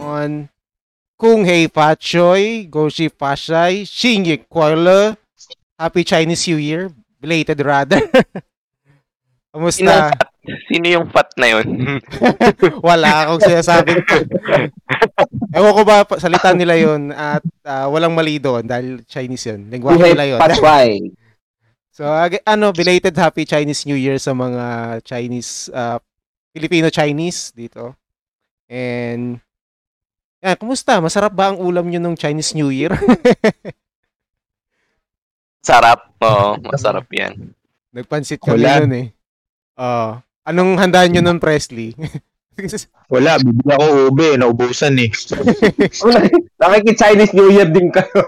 [0.00, 0.48] on
[1.20, 5.12] Kung Hei Pa Choi, Goshi Pashai, Xingyi Kuala,
[5.76, 6.88] Happy Chinese New Year,
[7.20, 8.00] belated rather.
[9.52, 10.14] Sino, Kamusta?
[10.14, 10.30] fat?
[10.70, 11.66] Sino yung fat na yun?
[12.88, 13.98] Wala akong sinasabi.
[15.58, 19.68] Ewan ko ba, salita nila yun at ah, walang mali doon dahil Chinese yun.
[19.68, 20.40] Buhay nila yun.
[20.40, 21.12] Patway.
[21.90, 26.00] So, ag- ano, belated happy Chinese New Year sa mga Chinese, uh,
[26.56, 27.92] Filipino-Chinese dito.
[28.70, 29.42] And,
[30.40, 30.96] yan, kumusta?
[31.04, 32.96] Masarap ba ang ulam nyo nung Chinese New Year?
[35.68, 36.16] Sarap.
[36.24, 37.52] Oo, masarap yan.
[37.92, 38.80] Nagpansit kami Wala.
[38.80, 39.06] nun eh.
[39.76, 40.16] Oh,
[40.48, 41.92] anong handaan nyo nun, Presley?
[43.12, 45.08] Wala, bibili ako ube, naubusan eh.
[46.60, 48.20] Nakiki-Chinese New Year din kayo.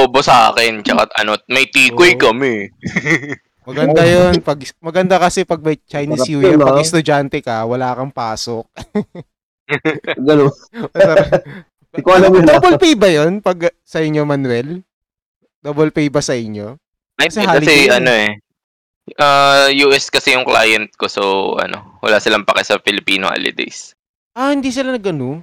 [0.00, 0.80] Obo sa akin.
[0.80, 2.20] Tsaka ano, may tikoy Oo.
[2.32, 2.72] kami.
[3.68, 4.40] maganda yun.
[4.40, 6.84] Pag, maganda kasi pag may Chinese New Year, pag ah.
[6.84, 8.64] estudyante ka, wala kang pasok.
[10.18, 10.50] Ganun.
[11.90, 12.44] Hindi ko alam yun.
[12.46, 12.58] ah.
[12.58, 14.82] Double pay ba yun pag sa inyo, Manuel?
[15.60, 16.78] Double pay ba sa inyo?
[17.18, 18.38] Ay, Kasi kasi, ano eh.
[19.18, 23.98] Uh, US kasi yung client ko so ano, wala silang pake sa Filipino holidays.
[24.38, 25.42] Ah, hindi sila nag-ano?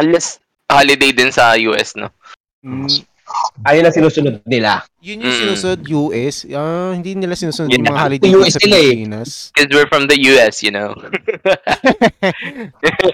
[0.00, 2.08] Unless holiday din sa US, no?
[2.64, 2.88] Mm,
[3.60, 4.80] Ayun ang sinusunod nila.
[4.98, 5.40] yun yung Mm.
[5.42, 6.34] sinusunod US.
[6.50, 8.60] Ah, hindi nila sinusunod Yun yung mga holiday US sa eh.
[8.64, 9.28] Pilipinas.
[9.50, 10.90] Because we're from the US, you know.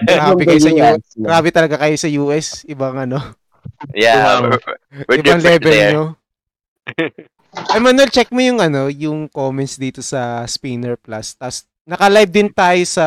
[0.03, 0.75] Grabe kayo sa US.
[0.75, 1.03] US.
[1.15, 2.45] Grabe talaga kayo sa US.
[2.65, 3.17] Ibang ano.
[3.93, 4.59] Yeah, we're,
[5.05, 5.91] we're ibang level there.
[5.91, 6.03] nyo.
[7.71, 11.33] Ay, Manuel, check mo yung ano, yung comments dito sa Spinner Plus.
[11.33, 13.03] Tapos, naka-live din tayo sa,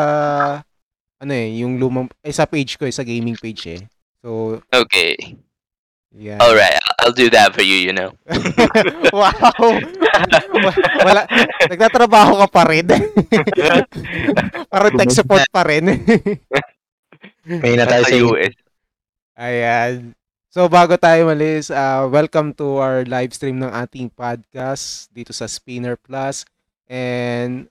[1.16, 3.80] ano eh, yung lumang, eh, sa page ko, eh, sa gaming page eh.
[4.18, 5.14] So, Okay.
[6.14, 6.38] Yeah.
[6.42, 8.12] Alright, I'll do that for you, you know.
[9.12, 9.54] wow!
[11.06, 11.24] Wala,
[11.70, 12.86] nagtatrabaho ka pa rin.
[14.72, 15.88] Parang tech support pa rin.
[17.46, 18.54] May na tayo Sa sa US.
[19.40, 20.12] Ayan.
[20.50, 25.46] So bago tayo malis, uh, welcome to our live stream ng ating podcast dito sa
[25.46, 26.42] Spinner Plus.
[26.90, 27.70] And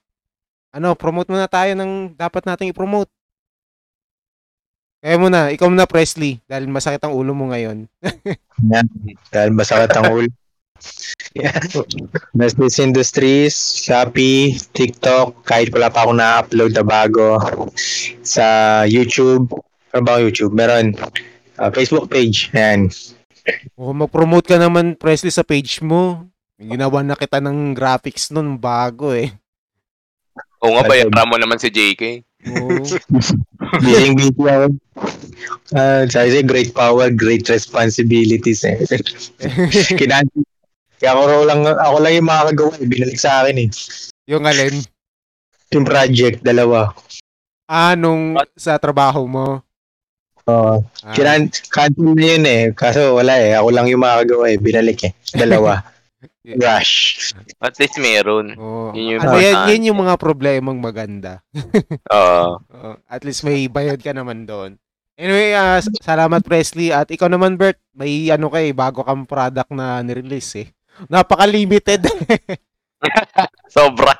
[0.72, 3.12] ano, promote muna tayo ng dapat nating i-promote.
[5.00, 7.88] Kaya muna, ikaw muna Presley dahil masakit ang ulo mo ngayon.
[8.70, 8.86] Yan.
[9.32, 10.28] Dahil masakit ang ulo.
[11.32, 11.56] yeah.
[12.36, 17.40] Business Industries, Shopee, TikTok, kahit wala pa ako na-upload na bago.
[18.20, 18.44] Sa
[18.84, 19.48] YouTube,
[19.96, 20.52] ano ba YouTube?
[20.52, 20.92] Meron
[21.56, 22.52] ah, Facebook page.
[22.52, 22.92] Yan.
[23.80, 26.28] O mag-promote ka naman Presley sa page mo.
[26.60, 29.32] Ginawa na kita ng graphics nun bago eh.
[30.60, 32.20] Oo nga, bayaran mo naman si JK.
[32.48, 32.80] Oo.
[33.84, 34.66] Being busy ako.
[35.76, 38.64] Ah, sabi sa'yo, great power, great responsibilities.
[38.64, 38.80] Eh.
[40.00, 40.40] Kinanti.
[41.00, 42.72] Kaya ako lang, ako lang yung makakagawa.
[42.80, 42.88] Eh.
[42.88, 43.68] Binalik sa akin eh.
[44.28, 44.76] yung alin?
[45.72, 46.92] Yung project, dalawa.
[47.70, 49.62] Ah, nung sa trabaho mo.
[50.50, 50.82] Oo.
[51.06, 52.62] Ah, Kinan, cancel na yun eh.
[52.74, 53.54] Kaso wala eh.
[53.54, 54.58] Ako lang yung makakagawa eh.
[54.58, 55.12] Binalik eh.
[55.36, 55.78] Dalawa.
[56.44, 57.32] Rush.
[57.64, 58.52] At least meron.
[58.56, 58.92] Oo.
[58.92, 61.40] Yun yung Ano yan, yan yung mga problemang maganda.
[62.12, 62.60] Oo.
[62.60, 64.76] Oo, at least may bayad ka naman doon.
[65.20, 66.92] Anyway, s- salamat Presley.
[66.92, 70.68] At ikaw naman Bert, may ano kay bago kang product na nirelease eh.
[71.08, 72.04] Napaka-limited.
[73.74, 74.12] Sobra.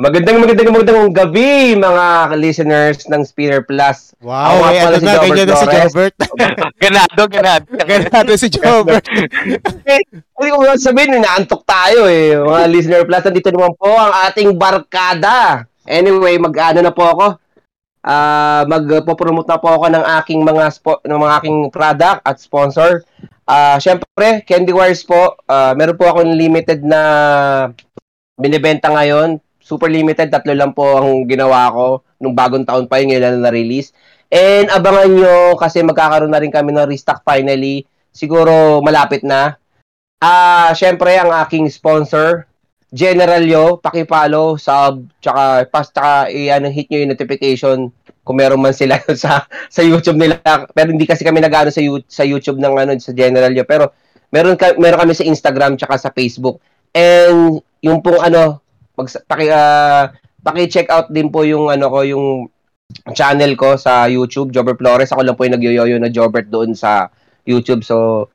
[0.00, 4.16] Magandang magandang magandang gabi mga listeners ng Spinner Plus.
[4.24, 5.66] wow, Ako ay pala ano si na na si.
[5.68, 6.16] Jobert.
[6.88, 7.66] ganado, ganado.
[7.92, 9.04] Ganado si Jobert.
[9.04, 12.32] Hindi ko ba sabihin, inaantok tayo eh.
[12.32, 15.68] Mga listener plus, nandito naman po ang ating barkada.
[15.84, 17.26] Anyway, mag-ano na po ako.
[18.00, 23.04] Ah, magpo-promote na po ako ng aking mga spo- ng mga aking product at sponsor.
[23.44, 25.36] Ah, syempre, Candy Wires po.
[25.44, 27.00] Ah, meron po akong limited na
[28.40, 29.36] binibenta ngayon.
[29.60, 33.48] Super limited, tatlo lang po ang ginawa ko nung bagong taon pa yung ngayon na
[33.48, 33.92] na-release.
[34.32, 37.84] And abangan nyo kasi magkakaroon na rin kami ng restock finally.
[38.10, 39.60] Siguro malapit na.
[40.20, 42.50] Ah, syempre ang aking sponsor,
[42.90, 47.78] General Yo, paki-follow, sub, tsaka pas tsaka i-ano hit nyo yung notification
[48.26, 50.42] kung meron man sila sa sa YouTube nila.
[50.74, 51.80] Pero hindi kasi kami nag-ano sa
[52.10, 53.94] sa YouTube ng ano sa General Yo, pero
[54.34, 56.58] meron ka, meron kami sa Instagram tsaka sa Facebook.
[56.94, 58.62] And yung pong ano,
[59.00, 60.12] mag paki ah,
[60.44, 62.26] paki-check out din po yung ano ko yung
[63.16, 65.10] channel ko sa YouTube, Jobert Flores.
[65.10, 67.08] Ako lang po yung nagyoyoyo na Jobert doon sa
[67.48, 67.86] YouTube.
[67.86, 68.28] So,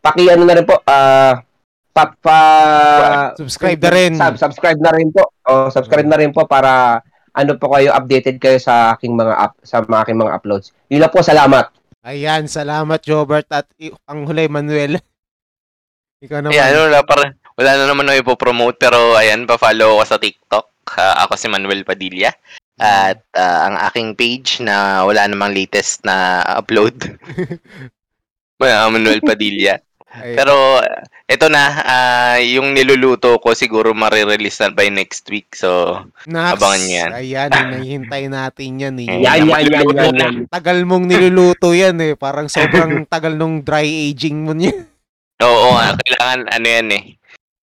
[0.00, 1.42] paki ano na rin po, ah,
[1.90, 4.12] pa, pa- Subscribe na rin.
[4.16, 5.28] Sub, subscribe na rin po.
[5.44, 9.54] O, subscribe na rin po para ano po kayo updated kayo sa aking mga up,
[9.62, 10.74] sa mga aking mga uploads.
[10.90, 11.70] Yun lang po, salamat.
[12.00, 13.68] Ayan, salamat Jobert at
[14.08, 14.98] ang huli Manuel.
[16.24, 16.56] Ikaw naman.
[16.56, 20.66] Ayan, wala, pa, wala na naman ako ipopromote pero ayan, pa-follow ako sa TikTok.
[20.96, 22.32] Ah, ako si Manuel Padilla.
[22.80, 26.96] At ah, ang aking page na wala namang latest na upload.
[28.60, 29.76] Manuel Padilla.
[30.10, 35.54] Ay, Pero uh, ito na, ah, yung niluluto ko siguro marirelease na by next week.
[35.54, 37.10] So, Nax, abangan yan.
[37.14, 39.06] Ayan, yung nahihintay natin yan eh.
[39.06, 39.22] Ayan.
[39.22, 40.34] Yan, yan, yan, yan, yan.
[40.50, 42.18] Tagal mong niluluto yan eh.
[42.18, 44.74] Parang sobrang tagal nung dry aging mo niya.
[45.46, 47.04] oo, nga, kailangan ano yan eh.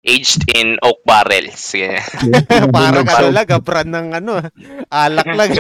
[0.06, 1.58] Aged in oak barrels.
[1.74, 2.70] Ganyan.
[2.70, 4.38] Parang ano lang, brand ng ano,
[4.86, 5.50] alak lang.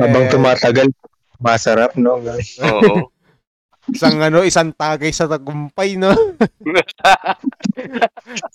[0.00, 0.88] Habang Eh, tumatagal,
[1.36, 2.16] masarap, no?
[2.64, 3.12] Oo.
[3.92, 6.08] Isang ano, isang tagay sa tagumpay, no?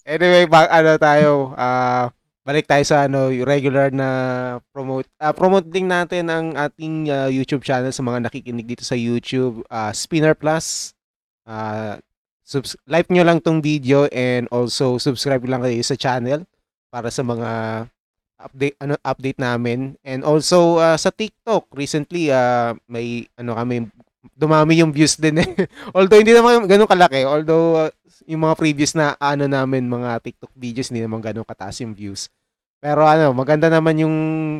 [0.09, 2.09] Anyway, ba, ano tayo, ah,
[2.41, 4.09] balik tayo sa ano, regular na
[4.69, 5.09] promote.
[5.17, 9.61] ah promote din natin ang ating ah, YouTube channel sa mga nakikinig dito sa YouTube,
[9.67, 10.93] ah, Spinner Plus.
[11.45, 11.99] Ah,
[12.45, 16.45] subs- like nyo lang tong video and also subscribe lang kayo sa channel
[16.93, 17.49] para sa mga
[18.39, 19.97] update ano update namin.
[20.05, 23.89] And also ah, sa TikTok recently ah, may ano kami
[24.37, 25.49] dumami yung views din eh.
[25.97, 27.91] although hindi naman ganun kalaki although ah,
[28.29, 32.29] yung mga previous na ano namin mga TikTok videos hindi naman ganun kataas yung views.
[32.77, 34.15] Pero ano maganda naman yung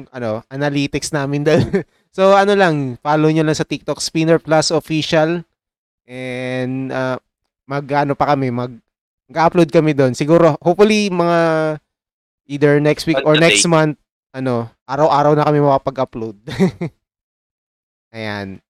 [0.10, 1.86] ano analytics namin doon
[2.16, 5.46] so ano lang follow nyo lang sa TikTok Spinner Plus official.
[6.06, 7.22] And ah,
[7.66, 8.72] mag ano pa kami mag
[9.34, 11.40] upload kami doon siguro hopefully mga
[12.46, 13.98] either next week or On the next month
[14.32, 16.38] ano araw-araw na kami makapag-upload
[18.16, 18.62] ayan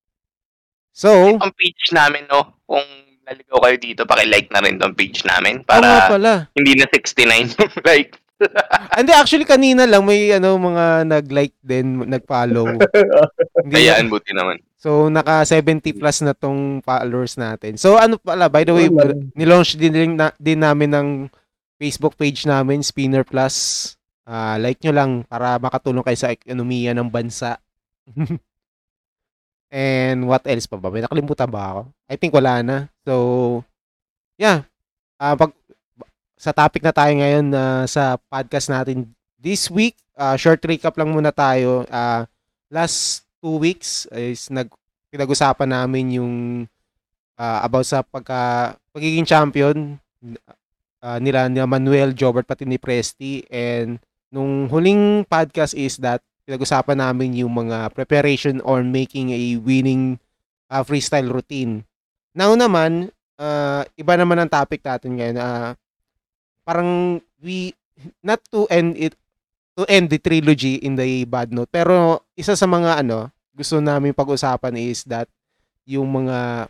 [0.95, 2.55] so Ang page namin, no?
[2.63, 2.87] Kung
[3.27, 6.47] naligaw kayo dito, pakilike na rin tong page namin para pala.
[6.55, 8.15] hindi na 69 yung like.
[8.99, 12.67] Hindi, actually, kanina lang may ano, mga nag-like din, nag-follow.
[13.63, 14.59] Hindi na- buti naman.
[14.85, 17.73] So, naka 70 plus na tong followers natin.
[17.81, 18.85] So, ano pala, by the way,
[19.33, 21.09] nilaunch din, din, na, din namin ng
[21.81, 23.89] Facebook page namin, Spinner Plus.
[24.29, 27.57] Ah, like nyo lang para makatulong kayo sa ekonomiya ng bansa.
[29.73, 30.93] And what else pa ba?
[30.93, 31.81] May nakalimutan ba ako?
[32.05, 32.77] I think wala na.
[33.01, 33.65] So,
[34.37, 34.69] yeah.
[35.17, 35.49] Ah, pag
[36.37, 39.09] sa topic na tayo ngayon na sa podcast natin
[39.41, 41.89] this week, ah, short recap lang muna tayo.
[41.89, 42.29] Ah,
[42.69, 44.73] last two weeks is nag
[45.13, 46.35] pinag-usapan namin yung
[47.37, 50.01] ah, about sa pagka pagiging champion
[51.05, 54.01] ah, nila ni Manuel Jobert pati ni Presti and
[54.33, 60.17] nung huling podcast is that pinag-usapan namin yung mga preparation on making a winning
[60.73, 61.85] ah, freestyle routine.
[62.33, 65.37] Now naman, ah, iba naman ang topic natin ngayon.
[65.37, 65.77] ah,
[66.65, 67.77] parang we
[68.25, 69.13] not to end it
[69.77, 71.69] to end the trilogy in the bad note.
[71.69, 75.31] Pero isa sa mga ano, gusto namin pag-usapan is that
[75.87, 76.67] yung mga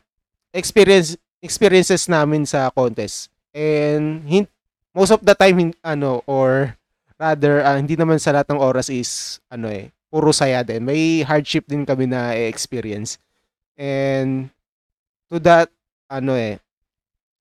[0.53, 3.33] experience experiences namin sa contest.
[3.51, 4.51] And hin-
[4.93, 6.77] most of the time ano or
[7.17, 10.85] rather ah, hindi naman sa lahat ng oras is ano eh puro saya din.
[10.85, 13.17] May hardship din kami na experience.
[13.75, 14.53] And
[15.33, 15.73] to that
[16.07, 16.61] ano eh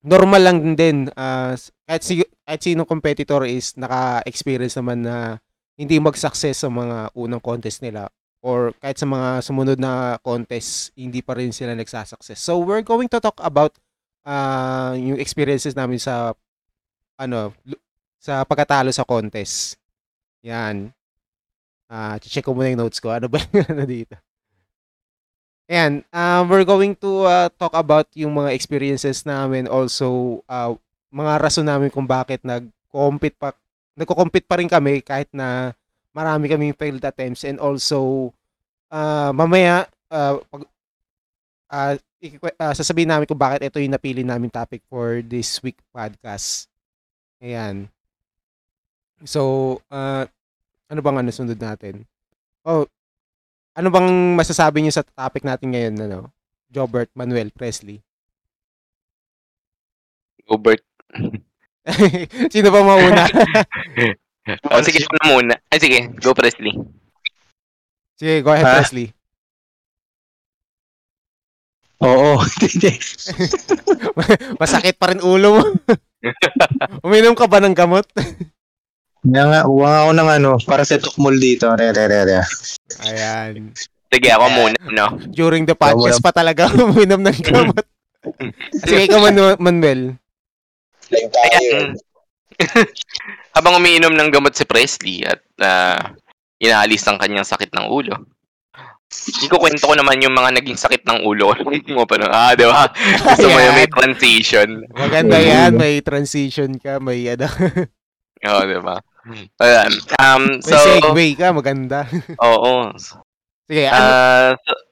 [0.01, 1.53] normal lang din ah,
[1.85, 5.17] kahit, si, kahit sinong competitor is naka-experience naman na
[5.77, 8.09] hindi mag-success sa mga unang contest nila
[8.45, 12.37] or kahit sa mga sumunod na contest hindi pa rin sila nagsasucess.
[12.37, 13.73] So we're going to talk about
[14.29, 16.37] ah, yung experiences namin sa
[17.17, 17.57] ano
[18.21, 19.81] sa pagkatalo sa contest.
[20.45, 20.93] Yan.
[21.89, 23.17] Ah, check ko muna yung notes ko.
[23.17, 24.21] Ano ba yung ano dito?
[25.65, 30.77] Ayan, um, we're going to uh, talk about yung mga experiences namin also uh,
[31.09, 33.57] mga rason namin kung bakit nag-compete pa
[33.97, 35.73] nagko-compete pa rin kami kahit na
[36.13, 38.29] marami kaming failed attempts and also
[38.95, 40.63] uh, mamaya uh, pag
[41.75, 41.95] uh,
[42.63, 46.71] uh, sasabihin namin kung bakit ito yung napili namin topic for this week podcast.
[47.43, 47.91] Ayan.
[49.27, 50.25] So, uh,
[50.87, 52.07] ano bang ano sunod natin?
[52.63, 52.87] Oh,
[53.75, 56.21] ano bang masasabi niyo sa topic natin ngayon, ano?
[56.71, 58.01] Jobert Manuel Presley.
[60.47, 60.85] Gobert.
[62.53, 63.25] Sino ba mauna?
[64.45, 65.55] Oh, sige, ako na muna.
[65.73, 66.05] Ay, sige.
[66.21, 66.77] Go, Presley.
[68.15, 68.75] Sige, go ahead, Ah.
[68.79, 69.11] Presley.
[72.01, 72.39] Oo.
[74.61, 75.65] Masakit pa rin ulo mo.
[77.07, 78.07] Uminom ka ba ng gamot?
[79.25, 81.73] Kaya nga, uwa ako ng ano, para sa tukmol dito.
[81.73, 82.41] Re, re, re, re.
[83.09, 83.73] Ayan.
[84.13, 85.07] Sige, ako muna, no?
[85.27, 87.83] During the podcast pa talaga uminom ng gamot.
[88.79, 90.21] Sige, ikaw, Manu- Manuel.
[91.11, 91.97] Ayan.
[93.51, 96.13] Habang umiinom ng gamot si Presley at ah,
[96.65, 98.17] inaalis ang kanyang sakit ng ulo.
[99.15, 101.55] Ikukwento ko naman yung mga naging sakit ng ulo
[101.97, 102.27] mo pa no?
[102.27, 102.89] Ah, di ba?
[103.31, 104.69] Gusto mo yung may transition.
[104.91, 105.79] Maganda yan.
[105.79, 106.99] May transition ka.
[106.99, 107.47] May ano.
[108.51, 108.99] Oo, di ba?
[109.63, 109.93] Ayan.
[110.21, 112.05] Um, May so, segue ka, maganda.
[112.43, 112.93] oo.
[113.65, 114.05] Sige, ano?
[114.05, 114.85] Ah, so-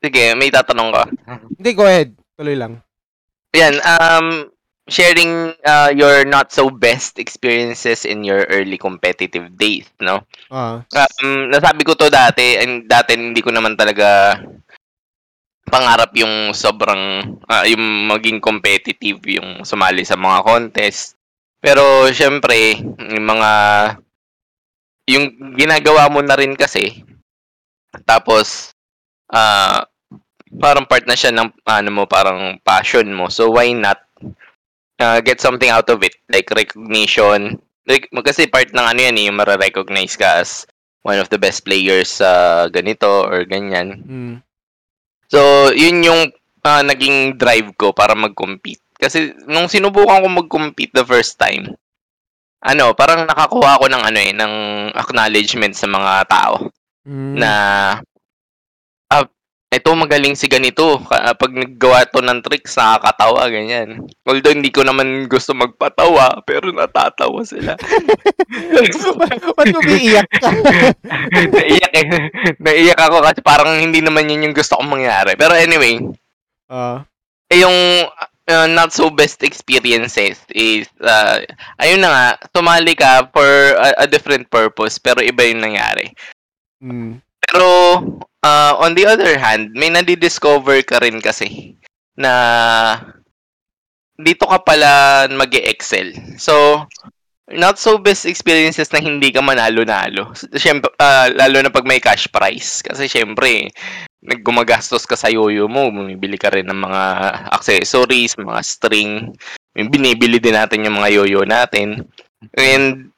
[0.00, 1.04] sige, may tatanong ka.
[1.60, 2.16] Hindi, go ahead.
[2.40, 2.80] Tuloy lang.
[3.52, 4.48] Yan, um,
[4.90, 10.26] sharing uh, your not so best experiences in your early competitive days, no?
[10.50, 14.34] Ah, Um, nasabi ko to dati, and dati hindi ko naman talaga
[15.70, 21.14] pangarap yung sobrang, ah, yung maging competitive, yung sumali sa mga contest.
[21.62, 23.50] Pero, syempre, yung mga,
[25.06, 27.06] yung ginagawa mo na rin kasi,
[28.02, 28.74] tapos,
[29.30, 29.86] ah,
[30.58, 33.30] parang part na siya ng, ano mo, parang passion mo.
[33.30, 34.09] So, why not
[35.00, 36.14] uh, get something out of it?
[36.28, 37.58] Like recognition.
[37.88, 40.68] Like, kasi part ng ano yan eh, yung mara-recognize ka as
[41.02, 44.04] one of the best players sa ganito or ganyan.
[44.04, 44.34] mm,
[45.32, 46.30] So, yun yung
[46.66, 48.82] ah, naging drive ko para mag-compete.
[49.00, 51.72] Kasi nung sinubukan ko mag-compete the first time,
[52.60, 54.54] ano, parang nakakuha ako ng ano eh, ng
[54.92, 56.68] acknowledgement sa mga tao
[57.08, 57.50] mm, na
[59.70, 60.98] ito magaling si ganito.
[61.06, 64.02] Pag naggawa to ng tricks, nakakatawa, ganyan.
[64.26, 67.78] Although hindi ko naman gusto magpatawa, pero natatawa sila.
[69.56, 70.50] Ba't umiiyak ka?
[71.54, 72.06] Naiyak eh.
[72.58, 75.38] Naiyak ako kasi parang hindi naman yun yung gusto kong mangyari.
[75.38, 76.02] Pero anyway,
[76.70, 77.02] Ah,
[77.50, 78.06] eh, yung
[78.46, 81.42] uh, not so best experiences is, uh,
[81.82, 86.14] ayun na nga, tumali ka for a, a different purpose, pero iba yung nangyari.
[86.78, 87.66] mm, Pero,
[88.44, 91.76] uh, on the other hand, may nadi-discover ka rin kasi
[92.16, 92.32] na
[94.20, 96.84] dito ka pala mag excel So,
[97.50, 100.36] not so best experiences na hindi ka manalo-nalo.
[100.54, 102.84] Siyempre, ah, lalo na pag may cash prize.
[102.84, 103.72] Kasi syempre,
[104.22, 107.02] naggumagastos ka sa yoyo mo, bumibili ka rin ng mga
[107.50, 109.34] accessories, mga string.
[109.74, 112.06] Binibili din natin yung mga yoyo natin.
[112.54, 113.10] And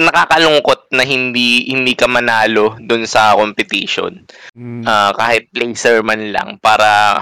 [0.00, 4.24] nakakalungkot na hindi hindi ka manalo dun sa competition.
[4.56, 7.20] mm, Ah, kahit placer man lang para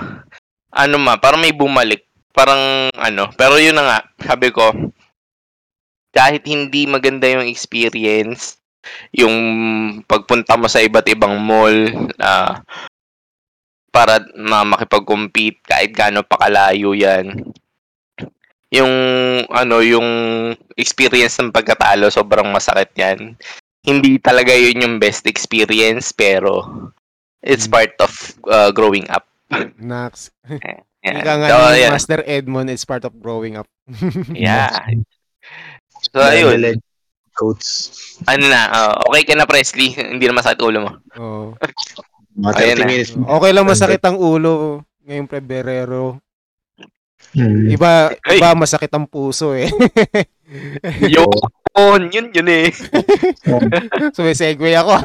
[0.73, 2.07] ano ma, para may bumalik.
[2.31, 4.71] Parang ano, pero yun na nga, sabi ko,
[6.15, 8.63] kahit hindi maganda yung experience,
[9.11, 9.35] yung
[10.07, 11.75] pagpunta mo sa iba't ibang mall,
[12.23, 12.63] ah,
[13.91, 17.43] para na makipag-compete kahit gaano pa kalayo yan.
[18.71, 18.93] Yung
[19.49, 20.09] ano, yung
[20.75, 23.19] experience ng pagkatalo sobrang masakit yan.
[23.81, 26.67] Hindi talaga yun yung best experience pero
[27.41, 27.73] it's Mm.
[27.73, 28.13] part of
[28.47, 29.25] uh, growing up.
[29.81, 30.29] Nax.
[31.01, 31.23] Yan.
[31.23, 31.87] Ika nga So, ni.
[31.89, 33.71] Master Edmond, it's part of growing up.
[34.35, 34.69] Yeah.
[36.11, 36.83] So, ayun.
[37.33, 37.95] Coats.
[38.27, 39.95] Ano na, uh, okay ka na, Presley.
[39.95, 40.91] Hindi na masakit ulo mo.
[42.51, 42.87] Ayan 30 na.
[42.87, 43.11] minutes.
[43.15, 46.19] Okay lang masakit ang ulo ngayong Pebrero.
[47.39, 47.71] Hmm.
[47.71, 48.43] Iba, Ay.
[48.43, 49.71] iba masakit ang puso eh.
[51.15, 52.73] Yun, yun, yun eh.
[54.17, 54.99] so may segue ako.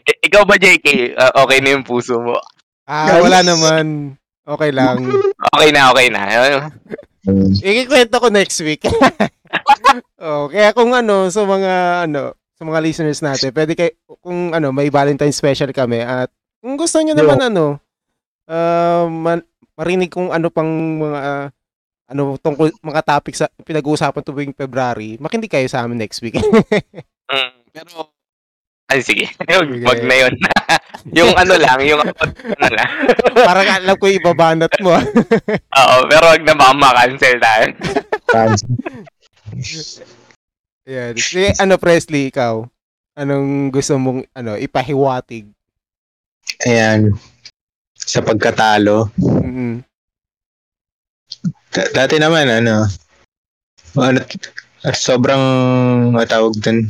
[0.00, 1.12] I- Ikaw ba, JK?
[1.12, 2.40] Uh, okay na yung puso mo?
[2.88, 4.16] Ah, wala naman.
[4.46, 5.02] Okay lang.
[5.52, 6.22] Okay na, okay na.
[7.26, 7.50] Hmm.
[7.58, 8.86] Ikikwento ko next week.
[10.22, 13.90] oh, kaya kung ano, sa mga ano, sa mga listeners natin, pwede kay
[14.22, 16.30] kung ano, may Valentine special kami at
[16.62, 17.82] kung gusto niyo naman ano,
[18.46, 19.42] uh, man,
[19.76, 20.68] marinig kung ano pang
[20.98, 21.46] mga ah,
[22.06, 26.36] ano tungkol mga topic sa pinag-uusapan tuwing February, makinig kayo sa amin next week.
[27.26, 28.14] Mm, pero,
[28.86, 29.26] ay sige.
[29.90, 30.34] Wag na yun.
[31.18, 32.90] yung ano lang, yung ano lang.
[33.34, 34.94] Parang alam ko ibabanat mo.
[34.94, 35.02] ah.
[35.82, 37.66] Oo, pero wag na baka ma-cancel tayo.
[40.86, 41.18] Yan.
[41.18, 42.62] Si, ano Presley, ikaw?
[43.18, 45.50] Anong gusto mong ano ipahiwatig?
[46.62, 47.10] Ayan.
[48.06, 49.10] Sa pagkatalo.
[49.18, 49.82] Mm-mm.
[51.74, 52.86] Da- dati naman, ano,
[53.98, 54.20] ano,
[54.94, 55.42] sobrang,
[56.14, 56.86] matawag dun,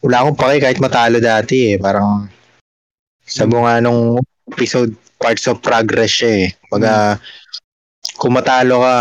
[0.00, 1.76] wala akong pake kahit matalo dati eh.
[1.76, 2.26] Parang,
[3.28, 4.18] sa bunga nung
[4.50, 6.48] episode, parts of progress siya eh.
[6.72, 7.20] Pag
[8.16, 8.96] kung matalo ka,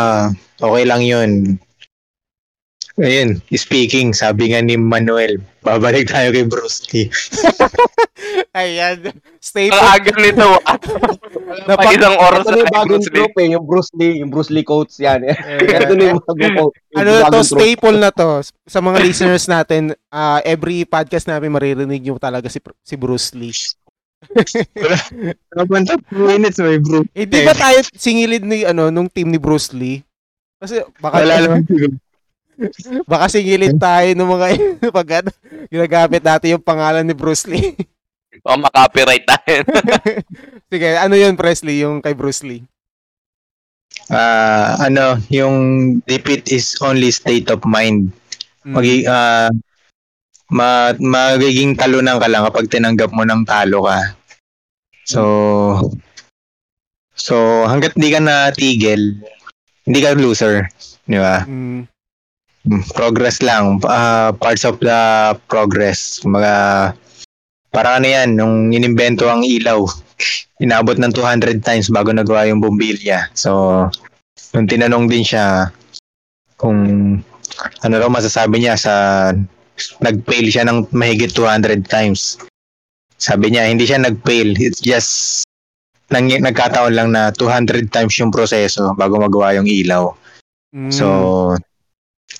[0.60, 1.32] okay lang yun.
[2.96, 7.12] Ayun, speaking, sabi nga ni Manuel, babalik tayo kay Bruce Lee.
[8.54, 8.98] Ayan.
[9.06, 9.77] Ang Staple.
[9.77, 10.48] aga nito.
[10.62, 10.77] ah.
[11.46, 13.15] Wala pa Napag- isang oras Ito na yung bagong Bruce Lee.
[13.15, 15.20] group eh, yung Bruce Lee, yung Bruce Lee quotes yan.
[15.24, 15.36] eh.
[15.36, 15.80] Ayan.
[15.82, 16.75] Ito na yung bagong quote.
[16.94, 18.30] ano to, staple na to.
[18.63, 23.54] Sa mga listeners natin, ah, every podcast namin maririnig nyo talaga si, si Bruce Lee.
[25.51, 27.06] Kapag 2 minutes, may Bruce.
[27.12, 30.01] Eh, di ba tayo singilid ni, ano, nung team ni Bruce Lee?
[30.58, 31.62] Kasi, baka, Wala
[33.12, 34.46] baka singilid tayo ng mga,
[34.89, 35.30] pag ano,
[35.68, 37.75] ginagamit natin yung pangalan ni Bruce Lee.
[38.44, 39.63] O makapiright tayo.
[40.72, 42.65] Sige, ano yun, Presley, yung kay Bruce Lee?
[44.12, 45.58] ah ano, yung
[46.06, 48.13] defeat is only state of mind.
[48.65, 48.74] Mm.
[48.75, 49.50] Magi ah
[50.54, 54.13] ma magiging talunan ka lang kapag tinanggap mo ng talo ka.
[55.06, 55.22] So
[57.15, 59.18] So hangga't di ka natigil,
[59.88, 60.68] hindi ka loser,
[61.08, 61.48] di ba?
[61.48, 61.88] Mm.
[62.92, 66.20] Progress lang, ah, parts of the progress.
[66.27, 66.54] Mga
[67.75, 69.84] para ano yan, nung inimbento ang ilaw,
[70.63, 73.27] inabot ng 200 times bago nagawa yung bombilya.
[73.36, 73.91] So,
[74.55, 75.75] nung tinanong din siya
[76.55, 76.79] kung
[77.84, 78.94] ano raw masasabi niya sa
[80.00, 82.39] nag-fail siya ng mahigit 200 times.
[83.20, 84.55] Sabi niya, hindi siya nag-fail.
[84.55, 85.44] It's just
[86.08, 90.15] nang, nagkataon lang na 200 times yung proseso bago magawa yung ilaw.
[90.72, 90.91] Mm.
[90.96, 91.05] So,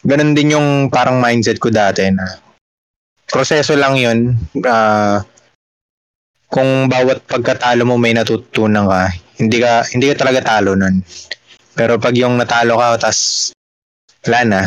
[0.08, 2.40] ganun din yung parang mindset ko dati na
[3.30, 4.38] proseso lang yun.
[4.66, 5.22] Ah,
[6.50, 11.04] kung bawat pagkatalo mo may natutunan ka, hindi ka hindi ka talaga talo nun.
[11.76, 13.52] Pero pag yung natalo ka, tas
[14.26, 14.62] wala na,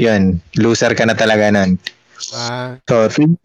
[0.00, 1.76] yun, loser ka na talaga nun.
[2.34, 3.36] ah, So, tuwing,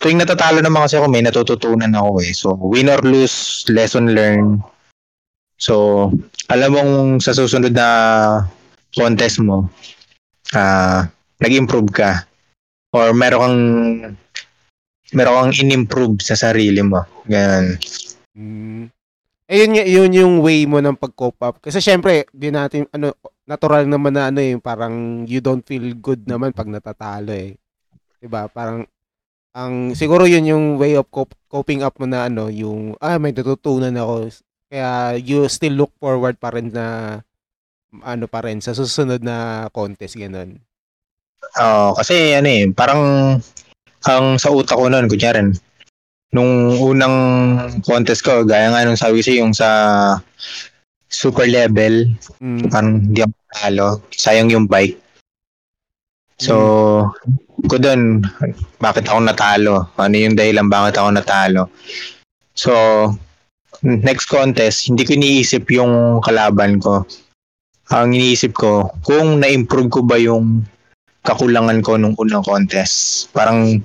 [0.00, 2.32] tuwing natatalo naman kasi ako, may natututunan ako eh.
[2.32, 4.64] So, win or lose, lesson learned.
[5.60, 6.08] So,
[6.48, 7.88] alam mong sa susunod na
[8.96, 9.68] contest mo,
[10.56, 11.06] ah
[11.40, 12.24] nag-improve ka.
[12.96, 13.60] Or meron kang
[15.12, 17.04] meron kang in-improve sa sarili mo.
[17.28, 17.76] Ganun.
[18.32, 18.84] mm.
[19.46, 21.62] Ayun nga, yun yung way mo ng pag-cope up.
[21.62, 23.14] Kasi syempre, di natin, ano,
[23.46, 27.54] natural naman na ano eh, parang you don't feel good naman pag natatalo eh.
[28.18, 28.82] 'Di ba Parang,
[29.54, 33.30] ang, siguro yun yung way of cop- coping up mo na ano, yung, ah, may
[33.32, 34.34] natutunan ako.
[34.66, 37.18] Kaya you still look forward pa rin na,
[38.02, 40.58] ano pa rin, sa susunod na contest, ganun.
[41.54, 43.02] Oo, kasi ano eh, parang
[44.06, 45.54] ang sa utak ko noon, kunyari,
[46.34, 47.16] nung unang
[47.86, 49.68] contest ko, gaya nga nung sabi ko yung sa
[51.06, 52.10] super level,
[52.42, 52.68] Mm.
[52.68, 53.88] parang di ako talo.
[54.12, 54.98] Sayang yung bike.
[56.36, 56.54] So,
[57.64, 58.20] ko doon,
[58.76, 59.88] bakit ako natalo?
[59.96, 61.62] Ano yung dahilan bakit ako natalo?
[62.52, 62.72] So,
[63.80, 67.08] next contest, hindi ko iniisip yung kalaban ko.
[67.88, 70.66] Ang iniisip ko, kung na-improve ko ba yung
[71.26, 73.26] kakulangan ko nung unang contest.
[73.34, 73.82] Parang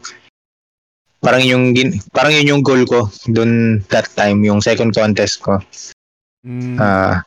[1.21, 1.73] parang yung
[2.13, 5.61] parang yun yung goal ko doon that time yung second contest ko
[6.41, 6.81] Mm.
[6.81, 7.21] ah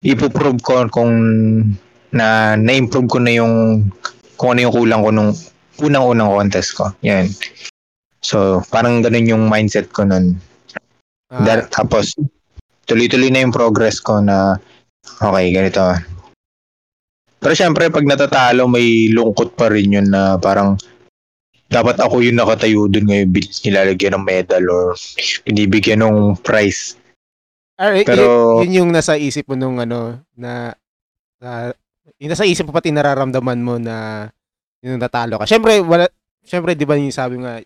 [0.00, 1.12] ipoprove ko kung
[2.08, 3.84] na na-improve ko na yung
[4.40, 5.32] kung ano yung kulang ko nung
[5.80, 6.88] unang-unang contest ko.
[7.04, 7.28] Yan.
[8.24, 10.40] So, parang ganun yung mindset ko nun.
[11.28, 12.16] Ah, That, tapos,
[12.88, 14.56] tuloy-tuloy na yung progress ko na,
[15.20, 15.84] okay, ganito.
[17.46, 20.74] Pero syempre, pag natatalo, may lungkot pa rin yun na parang,
[21.70, 23.30] dapat ako yung nakatayo dun ngayon,
[23.62, 24.98] nilalagyan ng medal or
[25.46, 26.98] binibigyan ng prize.
[27.78, 30.74] Y- Pero- y- yun yung nasa isip mo nung ano na,
[31.38, 31.70] na
[32.18, 34.26] yung nasa isip mo pati nararamdaman mo na
[34.82, 35.46] yung natalo ka.
[35.46, 36.10] Syempre wala
[36.42, 37.62] syempre 'di ba yung sabi nga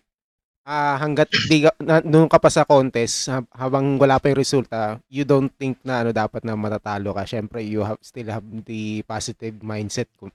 [0.61, 5.01] ah hangga't di na, nung ka pa sa contest hab- habang wala pa yung resulta,
[5.09, 7.25] you don't think na ano dapat na matatalo ka.
[7.25, 10.29] Syempre you have still have the positive mindset kung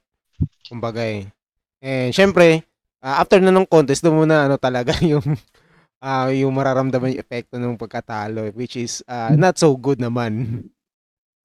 [0.67, 1.27] kumbaga eh.
[1.79, 2.67] And syempre
[2.99, 5.23] ah, after na nung contest doon mo na ano talaga yung
[6.03, 10.63] ah yung mararamdaman yung epekto ng pagkatalo which is ah, not so good naman.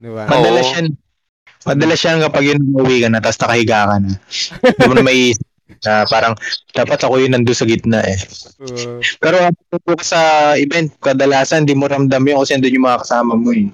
[0.03, 0.27] Di ba?
[0.27, 0.87] Madalas yan,
[1.62, 4.11] madalas yan kapag yun umuwi ka na, tapos nakahiga ka na.
[4.66, 5.31] Hindi mo na may
[5.80, 6.35] na parang
[6.76, 8.18] dapat ako yun nandun sa gitna eh.
[8.61, 10.20] Uh, Pero kapag ka sa
[10.61, 13.68] event, kadalasan di mo ramdam yun kasi andun yung mga kasama mo eh.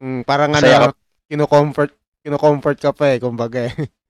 [0.00, 0.90] mm, parang ano, Masaya
[1.30, 1.94] kino-comfort,
[2.26, 3.74] kino-comfort ka pa eh, kumbaga eh.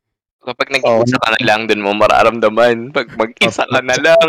[0.40, 2.96] Kapag nag-iisa ka na lang, dun mo mararamdaman.
[2.96, 4.28] Pag mag-isa ka na lang.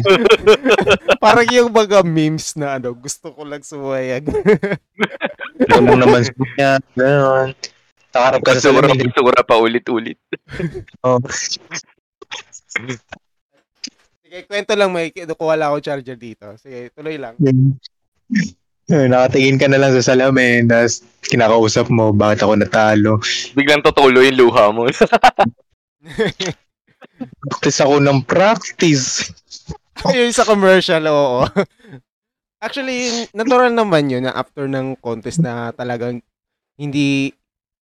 [1.24, 4.24] parang yung mga memes na ano, gusto ko lang sumayag.
[5.68, 6.72] Lang naman sa niya.
[6.96, 7.52] Ganon.
[8.16, 9.12] Nakaharap ka sa salamin.
[9.12, 10.16] basura pa ulit-ulit.
[11.04, 11.20] Oh.
[14.24, 16.56] Sige, kwento lang, may kinukuha lang ako charger dito.
[16.56, 17.36] Sige, tuloy lang.
[18.86, 23.20] Eh, Nakatingin ka na lang sa salamin, tapos kinakausap mo, bakit ako natalo.
[23.52, 24.88] Biglang tutulo yung luha mo.
[27.16, 29.30] Practice ako ng practice.
[30.16, 31.44] yung sa commercial, oo.
[32.62, 36.22] Actually, natural naman yun na after ng contest na talagang
[36.76, 37.32] hindi,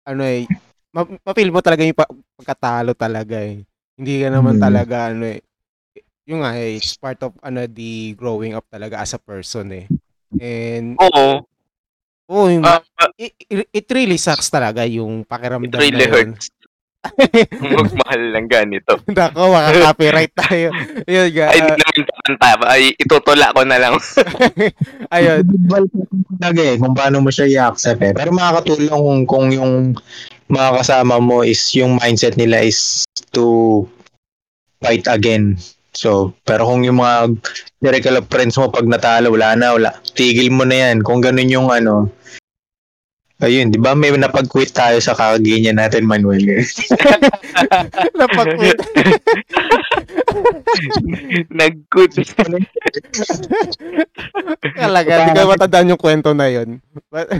[0.09, 0.49] ano eh,
[0.91, 2.09] ma- ma-feel mo talaga yung pa-
[2.41, 3.61] pagkatalo talaga eh.
[3.99, 4.65] Hindi ka naman Hmm.
[4.65, 5.41] talaga, ano eh,
[6.25, 9.87] yung nga eh, it's part of, ano, the growing up talaga as a person eh.
[10.41, 11.45] And, Oo.
[12.29, 13.35] oh, yung, Ah, ah, it,
[13.69, 16.29] it really sucks talaga yung it pakiramdam really na yun.
[16.37, 16.49] hurts.
[17.79, 18.99] Magmahal ng ganito.
[19.19, 20.69] Nako, maka-copyright tayo.
[21.07, 22.51] Yun, ga, Ay, hindi naman kanta.
[22.67, 23.95] Ay, itutula ko na lang.
[25.15, 25.43] ayun.
[26.39, 28.13] talaga eh, kung paano mo siya i-accept eh.
[28.15, 29.73] Pero makakatulong kung, kung yung
[30.49, 33.85] mga kasama mo is yung mindset nila is to
[34.83, 35.59] fight again.
[35.95, 37.35] So, pero kung yung mga
[37.83, 39.91] of friends mo pag natalo, wala na, wala.
[40.15, 41.03] Tigil mo na yan.
[41.03, 42.11] Kung ganun yung ano,
[43.39, 46.43] ayun, di ba may napag-quit tayo sa kakaganyan natin, Manuel?
[48.19, 48.79] Napag-quit.
[51.59, 52.13] Nag-good.
[54.79, 56.83] Talaga, hindi ko matandaan yung kwento na yun.
[57.11, 57.31] But-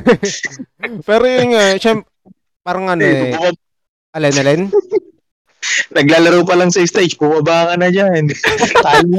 [1.03, 2.07] Pero yun nga, siyem,
[2.63, 3.35] parang ano eh,
[4.15, 4.63] alin, alin?
[5.97, 8.29] Naglalaro pa lang sa stage, bumaba ka na dyan.
[8.87, 9.17] Tayo.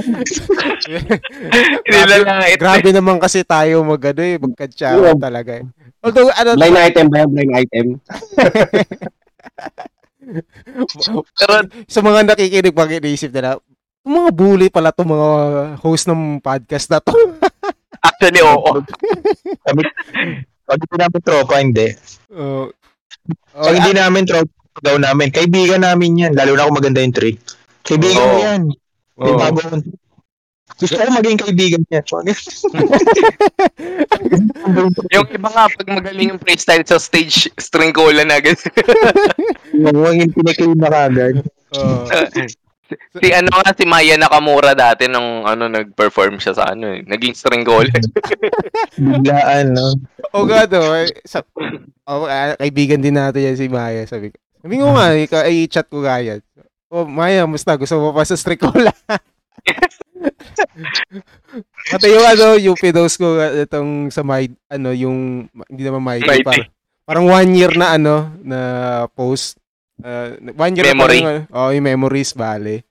[1.86, 2.58] Nilalait.
[2.60, 5.66] Grabe naman kasi tayo mag ano eh, magkatsawa talaga eh.
[6.00, 7.30] Although, ano, Blind item ba yan?
[7.36, 7.86] Blind item?
[11.36, 11.54] Pero,
[11.94, 13.60] sa mga nakikinig pag iniisip nila,
[14.08, 15.30] "Yung mga bully pala itong mga
[15.84, 17.12] host ng podcast na to.
[18.00, 18.80] actually, oo.
[19.68, 19.82] Sabi,
[20.64, 21.88] pag hindi namin tropa, hindi.
[22.32, 22.72] Uh,
[23.52, 25.30] Pag hindi namin tropa, daw namin.
[25.32, 26.32] Kaibigan namin yan.
[26.36, 27.38] Lalo na kung maganda yung trick.
[27.84, 28.62] Kaibigan mo yan.
[29.20, 30.00] Bago akong trick.
[30.80, 32.00] Gusto ko maging kaibigan niya.
[35.12, 38.56] Yung iba nga, pag magaling yung freestyle sa stage, string cola na agad.
[39.76, 41.44] Maging piniklaim na kagad.
[43.20, 47.04] si ano nga, si Maya Nakamura dati nung ano, nag-perform siya sa ano eh.
[47.04, 47.92] Naging string cola.
[48.96, 50.00] Biglaan, no?
[50.32, 51.44] o nga do, eh, sa,
[52.08, 52.24] oh,
[52.56, 54.08] kaibigan din natin yan si Maya.
[54.08, 56.40] Sabi ko, sabi ko nga, ika, ay chat ko nga yan.
[56.90, 57.78] Oh, Maya, musta?
[57.78, 58.90] Gusto mo pa sa Stricola?
[61.92, 66.20] Pati yung ano, yung pinost ko uh, itong sa my, ano, yung, hindi naman my,
[66.26, 66.44] Mighty.
[66.44, 66.68] parang,
[67.06, 68.60] parang one year na ano, na
[69.14, 69.62] post.
[70.02, 71.20] Uh, one year Memory.
[71.22, 72.84] na parang, oh, yung memories, bale.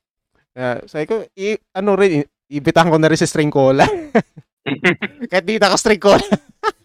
[0.55, 3.85] Uh, sabi ko, i, ano rin, ibitahan ko na rin si String Cola.
[5.31, 6.21] Kahit di naka-string cola.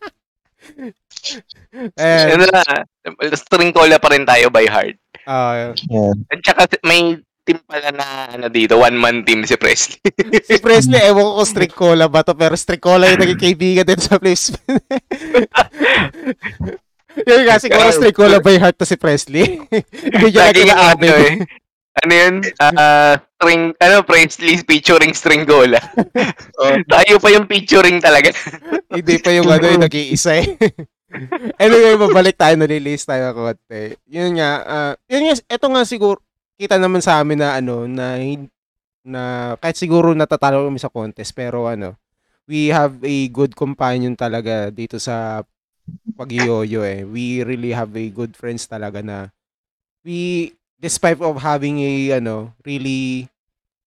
[1.98, 2.62] eh, ano na,
[3.36, 4.98] string cola pa rin tayo by heart.
[5.28, 6.14] ah, Yeah.
[6.32, 10.00] At saka may team pala na ano dito, one-man team si Presley.
[10.50, 13.84] si Presley, ewan ko kung strict cola ba to, pero strict cola yung naging kaibigan
[13.84, 14.64] din sa placement.
[17.30, 19.60] Yun nga, siguro strict cola by heart to si Presley.
[20.14, 21.36] Hindi niya Lagi nga ano na eh.
[22.04, 22.36] Ano yun?
[22.60, 25.80] Ah, string, ano, Presley featuring string cola.
[26.64, 26.78] Oh.
[26.94, 28.30] Tayo pa yung featuring talaga.
[28.94, 30.48] Hindi pa yung ano yung nag-iisa eh.
[31.58, 33.98] anyway, mabalik tayo, nalilist tayo konti.
[34.08, 36.22] Yun nga, ah, yun nga, eto nga siguro,
[36.56, 38.16] kita naman sa amin na ano, na,
[39.04, 39.22] na
[39.60, 41.98] kahit siguro natatalo kami sa contest, pero ano,
[42.48, 45.44] we have a good companion talaga dito sa
[46.16, 47.04] pag-yoyo eh.
[47.04, 49.34] We really have a good friends talaga na
[50.06, 50.52] we,
[50.84, 53.32] despite of having a, ano, really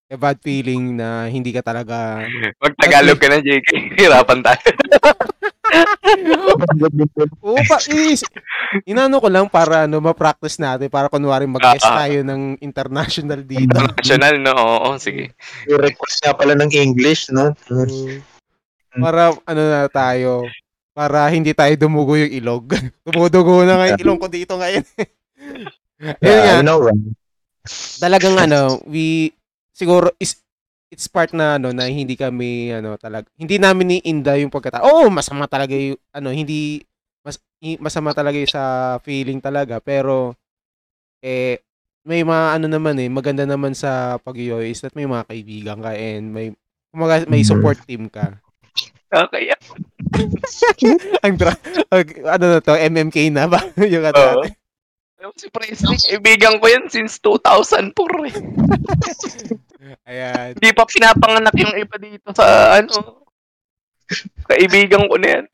[0.08, 2.24] a bad feeling na hindi ka talaga
[2.64, 3.68] Mag-Tagalog ka na, JK.
[4.00, 4.64] Hirapan tayo.
[7.44, 8.24] Oo, pa, is,
[8.88, 11.98] inano ko lang para ano, ma-practice natin para kunwari mag-guest Ah, ah.
[12.06, 13.76] tayo ng international dito.
[13.76, 14.52] International, no?
[14.56, 15.36] Oo, sige.
[15.68, 17.52] Yung request nga pala ng English, no?
[17.68, 18.24] Mm.
[18.96, 20.48] para ano na tayo,
[20.96, 22.72] para hindi tayo dumugo yung ilog.
[23.04, 24.86] Dumudugo na nga yung ilong ko dito ngayon.
[26.00, 27.16] Yeah, I know, right?
[27.98, 29.32] talagang ano, we
[29.74, 30.38] siguro is
[30.92, 34.86] it's part na ano na hindi kami ano talag hindi namin ni-inda yung pagkatao.
[34.86, 36.78] Oo, masama talaga yung ano, hindi
[37.26, 37.42] mas
[37.82, 40.36] masama talaga yung sa feeling talaga pero
[41.24, 41.58] eh
[42.06, 45.90] may mga ano naman eh maganda naman sa pag is that may mga kaibigan ka
[45.98, 46.54] and may
[46.94, 47.50] kumaga, may Mhm.
[47.50, 48.38] support team ka.
[49.10, 49.50] Okay.
[51.26, 51.58] Ang dra-
[52.30, 53.58] ano na to, MMK na ba?
[53.92, 54.46] yung ano Oo.
[55.16, 55.32] Natin.
[55.36, 58.34] Si Presley, kaibigan ko yan since 2004 eh.
[60.10, 60.50] Ayan.
[60.58, 63.22] Hindi pa pinapanganak yung iba dito sa ano.
[64.46, 65.44] Kaibigan ko na yan.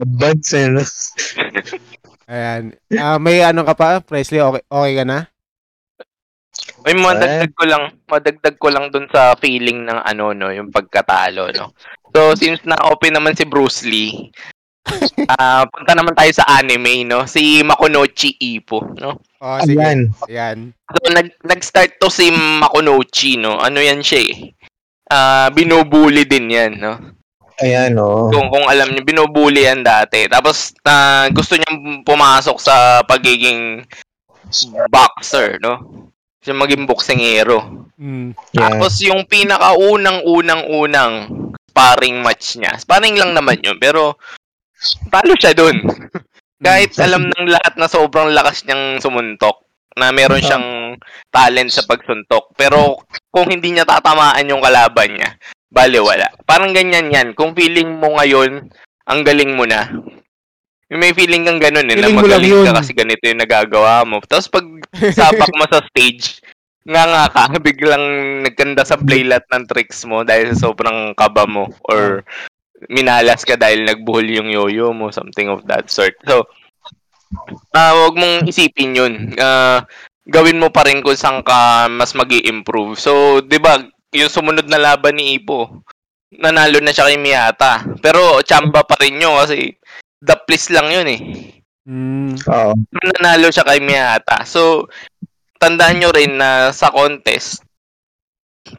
[0.00, 0.82] Advance, eh, no?
[2.28, 2.62] Ayan.
[2.96, 4.40] Ah, may ano ka pa, Presley?
[4.40, 5.18] Okay, okay ka na?
[6.84, 11.52] May madagdag ko lang, madagdag ko lang dun sa feeling ng ano no, yung pagkatalo
[11.54, 11.74] no.
[12.14, 14.32] So since na-open naman si Bruce Lee,
[15.38, 19.20] ah punta naman tayo sa anime no, si Makonochi Ippo no.
[19.38, 19.78] Oh, sige.
[19.78, 20.10] Ayan.
[20.26, 20.58] Ayan.
[20.90, 23.60] So nag nag-start to si Makonochi no.
[23.60, 24.54] Ano yan siya eh.
[25.08, 26.94] Ah binubuli din yan no.
[27.58, 28.30] Ayan, oh.
[28.30, 30.30] Kung kung alam niyo binubuli yan dati.
[30.30, 33.82] Tapos na gusto niyang pumasok sa pagiging
[34.90, 36.06] boxer no.
[36.38, 37.90] Siya maging boksingero.
[37.98, 38.30] Mm.
[38.54, 38.62] Yeah.
[38.62, 41.14] Tapos yung pinakaunang-unang-unang
[41.78, 42.78] sparring match niya.
[42.78, 44.18] Sparring lang naman yun, pero
[45.10, 45.78] talo siya dun.
[46.66, 49.62] Kahit alam ng lahat na sobrang lakas niyang sumuntok,
[49.98, 50.94] na meron siyang
[51.34, 52.54] talent sa pagsuntok.
[52.54, 53.02] Pero
[53.34, 55.34] kung hindi niya tatamaan yung kalaban niya,
[55.70, 56.30] bale wala.
[56.46, 57.34] Parang ganyan yan.
[57.34, 58.70] Kung feeling mo ngayon,
[59.06, 59.90] ang galing mo na,
[60.88, 64.08] yung may feeling kang ganun eh, na Feeling lang magaling ka kasi ganito yung nagagawa
[64.08, 64.24] mo.
[64.24, 64.64] Tapos pag
[65.12, 66.40] sapak mo sa stage,
[66.88, 68.04] nga nga ka, biglang
[68.40, 72.24] nagkanda sa playlat ng tricks mo dahil sa sobrang kaba mo or
[72.86, 76.14] minalas ka dahil nagbuhol yung yoyo mo, something of that sort.
[76.22, 76.46] So,
[77.74, 79.14] ah wag mong isipin yun.
[79.36, 79.82] Ah,
[80.28, 83.80] gawin mo pa rin kung saan ka mas mag improve So, di ba,
[84.14, 85.82] yung sumunod na laban ni Ipo,
[86.38, 87.84] nanalo na siya kay Miyata.
[87.98, 89.74] Pero, chamba pa rin yun kasi
[90.22, 91.22] the please lang yun eh
[91.88, 92.36] Mm.
[92.44, 92.72] Oo.
[93.16, 94.44] nanalo siya kay Miyata.
[94.44, 94.92] So,
[95.56, 97.64] tandaan nyo rin na sa contest,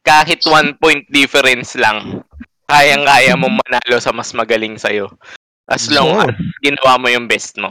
[0.05, 2.21] kahit one point difference lang,
[2.69, 5.09] kayang-kaya mo manalo sa mas magaling sa'yo.
[5.69, 6.21] As long Oo.
[6.25, 7.69] as ginawa mo yung best mo.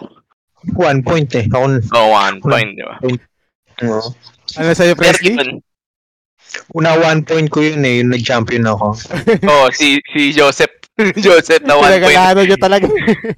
[0.75, 1.47] One point eh.
[1.47, 2.99] Ako, So, one point, di ba?
[3.87, 4.11] Oo.
[4.59, 5.39] Ano sa'yo, Presley?
[6.73, 8.01] una one point ko yun eh.
[8.03, 8.97] Yung nag-champion ako.
[9.53, 10.73] oh, si, si Joseph,
[11.25, 12.11] Joseph na one point.
[12.11, 12.87] Pinagalaano nyo talaga.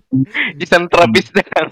[0.64, 1.68] Isang trapis na lang.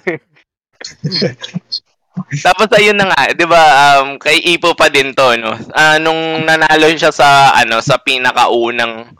[2.43, 3.63] Tapos ayun na nga, 'di ba?
[4.03, 5.55] Um, kay Ipo pa din 'to, no.
[5.71, 9.15] Ah, nung nanalo siya sa ano, sa pinakaunang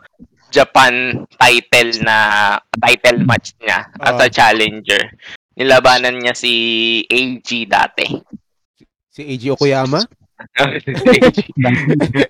[0.49, 0.93] Japan
[1.37, 2.17] title na
[2.81, 4.29] title match niya as a Ah.
[4.29, 5.01] challenger.
[5.55, 6.53] Nilabanan niya si
[7.05, 8.07] AG dati.
[9.09, 9.99] si AG Okuyama?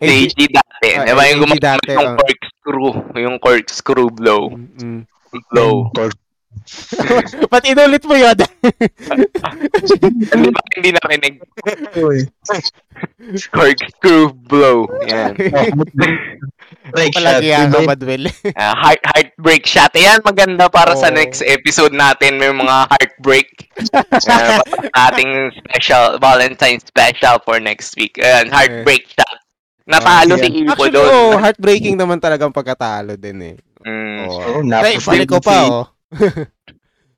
[0.02, 0.88] si AG dati.
[0.98, 2.16] Ah, 'Di ba yung dati, ng ah.
[2.18, 5.06] corkscrew, yung corkscrew blow, Mm-mm.
[5.54, 5.94] blow.
[7.54, 8.34] Ba't inulit mo yun?
[10.34, 11.36] Hindi ba hindi narinig?
[13.54, 14.86] Corkscrew blow.
[15.06, 15.34] Yan.
[16.90, 17.42] Break shot.
[17.42, 17.86] Palagi yun.
[17.86, 18.26] Badwell.
[18.58, 19.94] Ah, heart heartbreak shot.
[19.94, 21.18] Yan, maganda para sa Oo.
[21.18, 22.38] next episode natin.
[22.38, 23.50] May mga heartbreak.
[23.94, 24.62] Uh,
[25.10, 28.18] ating special, Valentine special for next week.
[28.18, 29.38] Ayan, heartbreak shot.
[29.90, 31.10] Natalo Oh, si Ipo Actually, doon.
[31.10, 33.56] oh, heartbreaking naman talagang pagkatalo din eh.
[33.82, 34.18] Mm.
[34.30, 34.30] Oh.
[34.30, 35.86] Oo, Ay, napos balik ko pa, oh.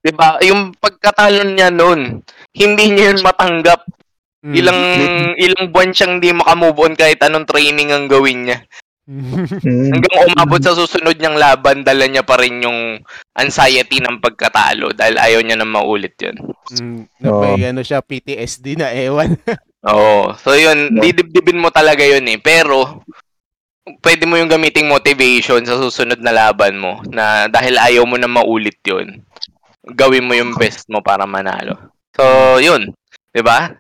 [0.02, 0.40] Diba?
[0.48, 2.24] Yung pagkatalo niya noon,
[2.56, 3.84] hindi niya yun matanggap.
[4.42, 4.54] Mm.
[4.58, 4.80] Ilang
[5.38, 8.58] ilang buwan siyang hindi makamove on kahit anong training ang gawin niya.
[9.10, 9.50] Mm.
[9.98, 13.02] Hanggang umabot sa susunod niyang laban, dala niya pa rin yung
[13.34, 16.38] anxiety ng pagkatalo dahil ayaw niya na maulit yun.
[16.78, 19.36] Mm, na may ano siya, PTSD na ewan.
[19.92, 20.38] Oo.
[20.38, 22.38] So yun, didibdibin mo talaga yun eh.
[22.38, 23.02] Pero,
[24.06, 28.30] pwede mo yung gamiting motivation sa susunod na laban mo na dahil ayaw mo na
[28.30, 29.26] maulit yun,
[29.98, 31.74] gawin mo yung best mo para manalo.
[32.14, 32.24] So,
[32.62, 32.94] yun.
[33.32, 33.72] 'Di ba?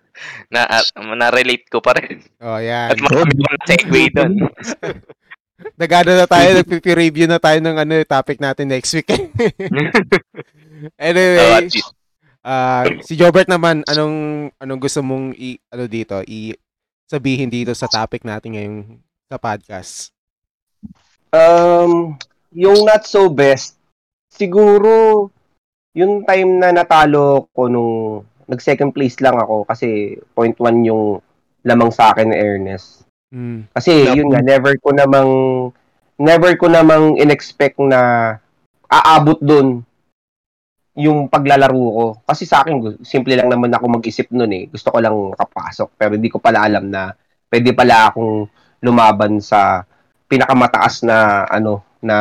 [0.51, 2.21] Na, at, na-relate ko pa rin.
[2.43, 2.93] oh, yan.
[2.93, 4.33] At marami akong segue doon.
[5.81, 9.09] Nagano na tayo, nagpipi-review na tayo ng ano, topic natin next week.
[10.97, 11.69] Anyway,
[12.41, 16.57] ah, si Jobert naman, anong anong gusto mong i ano dito, i
[17.05, 18.79] sabihin dito sa topic natin ngayong
[19.29, 20.09] sa podcast?
[21.29, 22.17] Um,
[22.49, 23.77] yung not so best,
[24.25, 25.29] siguro,
[25.93, 31.03] yung time na natalo ko nung nag-second place lang ako kasi point one yung
[31.63, 33.07] lamang sa akin ni Ernest.
[33.31, 33.71] Mm.
[33.71, 34.15] Kasi Naku.
[34.19, 35.29] yun nga, never ko namang,
[36.19, 38.35] never ko namang in-expect na
[38.91, 39.87] aabot dun
[40.99, 42.05] yung paglalaro ko.
[42.27, 44.67] Kasi sa akin, simple lang naman ako mag-isip nun eh.
[44.67, 45.95] Gusto ko lang makapasok.
[45.95, 47.15] Pero hindi ko pala alam na
[47.47, 48.51] pwede pala akong
[48.83, 49.87] lumaban sa
[50.27, 52.17] pinakamataas na ano na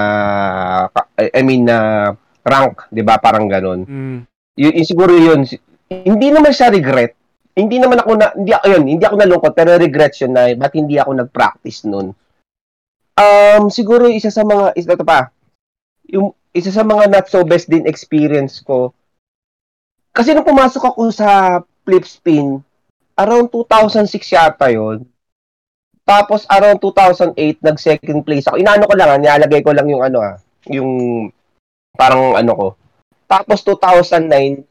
[1.19, 2.11] I mean na
[2.43, 3.19] rank, 'di ba?
[3.19, 3.87] Parang ganun.
[3.87, 4.19] Mm.
[4.59, 5.47] Y- y- siguro 'yun.
[5.91, 7.19] Hindi naman siya regret.
[7.51, 10.95] Hindi naman ako na hindi ayun, hindi ako nalungkot pero regrets yun na ba't hindi
[11.03, 12.15] ako nag-practice noon.
[13.19, 15.35] Um siguro isa sa mga isa to pa.
[16.07, 18.95] Yung isa sa mga not so best din experience ko.
[20.15, 22.63] Kasi nung pumasok ako sa flip spin,
[23.19, 25.03] around 2006 yata yon.
[26.07, 27.35] Tapos around 2008
[27.67, 28.63] nag second place ako.
[28.63, 30.39] Inaano ko lang, ah, nilalagay ko lang yung ano ah,
[30.71, 30.91] yung
[31.99, 32.67] parang ano ko.
[33.27, 34.70] Tapos 2009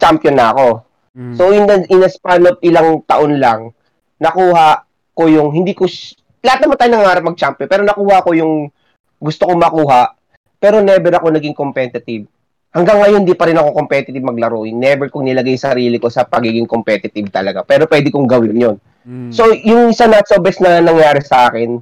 [0.00, 0.66] champion na ako.
[1.14, 1.34] Mm.
[1.36, 3.76] So in the, in a span of ilang taon lang,
[4.16, 8.72] nakuha ko yung hindi ko sh- lahat naman tayo nangarap mag-champion, pero nakuha ko yung
[9.20, 10.16] gusto kong makuha,
[10.56, 12.24] pero never ako naging competitive.
[12.70, 14.62] Hanggang ngayon, di pa rin ako competitive maglaro.
[14.62, 17.66] Never kong nilagay sarili ko sa pagiging competitive talaga.
[17.66, 19.32] Pero pwede kong gawin yon Mm.
[19.32, 21.80] So, yung isa not so best na nangyari sa akin,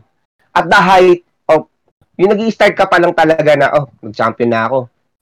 [0.55, 1.67] at the height of,
[2.15, 4.79] yung nag start ka pa lang talaga na, oh, nag-champion na ako.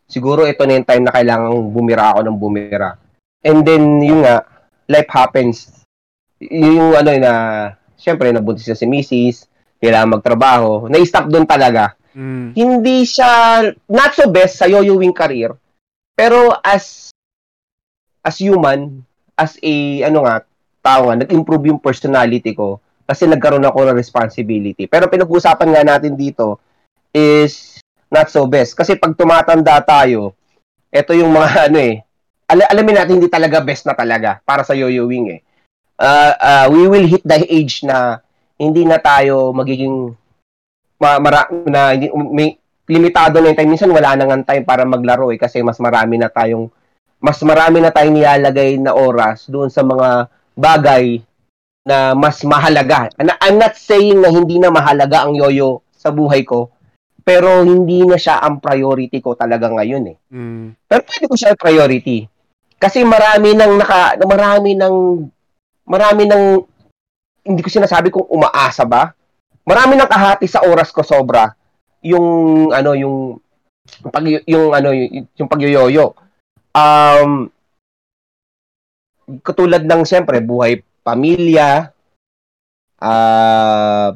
[0.06, 2.94] Siguro ito na yung time na kailangan bumira ako ng bumira.
[3.42, 4.46] And then, yun nga,
[4.86, 5.82] life happens.
[6.38, 7.32] Yung ano na,
[7.98, 9.50] syempre, nabuntis na si Mrs.,
[9.82, 10.86] kailangan magtrabaho.
[10.86, 11.98] Na-stop doon talaga.
[12.16, 12.56] Mm.
[12.56, 13.60] Hindi siya,
[13.92, 15.52] not so best sa yo-yoing career,
[16.16, 17.12] pero as
[18.24, 19.04] as human,
[19.36, 20.42] as a, ano nga,
[20.80, 24.88] tao nga, nag-improve yung personality ko kasi nagkaroon ako ng responsibility.
[24.90, 26.58] Pero pinag-usapan nga natin dito
[27.14, 27.75] is
[28.10, 28.74] not so best.
[28.74, 30.34] Kasi pag tumatanda tayo,
[30.90, 32.02] ito yung mga ano eh,
[32.50, 35.40] al- alamin natin hindi talaga best na talaga para sa yoyoing eh.
[35.96, 38.20] Uh, uh, we will hit the age na
[38.60, 40.12] hindi na tayo magiging
[41.00, 44.86] ma- mara- na hindi may limitado na yung time minsan wala na nga time para
[44.86, 46.70] maglaro eh kasi mas marami na tayong
[47.18, 51.24] mas marami na tayong nilalagay na oras doon sa mga bagay
[51.86, 53.08] na mas mahalaga.
[53.14, 56.74] And I'm not saying na hindi na mahalaga ang yoyo sa buhay ko,
[57.26, 60.16] pero hindi na siya ang priority ko talaga ngayon eh.
[60.30, 60.78] Mm.
[60.86, 62.22] Pero pwede ko siya priority.
[62.78, 65.26] Kasi marami nang naka marami nang
[65.82, 66.62] marami nang
[67.42, 69.10] hindi ko sinasabi kung umaasa ba.
[69.66, 71.50] Marami nang kahati sa oras ko sobra
[72.06, 73.42] yung ano yung
[74.14, 76.14] pag yung ano yung, yung pagyoyoyo.
[76.78, 77.50] Um
[79.42, 81.90] katulad ng siyempre buhay pamilya
[83.02, 84.14] ah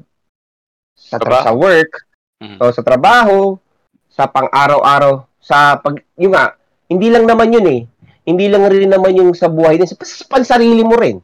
[0.95, 2.07] sa, tra- sa work,
[2.41, 3.61] So, sa trabaho,
[4.09, 6.57] sa pang-araw-araw, sa pag yung nga,
[6.89, 7.81] hindi lang naman yun eh.
[8.25, 11.21] Hindi lang rin naman yung sa buhay din, sa, sa pansarili mo rin.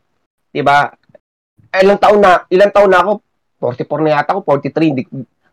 [0.53, 0.93] 'Di ba?
[1.77, 3.13] Ilang taon na, ilang taon na ako,
[3.61, 5.03] 44 na yata ako, 43, hindi,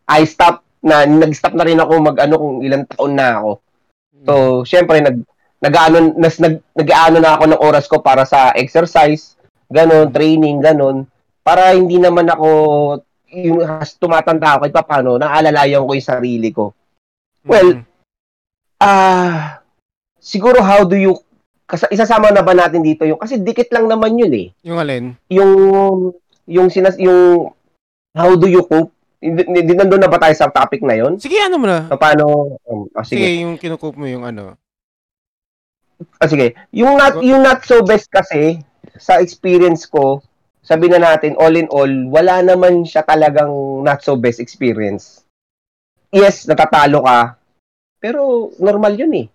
[0.08, 3.52] I stop na nag-stop na rin ako mag ano kung ilang taon na ako.
[4.24, 4.34] So,
[4.68, 5.24] syempre nag
[5.64, 9.40] nag-ano nas nag nag-aano na ako ng oras ko para sa exercise,
[9.72, 11.08] ganon, training, ganon,
[11.40, 12.48] para hindi naman ako
[13.34, 16.72] yung has tumatanda ako kahit paano, naalalayan ko yung sarili ko.
[17.44, 17.92] Well, Mm.
[18.84, 19.64] Ah,
[20.20, 21.16] siguro how do you
[21.64, 24.48] kasi isasama na ba natin dito yung kasi dikit lang naman yun eh.
[24.60, 25.16] yung alin?
[25.32, 25.52] Yung
[26.44, 27.48] yung sinas yung
[28.12, 28.92] how do you cope?
[29.24, 31.16] Hindi nandun na ba tayo sa topic na yon?
[31.16, 31.88] Sige, ano mo na.
[31.96, 33.40] Paano um, ah, Sige, sige.
[33.40, 34.60] yung kinukup mo yung ano.
[36.20, 36.60] Ah, sige.
[36.76, 38.60] Yung not yung not so best kasi
[39.00, 40.20] sa experience ko,
[40.64, 43.52] sabi na natin all in all, wala naman siya talagang
[43.84, 45.28] not so best experience.
[46.08, 47.36] Yes, natatalo ka.
[48.00, 49.28] Pero normal yun eh.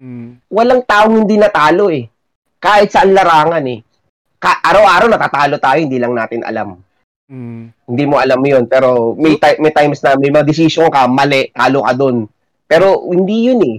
[0.00, 0.40] Mm.
[0.48, 2.08] walang taong hindi natalo eh.
[2.56, 3.84] Kahit saan larangan eh.
[4.40, 6.80] Ka- araw-araw natatalo tayo, hindi lang natin alam.
[7.28, 7.68] Mm.
[7.84, 8.64] Hindi mo alam yun.
[8.64, 12.24] Pero may, ti- may times na may mga decision ka, mali, talo ka dun.
[12.64, 13.76] Pero hindi yun eh.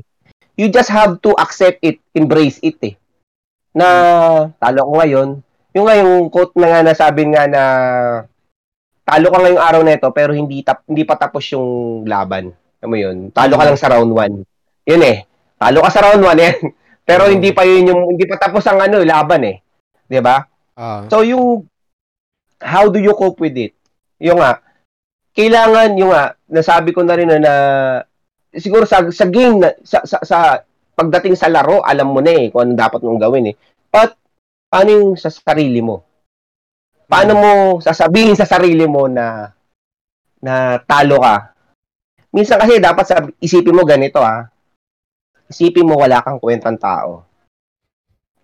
[0.62, 2.94] You just have to accept it, embrace it eh.
[3.74, 3.88] Na
[4.62, 5.41] talo ko ngayon.
[5.71, 7.63] Yung nga yung quote na nga nasabi nga na
[9.07, 12.51] talo ka ngayong araw na ito pero hindi tap, hindi pa tapos yung laban.
[12.84, 13.17] Alam mo yun?
[13.31, 14.89] Talo ka lang sa round 1.
[14.91, 15.23] Yun eh.
[15.55, 16.53] Talo ka sa round 1 eh.
[17.07, 19.57] pero hindi pa yun yung hindi pa tapos ang ano laban eh.
[20.07, 20.43] 'Di ba?
[20.75, 21.07] Ah.
[21.07, 21.65] So yung
[22.62, 23.73] how do you cope with it?
[24.19, 24.60] Yung nga
[25.31, 27.53] kailangan yung nga nasabi ko na rin na, na
[28.51, 30.38] siguro sa sa game na, sa, sa, sa
[30.93, 33.55] pagdating sa laro alam mo na eh kung ano dapat mong gawin eh.
[33.88, 34.20] But
[34.71, 36.07] paano yung sa sarili mo?
[37.12, 37.51] Paano mo
[37.84, 39.51] sasabihin sa sarili mo na
[40.39, 41.51] na talo ka?
[42.31, 44.47] Minsan kasi dapat sa isipin mo ganito ah.
[45.51, 47.27] Isipin mo wala kang kwentang tao.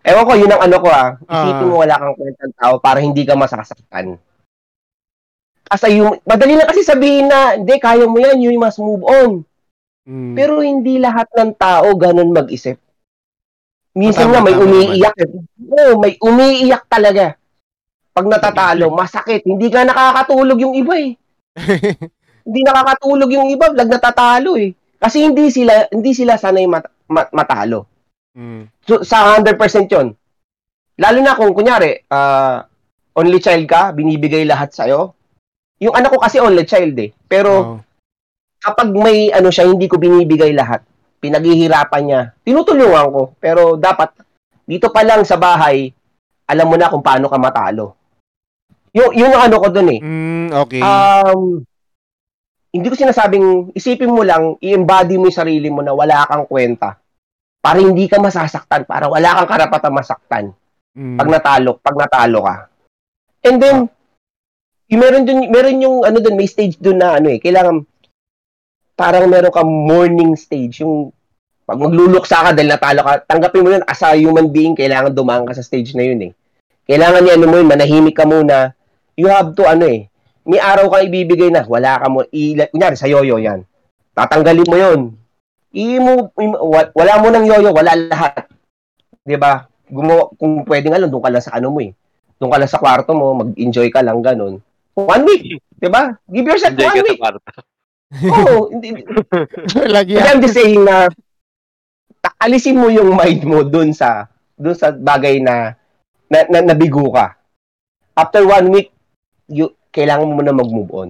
[0.03, 1.15] Ewan ko, yun ang ano ko ah.
[1.15, 1.71] Isipin Ah.
[1.71, 4.19] mo wala kang kwentang tao para hindi ka masasaktan.
[5.67, 9.43] Kasi yung, madali lang kasi sabihin na, hindi, kaya mo yan, you must move on.
[10.07, 10.35] Mm.
[10.35, 12.79] Pero hindi lahat ng tao ganun mag-isip.
[13.97, 15.15] Minsan nga may tama umiiyak.
[15.17, 15.29] eh.
[15.73, 17.33] Oo, may umiiyak talaga.
[18.13, 19.41] Pag natatalo, masakit.
[19.43, 21.17] Hindi ka nakakatulog yung iba eh.
[22.47, 24.71] Hindi nakakatulog yung iba, lag natatalo eh.
[24.97, 27.85] Kasi hindi sila hindi sila sanay mat- mat- matalo.
[28.33, 28.65] Mm.
[28.81, 29.53] So, sa 100%
[29.85, 30.13] 'yon.
[30.97, 32.65] Lalo na kung kunyari, ah,
[33.13, 35.13] only child ka, binibigay lahat sa'yo.
[35.77, 37.13] Yung anak ko kasi only child eh.
[37.27, 37.77] Pero Oh.
[38.57, 40.81] kapag may ano siya, hindi ko binibigay lahat.
[41.17, 42.21] Pinaghihirapan niya.
[42.45, 43.21] Tinutulungan ko.
[43.41, 44.13] Pero dapat,
[44.67, 45.89] dito pa lang sa bahay,
[46.47, 47.97] alam mo na kung paano ka matalo.
[48.95, 49.99] Yung, yun ang ano ko dun eh.
[50.01, 50.81] Mm, okay.
[50.81, 51.61] Um,
[52.73, 56.97] hindi ko sinasabing, isipin mo lang, i-embody mo yung sarili mo na wala kang kwenta.
[57.61, 58.85] Para hindi ka masasaktan.
[58.85, 60.45] Para wala kang karapatang masaktan.
[60.97, 61.17] Mm.
[61.17, 62.55] Pag natalo, pag natalo ka.
[63.45, 63.77] And then,
[64.87, 67.83] yung meron dun, meron yung ano dun, may stage dun na ano eh, kailangan
[68.97, 71.13] parang meron kang morning stage, yung
[71.69, 75.45] pag magluluksa ka dahil natalo ka, tanggapin mo yun as a human being, kailangan dumaan
[75.45, 76.31] ka sa stage na yun eh.
[76.89, 78.73] Kailangan ano mo yun, manahimik ka muna.
[79.13, 80.09] You have to ano eh,
[80.47, 83.67] may araw kang ibibigay na, wala ka mo, i, kunyari sa yoyo yan.
[84.17, 85.01] Tatanggalin mo yun.
[85.75, 86.31] I mo,
[86.95, 88.47] wala mo ng yoyo, wala lahat.
[89.27, 89.67] 'Di ba?
[89.91, 91.91] Gumawa, kung pwede nga lang, doon ka lang sa ano mo eh.
[92.39, 94.63] Doon ka lang sa kwarto mo, mag-enjoy ka lang, ganun.
[94.95, 96.15] One week, di ba?
[96.31, 97.19] Give yourself Enjoy one week.
[98.15, 99.03] Oo, hindi, hindi.
[99.95, 101.11] Lagi Hindi, I'm just saying na,
[102.23, 105.75] ta- alisin mo yung mind mo dun sa, dun sa bagay na,
[106.31, 107.35] na, na nabigo ka.
[108.15, 108.89] After one week,
[109.51, 111.09] you, kailangan mo na mag-move on.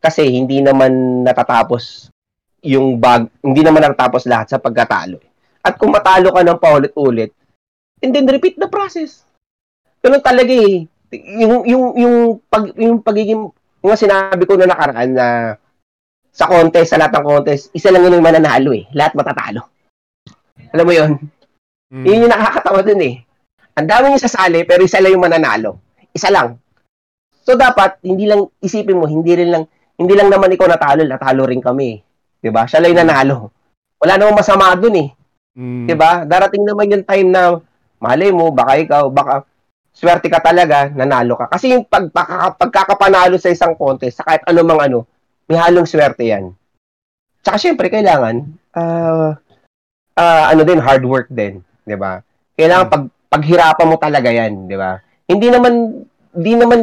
[0.00, 2.10] Kasi hindi naman natatapos
[2.64, 5.20] yung bag, hindi naman natatapos lahat sa pagkatalo.
[5.60, 7.32] At kung matalo ka ng paulit-ulit,
[8.00, 9.24] and then repeat the process.
[10.00, 10.88] Ganun talaga eh.
[11.36, 12.14] Yung, yung, yung,
[12.48, 13.52] pag, yung pagiging,
[13.84, 15.26] yung sinabi ko na nakaraan na
[16.30, 18.86] sa contest, sa lahat ng contest, isa lang yun yung mananalo eh.
[18.94, 19.66] Lahat matatalo.
[20.70, 21.10] Alam mo yun?
[21.90, 22.04] Mm.
[22.06, 23.14] Yun yung nakakatawa dun eh.
[23.74, 25.82] Ang dami yung sasali, pero isa lang yung mananalo.
[26.14, 26.58] Isa lang.
[27.42, 29.64] So dapat, hindi lang, isipin mo, hindi rin lang,
[29.98, 32.00] hindi lang naman ikaw natalo, natalo rin kami.
[32.40, 32.64] 'Di ba?
[32.64, 33.36] Siya lang yung nanalo.
[34.00, 35.08] Wala namang masama dun eh.
[35.58, 35.84] Mm.
[35.90, 36.24] 'Di ba?
[36.24, 37.60] Darating naman yung time na
[38.00, 39.44] malay mo, baka ikaw, baka
[39.92, 41.52] swerte ka talaga, nanalo ka.
[41.52, 45.04] Kasi yung pag, pagkaka- pagkakapanalo sa isang contest, sa kahit anumang ano,
[45.50, 46.54] may halong swerte yan.
[47.42, 48.46] Tsaka syempre, kailangan,
[48.78, 49.34] ah,
[50.14, 51.66] ah, ano din, hard work din.
[51.90, 52.22] 'di ba?
[52.54, 55.02] Kailangan pag, paghirapan mo talaga yan, 'di ba?
[55.26, 55.72] Hindi naman,
[56.34, 56.78] hindi naman,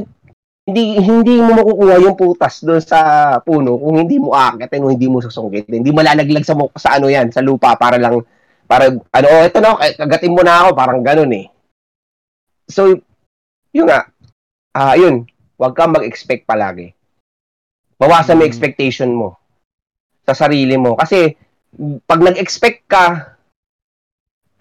[0.68, 3.00] hindi hindi mo makukuha yung putas doon sa
[3.40, 5.80] puno kung hindi mo aakitin o hindi mo susungkitin.
[5.80, 8.20] Hindi malalaglag sa, mu- sa ano yan, sa lupa para lang
[8.68, 11.48] para ano, oh, ito na, eh, kagatin mo na ako, parang ganun eh.
[12.68, 13.00] So,
[13.72, 14.12] yun nga,
[14.76, 15.24] ah yun,
[15.56, 16.92] huwag kang mag-expect palagi.
[17.98, 18.54] Bawasan mo yung Mm.
[18.54, 19.38] expectation mo
[20.24, 20.94] sa sarili mo.
[20.94, 21.34] Kasi,
[22.06, 23.06] pag nag-expect ka,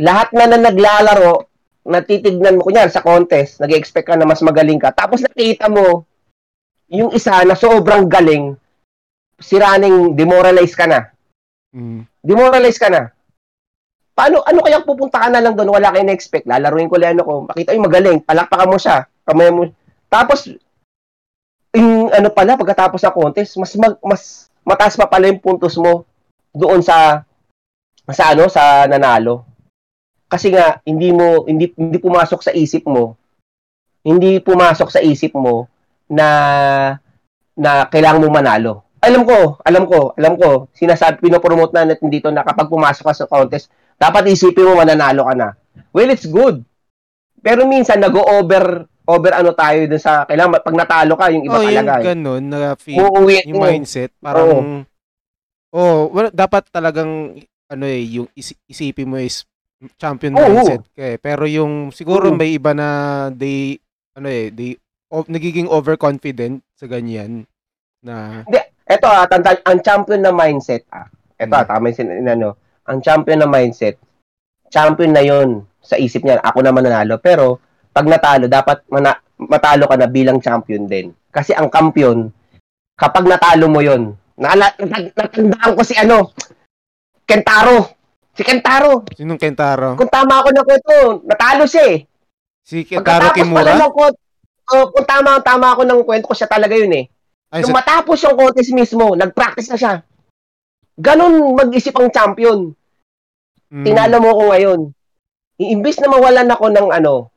[0.01, 1.45] lahat na na naglalaro,
[1.87, 6.03] natitignan mo, kunyari sa contest, nag-expect ka na mas magaling ka, tapos nakita mo,
[6.89, 8.57] yung isa na sobrang galing,
[9.39, 11.13] siraning demoralize ka na.
[11.77, 12.09] Mm.
[12.25, 13.13] demoralize ka na.
[14.17, 17.23] Paano, ano kaya pupunta ka na lang doon, wala kayo na-expect, lalaruin ko lang ano
[17.27, 19.69] ko, makita yung magaling, palakpakan mo siya, kamay mo,
[20.09, 20.49] tapos,
[21.77, 24.23] yung ano pala, pagkatapos ng contest, mas, mag, mas
[24.65, 26.09] mataas pa pala yung puntos mo
[26.57, 27.23] doon sa,
[28.09, 29.45] sa ano, sa nanalo.
[30.27, 33.15] Kasi nga, hindi mo, hindi, hindi pumasok sa isip mo,
[34.03, 35.69] hindi pumasok sa isip mo
[36.09, 36.29] na,
[37.55, 42.33] na kailangan mo manalo alam ko, alam ko, alam ko, sinasabi, pinopromote na natin dito
[42.35, 45.49] na kapag pumasok ka sa contest, dapat isipin mo mananalo ka na.
[45.95, 46.67] Well, it's good.
[47.45, 51.63] Pero minsan, nag-over, over ano tayo dun sa, kailangan, pag natalo ka, yung iba Oh,
[51.63, 52.03] yung kalagay.
[52.13, 54.83] ganun, na feel, Uuwi, yung mindset, parang,
[55.71, 59.47] oh, well, dapat talagang, ano eh, yung isi- isipin mo is
[59.97, 60.43] champion Oo.
[60.43, 61.19] mindset ka eh.
[61.19, 62.37] Pero yung, siguro Oo.
[62.37, 62.89] may iba na
[63.31, 63.79] they,
[64.13, 64.75] ano eh, they,
[65.07, 67.47] o- nagiging overconfident sa ganyan,
[68.03, 68.43] na,
[68.87, 71.11] Ito ah, tanda, ang champion na mindset ah.
[71.37, 71.69] Ito ah, Hmm.
[71.69, 72.55] tama yung sin- ano,
[72.85, 73.99] ang champion na mindset,
[74.67, 77.19] champion na yon sa isip niya, ako na mananalo.
[77.19, 77.59] Pero,
[77.97, 81.17] pag natalo, dapat mana- matalo ka na bilang champion din.
[81.33, 82.29] Kasi ang kampiyon,
[82.93, 86.37] kapag natalo mo yon naala, natandaan ko si ano,
[87.25, 87.97] Kentaro.
[88.37, 89.09] Si Kentaro.
[89.11, 89.97] sinong Kentaro?
[89.97, 90.95] Kung tama ako ng kwento,
[91.25, 91.99] natalo siya eh.
[92.61, 93.81] Si Kentaro Pagkatapos pala Kimura?
[93.81, 94.19] ng kwento,
[94.69, 97.05] oh, kung tama, tama ako ng kwento ko, siya talaga yun eh.
[97.49, 99.95] Ay, Nung sa, matapos yung contest mismo, nag-practice na siya.
[100.95, 102.77] Ganon mag-isip ang champion.
[103.73, 104.81] mm, Tinalo mo ako ngayon.
[105.57, 107.33] Iimbis na mawalan ako ng ano,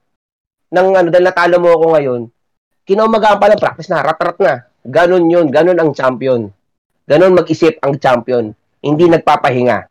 [0.69, 2.21] ng ano, dahil natalo mo ako ngayon,
[2.85, 4.53] kinaumagaan pa ng practice na, rat-rat na.
[4.85, 6.49] Ganon yun, ganon ang champion.
[7.09, 8.53] Ganon mag-isip ang champion.
[8.79, 9.89] Hindi nagpapahinga.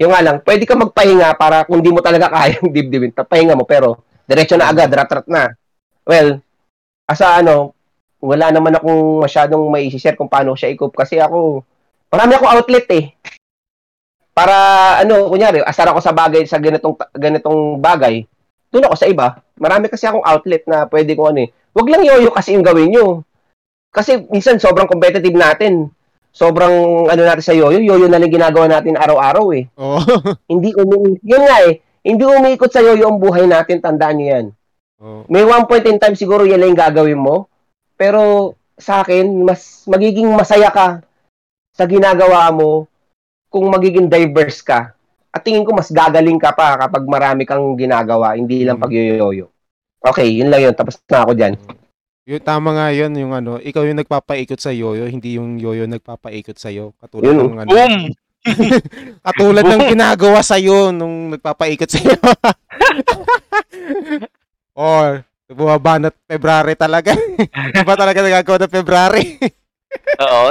[0.00, 3.64] Yung nga lang, pwede ka magpahinga para kung di mo talaga kayang dibdibin, pahinga mo,
[3.66, 5.50] pero diretso na agad, rat-rat na.
[6.06, 6.38] Well,
[7.06, 7.76] asa ano,
[8.20, 11.62] wala naman akong masyadong may share kung paano siya i-cope kasi ako,
[12.10, 13.04] marami akong outlet eh.
[14.36, 14.56] Para
[15.00, 18.28] ano, kunyari, asar ako sa bagay sa ganitong ganitong bagay,
[18.76, 19.40] doon ako sa iba.
[19.56, 21.50] Marami kasi akong outlet na pwede ko ano eh.
[21.72, 23.24] Wag lang yoyo kasi yung gawin nyo.
[23.88, 25.88] Kasi minsan sobrang competitive natin.
[26.36, 29.64] Sobrang ano natin sa yoyo, yoyo na lang ginagawa natin araw-araw eh.
[29.80, 29.96] oh,
[30.52, 31.80] Hindi umi yun nga eh.
[32.04, 34.46] Hindi umiikot sa yoyo ang buhay natin, tandaan niyo yan.
[35.00, 37.48] oh, May one point in time siguro yan lang yung gagawin mo.
[37.96, 41.00] Pero sa akin, mas magiging masaya ka
[41.72, 42.84] sa ginagawa mo
[43.48, 44.95] kung magiging diverse ka.
[45.36, 48.84] At tingin ko mas gagaling ka pa kapag marami kang ginagawa, hindi lang Mm.
[48.88, 49.52] pagyoyoyo.
[50.00, 50.72] Okay, yun lang yun.
[50.72, 51.54] Tapos na ako dyan.
[52.26, 56.56] Yung tama nga yun, yung ano, ikaw yung nagpapaikot sa yoyo, hindi yung yoyo nagpapaikot
[56.56, 56.96] sa iyo.
[56.96, 57.52] Katulad Yun.
[57.52, 57.94] ng ano, Boom!
[59.26, 62.16] katulad ng ginagawa sa iyo nung nagpapaikot sa iyo.
[64.80, 67.14] oh, bumabanat February talaga.
[67.84, 69.26] Iba talaga nagagawa ng February.
[70.18, 70.50] Oo,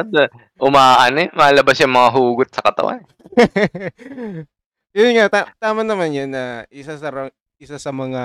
[0.63, 3.03] umaano eh, malabas yung mga hugot sa katawan.
[4.95, 7.11] Yun nga, ta- tama naman yun na isa sa
[7.59, 8.23] isa sa mga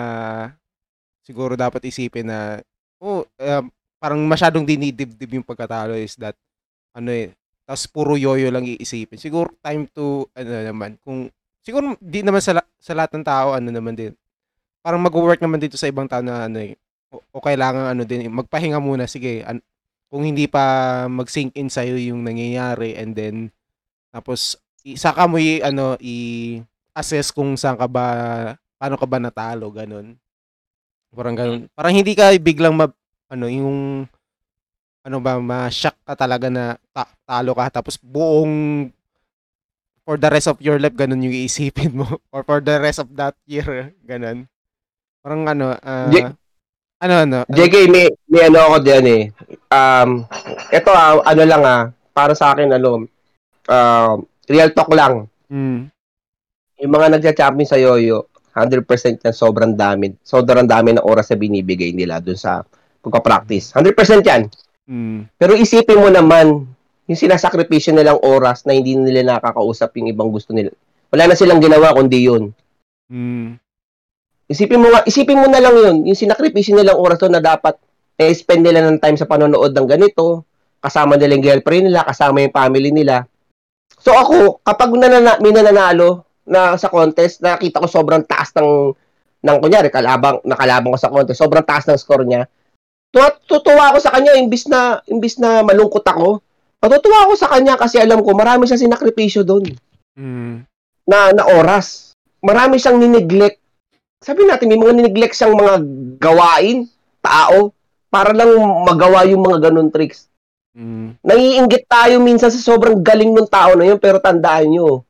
[1.27, 2.63] siguro dapat isipin na
[3.03, 3.65] oh, um,
[3.99, 6.39] parang masyadong dinidibdib yung pagkatalo is that
[6.95, 7.35] ano eh,
[7.67, 9.19] tapos puro yoyo lang iisipin.
[9.19, 11.27] Siguro time to ano naman, kung
[11.63, 14.15] siguro di naman sa, sa lahat ng tao ano naman din
[14.81, 16.77] parang mag-work naman dito sa ibang tao na ano eh,
[17.13, 19.65] o, o kailangan ano din, magpahinga muna, sige, an-
[20.11, 23.37] kung hindi pa mag-sink in sa'yo yung nangyayari and then
[24.11, 24.59] tapos
[24.97, 28.05] saka mo i, ano i-assess kung saan ka ba
[28.81, 30.17] paano ka ba natalo ganun.
[31.11, 31.61] Parang ganun.
[31.75, 32.87] Parang hindi ka biglang ma,
[33.29, 34.07] ano yung
[35.01, 38.87] ano ba ma-shock ka talaga na ta- talo ka tapos buong
[40.05, 42.05] for the rest of your life ganun yung iisipin mo
[42.35, 44.49] or for the rest of that year ganun.
[45.21, 46.37] Parang ano ah, Jake-
[47.01, 49.23] ano ano JK, may, may ano ako diyan eh.
[49.73, 50.29] Um,
[50.69, 53.09] ito ah, ano lang ah, para sa akin ano,
[53.73, 54.17] um,
[54.51, 55.31] real talk lang.
[55.47, 55.79] mm,
[56.83, 58.83] Yung mga nagcha-champion sa yoyo, 100%
[59.23, 60.11] yan sobrang dami.
[60.27, 62.67] Sobrang dami ng oras na binibigay nila dun sa
[63.01, 63.71] pagpa-practice.
[63.79, 64.51] 100% yan.
[64.91, 66.67] mm, Pero isipin mo naman,
[67.07, 70.75] yung sinasakripisyo nilang oras na hindi nila nakakausap yung ibang gusto nila.
[71.15, 72.51] Wala na silang ginawa kundi yun.
[73.07, 73.55] mm,
[74.51, 77.79] Isipin mo nga, isipin mo na lang yun, yung sinakripisyo nilang oras doon na dapat
[78.19, 80.43] eh, spend nila ng time sa panonood ng ganito,
[80.83, 83.25] kasama nila yung girlfriend nila, kasama yung family nila.
[84.01, 88.97] So ako, kapag nanana, may nananalo na sa contest, nakita ko sobrang taas ng,
[89.45, 92.49] ng kunyari, kalabang, nakalabang ko sa contest, sobrang taas ng score niya.
[93.13, 96.41] Tuwa- Tutuwa ako sa kanya, imbis na, imbis na malungkot ako.
[96.81, 99.77] Matutuwa ako sa kanya kasi alam ko, marami siyang sinakripisyo doon
[100.17, 100.65] mm,
[101.05, 102.17] na, na oras.
[102.41, 103.61] Marami siyang nineglect.
[104.25, 105.75] Sabi natin, may mga nineglect siyang mga
[106.17, 106.89] gawain,
[107.21, 107.77] tao,
[108.09, 108.57] para lang
[108.89, 110.30] magawa yung mga ganun tricks.
[110.77, 115.05] Mm, Naiinggit tayo minsan sa sobrang galing ng tao na yun, pero tandaan nyo,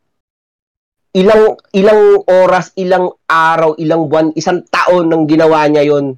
[1.16, 6.14] ilang ilang oras, ilang araw, ilang buwan, isang taon nang ginawa niya yon.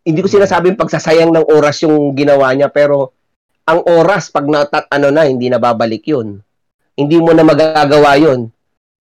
[0.00, 3.12] Hindi ko sinasabing pagsasayang ng oras yung ginawa niya, pero
[3.68, 6.40] ang oras, pag natat, ano na, hindi na babalik yun.
[6.98, 8.50] Hindi mo na magagawa yun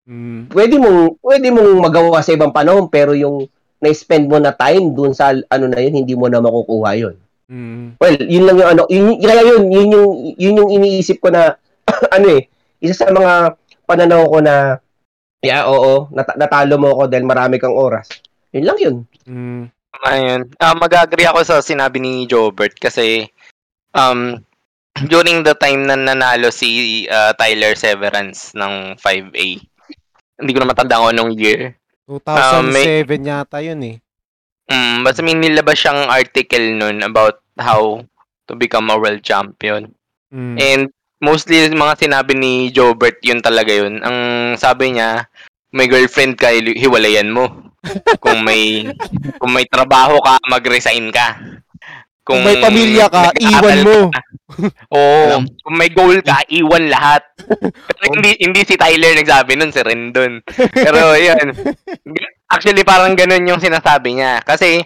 [0.10, 3.46] mm, pwede mong pwede mong magawa sa ibang panahon pero yung
[3.80, 7.16] na-spend mo na time dun sa ano na yun hindi mo na makukuha yun.
[7.50, 11.34] Mm, Well, yun lang yung ano, yun, kaya yun, yun yung yun yung iniisip ko
[11.34, 11.58] na
[12.16, 12.48] ano eh,
[12.80, 13.58] isa sa mga
[13.90, 14.78] pananaw ko na
[15.42, 18.08] yeah, oo, nat- natalo mo ako dahil marami kang oras.
[18.54, 18.96] Yun lang yun.
[19.26, 19.64] mm,
[20.06, 20.42] Ayun.
[20.62, 23.28] Ah, mag-agree ako sa sinabi ni Jobert kasi
[23.98, 24.38] um
[25.12, 29.48] during the time na nanalo si ah, Tyler Severance ng 5A.
[30.40, 31.76] Hindi ko na matanda kung anong year.
[32.08, 33.96] 2007 yata yun eh.
[34.70, 38.06] Mm, basta may nilabas siyang article nun about how
[38.46, 39.90] to become a world champion.
[40.30, 40.82] Mm, And
[41.20, 44.00] mostly mga sinabi ni Jobert yun talaga yun.
[44.00, 44.18] Ang
[44.56, 45.26] sabi niya,
[45.74, 47.50] may girlfriend ka, hi- hiwalayan mo.
[48.24, 48.84] kung may
[49.40, 51.40] kung may trabaho ka, mag-resign ka.
[52.22, 53.98] Kung may pamilya ka, iwan mo.
[54.14, 54.22] ka.
[54.94, 55.42] Oo.
[55.66, 57.26] Kung may goal ka, iwan lahat.
[57.90, 60.46] Pero hindi, hindi si Tyler nagsabi nun, si Rendon.
[60.86, 61.58] Pero yun.
[62.50, 64.42] Actually, parang ganun yung sinasabi niya.
[64.42, 64.82] Kasi,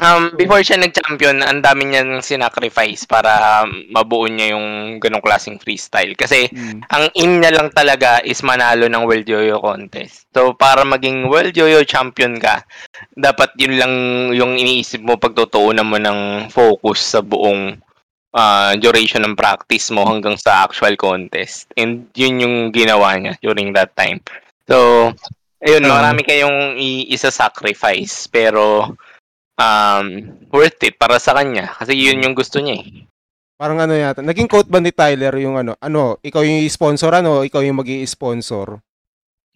[0.00, 3.62] um, before siya nag-champion, ang dami niyang sinacrifice para
[3.92, 6.16] mabuo niya yung ganong klaseng freestyle.
[6.16, 10.24] Kasi, Mm, ang aim niya lang talaga is manalo ng World Yo-Yo Contest.
[10.32, 12.64] So, para maging World Yo-Yo Champion ka,
[13.14, 13.94] dapat yun lang
[14.32, 17.76] yung iniisip mo pagtutuunan mo ng focus sa buong
[18.34, 21.70] ah, duration ng practice mo hanggang sa actual contest.
[21.78, 24.18] And yun yung ginawa niya during that time.
[24.66, 25.12] So,
[25.64, 26.04] ayun, Ah.
[26.04, 26.76] marami kayong
[27.08, 28.28] isa-sacrifice.
[28.28, 28.92] Pero,
[29.56, 30.06] um,
[30.52, 31.72] worth it para sa kanya.
[31.74, 33.08] Kasi yun yung gusto niya eh.
[33.56, 34.20] Parang ano yata.
[34.20, 38.82] Naging quote ba ni Tyler yung ano, ano, ikaw yung i-sponsor ano, ikaw yung mag-i-sponsor.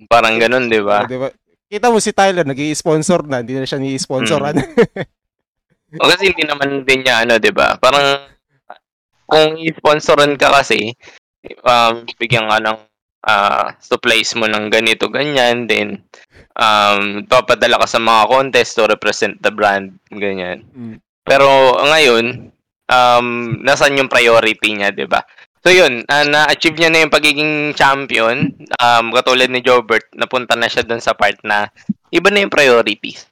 [0.07, 1.05] Parang ganun, di ba?
[1.05, 1.29] Oh, di ba?
[1.69, 4.57] Kita mo si Tyler, nag sponsor na, hindi na siya ni-sponsoran.
[6.01, 7.77] O kasi hindi naman din niya ano, 'di ba?
[7.81, 8.29] Parang
[9.25, 10.93] kung i-sponsoran ka kasi
[11.65, 12.79] um bigyan ka ng
[13.27, 16.03] ah, supplies mo ng ganito ganyan then
[16.59, 20.63] um papadala ka sa mga contest to represent the brand ganyan.
[20.75, 20.97] Mm.
[21.27, 22.53] Pero ngayon
[22.89, 23.27] um
[23.63, 25.23] nasan yung priority niya, 'di ba?
[25.59, 28.55] So yun, ah, na-achieve niya na yung pagiging champion.
[28.79, 31.67] Um, katulad ni Jobert, napunta na siya dun sa part na
[32.15, 33.27] iba na yung priorities.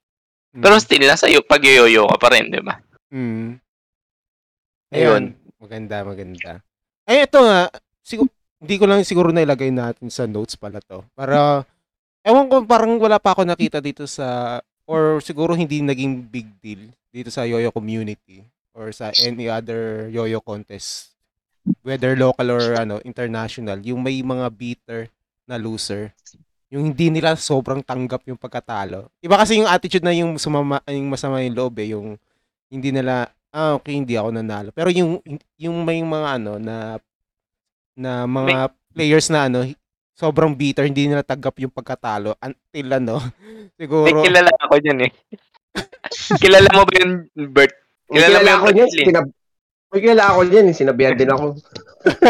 [0.56, 2.80] Pero still, nasa iyo, pag-yoyo ka pa rin, di ba?
[3.12, 3.60] Mm.
[4.90, 5.00] Ayun.
[5.00, 5.24] Ayun.
[5.60, 6.52] Maganda, maganda.
[7.04, 7.72] Ay, ito nga.
[8.04, 8.32] Siguro,
[8.62, 11.04] hindi ko lang siguro na ilagay natin sa notes pala to.
[11.12, 11.64] Para,
[12.24, 16.88] ewan ko, parang wala pa ako nakita dito sa, or siguro hindi naging big deal
[17.10, 18.44] dito sa yoyo community
[18.76, 21.16] or sa any other yoyo contest
[21.82, 25.10] whether local or ano international yung may mga beater
[25.50, 26.14] na loser
[26.70, 29.06] yung hindi nila sobrang tanggap yung pagkatalo.
[29.22, 32.18] Iba kasi yung attitude na yung sumama yung masama yung loob eh, yung
[32.66, 34.68] hindi nila ah okay hindi ako nanalo.
[34.74, 35.22] Pero yung
[35.56, 36.98] yung may mga ano na
[37.96, 39.64] na mga players na ano
[40.16, 43.14] sobrang bitter, hindi nila tanggap yung pagkatalo until ano,
[43.76, 45.10] May siguro kilala ako dyan eh.
[46.42, 47.10] kilala mo ba yun,
[47.52, 47.72] Bert?
[48.08, 49.26] May Kilala mo kilala yung ako niyan, sinab
[49.86, 51.46] may kilala ako niyan, sinabihan din ako.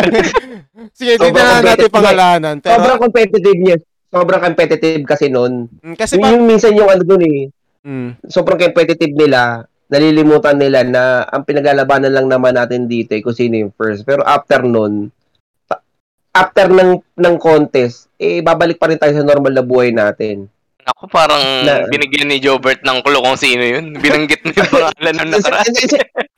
[0.99, 1.95] Sige, hindi Sobrang na natin competitive.
[1.95, 2.55] pangalanan.
[2.61, 3.77] Pero, Sobrang competitive niya.
[4.07, 5.53] Sobrang competitive kasi noon.
[5.81, 7.49] Mm, kasi Yung, pa, yung minsan yung ano dun eh,
[7.87, 13.35] mm, sobrang competitive nila, nalilimutan nila na ang pinaglalabanan lang naman natin dito eh, kung
[13.35, 14.03] sino yung first.
[14.03, 15.09] Pero after nun,
[16.37, 20.53] after ng, ng contest, eh, babalik pa rin tayo sa normal na buhay natin.
[20.87, 23.95] Ako parang Na- binigyan ni Jobert ng kulo kung sino yun.
[24.05, 25.73] Binanggit mo yung pangalan ng nakaraan.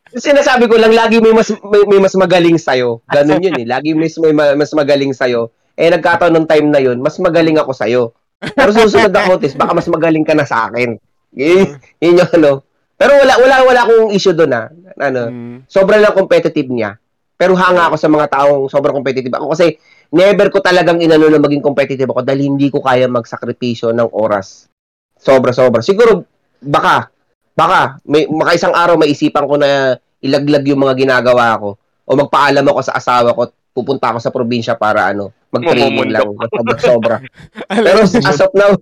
[0.09, 3.05] Sinasabi ko lang, lagi may mas, may, may mas magaling sa'yo.
[3.12, 3.66] Ganun yun eh.
[3.68, 5.53] Lagi may, may ma- mas magaling sa'yo.
[5.76, 8.03] Eh, nagkataon ng time na yun, mas magaling ako sa'yo.
[8.40, 10.96] Pero susunod na contest, baka mas magaling ka na sa akin.
[11.36, 12.64] Yun, yun yung ano.
[12.99, 14.66] Pero wala, wala, wala akong issue doon ah.
[14.99, 16.99] Ano, mm, sobrang lang competitive niya.
[17.39, 19.78] Pero hanga ako sa mga taong sobrang competitive ako kasi
[20.11, 24.66] never ko talagang inano na maging competitive ako dahil hindi ko kaya magsakripisyo ng oras.
[25.14, 25.78] Sobra sobra.
[25.78, 26.26] Siguro
[26.59, 27.14] baka
[27.55, 32.80] baka may makaisang araw maisipan ko na ilaglag yung mga ginagawa ko o magpaalam ako
[32.82, 37.16] sa asawa ko at pupunta ako sa probinsya para ano mag-training lang sobra sobra.
[37.86, 38.74] Pero as of now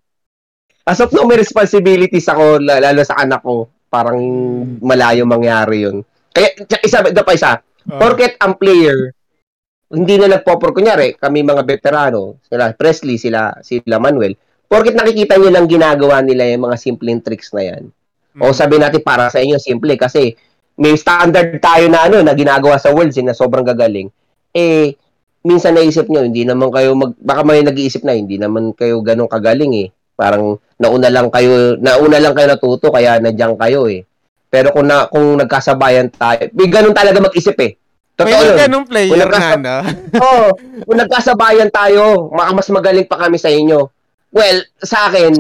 [0.89, 4.17] as of now may responsibilities ako la- lalo sa anak ko parang
[4.81, 6.01] malayo mangyari yun.
[6.33, 9.17] Kaya isa ito pa isa oh, Porket ang player,
[9.87, 14.35] hindi na nagpopor, kunyari, kami mga veterano, sila Presley, sila, sila Manuel,
[14.67, 17.83] porket nakikita nyo lang ginagawa nila yung mga simpleng tricks na yan.
[18.35, 20.35] mm, O sabi natin, para sa inyo, simple, kasi
[20.75, 24.11] may standard tayo na ano, na ginagawa sa worlds, eh, na sobrang gagaling.
[24.51, 24.99] Eh,
[25.47, 29.31] minsan naisip nyo, hindi naman kayo, mag, baka may nag-iisip na, hindi naman kayo ganun
[29.31, 29.89] kagaling eh.
[30.19, 34.03] Parang nauna lang kayo, nauna lang kayo natuto, kaya nadyan kayo eh.
[34.57, 37.77] Pero kung na kung nagkasabayan tayo, may ganun talaga mag-isip eh.
[38.17, 38.57] may Totoo yun.
[38.57, 39.77] ganung player Wala na, ka- no?
[40.25, 40.47] Oo,
[40.81, 43.93] kung nagkasabayan tayo, mas magaling pa kami sa inyo.
[44.33, 45.37] Well, sa akin,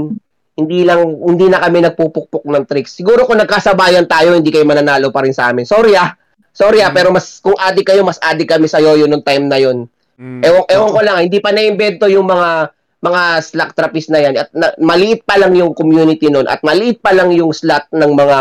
[0.54, 2.92] hindi lang hindi na kami nagpupukpok ng tricks.
[2.92, 5.64] Siguro kung nagkasabayan tayo, hindi kayo mananalo pa rin sa amin.
[5.64, 6.12] Sorry ah.
[6.52, 6.96] Sorry ah, Mm.
[6.96, 9.88] pero mas kung adik kayo, mas adik kami sa yoyo nung time na yon.
[10.16, 14.34] Mm, Ewan, ewan ko lang, hindi pa na-invento yung mga mga slack trapist na yan.
[14.34, 18.12] At na, maliit pa lang yung community nun at maliit pa lang yung slot ng
[18.12, 18.36] mga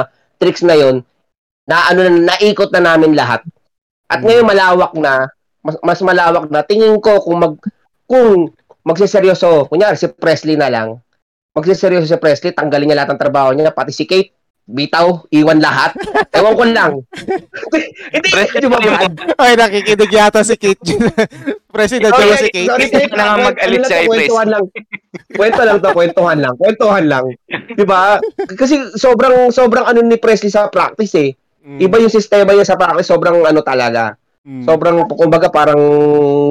[0.46, 1.02] tricks na yon
[1.66, 3.42] na ano na naikot na namin lahat.
[4.06, 4.26] At Mm.
[4.30, 5.26] ngayon malawak na,
[5.66, 6.62] mas, mas malawak na.
[6.62, 7.58] Tingin ko kung mag
[8.06, 8.54] kung
[8.86, 11.02] magseseryoso, kunyari si Presley na lang,
[11.58, 14.30] magseseryoso si Presley, tanggalin niya lahat ng trabaho niya, pati si Kate,
[14.66, 15.94] bitaw, iwan lahat.
[16.34, 16.92] Ewan ko lang.
[18.14, 18.98] Hindi, di ba ba?
[19.38, 20.82] Ay, nakikinig yata si Kate.
[21.76, 22.66] President Oh, yeah, si Kate.
[22.66, 24.10] sorry, Hindi ka na nga mag-alit Ano to, Ipres.
[24.10, 24.64] Kwentuhan lang.
[25.30, 26.54] Kwento lang to, kwentuhan lang.
[26.56, 27.26] Kwentuhan lang.
[27.48, 28.18] 'Di ba?
[28.50, 31.30] Kasi sobrang sobrang ano ni Presley sa practice eh.
[31.62, 34.18] Mm, Iba yung sistema niya sa practice, sobrang ano talaga.
[34.42, 35.78] mm, Sobrang kumbaga parang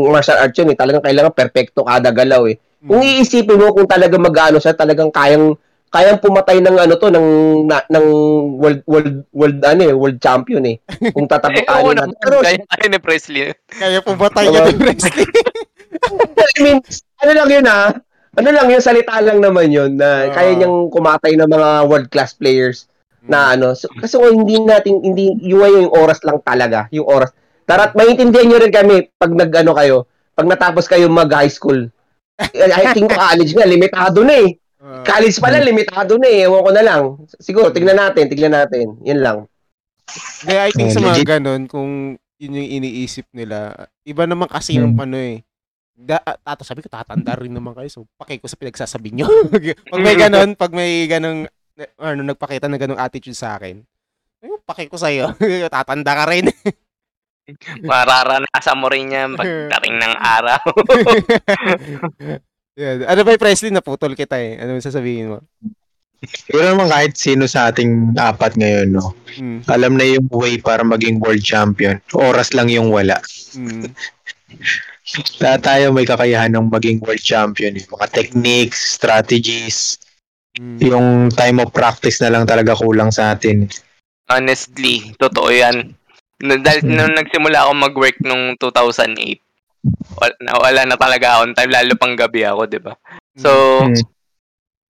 [0.07, 0.79] martial arts yun eh.
[0.79, 2.57] Talagang kailangan perfecto kada galaw eh.
[2.57, 2.87] mm.
[2.87, 5.55] Kung iisipin mo kung talaga mag-ano siya, talagang kayang
[5.95, 7.28] kayang pumatay ng ano to ng
[7.70, 8.07] na, ng
[8.59, 10.82] world world world ano eh, world champion eh.
[11.14, 12.18] Kung Eh, tatapukanin oo natin.
[12.18, 13.55] Pero Kaya kaya ni Presley.
[13.70, 15.26] Kaya pumatay niya ni Presley.
[16.59, 16.78] I mean,
[17.22, 17.95] ano lang yun ah.
[18.34, 20.34] Ano lang yun, salita lang naman yun na Ah.
[20.34, 22.90] kaya niyang kumatay ng mga world-class players
[23.24, 23.30] Mm.
[23.30, 23.72] na ano.
[23.72, 27.32] So, kasi kung hindi natin, hindi, yung, yung oras lang talaga, yung oras.
[27.64, 29.97] Darat, maintindihan nyo rin kami pag nag-ano kayo,
[30.36, 31.88] pag natapos kayo mag-high school.
[32.36, 34.59] I think college nga, limitado na eh.
[34.85, 36.45] Ah, College pala, limitado na eh.
[36.45, 37.03] Ewan ko na lang.
[37.41, 39.01] Siguro, tignan natin, tignan natin.
[39.01, 39.39] Yun lang.
[40.45, 41.24] Hindi, I think sa mga legit.
[41.24, 41.91] ganun, kung
[42.37, 43.72] yun yung iniisip nila,
[44.05, 45.09] iba naman kasi yung Hmm.
[45.09, 45.41] ano eh.
[45.97, 47.89] Da, tato sabi ko, tatanda rin naman kayo.
[47.89, 49.24] So, paki ko sa pinagsasabi nyo.
[49.89, 51.49] pag may ganun, pag may ganung,
[51.97, 53.80] ano, nagpakita ng ganung attitude sa akin,
[54.45, 55.32] ayun, paki ko sa'yo.
[55.72, 56.53] tatanda ka rin.
[57.80, 60.61] Mararanasan mo rin yan pagdating ng araw.
[62.79, 63.07] yeah.
[63.09, 63.70] Ano ba yung Presley?
[63.70, 64.59] Naputol kita eh.
[64.59, 65.39] Ano yung sasabihin mo?
[66.25, 69.12] Siguro naman kahit sino sa ating apat ngayon, no?
[69.37, 69.61] Mm.
[69.68, 72.01] Alam na yung way para maging world champion.
[72.16, 73.20] Oras lang yung wala.
[73.53, 73.93] Mm.
[75.45, 77.77] Lahat tayo may kakayahan ng maging world champion.
[77.77, 80.01] Yung mga techniques, strategies,
[80.55, 80.79] Mm.
[80.87, 83.66] yung time of practice na lang talaga kulang sa atin.
[84.31, 85.99] Honestly, totoo yan.
[86.39, 86.95] Na, dahil Hmm.
[86.95, 89.43] nung nagsimula ako mag-work nung 2008,
[90.18, 92.93] wala, wala na talaga akong time, lalo pang gabi ako, di ba?
[93.37, 93.51] So,
[93.82, 93.99] Hmm.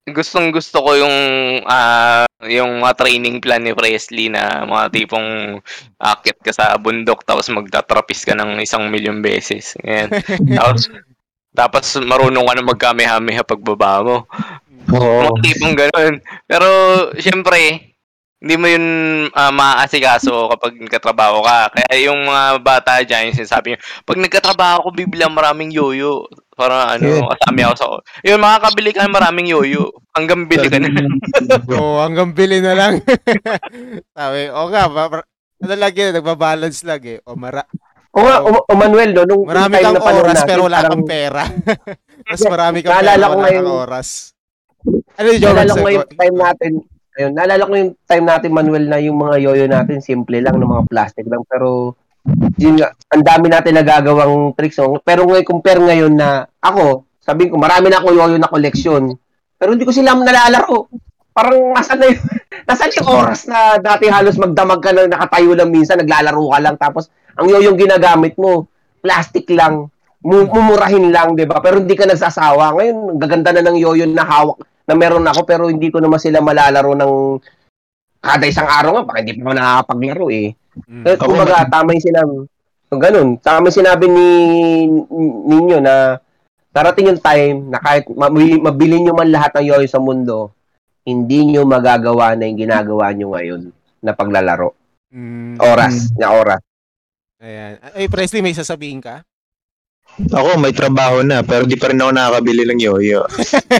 [0.04, 1.16] gustong gusto ko yung
[1.64, 5.56] ah, yung mga training plan ni Presley na mga tipong
[5.96, 9.72] akit ka sa bundok tapos magtatrapis ka ng isang milyon beses.
[9.80, 10.12] Ganyan.
[10.60, 10.92] tapos,
[11.56, 14.16] tapos marunong ka na magkamehameha pagbaba mo.
[14.92, 15.32] Oo.
[15.32, 16.14] Mga tipong ganun.
[16.44, 16.68] Pero,
[17.16, 17.93] syempre,
[18.44, 18.86] hindi mo yun
[19.32, 21.72] uh, maaasikaso kapag nagkatrabaho ka.
[21.72, 26.28] Kaya yung mga bata dyan, yung sinasabi nyo, pag nagkatrabaho ko, bibila maraming yoyo.
[26.52, 27.24] Parang ano, Yeah.
[27.24, 27.86] kasami ako sa...
[28.20, 29.90] Yun, makakabili ka ng maraming yoyo.
[30.12, 30.92] Hanggang bili ka na.
[31.80, 33.00] Oo, hanggang bili na lang.
[34.16, 35.02] Sabi, o nga, ba,
[35.64, 37.18] ano yun, nagbabalance lang eh.
[37.24, 37.64] O mara,
[38.14, 41.06] O o, o Manuel, no, nung marami kang na oras natin, pero wala parang- kang
[41.10, 41.42] pera.
[42.30, 44.08] Mas marami kang pera, wala ngayon- kang oras.
[45.18, 45.50] Ano yung joke?
[45.50, 46.72] Naalala ko yung time natin,
[47.14, 50.66] ayun, naalala ko yung time natin, Manuel, na yung mga yoyo natin, simple lang, ng
[50.66, 51.94] mga plastic lang, pero
[52.56, 54.80] yun ang dami natin nagagawang tricks.
[54.80, 54.98] No?
[55.04, 59.14] Pero ngayon, compare ngayon na ako, sabihin ko, marami na ako yoyo na koleksyon,
[59.56, 60.90] pero hindi ko sila nalalaro.
[61.34, 62.22] Parang nasa na yung,
[62.68, 66.74] nasa yung oras na dati halos magdamag ka lang, nakatayo lang minsan, naglalaro ka lang,
[66.78, 68.66] tapos ang yoyong ginagamit mo,
[69.02, 69.90] plastic lang,
[70.24, 71.60] mu- mumurahin lang, 'di ba?
[71.60, 72.78] Pero hindi ka nagsasawa.
[72.78, 76.44] Ngayon, gaganda na ng yoyo na hawak na meron ako pero hindi ko naman sila
[76.44, 77.12] malalaro ng
[78.24, 80.48] kada isang araw nga, baka hindi pa ako nakakapaglaro eh.
[80.88, 81.04] Mm.
[81.04, 82.34] Eh, Ako, kumbaga, tama yung sinabi.
[82.88, 83.28] So, ganun.
[83.36, 84.28] Tama yung sinabi ni
[85.52, 86.16] ninyo na
[86.72, 90.56] darating yung time na kahit mabili, mabili nyo man lahat ng yoyo sa mundo,
[91.04, 93.62] hindi nyo magagawa na yung ginagawa nyo ngayon
[94.00, 94.72] na paglalaro.
[95.12, 95.60] Mm.
[95.60, 96.60] Oras, na oras.
[97.44, 97.76] Ayan.
[97.92, 99.20] Ay, Presley, may sasabihin ka?
[100.14, 103.26] Ako, may trabaho na, pero di pa rin ako nakakabili ng yoyo.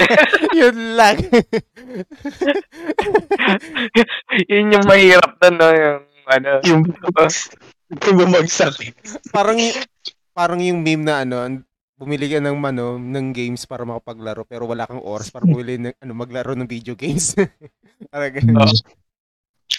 [0.59, 1.23] Yun lang.
[4.51, 5.69] yun yung mahirap doon, no?
[5.71, 8.75] Yung, ano, yung, yung bumagsak.
[9.31, 9.63] parang
[10.35, 11.63] parang yung meme na ano, an-
[11.95, 15.95] bumili ka ng ano, ng games para makapaglaro pero wala kang oras para bumili ng
[16.03, 17.39] ano maglaro ng video games.
[18.11, 18.35] parang.
[18.35, 18.75] Oo.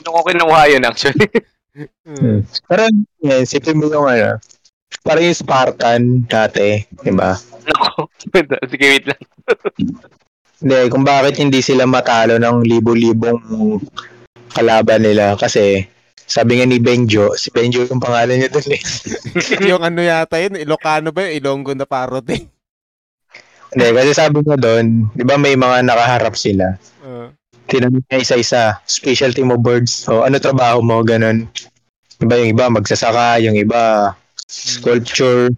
[0.08, 1.28] nung ko kinuha yun, actually.
[2.08, 2.48] Mm.
[2.48, 2.88] Pero,
[3.20, 4.40] yan, sipin mo yung ano,
[5.06, 7.38] parang yung Spartan dati, di ba?
[7.66, 8.10] Nako.
[8.72, 9.22] Sige, wait lang.
[10.62, 13.38] Hindi, kung bakit hindi sila matalo ng libo-libong
[14.56, 15.84] kalaban nila kasi
[16.26, 18.82] sabi nga ni Benjo, si Benjo yung pangalan niya dun eh.
[19.70, 21.38] yung ano yata yun, Ilocano ba yun?
[21.38, 22.50] Ilonggo na parody.
[23.76, 26.80] Hindi, kasi sabi nga doon, di ba may mga nakaharap sila.
[27.06, 27.30] Uh,
[27.70, 31.46] Tinanong niya isa-isa, specialty mo birds, o ano trabaho mo, ganun.
[32.18, 34.16] Diba yung iba magsasaka, yung iba
[34.50, 35.50] sculpture.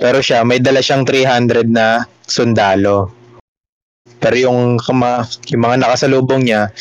[0.00, 3.12] Pero siya, may dala siyang 300 na sundalo.
[4.16, 6.72] Pero yung, kama, yung mga nakasalubong niya,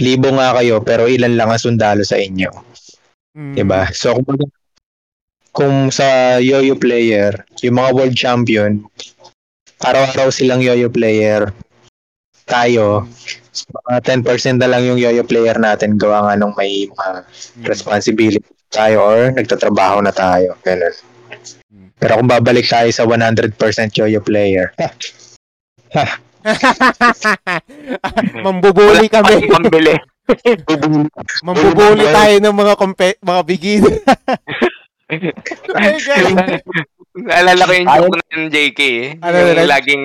[0.00, 2.52] libo nga kayo, pero ilan lang ang sundalo sa inyo.
[3.32, 3.88] mm, Diba?
[3.96, 4.36] So, kung,
[5.52, 8.84] kung sa yo-yo player, yung mga world champion,
[9.80, 11.48] araw-araw silang yo-yo player,
[12.44, 13.08] tayo,
[13.88, 17.64] mga 10% na lang yung yo-yo player natin gawa nga nung may mga mm.
[17.64, 20.56] responsibility tayo or nagtatrabaho na tayo.
[20.64, 20.94] Ganun.
[21.98, 23.58] Pero kung babalik tayo sa 100%
[23.98, 24.70] yo-yo player,
[28.44, 29.50] Mambubuli kami.
[29.50, 29.94] Pambili.
[31.46, 33.82] Mambubuli tayo ng mga kompe- mga ganun.
[37.18, 39.18] Naalala ko yung joke na yung JK eh.
[39.18, 40.04] Ano, yung laging,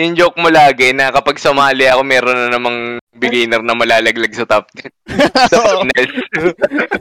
[0.00, 2.78] yung joke mo lagi na kapag sumali ako, meron na namang
[3.12, 4.88] beginner na malalaglag sa top 10.
[5.52, 5.84] sa Oo.
[5.84, 6.12] finals.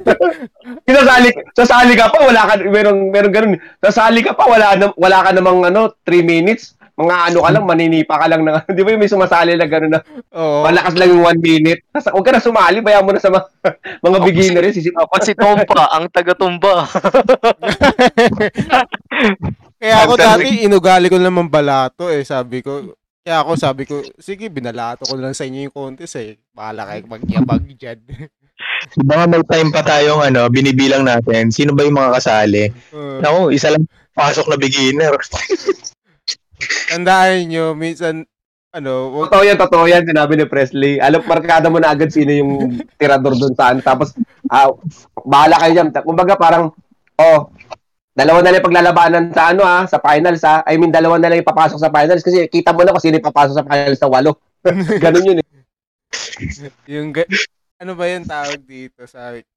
[0.87, 3.55] Sinasali, sasali ka pa, wala ka, meron, meron ganun.
[3.79, 6.75] Sasali ka pa, wala, na, wala ka namang ano, 3 minutes.
[6.99, 8.67] Mga ano ka lang, maninipa ka lang ng ano.
[8.67, 10.03] Di ba yung may sumasali na gano'n na,
[10.35, 10.67] Oo.
[10.67, 11.79] malakas lang yung 1 minute.
[11.95, 13.45] Tapos, huwag ka na sumali, bayan mo na sa mga,
[14.03, 14.63] mga beginner.
[14.67, 16.83] yun, Sisip, Ako si Tompa, ang taga-tumba.
[19.79, 22.99] Kaya ako dati inugali ko naman balato eh, sabi ko.
[23.23, 26.35] Kaya ako sabi ko, sige, binalato ko lang sa inyo yung contest eh.
[26.51, 27.99] Bahala kayo magyabag dyan.
[29.07, 32.63] baka may time pa tayong ano, binibilang natin, sino ba yung mga kasali?
[32.91, 35.15] Uh, Naku, isa lang pasok na beginner.
[36.91, 38.27] tandaan nyo, minsan,
[38.75, 40.99] ano, wag, totoo yan, totoo yan, sinabi ni Presley.
[40.99, 43.79] Alam, markada mo na agad sino yung tirador doon saan.
[43.79, 44.11] Tapos,
[44.51, 44.71] ah,
[45.23, 45.89] bahala kayo dyan.
[46.03, 46.75] Kumbaga, parang,
[47.19, 47.39] oh,
[48.19, 50.59] dalawa na lang paglalabanan sa ano ah, sa finals ah.
[50.67, 53.23] I mean, dalawa na lang yung papasok sa finals kasi kita mo na kung sino
[53.23, 54.31] papasok sa finals na walo.
[55.03, 55.47] Ganun yun eh.
[56.91, 57.29] yung, ga-
[57.79, 59.47] ano ba yung tawag dito, sabi,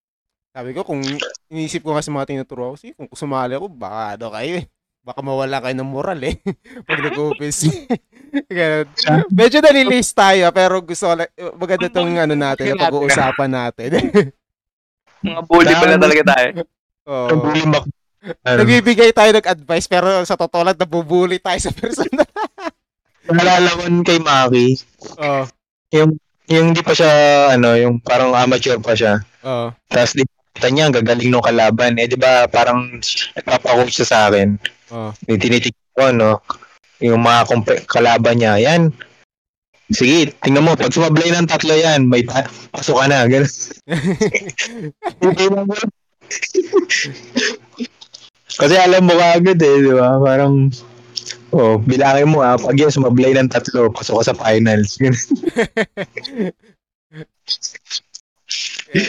[0.55, 1.03] sabi ko, kung
[1.51, 4.67] inisip ko nga sa mga tinuturo ko, sige, kung sumali ako, baka ano kayo eh.
[5.03, 6.39] Baka mawala kayo ng moral eh.
[6.87, 7.11] Pag.
[8.47, 8.87] Ganun.
[9.35, 13.89] Medyo nalilis tayo, pero gusto ko lang, maganda tong ano natin, na pag-uusapan natin.
[15.27, 16.49] Mga bully pala talaga tayo.
[16.63, 16.71] Mak-
[17.03, 18.02] ano,
[18.47, 22.27] Nagbibigay tayo ng advice, pero sa totoo lang, nabubuli tayo sa personal.
[23.83, 24.79] nun kay Maki,
[25.19, 25.43] Oo.
[25.95, 26.11] yung
[26.51, 27.11] yung hindi pa siya
[27.55, 29.23] ano, yung parang amateur pa siya.
[29.47, 29.75] Oo.
[29.91, 30.23] Tapos di
[30.71, 31.99] niya ang gagaling nung kalaban.
[31.99, 32.99] Eh di ba parang
[33.39, 34.59] nagpapa-coach siya sa akin.
[34.95, 35.11] Oo.
[35.31, 36.33] Yung tinitignan ko no,
[37.03, 38.95] yung mga kompe- kalaban niya, yan.
[39.93, 43.29] Sige, tingnan mo, pag sumablay ng tatlo yan, may ta- pasok ka na.
[43.29, 43.51] Ganun.
[45.23, 45.77] Hindi mo mo.
[48.59, 50.19] Kasi alam mo kaagad eh, di ba?
[50.19, 50.69] Parang,
[51.53, 54.99] oh, bilangin mo ah, pag yan sumablay ng tatlo, pasok ka sa finals.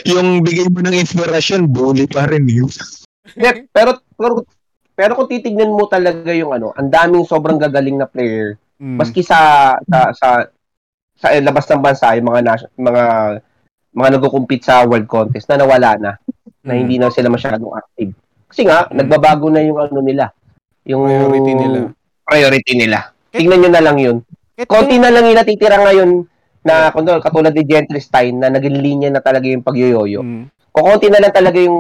[0.08, 2.64] Yung bigay mo ng inspirasyon, bully pa rin eh.
[3.36, 4.48] Hindi, pero, pero,
[4.96, 9.00] pero kung titignan mo talaga yung ano, ang daming sobrang gagaling na player, Mm.
[9.00, 10.28] maski sa, sa, sa,
[11.16, 13.04] sa labas ng bansa, yung mga, nas- mga,
[13.96, 16.12] mga nagko-compete sa world contest na nawala na,
[16.66, 16.80] na Mm.
[16.84, 18.12] hindi na sila masyadong active.
[18.54, 20.30] Kasi nga, nagbabago na yung ano nila.
[20.86, 21.80] Yung Priority nila.
[22.22, 23.00] Priority nila.
[23.34, 24.18] Kahit- Tingnan nyo na lang yun.
[24.70, 26.10] Konti na lang yung natitira ngayon
[26.62, 30.22] na kundo, katulad ni Gentry Stein na naging linya na talaga yung pagyoyoyo.
[30.22, 30.54] Mm.
[30.70, 31.74] Kukunti na lang talaga yung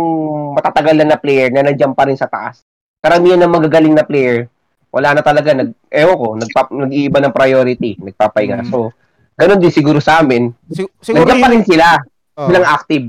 [0.57, 2.65] matatagal na player na nandiyan pa rin sa taas.
[2.97, 4.49] Karamihan ng magagaling na player,
[4.89, 5.53] wala na talaga.
[5.53, 8.01] Nag, ewan ko, nagpap, nag-iiba ng priority.
[8.01, 8.65] Nagpapahinga.
[8.65, 8.69] Mm.
[8.73, 8.89] So,
[9.37, 10.49] ganun din siguro sa amin.
[10.73, 11.85] Sig- siguro Nandiyan pa rin sila.
[12.41, 12.49] oh.
[12.49, 13.05] Silang active.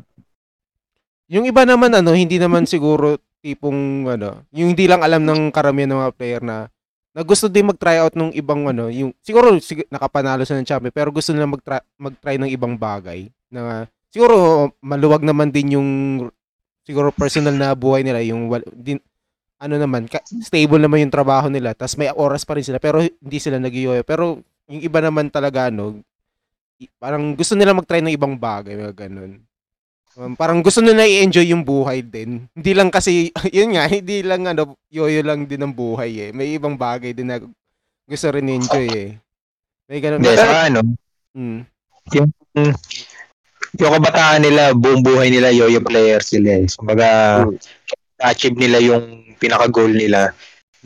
[1.24, 5.92] yung iba naman ano, hindi naman siguro tipong ano, yung hindi lang alam ng karamihan
[5.92, 6.72] ng mga player na
[7.14, 10.90] na gusto din mag-try out ng ibang ano, yung siguro sig- nakapanalo sa ng champion
[10.90, 15.88] pero gusto nila mag-try, mag-try ng ibang bagay na siguro maluwag naman din yung
[16.82, 18.98] siguro personal na buhay nila yung wal- din
[19.60, 22.98] ano naman ka- stable naman yung trabaho nila tas may oras pa rin sila pero
[22.98, 24.02] hindi sila nagiyoyo.
[24.02, 26.00] Pero yung iba naman talaga ano
[26.98, 29.38] parang gusto nila mag-try ng ibang bagay mga ganun
[30.14, 32.46] Um, parang gusto nila i-enjoy yung buhay din.
[32.54, 36.30] Hindi lang kasi, yun nga, hindi lang ano, yoyo lang din ang buhay eh.
[36.30, 37.42] May ibang bagay din na
[38.06, 39.10] gusto rin enjoy eh.
[39.90, 40.22] May ganun.
[40.22, 40.80] Hindi, sa ano,
[41.34, 41.60] mm,
[43.74, 46.66] yung kabataan nila, buong buhay nila, yo-yo player sila eh.
[46.70, 47.06] Kumbaga,
[47.42, 47.58] Mm.
[48.22, 50.30] achieve nila yung pinaka-goal nila.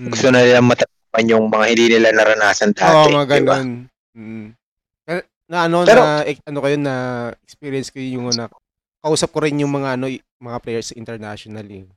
[0.00, 0.08] mm.
[0.08, 3.12] Gusto na nila matapan yung mga hindi nila naranasan Oo, dati.
[3.12, 3.56] mga di ba?
[3.60, 3.70] ganun.
[4.16, 4.46] Mm.
[5.04, 5.12] Na,
[5.52, 6.94] na ano, Pero- na, eh, ano kayo na
[7.44, 8.48] experience ko yung na
[9.08, 10.06] kausap ko rin yung mga ano,
[10.38, 11.88] mga players internationally.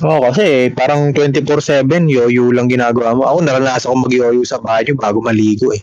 [0.00, 3.26] Oo, kasi parang 24-7, yoyo lang ginagawa mo.
[3.26, 5.82] Ako, naranasan ko mag-yoyo sa banyo bago maligo eh.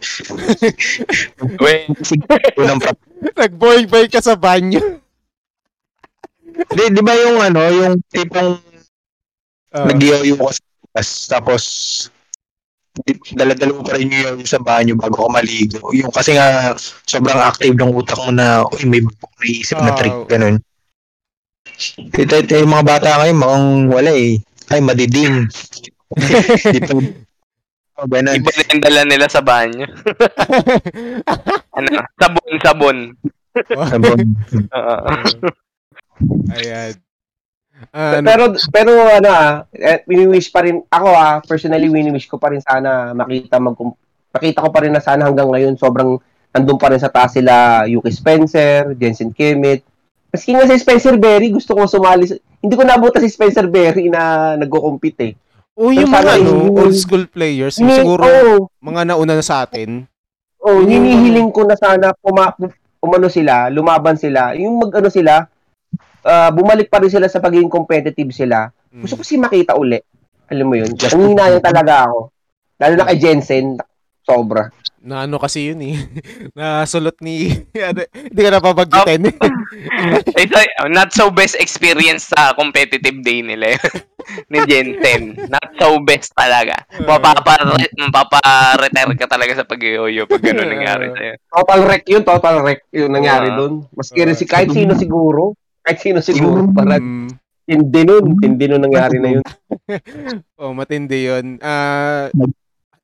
[1.63, 1.91] Wait,
[2.55, 2.95] Unang pra-
[3.35, 5.03] Nag-boy-boy ka sa banyo.
[6.71, 8.63] di, di ba yung ano, yung tipong
[9.67, 11.63] Ah, nag-yoyo ko sa tapos
[13.37, 15.79] dala-dala mo pa rin yung yoyo sa banyo bago ka maligo.
[15.93, 16.73] Yung kasi nga
[17.05, 19.01] sobrang active ng utak mo na, uy, may
[19.41, 19.97] naisip na Ah.
[19.97, 20.55] trick, ganun.
[22.17, 24.41] Ito, ito yung mga bata ngayon, mukhang wala eh.
[24.67, 25.45] Ay, madidim.
[26.73, 26.93] Di pa,
[28.01, 28.35] oh, ganun.
[28.35, 29.85] iba na yung dala nila sa banyo.
[31.77, 32.97] ano, sabon, sabon.
[33.69, 34.19] Sabon.
[36.57, 37.06] Ayan.
[37.93, 42.49] Ano, pero, pero ano ah, eh, wini-wish pa rin, ako ah, personally wini-wish ko pa
[42.49, 43.77] rin sana makita mag
[44.27, 46.17] makita ko pa rin na sana hanggang ngayon sobrang
[46.49, 49.85] nandun pa rin sa taas sila Yuki Spencer, Jensen Kimmich.
[50.27, 52.25] Maski nga si Spencer Berry, gusto kong sumali.
[52.25, 55.33] sa- Hindi ko nabuta si Spencer Berry na nagko-compete eh.
[55.77, 59.61] oh, yung mga ano, yung- old school players, yung siguro Oo, mga nauna na sa
[59.61, 60.09] atin.
[60.57, 62.49] oh, hinihiling ko na sana puma,
[62.97, 65.45] umano sila, lumaban sila, yung mag-ano sila,
[66.27, 68.67] ah, bumalik pa rin sila sa pagiging competitive sila.
[68.91, 69.01] Mm.
[69.01, 69.97] Gusto ko si makita uli.
[70.47, 70.91] Alam mo yun?
[70.93, 72.31] Just- Ang hinayang talaga ako.
[72.77, 73.79] Lalo na kay Jensen,
[74.21, 74.69] sobra.
[74.99, 75.95] Na ano kasi yun eh.
[76.57, 77.47] na sulot ni
[78.27, 79.31] hindi ka napabagkitin.
[80.43, 80.57] Ito,
[80.89, 83.91] not so best experience sa competitive day nila yun.
[84.47, 85.35] ni Jensen.
[85.47, 86.83] Not so best talaga.
[86.99, 91.33] Mapapa- Mapapa-retire ka talaga sa pag-yoyo pag gano'n nangyari sa'yo.
[91.45, 93.55] Total wreck yun, total wreck yung nangyari Ah.
[93.55, 93.73] doon.
[93.91, 95.55] Maski rin si kahit sino siguro,
[95.87, 97.29] kahit sino siguro, parang Mm.
[97.65, 99.45] hindi nun, hindi nun nangyari na yun.
[100.59, 101.55] oh, matindi yun.
[101.59, 102.27] Ah,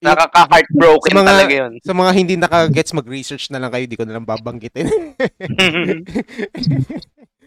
[0.04, 1.72] Nakaka-heartbroken Sa mga- talaga yun.
[1.80, 4.84] sa mga hindi nakagets mag-research na lang kayo, di ko na lang babanggitin.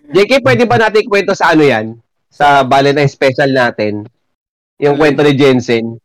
[0.07, 1.99] JK, pwede ba natin kwento sa ano yan?
[2.31, 4.09] Sa Valentine special natin?
[4.79, 5.01] Yung Alin?
[5.03, 6.01] kwento ni Jensen.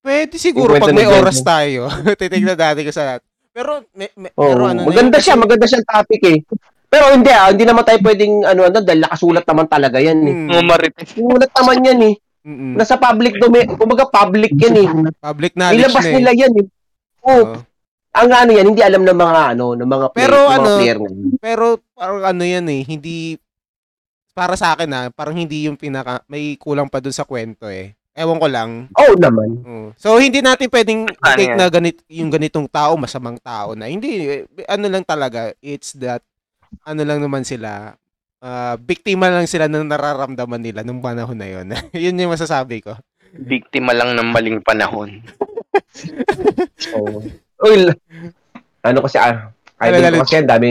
[0.00, 1.92] Pwede siguro pag may oras tayo.
[2.20, 3.20] Titignan natin ko sa
[3.50, 6.38] Pero, may, may, Oh, pero ano na maganda yun, siya, maganda siyang topic eh.
[6.90, 10.34] Pero hindi ah, hindi naman tayo pwedeng ano ano dahil nakasulat naman talaga yan eh.
[10.58, 11.06] Mm.
[11.06, 12.14] Sulat naman yan eh.
[12.42, 14.88] mm, Nasa public domain, kumbaga public yan eh.
[15.22, 16.16] public knowledge Nilabas na eh.
[16.18, 16.66] nila yan eh.
[17.30, 17.56] Oo, Oo.
[18.10, 20.70] ang ano yan, hindi alam ng mga ano, ng mga player, Pero ng mga ano,
[20.74, 21.18] player ngayon.
[21.38, 21.64] Pero
[21.94, 23.38] parang ano yan eh, hindi
[24.34, 27.94] para sa akin ah, parang hindi yung pinaka may kulang pa dun sa kwento eh.
[28.18, 28.70] Ewan ko lang.
[28.98, 29.62] Oo naman.
[29.94, 33.86] So hindi natin pwedeng take na ganit yung ganitong tao masamang tao na.
[33.86, 36.18] Hindi eh, ano lang talaga, it's that
[36.82, 37.94] ano lang naman sila
[38.40, 41.66] ah, biktima lang sila ng nararamdaman nila nung panahon na yun.
[41.94, 42.96] yun yung masasabi ko.
[43.30, 45.22] Biktima lang ng maling panahon.
[46.96, 47.20] Oo.
[47.60, 47.92] Uy,
[48.80, 49.52] ano kasi, ah,
[49.84, 50.16] idol dali.
[50.16, 50.66] ko kasi, ang dami,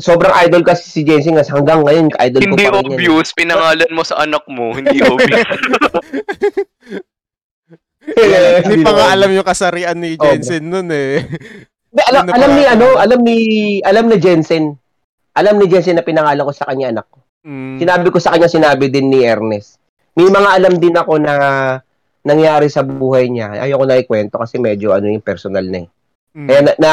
[0.00, 2.80] sobrang idol kasi si Jensen kasi hanggang ngayon, idol ko Hindi pa rin yan.
[2.80, 2.88] eh.
[2.88, 5.46] obvious, pinangalan mo sa anak mo, hindi obvious.
[8.02, 11.22] Hindi pa nga alam yung kasarian ni Oh, Jensen nun eh.
[11.92, 13.36] Hindi, alam, alam ni ano, alam ni
[13.84, 14.72] alam ni Jensen.
[15.36, 17.20] Alam ni Jensen na pinangalan ko sa kanya anak ko.
[17.44, 17.76] Mm.
[17.76, 19.76] Sinabi ko sa kanya, sinabi din ni Ernest.
[20.16, 21.34] May mga alam din ako na
[22.24, 23.60] nangyari sa buhay niya.
[23.60, 25.88] Ayoko na ikwento kasi medyo ano yung personal na eh.
[26.32, 26.46] Mm.
[26.48, 26.90] Kaya na, na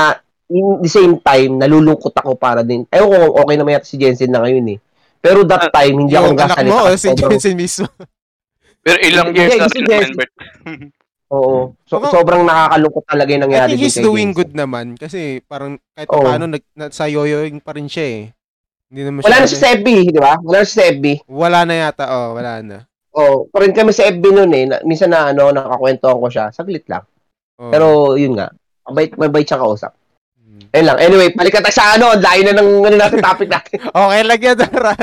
[0.51, 2.83] in the same time, nalulungkot ako para din.
[2.91, 4.79] Ayoko kung okay naman yata si Jensen na ngayon eh.
[5.23, 7.87] Pero that time, hindi ako yung anak mo si Jensen mismo?
[8.83, 10.27] Pero ilang years na kasi sila Jess- member.
[11.29, 11.77] Oo.
[11.83, 14.39] So, Ako- sobrang nakakalungkot talaga yung I nangyari think din he's doing Jensen.
[14.39, 16.21] good naman kasi parang kahit Oo.
[16.21, 18.23] paano nag, na, sa yoyoing pa rin siya eh.
[18.89, 20.33] Hindi naman Wala na siya- si Sebi, di ba?
[20.37, 21.13] Wala na si Sebi.
[21.23, 22.77] Wala na yata, oh, wala na.
[23.11, 24.65] Oh, pa rin kami sa FB noon eh.
[24.65, 26.45] Na, minsan na ano, nakakwentuhan ko siya.
[26.49, 27.05] Saglit lang.
[27.57, 27.69] Oh.
[27.69, 28.53] Pero yun nga.
[28.85, 29.93] Mabait, mabait siya kausap.
[30.39, 30.69] Mm.
[30.71, 30.97] Ayun lang.
[30.99, 32.13] Anyway, balikan tayo sa ano.
[32.15, 33.81] Layo na ng ano natin, topic natin.
[33.99, 34.93] Okay lang yan, Dara.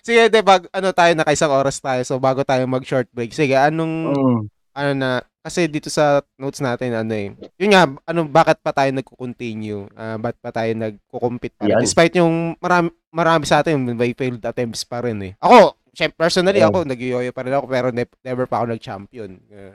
[0.00, 2.00] Sige, de, bag, ano tayo, nakaisang oras tayo.
[2.02, 3.30] So, bago tayo mag-short break.
[3.30, 4.38] Sige, anong, Mm.
[4.72, 5.08] ano na,
[5.48, 9.88] kasi dito sa notes natin, ano eh, yun nga, ano, bakit pa tayo nagko-continue?
[9.96, 11.80] Ah, bakit pa tayo nagko-compete pa rin?
[11.80, 15.32] Despite yung marami, marami sa atin, may failed attempts pa rin eh.
[15.40, 16.68] Ako, syempre, personally, Oo.
[16.68, 19.40] ako, nag-yoyo pa rin ako, pero ne- never pa ako nag-champion.
[19.48, 19.74] Uh,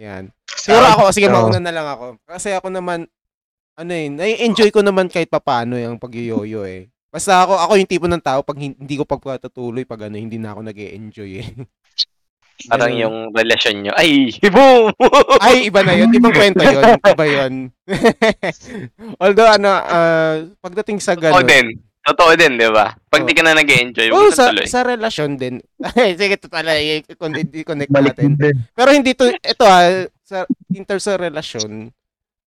[0.00, 0.32] yan.
[0.48, 1.36] Siguro ako, sige, Oo.
[1.36, 2.06] mauna na lang ako.
[2.24, 3.04] Kasi ako naman,
[3.76, 6.88] ano eh, nai-enjoy ko naman kahit papaano yung pag-yoyo eh.
[7.12, 10.40] Basta ako, ako yung tipo ng tao, pag hin- hindi ko pagpatutuloy, pag ano, hindi
[10.40, 11.52] na ako nag enjoy eh.
[12.64, 13.02] Parang Ganun.
[13.02, 13.92] yung relasyon nyo.
[13.92, 14.94] Ay, boom!
[15.38, 16.08] Ay, iba na yun.
[16.08, 16.82] Ibang kwento yun.
[17.12, 17.54] Iba yun.
[19.22, 21.46] Although, ano, ah, pagdating sa Totoo gano'n.
[21.46, 21.66] din.
[22.04, 22.92] Totoo din, di ba?
[23.08, 23.26] Pag Oo.
[23.26, 24.68] di ka na nag-enjoy, Oh, sa, tuloy.
[24.68, 25.54] sa relasyon din.
[25.96, 28.36] Sige, i- i-connect natin.
[28.36, 28.54] din.
[28.70, 31.88] Pero hindi to, ito ah, sa, in terms sa relasyon,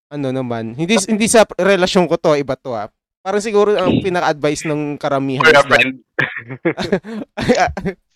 [0.07, 2.87] ano naman, hindi hindi sa relasyon ko to, iba to ah.
[3.27, 5.83] Parang siguro ang pinaka-advice ng karamihan is that,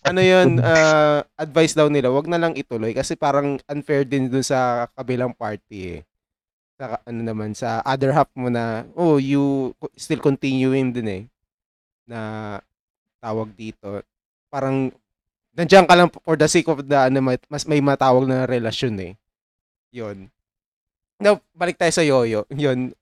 [0.08, 4.40] ano yun, ah, advice daw nila, wag na lang ituloy kasi parang unfair din dun
[4.40, 6.08] sa kabilang party eh.
[6.80, 11.22] Sa, ano naman, sa other half mo na, oh, you still continuing din eh,
[12.08, 12.56] na
[13.20, 14.00] tawag dito.
[14.48, 14.88] Parang,
[15.52, 17.20] nandiyan ka lang for the sake of the, ano,
[17.52, 19.12] mas may matawag na relasyon eh.
[19.92, 20.32] Yun.
[21.20, 22.48] Now, balik tayo sa yoyo.
[22.48, 22.96] Yun.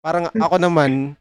[0.00, 1.19] Parang ako naman,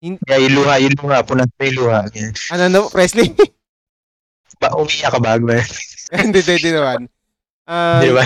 [0.00, 1.20] Yeah, yung luha, yung luha.
[1.20, 2.00] Punan pa yung luha.
[2.16, 2.32] Yeah.
[2.56, 3.36] ano no, Presley?
[4.60, 5.64] Ba, umiyak ka eh.
[6.24, 7.08] hindi, hindi, naman.
[7.64, 8.24] Ah, Di ba?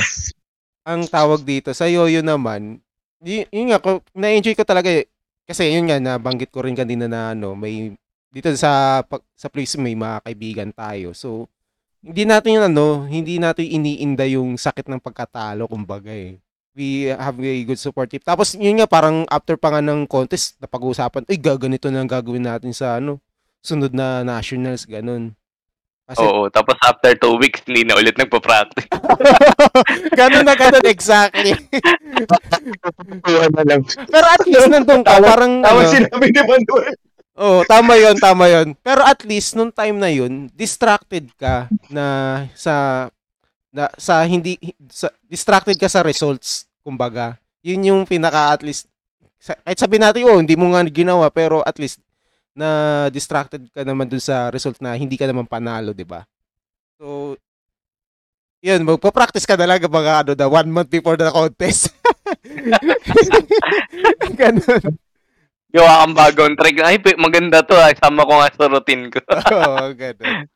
[0.85, 2.83] ang tawag dito sa yoyo naman,
[3.23, 3.79] y- yun nga,
[4.13, 5.07] na-enjoy ko talaga eh.
[5.47, 7.95] Kasi yun nga, nabanggit ko rin kanina na ano, may,
[8.35, 11.15] dito sa, pag- sa place may mga kaibigan tayo.
[11.15, 11.47] So,
[12.05, 16.37] hindi natin yun ano, hindi natin iniinda yung sakit ng pagkatalo, kumbaga eh.
[16.75, 18.19] We have a good support team.
[18.27, 22.51] Tapos yun nga, parang after pa nga ng contest, napag-uusapan, ay, gaganito na ang gagawin
[22.51, 23.23] natin sa ano,
[23.63, 25.39] sunod na nationals, ganun.
[26.05, 28.91] Kasi Oo, tapos after two weeks, hindi na ulit nagpa-practice.
[30.21, 31.57] ganun na ganun, exactly.
[34.11, 36.95] Pero at least nandun ka, Tama- parang, Tama ano, sinabi ni Manuel.
[37.41, 42.05] oh, tama yon tama yon Pero at least, nung time na yun, distracted ka na
[42.53, 43.09] sa,
[43.75, 44.55] na, sa hindi,
[44.87, 47.35] sa, distracted ka sa results, kumbaga.
[47.67, 48.87] Yun yung pinaka, at least,
[49.43, 51.99] sa, kahit sabihin natin, oh, hindi mo nga ginawa, pero at least,
[52.55, 56.23] na distracted ka naman dun sa result na hindi ka naman panalo, di ba?
[57.03, 57.35] So,
[58.63, 61.93] yun, magpa-practice ka na lang mga ano na one month before the contest.
[64.41, 64.97] Ganun.
[65.75, 66.79] Gawa kang bagong trick.
[66.81, 67.91] Ay, maganda to ah.
[67.99, 69.19] Sama ko nga sa routine ko.
[69.59, 70.47] Oo, ganun.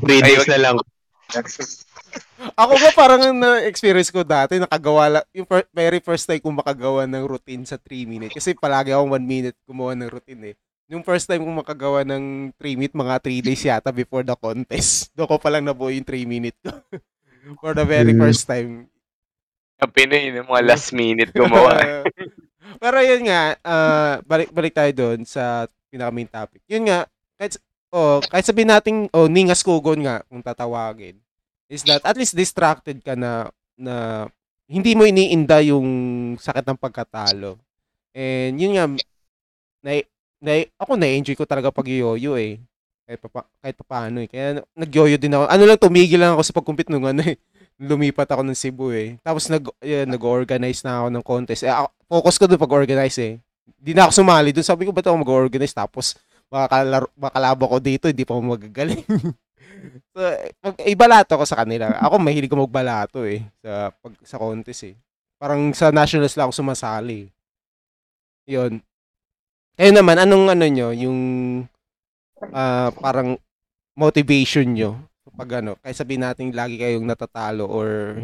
[0.00, 0.80] Three days na lang.
[2.54, 7.02] Ako ba parang na-experience ko dati, nakagawa lang, yung fir- very first time kong makagawa
[7.08, 8.34] ng routine sa 3 minutes.
[8.34, 10.56] Kasi palagi akong 1 minute gumawa ng routine eh.
[10.86, 15.08] Yung first time kong makagawa ng 3 minute, mga 3 days yata before the contest.
[15.16, 16.70] Doon ko palang nabuo yung 3 minute ko.
[17.60, 18.20] For the very Mm.
[18.20, 18.88] first time.
[19.82, 21.76] Ang Pinoy, yung mga last minute gumawa.
[22.82, 26.62] Pero yun nga, ah, balik balik tayo doon sa pinaka main topic.
[26.70, 27.04] Yun nga,
[27.36, 27.58] kahit
[27.90, 31.23] oh, kahit sabihin natin oh ningas kugon nga kung tatawagin
[31.68, 34.26] is that at least distracted ka na na
[34.68, 35.86] hindi mo iniinda yung
[36.40, 37.60] sakit ng pagkatalo.
[38.14, 38.84] And yun nga
[39.84, 39.90] na,
[40.40, 42.62] na ako na-enjoy ko talaga pag yoyo eh.
[43.04, 44.28] Kahit pa, kahit pa paano eh.
[44.30, 45.44] Kaya nag-yoyo din ako.
[45.52, 47.36] Ano lang tumigil lang ako sa pagkumpit nung ano eh
[47.90, 49.18] lumipat ako ng Cebu eh.
[49.20, 51.62] Tapos nag yun, nag-organize na ako ng contest.
[51.66, 53.34] Eh, ako, focus ko doon pag-organize eh.
[53.82, 54.66] Hindi na ako sumali doon.
[54.66, 55.74] Sabi ko, ba't ako mag-organize?
[55.74, 56.14] Tapos,
[56.48, 59.02] makakalaro, makalabo ko dito, hindi pa ako magagaling.
[60.14, 61.94] so, eh, pag, ibalato ko sa kanila.
[62.02, 63.44] Ako, mahilig ko magbalato eh.
[63.60, 64.96] Sa, pag, sa contest eh.
[65.38, 67.28] Parang sa nationals lang ako sumasali.
[68.48, 68.80] Yun.
[69.74, 71.20] Kayo naman, anong ano nyo, yung
[72.54, 73.36] ah, parang
[73.98, 74.98] motivation nyo
[75.34, 78.18] pag ano, kaya sabihin natin lagi kayong natatalo or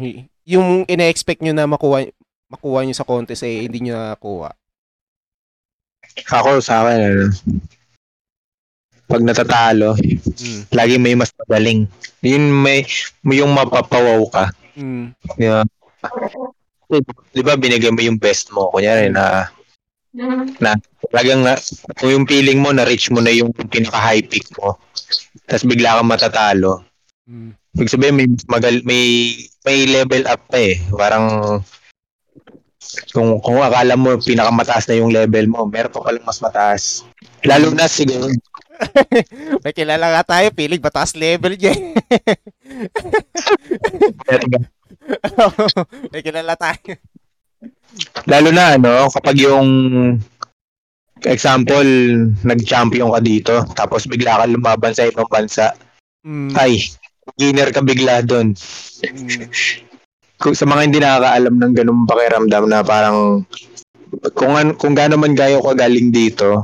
[0.47, 2.07] yung ina-expect nyo na makuha
[2.47, 4.51] makuha nyo sa contest eh hindi nyo nakuha.
[6.27, 7.25] Ako sa akin, ano,
[9.11, 9.99] pag natatalo,
[10.41, 10.61] Mm.
[10.71, 11.85] lagi may mas magaling.
[12.23, 12.87] Yun may,
[13.27, 14.45] yung mapapawaw ka.
[14.79, 15.11] Mm.
[15.37, 15.59] Ba?
[17.35, 18.71] Di ba binigay mo yung best mo?
[18.71, 19.51] Kunyari na,
[20.59, 20.75] na
[21.11, 21.59] talagang na,
[21.99, 24.79] kung yung feeling mo na-reach mo na yung pinaka-high peak mo,
[25.45, 26.87] tapos bigla kang matatalo,
[27.29, 27.53] Mm.
[27.77, 29.03] Ibig sabihin may magal may
[29.63, 30.75] may level up pa eh.
[30.91, 31.25] Parang
[33.15, 37.07] kung kung akala mo pinakamataas na yung level mo, meron pa palang mas mataas.
[37.43, 38.29] Lalo na siguro
[39.63, 41.73] May kilala nga tayo, pilig mataas level niya.
[46.11, 46.97] May kilala tayo.
[48.23, 49.67] lalo na ano kapag yung
[51.27, 51.85] example
[52.41, 55.75] nag-champion ka dito tapos bigla ka lumaban sa ibang bansa
[56.21, 56.53] Mm.
[56.53, 56.77] ay
[57.35, 58.53] winner ka bigla doon
[59.03, 59.49] Mm.
[60.59, 63.41] sa mga hindi nakakaalam ng ganung pakiramdam na parang
[64.37, 66.61] kung an, kung gaano man gayo ka galing dito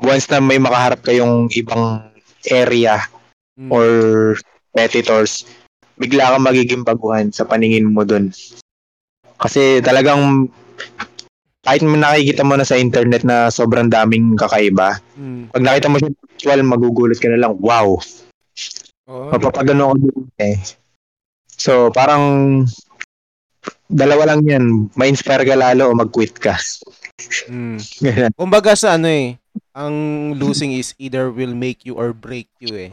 [0.00, 2.02] once na may makaharap kayong ibang
[2.48, 3.00] area
[3.54, 3.70] Mm.
[3.70, 3.86] or
[4.74, 5.46] competitors
[5.94, 8.34] bigla kang magiging baguhan sa paningin mo dun
[9.38, 10.50] kasi talagang
[11.62, 15.54] kahit mo nakikita mo na sa internet na sobrang daming kakaiba Mm.
[15.54, 17.94] pag nakita mo siya actual magugulat ka na lang wow
[19.04, 19.36] Oo.
[19.36, 20.56] Mapapagano ako dun eh.
[21.44, 22.24] So, parang
[23.86, 24.64] dalawa lang yan.
[24.96, 26.56] Ma-inspire ka lalo o mag-quit ka.
[27.46, 27.78] Mm.
[28.34, 29.38] Kumbaga sa ano eh,
[29.74, 29.94] ang
[30.38, 32.92] losing is either will make you or break you eh.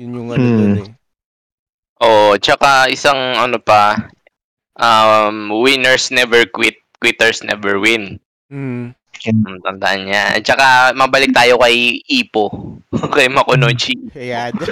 [0.00, 0.58] Yun yung ano Hmm.
[0.58, 0.90] dun eh.
[2.00, 4.08] Oh, tsaka isang ano pa,
[4.80, 8.16] um, winners never quit, quitters never win.
[8.48, 8.96] Mm.
[9.20, 10.40] Ang tandaan niya.
[10.40, 12.48] At saka, mabalik tayo kay Ipo.
[13.14, 13.94] kay Makunochi.
[14.16, 14.56] Ayan.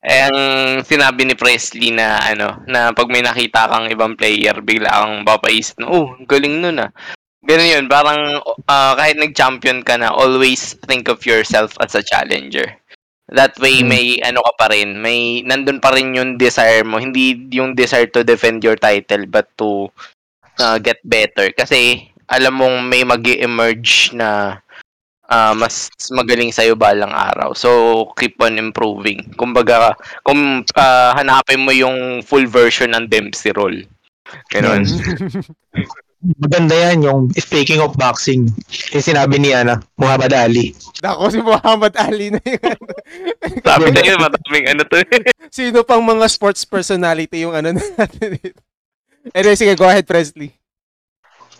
[0.00, 4.88] Eh, ang sinabi ni Presley na, ano, na pag may nakita kang ibang player, bigla
[4.88, 6.88] kang papaisip na, oh, galing nun ah.
[7.40, 12.68] Ganun yun, parang ah, kahit nag-champion ka na, always think of yourself as a challenger.
[13.30, 13.88] That way, Hmm.
[13.88, 17.00] may ano ka pa rin, may, nandun pa rin yung desire mo.
[17.00, 19.88] Hindi yung desire to defend your title, but to
[20.60, 21.48] ah, get better.
[21.56, 24.60] Kasi, alam mong may mag emerge na
[25.30, 27.54] ah, mas magaling sa'yo balang araw.
[27.56, 27.70] So,
[28.20, 29.32] keep on improving.
[29.40, 29.96] Kumbaga,
[30.28, 33.80] kung ah, hanapin mo yung full version ng Dempsey roll.
[34.52, 34.84] Ganun.
[36.20, 38.52] Maganda yan yung speaking of boxing.
[38.92, 40.76] Yung sinabi ni Ana, Muhammad Ali.
[41.00, 42.76] Nako si Muhammad Ali na yun.
[43.64, 45.00] Sabi na yun, mataming ano to.
[45.56, 48.60] Sino pang mga sports personality yung ano natin dito?
[49.32, 50.52] Anyway, sige, go ahead, Presley.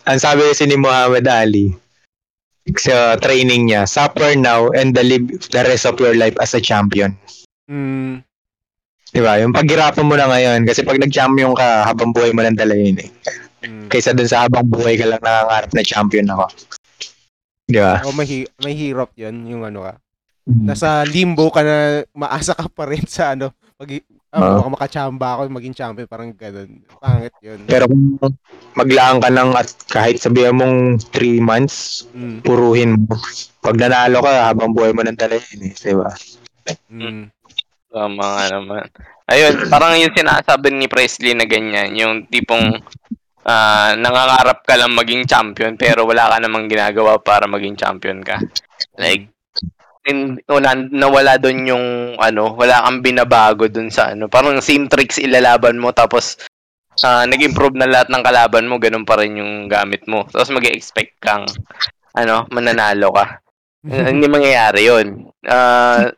[0.05, 1.73] Ang sabi kasi ni Muhammad Ali
[2.77, 6.61] sa training niya, suffer now and the live the rest of your life as a
[6.61, 7.17] champion.
[7.65, 8.21] Mm.
[9.11, 9.41] Di ba?
[9.41, 13.01] Yung paghirapan mo na ngayon kasi pag nag-champion ka, habang buhay mo nang dala yun
[13.01, 13.09] eh.
[13.61, 13.87] Mm.
[13.87, 16.45] Kaysa dun sa habang buhay ka lang nangangarap na champion ako.
[17.69, 18.01] Di ba?
[18.03, 19.93] Oh, may, hi- may hirap yun, yung ano ka.
[20.49, 21.77] Nasa limbo ka na
[22.11, 23.53] maasa ka pa rin sa ano.
[23.77, 24.01] Pag,
[24.33, 26.81] ah, baka makachamba ako, maging champion, parang ganun.
[26.97, 27.65] Pangit yun.
[27.65, 28.17] Pero kung
[28.73, 32.41] maglaan ka lang at kahit sabihan mong 3 months, Mm.
[32.41, 33.17] puruhin mo.
[33.61, 35.73] Pag nanalo ka, habang buhay mo nang dala yun eh.
[35.73, 36.09] Di ba?
[36.89, 37.29] Mm.
[37.91, 38.85] Tama nga naman.
[39.27, 42.83] Ayun, parang yung sinasabi ni Presley na ganyan, yung tipong
[43.45, 48.37] ah, nangangarap ka lang maging champion pero wala ka namang ginagawa para maging champion ka.
[48.97, 49.29] Like,
[50.05, 51.85] in, wala, nawala doon yung
[52.17, 54.29] ano, wala kang binabago doon sa ano.
[54.29, 56.41] Parang same tricks ilalaban mo tapos
[57.05, 60.25] ah, nag-improve na lahat ng kalaban mo, ganun pa rin yung gamit mo.
[60.29, 61.45] Tapos mag-expect kang
[62.17, 63.25] ano, mananalo ka.
[64.13, 65.07] Hindi mangyayari yun.
[65.45, 66.09] Ah,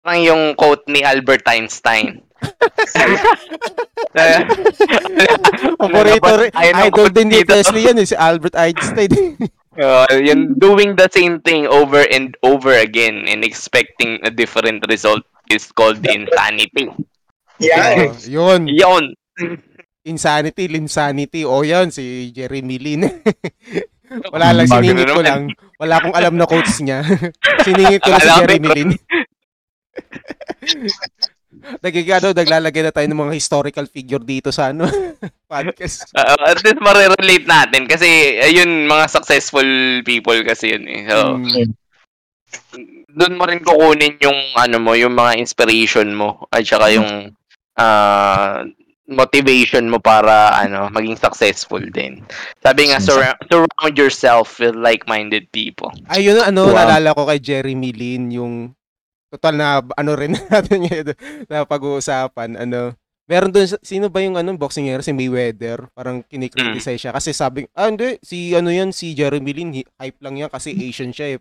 [0.00, 2.24] parang yung quote ni Albert Einstein.
[5.80, 6.50] Paborito rin.
[6.54, 7.44] Ayun ang Idol din ni.
[7.44, 9.10] Presley yan, eh, si Albert Einstein.
[9.80, 15.22] uh, yung doing the same thing over and over again and expecting a different result
[15.50, 16.90] is called insanity.
[17.60, 18.68] Oh, yun.
[18.68, 19.14] Yun.
[20.00, 21.44] Insanity, Linsanity.
[21.44, 23.04] O yan, si Jeremy Lin.
[24.34, 25.54] Wala lang, siningit ko lang.
[25.78, 27.04] Wala akong alam na quotes niya.
[27.62, 28.90] siningit ko lang si Jeremy Lin.
[31.86, 34.86] Nagigado, naglalagay na tayo ng mga historical figure dito sa ano
[35.52, 36.10] podcast.
[36.12, 38.06] Uh, at least marirelate natin kasi
[38.40, 39.66] ayun mga successful
[40.02, 41.06] people kasi yun eh.
[41.08, 41.74] So, Mm,
[43.10, 47.30] doon mo rin kukunin yung ano mo, yung mga inspiration mo at saka yung
[47.74, 48.66] ah
[49.10, 52.22] motivation mo para ano maging successful din.
[52.62, 55.90] Sabi nga surround, surround yourself with like-minded people.
[56.06, 56.78] Ayun, ano, Wow.
[56.78, 58.54] naalala ko kay Jeremy Lin, yung
[59.30, 61.14] total na, ano rin natin ngayon,
[61.46, 62.92] na pag-uusapan, ano,
[63.30, 67.70] meron doon, sino ba yung ano, boxing hero, si Mayweather, parang kinikriticize siya, kasi sabi,
[67.78, 71.40] ah, hindi, si, ano yan, si Jeremy Lin, hype lang yan, kasi Asian siya, eh.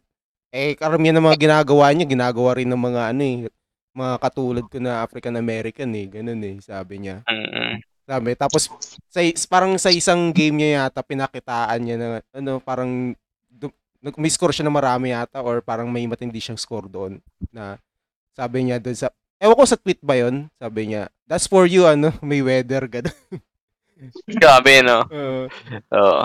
[0.50, 3.38] Eh, karamihan ng mga ginagawa niya, ginagawa rin ng mga, ano, eh,
[3.94, 7.26] mga katulad ko na African American, eh, ganun, eh, sabi niya.
[8.10, 8.74] Sabi, tapos
[9.06, 13.14] sa parang sa isang game niya yata pinakitaan niya na ano parang
[14.00, 17.20] may score siya na marami yata or parang may matindi siyang score doon
[17.52, 17.76] na
[18.36, 21.88] sabi niya doon sa Ewan ko sa tweet ba yon Sabi niya, that's for you,
[21.88, 23.16] ano, may weather, gano'n.
[24.28, 25.04] Grabe, no?
[25.12, 25.48] Uh,
[25.96, 26.24] Oo.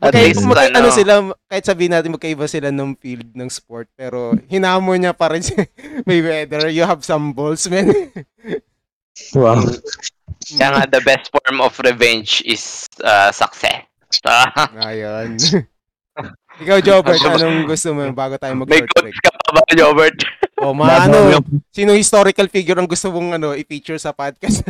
[0.00, 1.12] At least, ano ano, sila,
[1.48, 5.56] kahit sabihin natin magkaiba sila ng field ng sport, pero hinamon niya pa rin si
[6.08, 6.68] may weather.
[6.68, 7.88] You have some balls, man.
[9.32, 9.64] Wow.
[10.42, 13.88] kaya nga the best form of revenge is uh, success.
[14.76, 15.40] Ayun.
[16.52, 18.92] Ikaw, Jobert, anong gusto mo bago tayo may mag-short break?
[18.92, 20.16] quotes ka pa ba, Jobert?
[20.60, 21.18] O, mga ano,
[21.70, 24.60] sino historical figure ang gusto mong ano, i-feature sa podcast?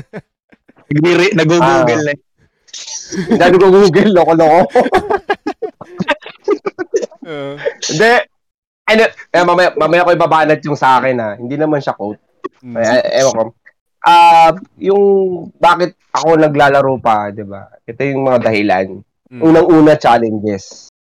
[0.93, 2.15] Nagre- Nag-google na.
[3.37, 4.61] Dami ko Google, loko-loko.
[7.23, 7.57] Uh,
[7.91, 8.13] Hindi.
[8.83, 11.31] Ano, eh, mamaya, mamaya ko ibabanat yung sa akin ha.
[11.35, 12.21] Hindi naman siya quote.
[12.61, 13.43] mm, Eh, ewan ko.
[14.03, 15.05] Ah, yung
[15.57, 17.71] bakit ako naglalaro pa, 'di ba?
[17.87, 18.87] Ito yung mga dahilan.
[19.31, 20.92] mm, Unang-una challenges.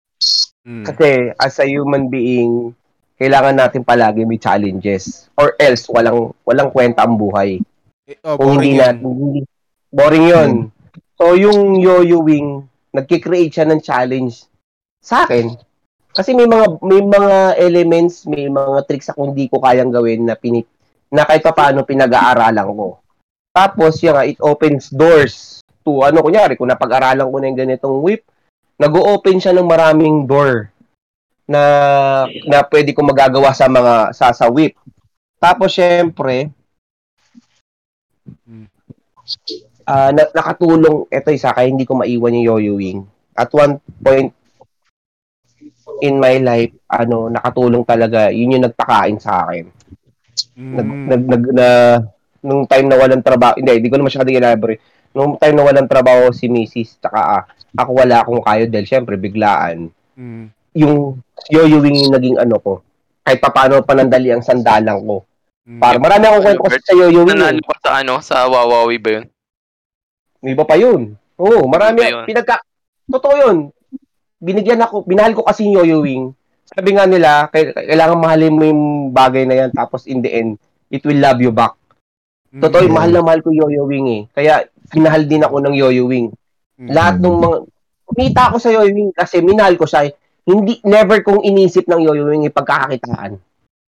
[0.66, 2.76] Mm, Kasi as a human being,
[3.22, 7.62] kailangan natin palagi may challenges or else walang walang kwenta ang buhay.
[8.10, 9.42] Eh, oh, Kung boring hindi natin hindi
[9.94, 10.52] boring 'yon.
[11.22, 12.66] So yung yo-yoing,
[12.98, 14.50] nagki-create siya ng challenge
[15.06, 15.54] sa akin.
[16.12, 20.34] Kasi may mga may mga elements, may mga tricks ako hindi ko kayang gawin na
[20.34, 20.66] pinip
[21.14, 22.98] na kahit pa paano pinag-aaralan ko.
[23.52, 28.00] Tapos yun nga, it opens doors to ano kunyari, kung napag-aralan ko na yung ganitong
[28.00, 28.24] whip,
[28.82, 30.74] nag-open siya ng maraming door
[31.46, 31.62] na
[32.50, 34.74] na pwede ko magagawa sa mga sa sa whip.
[35.38, 36.50] Tapos syempre,
[39.86, 43.00] ah na, nakatulong ito isa kaya hindi ko maiwan yung yo-yoing.
[43.38, 44.34] At one point
[46.02, 49.70] in my life, ano, nakatulong talaga, yun yung nagpakain sa akin.
[50.72, 51.68] Nag, Mm, nag, nag, na,
[52.42, 54.82] nung time na walang trabaho, hindi, hindi ko na masyadong elaborate.
[55.14, 56.98] Nung time na walang trabaho si Mrs.
[56.98, 57.44] Tsaka ah,
[57.74, 59.88] ako wala akong kayo dahil syempre biglaan.
[60.16, 60.46] mm,
[60.76, 61.20] Yung
[61.52, 62.74] yo-yoing yung naging ano ko.
[63.22, 65.24] Kahit paano panandali ang sandalang ko.
[65.68, 65.80] mm.
[65.80, 67.28] Para marami akong kwento kasi sa yo-yoing.
[67.28, 67.36] eh.
[67.38, 69.26] Nanalo ka sa ano, sa Wawawi ba yun?
[70.42, 71.16] May iba pa yun.
[71.38, 72.02] Oo, marami.
[72.02, 72.26] Yun.
[72.26, 72.60] Pinagka...
[73.06, 73.58] Totoo yun.
[74.42, 76.24] Binigyan ako, binahal ko kasi yung yo-yoing.
[76.66, 80.56] Sabi nga nila, kailangan mahalin mo yung bagay na yan tapos in the end,
[80.90, 81.76] it will love you back.
[82.50, 84.22] Mm, Totoo, mm, mahal na mahal ko yung yo-yoing eh.
[84.34, 86.32] Kaya, pinahal din ako ng yo-yoing.
[86.82, 87.58] Mm, Lahat ng mga...
[88.12, 90.12] Kumita ako sa yo-yoing kasi minahal ko siya.
[90.44, 93.40] Hindi, never kong inisip ng yo-yoing yung pagkakakitaan.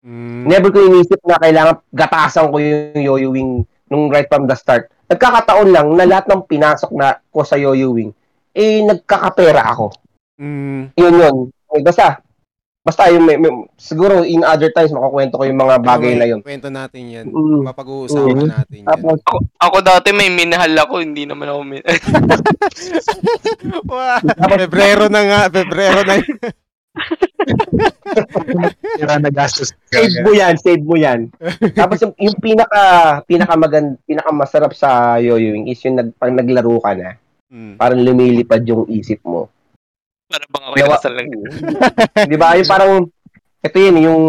[0.05, 3.51] mm, Never ko inisip na kailangan gatasan ko yung yo-yoing
[3.89, 4.91] nung right from the start.
[5.09, 8.13] Nagkakataon lang na lahat ng pinasok na ko sa yo-yoing,
[8.55, 9.91] eh, nagkakapera ako.
[10.39, 11.37] mm, Yun yun.
[11.71, 12.19] Eh, basta,
[12.81, 16.41] basta yung, may, may- siguro in other times, makakwento ko yung mga bagay na yun.
[16.41, 17.25] Kwento natin yan.
[17.27, 17.61] Mm.
[17.63, 18.49] Mapag-uusapan Mm.
[18.49, 18.87] natin yan.
[18.87, 21.81] Tapos, Ako, ako dati may minahal ako, hindi naman ako min...
[23.83, 24.17] Wow,
[24.57, 26.37] Pebrero na nga, Pebrero na yun.
[28.97, 29.71] Tira na gastos.
[29.87, 31.29] save mo yan, save mo yan.
[31.71, 32.81] Tapos yung, yung pinaka,
[33.23, 37.15] pinaka magand, pinaka masarap sa yo-yoing is yung nag, pag naglaro ka na,
[37.51, 39.51] Mm, parang lumilipad yung isip mo.
[40.31, 41.27] Para bang ako inasal lang.
[42.31, 42.55] Di ba?
[42.55, 42.91] Yung parang,
[43.59, 44.23] ito yun, yung,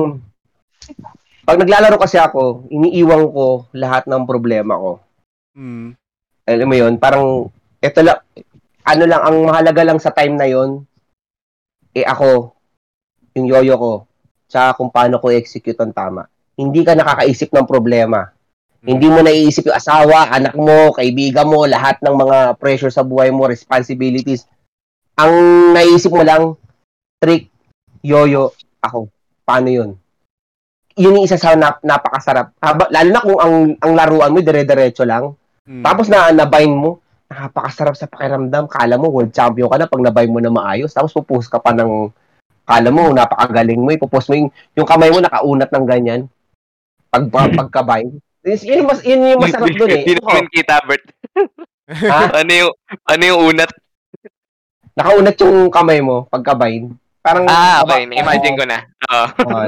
[1.47, 4.99] pag naglalaro kasi ako, iniiwan ko lahat ng problema ko.
[5.55, 5.95] mm,
[6.51, 7.47] Alam mo yun, parang,
[7.79, 8.19] ito lang,
[8.83, 10.83] ano lang, ang mahalaga lang sa time na yon
[11.95, 12.51] eh ako,
[13.39, 13.93] yung yoyo ko,
[14.51, 16.27] tsaka kung paano ko execute ang tama.
[16.59, 18.27] Hindi ka nakakaisip ng problema.
[18.27, 18.87] mm.
[18.91, 23.31] Hindi mo naiisip yung asawa, anak mo, kaibigan mo, lahat ng mga pressure sa buhay
[23.31, 24.51] mo, responsibilities.
[25.19, 25.33] Ang
[25.77, 26.57] naisip mo lang,
[27.21, 27.53] trick,
[28.01, 29.13] yoyo, ako.
[29.45, 29.91] Paano yun?
[30.97, 32.57] Yun yung isa sa nap- napakasarap.
[32.61, 35.33] Haba, lalo na kung ang, ang laruan mo, dire-diretso lang.
[35.69, 35.85] Mm.
[35.85, 38.69] Tapos na nabind mo, napakasarap sa pakiramdam.
[38.69, 40.93] Kala mo, world champion ka na pag nabind mo na maayos.
[40.93, 42.13] Tapos pupus ka pa ng,
[42.65, 43.89] kala mo, napakagaling mo.
[43.93, 46.21] Ipupus mo yung, yung kamay mo nakaunat ng ganyan.
[47.09, 48.21] Pag, pag pagkabind.
[48.43, 50.03] Yun, mas, yun yung masarap dun eh.
[50.03, 51.05] Hindi naman kita, Bert.
[52.43, 52.73] Ano yung,
[53.07, 53.71] ano yung unat?
[54.93, 56.93] Nakaunat yung kamay mo pagkabind.
[57.23, 58.05] Parang, Ah, okay.
[58.11, 58.79] Imagine ko na.
[59.09, 59.27] Oo.
[59.47, 59.63] Oo.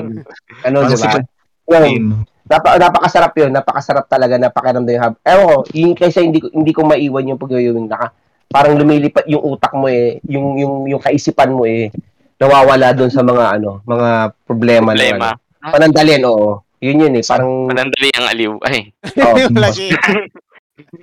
[0.67, 1.23] ano, di ba?
[1.71, 2.27] Yun.
[2.45, 3.51] Napa, napakasarap yun.
[3.55, 5.15] Napakasarap talaga na pakiramdam yung hab.
[5.25, 8.13] Ewan ko, yung kaysa hindi, ko- hindi ko maiwan yung pag-viewing naka.
[8.53, 11.89] Parang lumilipat yung utak mo eh, yung, yung, yung kaisipan mo eh,
[12.37, 14.93] nawawala doon sa mga ano, mga problema.
[14.93, 15.29] Problema.
[15.33, 15.73] ano.
[15.73, 16.61] Panandalin, oo.
[16.85, 18.53] Yun yun eh, parang, Manandali ang aliw.
[18.61, 18.93] Ay,
[19.25, 19.35] oh,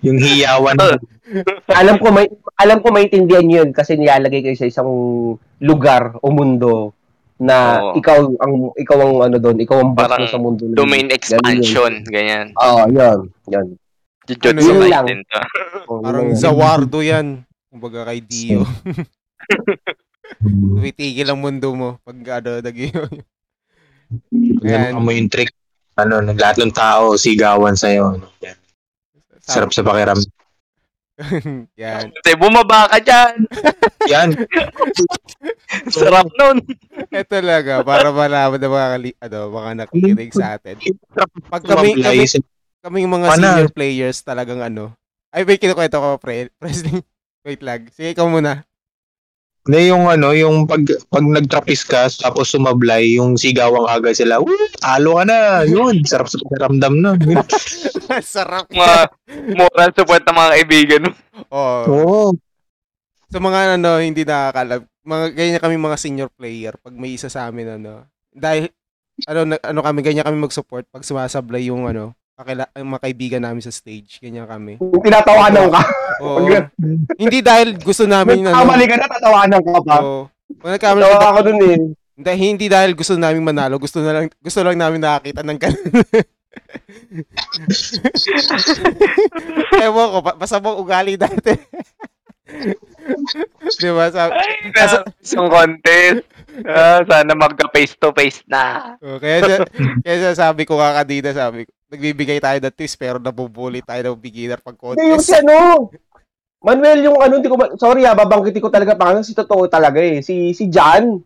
[0.01, 0.75] yung hiyawan.
[1.67, 2.27] alam ko may
[2.57, 4.89] alam ko maintindihan yun kasi nilalagay kayo sa isang
[5.57, 6.91] lugar o mundo
[7.37, 7.97] na Oo.
[7.97, 10.61] ikaw ang ikaw ang ano doon, ikaw ang boss Parang sa mundo.
[10.61, 10.77] na yun.
[10.77, 12.05] domain expansion.
[12.05, 12.53] Ganyan.
[12.53, 13.19] Oo, yun.
[13.49, 13.67] Yun.
[14.29, 15.05] Jujutsu Yun lang.
[15.09, 15.41] Kaisen to.
[15.89, 16.37] Oo, Parang yun.
[16.37, 17.41] Zawardo yan.
[17.65, 18.61] Kumbaga kay Dio.
[20.77, 22.77] Tumitigil ang mundo mo pag ano, nag
[24.61, 25.49] Yan mo yung trick.
[25.97, 28.21] Ano, lahat ng tao sigawan sa'yo.
[28.39, 28.57] Yan.
[29.51, 30.19] Sarap sa pakiram.
[31.81, 32.09] Yan.
[32.17, 33.33] Kasi bumaba ka dyan.
[34.11, 34.29] Yan.
[35.93, 36.63] Sarap nun.
[37.11, 40.75] Ito talaga, para malaman na mga, kali- ano, mga nakikinig sa atin.
[41.51, 42.25] Pag kami, kami,
[42.81, 43.37] kaming mga Pana.
[43.37, 44.95] senior players talagang ano.
[45.31, 46.51] Ay, may kinukwento ko, pre.
[46.59, 47.05] Presley.
[47.45, 47.87] Wait lang.
[47.93, 48.65] Sige, ikaw muna.
[49.61, 50.81] Hindi, yung ano, yung pag,
[51.13, 54.49] pag nag-trapis ka, tapos sumablay, yung sigawang agad sila, Woo!
[54.81, 55.61] Talo ka na!
[55.69, 57.13] Yun, sarap sa pakiramdam na.
[58.25, 58.67] Sarap.
[58.73, 58.97] Mga
[59.55, 61.03] moral support ng mga kaibigan.
[61.53, 61.81] Oh.
[61.87, 62.21] Oo.
[63.29, 64.81] Sa mga ano, hindi nakakalam.
[65.05, 68.09] Mga, ganyan kami mga senior player pag may isa sa amin, ano.
[68.33, 68.67] Dahil,
[69.29, 73.41] ano, na, ano kami, ganyan kami mag-support pag sumasablay yung, ano, kakila, ang mga kaibigan
[73.45, 74.17] namin sa stage.
[74.19, 74.81] Ganyan kami.
[74.81, 75.81] Kung tinatawanan ka,
[76.25, 76.49] Oo.
[77.15, 78.57] hindi dahil gusto namin, ano.
[78.57, 79.97] nagkamali ka na, tatawanan ka pa.
[80.01, 80.21] Oo.
[80.59, 81.77] Kung nagkamali Tawa ako dun eh.
[82.21, 85.81] Hindi, hindi dahil gusto namin manalo, gusto na lang gusto lang namin nakakita ng ganun.
[89.81, 91.55] Ewan ko, ba- basta mong ugali dati.
[93.81, 94.05] Di ba?
[94.13, 94.71] Sabi, Ay,
[95.21, 96.23] isang contest.
[96.67, 98.95] Ah, sana magka face to face na.
[98.99, 99.63] oh, kaya,
[100.03, 104.11] kaya siya sabi ko nga kanina, sabi ko, nagbibigay tayo ng twist pero nabubuli tayo
[104.11, 105.47] ng beginner pag Hindi, yung si contest.
[105.47, 105.87] ano,
[106.61, 109.97] Manuel, yung ano, hindi ko, ma- sorry ah, babangkitin ko talaga pangalan, si totoo talaga
[110.03, 111.23] eh, si, si John.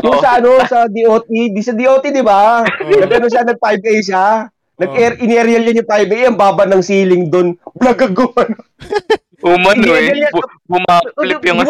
[0.00, 0.22] Yung Oo.
[0.22, 2.62] sa ano, sa DOT, di sa DOT, di ba?
[2.62, 3.00] Oo.
[3.02, 4.24] Nag-ano siya, nag-5A siya.
[4.80, 7.52] Nag-air, in-aerial niya yung 5A, ang baba ng ceiling doon.
[7.76, 8.46] Nagagawa.
[9.44, 10.08] Umano eh.
[10.10, 10.32] Hindi, ganyan.
[10.32, 11.60] Bu- Bumaflip yung...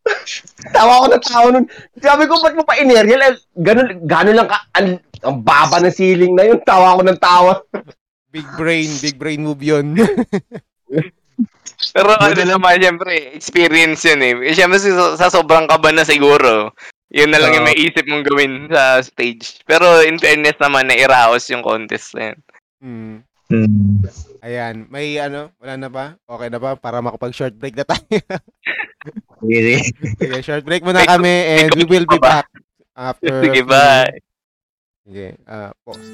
[0.76, 1.66] Tawa ko na tawa nun.
[2.00, 3.20] Sabi ko, ba't mo pa in-aerial?
[3.20, 6.60] Eh, ganun, ganun lang ka, ang, ang baba ng ceiling na yun.
[6.64, 7.52] Tawa ko ng tawa.
[8.34, 9.98] Big brain, big brain move yun.
[11.96, 14.34] Pero ano naman, syempre, experience yun eh.
[14.46, 16.70] Eh, Syempre, sa, sa sobrang kaba na siguro,
[17.10, 17.68] yun na lang yung Oo.
[17.74, 19.58] may isip mong gawin sa stage.
[19.66, 22.38] Pero in fairness naman, na iraos yung contest na yun.
[22.78, 23.16] hmm.
[23.50, 24.06] Hmm.
[24.40, 26.16] Ayan, may ano, wala na ba?
[26.24, 26.72] Okay na ba?
[26.72, 28.00] Para makapag short break na tayo.
[29.44, 31.28] Sige, short break muna kami
[31.60, 32.48] and we will be back
[32.96, 33.44] after.
[33.44, 34.08] Sige, bye.
[35.04, 36.08] Sige, ah, pause.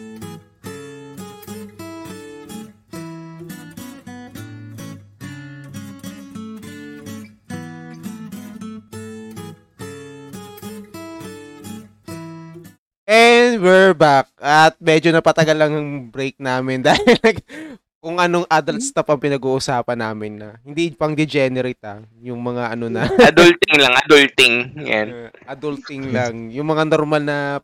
[13.06, 14.34] And we're back.
[14.42, 17.22] At medyo napatagal lang ang break namin dahil
[18.06, 22.86] kung anong adult stuff ang pinag-uusapan namin na hindi pang degenerate ah, yung mga ano
[22.86, 23.02] na
[23.34, 24.54] Adulting lang, adulting.
[24.78, 25.06] Yan.
[25.10, 26.54] Uh, adulting lang.
[26.54, 27.58] Yung mga normal na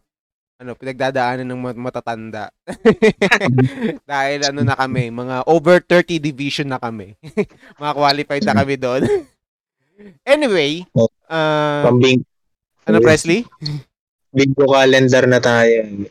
[0.59, 2.51] ano, pinagdadaanan ng mat- matatanda.
[4.11, 7.15] Dahil ano na kami, mga over 30 division na kami.
[7.83, 9.03] mga qualified na kami doon.
[10.27, 10.83] anyway,
[11.31, 11.87] uh,
[12.83, 13.47] ano Presley?
[14.33, 16.09] Bingo calendar na tayo.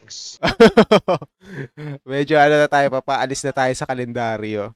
[2.14, 4.72] Medyo ano na tayo, papaalis na tayo sa kalendaryo.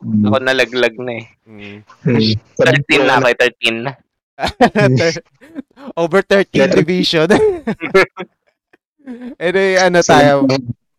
[0.00, 1.26] Ako nalaglag na eh.
[1.44, 1.78] Mm.
[2.06, 2.32] Hmm.
[2.56, 3.92] 13 na ako, eh, 13 na.
[6.00, 7.28] over 13 division.
[9.42, 10.46] anyway, ano tayo,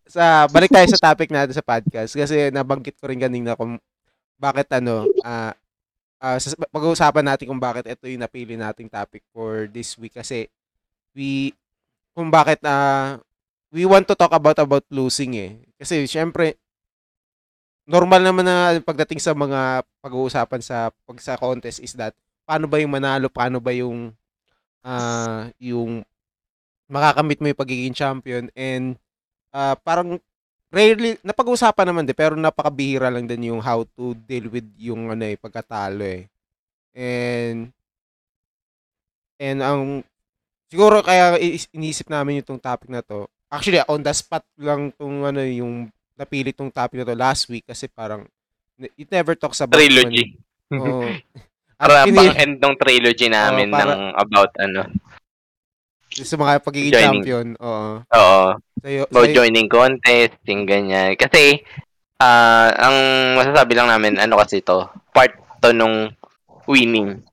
[0.10, 3.78] sa balik tayo sa topic natin sa podcast kasi nabanggit ko rin kanina kung
[4.42, 5.54] bakit ano ah
[6.18, 10.50] ah, sa- pag-uusapan natin kung bakit ito yung napili nating topic for this week kasi
[11.14, 11.54] we
[12.20, 13.16] kung bakit ah
[13.72, 15.56] we want to talk about about losing eh.
[15.80, 16.60] Kasi syempre
[17.88, 22.12] normal naman na pagdating sa mga pag-uusapan sa pag sa contest is that
[22.44, 23.32] paano ba yung manalo?
[23.32, 24.12] Paano ba yung
[24.84, 26.04] ah yung
[26.92, 28.52] makakamit mo yung pagiging champion?
[28.52, 29.00] And
[29.56, 30.20] ah, parang
[30.76, 35.24] rarely napag-uusapan naman din pero napakabihira lang din yung how to deal with yung ano
[35.24, 36.28] eh pagkatalo eh.
[36.92, 37.72] And
[39.40, 40.04] and ang
[40.70, 43.26] siguro kaya is- iniisip namin itong topic na to.
[43.48, 47.66] Actually, on the spot lang tong ano yung napili tong topic na to last week
[47.66, 48.30] kasi parang
[48.78, 50.38] it never talks about Trilogy.
[50.72, 51.10] Oo.
[51.74, 54.82] Para At pang end ng trilogy namin para- ng about ano.
[56.12, 57.06] Sa mga pagiging Joining.
[57.22, 57.48] champion.
[57.58, 58.02] Oo.
[58.04, 58.46] Oo.
[58.80, 61.14] Sa'yo, About sa'yo- joining contest, yung ganyan.
[61.16, 61.64] Kasi,
[62.18, 62.98] ah ang
[63.36, 66.12] masasabi lang namin, ano kasi to, part to nung
[66.66, 67.24] winning.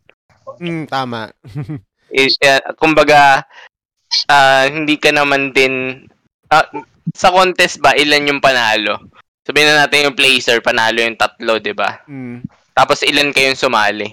[0.56, 1.30] Mm, tama.
[2.12, 3.42] Eh, eh, kumbaga,
[4.30, 6.06] ah hindi ka naman din,
[6.50, 6.66] ah,
[7.14, 8.98] sa contest ba, ilan yung panalo?
[9.46, 12.02] Sabihin na natin yung placer, panalo yung tatlo, di ba?
[12.10, 12.42] Mm,
[12.74, 14.06] Tapos ilan kayong sumali?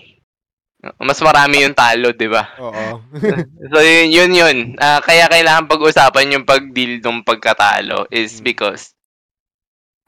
[0.99, 2.43] Mas marami yung talo, di ba?
[2.59, 2.99] oo.
[3.71, 4.57] So, yun, yun yun.
[4.77, 8.43] Ah, kaya kailangan pag-usapan yung pag-deal ng pagkatalo is Mm.
[8.45, 8.91] because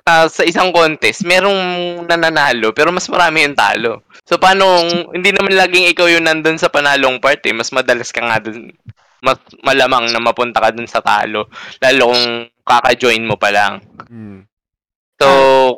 [0.06, 1.60] ah, sa isang contest, merong
[2.06, 4.06] nananalo, pero mas marami yung talo.
[4.26, 7.54] So, paano, hindi naman laging ikaw yung nandun sa panalong part eh.
[7.54, 8.70] Mas madalas ka nga dun,
[9.22, 11.50] mas malamang na mapunta ka dun sa talo.
[11.82, 12.26] Lalo kung
[12.66, 13.82] kaka-join mo pa lang.
[14.10, 14.46] Mm.
[15.18, 15.28] So,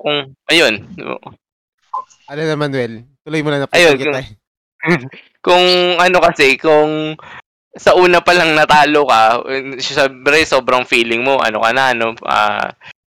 [0.03, 0.75] kung, ayun.
[2.27, 3.07] Ano na, Manuel?
[3.23, 4.19] Tuloy mo na na Ayun, kita.
[4.19, 4.27] eh.
[5.45, 5.65] kung
[5.99, 7.15] ano kasi, kung
[7.77, 12.17] sa una pa lang natalo ka, eh, syempre sobrang feeling mo, ano ka na, ano,
[12.25, 12.73] ah,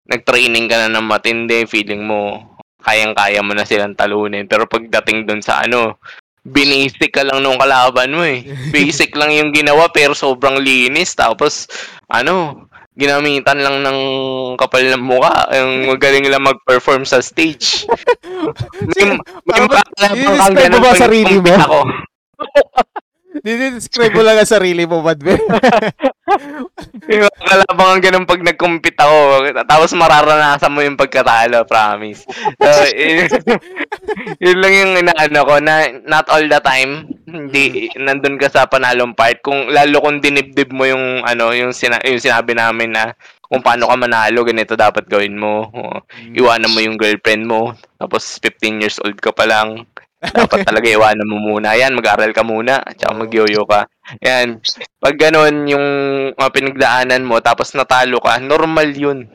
[0.10, 2.41] nag-training ka na ng matindi, feeling mo,
[2.81, 4.49] kayang-kaya mo na silang talunin.
[4.49, 6.02] Pero pagdating dun sa ano,
[6.41, 8.41] binasic ka lang nung kalaban mo eh.
[8.76, 11.14] Basic lang yung ginawa pero sobrang linis.
[11.14, 11.69] Tapos,
[12.10, 12.65] ano,
[12.98, 13.99] ginamitan lang ng
[14.57, 15.45] kapal ng mukha.
[15.53, 17.86] Yung magaling lang mag-perform sa stage.
[18.98, 19.14] May,
[19.45, 21.53] may makakalaban mo ba sarili mo?
[21.53, 21.80] Ako.
[23.45, 25.38] Describe mo lang ang sarili mo, Manuel.
[27.10, 29.18] Yung kalabang ang ganun pag nag-compete ako.
[29.65, 32.26] Tapos mararanasan mo yung pagkatalo, promise.
[32.57, 33.27] So, yun,
[34.43, 39.14] yun lang yung inaano ko na not all the time hindi nandun ka sa panalong
[39.14, 39.39] part.
[39.45, 43.14] Kung lalo kung dinibdib mo yung ano, yung, sina- yung sinabi namin na
[43.49, 45.69] kung paano ka manalo, ganito dapat gawin mo.
[46.34, 47.73] Iwanan mo yung girlfriend mo.
[47.97, 49.85] Tapos 15 years old ka pa lang.
[50.19, 51.79] Dapat talaga iwanan mo muna.
[51.79, 52.83] Yan, mag-aral ka muna.
[52.95, 53.87] Tsaka mag-yoyo ka.
[54.19, 54.59] Yan.
[54.99, 55.87] Pag ganun yung
[56.35, 59.31] mga pinagdaanan mo, tapos natalo ka, normal yun.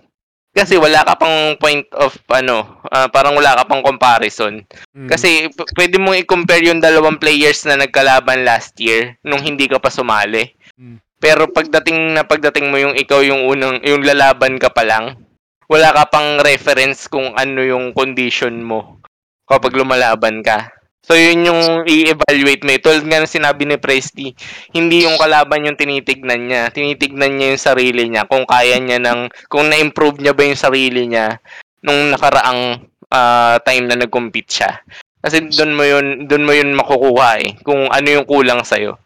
[0.54, 4.62] Kasi wala ka pang point of, ano, ah, parang wala ka pang comparison.
[4.94, 5.08] Mm.
[5.10, 9.82] Kasi p- pwede mong i-compare yung dalawang players na nagkalaban last year nung hindi ka
[9.82, 10.54] pa sumali.
[10.78, 11.02] Mm.
[11.18, 15.18] Pero pagdating na pagdating mo yung ikaw yung unang, yung lalaban ka pa lang,
[15.66, 19.02] wala ka pang reference kung ano yung condition mo
[19.48, 20.70] kapag lumalaban ka.
[21.04, 22.72] So, yun yung i-evaluate mo.
[22.80, 24.32] Tulad nga ng sinabi ni Presti,
[24.72, 26.72] hindi yung kalaban yung tinitignan niya.
[26.72, 28.24] Tinitignan niya yung sarili niya.
[28.24, 31.36] Kung kaya niya ng, kung na-improve niya ba yung sarili niya
[31.84, 34.80] nung nakaraang ah, time na nag-compete siya.
[35.20, 37.52] Kasi doon mo yun, doon mo yun makukuha eh.
[37.60, 38.96] Kung ano yung kulang sa'yo.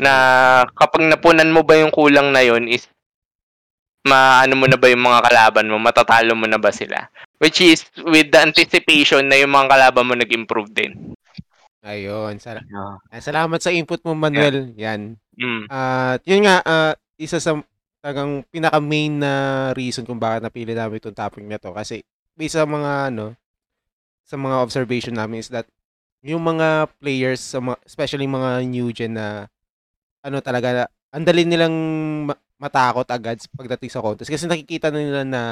[0.00, 0.12] Na
[0.72, 2.88] kapag napunan mo ba yung kulang na yun is
[4.08, 7.10] maano mo na ba yung mga kalaban mo, matatalo mo na ba sila?
[7.42, 11.16] Which is with the anticipation na yung mga kalaban mo nag-improve din.
[11.86, 12.34] Ayun.
[12.42, 12.66] Sal-
[13.08, 14.74] Ah, salamat sa input mo, Manuel.
[14.74, 15.14] Yan.
[15.38, 15.70] Mm.
[15.70, 17.54] At yun nga, ah, isa sa
[18.02, 19.32] talagang pinaka-main na
[19.74, 21.70] reason kung bakit napili namin itong topic na to.
[21.70, 22.02] Kasi
[22.34, 23.34] based sa mga ano,
[24.26, 25.66] sa mga observation namin is that
[26.26, 29.46] yung mga players, sa mga, especially mga new gen na
[30.26, 31.74] ano talaga, ang dali nilang
[32.26, 34.30] ma- matakot agad pagdating sa contest.
[34.30, 35.42] Kasi nakikita na nila na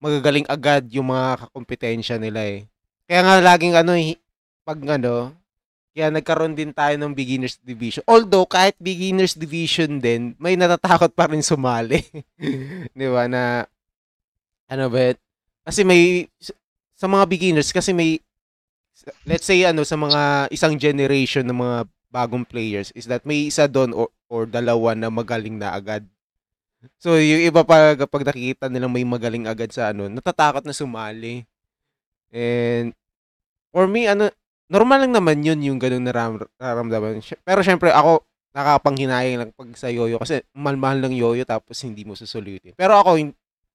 [0.00, 2.68] magagaling agad yung mga kakompetensya nila eh.
[3.08, 4.16] Kaya nga laging ano, eh,
[4.64, 5.32] pag ano,
[5.94, 8.02] kaya nagkaroon din tayo ng beginners division.
[8.10, 12.02] Although kahit beginners division din, may natatakot pa rin sumali.
[12.98, 13.62] 'Di ba na
[14.66, 15.14] ano ba?
[15.62, 16.26] Kasi may
[16.98, 18.18] sa mga beginners kasi may
[19.22, 21.78] let's say ano sa mga isang generation ng mga
[22.10, 26.02] bagong players is that may isa doon or, or dalawa na magaling na agad.
[26.98, 31.46] So yung iba pa kapag nakikita nilang may magaling agad sa ano, natatakot na sumali.
[32.34, 32.90] And
[33.70, 34.34] for me ano
[34.68, 37.20] normal lang naman yun yung ganun naram- nararamdaman.
[37.44, 38.24] Pero syempre ako
[38.54, 42.72] nakakapanghinayang lang pag sa yoyo kasi mahal-mahal lang yoyo tapos hindi mo susulitin.
[42.78, 43.18] Pero ako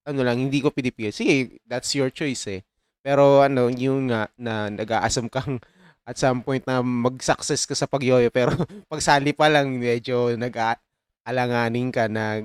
[0.09, 1.13] ano lang hindi ko pinipilit.
[1.13, 2.61] Sige, that's your choice eh.
[3.03, 5.59] Pero ano, yung nga na nag-aasam kang
[6.07, 8.55] at some point na mag-success ka sa pagyoyo pero
[8.91, 12.41] pagsali pa lang medyo nag-alanganin ka na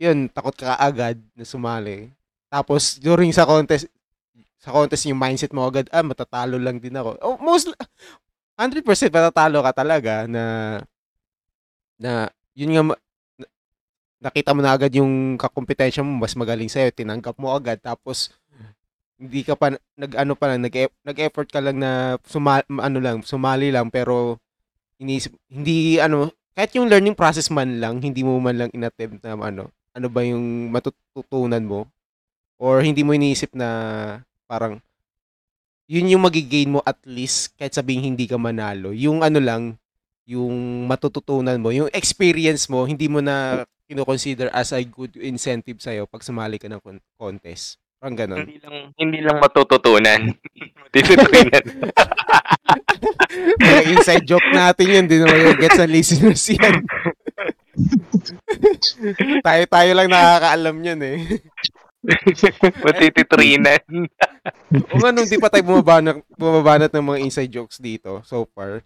[0.00, 2.10] yun, takot ka agad na sumali.
[2.50, 3.90] Tapos during sa contest
[4.64, 7.20] sa contest yung mindset mo agad, ah, matatalo lang din ako.
[7.20, 7.68] Oh, most,
[8.56, 10.44] 100% matatalo ka talaga na,
[12.00, 12.96] na, yun nga,
[14.24, 18.32] nakita mo na agad yung kakompetensya mo, mas magaling sa'yo, tinanggap mo agad, tapos,
[19.20, 20.72] hindi ka pa, nag-ano pa lang, nag,
[21.04, 24.40] nag-effort ka lang na, suma, ano lang, sumali lang, pero,
[24.96, 29.36] inisip, hindi, ano, kahit yung learning process man lang, hindi mo man lang inattempt na,
[29.36, 31.84] ano, ano ba yung matututunan mo,
[32.56, 33.68] or hindi mo iniisip na,
[34.44, 34.80] parang
[35.84, 38.92] yun yung magigain mo at least kahit sabing hindi ka manalo.
[38.96, 39.76] Yung ano lang,
[40.24, 46.08] yung matututunan mo, yung experience mo, hindi mo na kino-consider as a good incentive sa'yo
[46.08, 47.76] pag sumali ka ng con- contest.
[48.00, 48.44] Parang ganun.
[48.44, 50.20] Hindi lang hindi lang matututunan.
[50.84, 51.64] Matututunan.
[53.60, 56.74] Mga inside joke natin yun, di naman yung gets ng listeners yan.
[59.46, 61.16] Tayo-tayo lang nakakaalam yun eh.
[62.86, 63.82] Matititrinan.
[64.92, 68.84] O nga nung di pa tayo bumabanat, bumabanat ng mga inside jokes dito so far.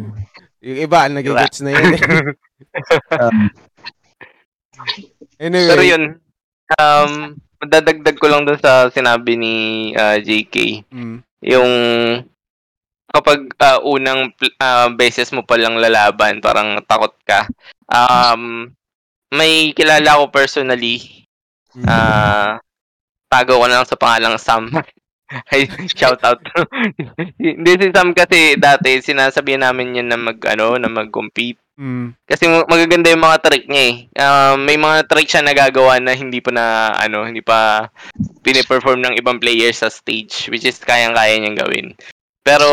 [0.64, 1.96] yung iba, nagigets na yun.
[5.40, 5.70] anyway.
[5.72, 6.04] Pero yun,
[6.76, 7.12] um,
[7.64, 9.54] madadagdag ko lang dun sa sinabi ni
[9.96, 10.84] ah, JK.
[10.92, 11.16] Mm,
[11.48, 11.72] Yung
[13.08, 17.48] kapag ah, unang ah, beses mo palang lalaban, parang takot ka.
[17.88, 18.72] Um,
[19.30, 21.19] may kilala ko personally,
[21.86, 22.58] ah
[23.30, 24.66] tago ko na lang sa pangalang Sam.
[25.54, 26.42] Ay, shout out.
[27.38, 31.62] Hindi si Sam kasi dati sinasabihan namin yan na mag ano, na mag-compete.
[31.78, 33.96] mm, Kasi mag- magaganda yung mga trick niya eh.
[34.18, 37.86] Ah, may mga trick siya nagagawa na hindi pa na ano, hindi pa
[38.42, 41.94] piniperform ng ibang players sa stage which is kayang-kaya niyang gawin.
[42.42, 42.66] Pero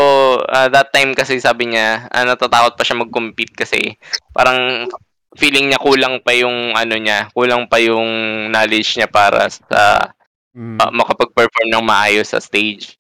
[0.49, 4.01] ah, that time kasi sabi niya, ah, natatakot pa siya mag-compete kasi
[4.33, 4.89] parang
[5.37, 10.11] feeling niya kulang pa yung ano niya, kulang pa yung knowledge niya para sa
[10.57, 12.97] mm, uh, makapag-perform ng maayos sa stage.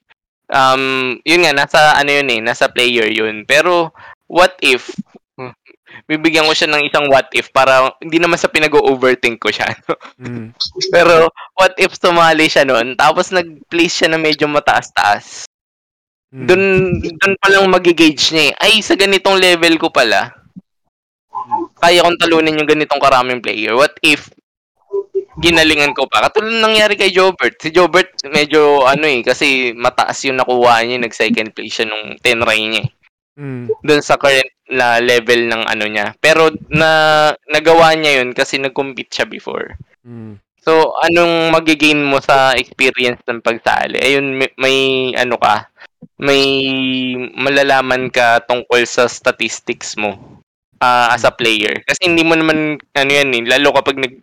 [0.47, 3.43] Um, yun nga, nasa ano yun eh, nasa player yun.
[3.43, 3.91] Pero,
[4.29, 4.93] what if,
[6.05, 9.73] bibigyan ko siya ng isang what if para hindi naman sa pinag-overthink ko siya.
[10.21, 10.53] mm,
[10.93, 15.49] Pero, what if sumali siya nun, tapos nag-place siya na medyo mataas-taas.
[16.29, 16.45] mm.
[16.45, 16.63] Doon
[17.01, 18.61] doon pa lang magigauge niya eh.
[18.61, 20.36] Ay, sa ganitong level ko pala,
[21.77, 23.77] kaya kong talunin yung ganitong karaming player.
[23.77, 24.29] What if
[25.37, 26.25] ginalingan ko pa?
[26.27, 27.61] Katulad ng nangyari kay Jobert.
[27.61, 32.47] Si Jobert, medyo ano eh, kasi mataas yung nakuha niya, nag-second place siya nung 10
[32.47, 32.91] ray niya eh.
[33.37, 36.17] Mm, Doon sa current na level ng ano niya.
[36.17, 39.77] Pero na nagawa niya yun kasi nag-compete siya before.
[40.01, 44.03] mm, So, anong magigain mo sa experience ng pagsali?
[44.03, 44.77] Ayun, may, may
[45.15, 45.71] ano ka,
[46.19, 46.43] may
[47.39, 50.36] malalaman ka tungkol sa statistics mo
[50.81, 51.81] ah, as a player.
[51.85, 54.13] Kasi hindi mo naman, ano yan eh, lalo kapag nag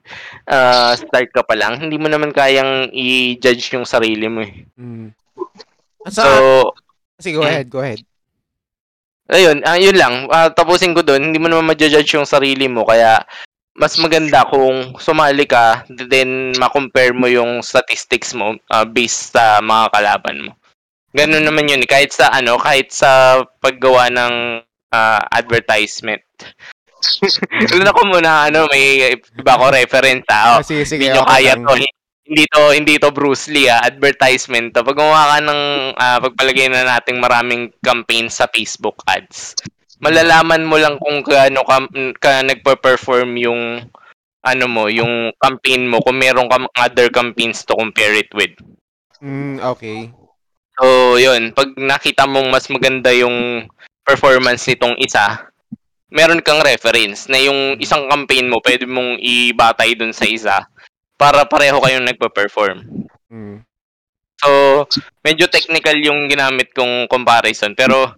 [0.49, 4.55] ah, start ka pa lang, hindi mo naman kayang i-judge yung sarili mo eh.
[4.79, 5.09] mm.
[6.11, 6.73] So, sa-
[7.21, 8.03] Sige, go ahead, go ahead.
[9.31, 10.29] ayun, ah, yun lang.
[10.29, 13.23] Ah, tapusin ko doon, hindi mo naman ma-judge yung sarili mo, kaya
[13.75, 19.91] mas maganda kung sumali ka, then ma-compare mo yung statistics mo ah, based sa mga
[19.91, 20.53] kalaban mo.
[21.15, 21.91] Ganun naman yun, eh.
[21.91, 24.35] kahit sa ano, kahit sa paggawa ng
[24.91, 26.23] ah, advertisement.
[27.77, 30.61] Wala ko muna ano, may iba ko reference ah.
[30.61, 31.09] Ah, sige, sige.
[31.09, 31.75] Hindi nyo okay kaya to.
[32.25, 34.81] Hindi to, hindi to Bruce Lee, ah, advertisement to.
[34.81, 35.63] Pag gumawa ka ng,
[36.01, 39.53] ah, pagpalagay na nating maraming campaign sa Facebook ads,
[40.01, 41.85] malalaman mo lang kung gaano ka,
[42.17, 43.85] ka nagpa-perform yung,
[44.41, 48.57] ano mo, yung campaign mo, kung meron ka other campaigns to compare it with.
[49.21, 50.09] Mm, okay.
[50.81, 51.53] So, yun.
[51.53, 53.69] Pag nakita mong mas maganda yung
[54.05, 55.53] performance nitong isa,
[56.15, 60.57] meron kang reference na yung isang campaign mo, pwede mong ibatay dun sa isa
[61.19, 62.87] para pareho kayong nagpa-perform.
[63.29, 63.67] Mm,
[64.45, 64.85] So,
[65.25, 67.73] medyo technical yung ginamit kong comparison.
[67.73, 68.13] Pero,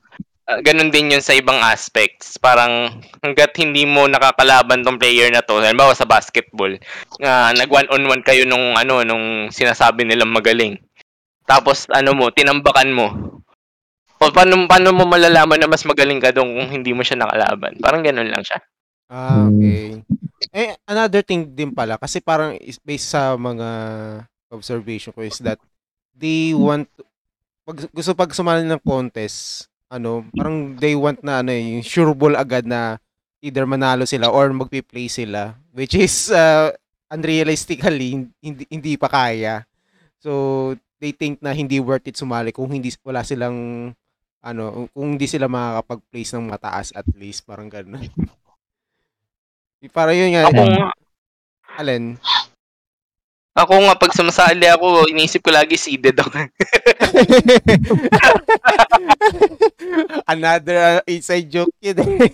[0.51, 2.35] ah, ganun din yun sa ibang aspects.
[2.40, 6.74] Parang, hanggat hindi mo nakakalaban tong player na to, halimbawa sa basketball,
[7.23, 10.81] nga nag one-on-one kayo nung, ano, nung sinasabi nilang magaling.
[11.47, 13.25] Tapos, ano mo, tinambakan mo.
[14.16, 17.76] O, paano, paano mo malalaman na mas magaling ka doon kung hindi mo siya nakalaban?
[17.78, 18.59] Parang ganun lang siya.
[19.12, 20.01] Ah, okay.
[20.51, 23.68] Eh, another thing din pala, kasi parang is- based sa mga
[24.48, 25.60] observation ko is that
[26.16, 26.88] they want,
[27.62, 32.10] pag, gusto pag sumali ng contest, ano, parang they want na ano eh, yung sure
[32.16, 32.97] ball agad na
[33.44, 36.72] either manalo sila or magpi-play sila, which is uh,
[37.12, 39.62] unrealistically hindi hindi pa kaya.
[40.18, 43.93] So, they think na hindi worth it sumali kung hindi wala silang
[44.47, 48.06] ano, kung hindi sila makakapag-place ng mataas at least, parang gano'n.
[49.97, 50.90] Para yun nga, Ako nga,
[51.78, 52.18] Alin?
[53.56, 56.28] ako nga, pag sumasali ako, inisip ko lagi seeded ako.
[60.32, 62.28] Another uh, inside joke yun eh.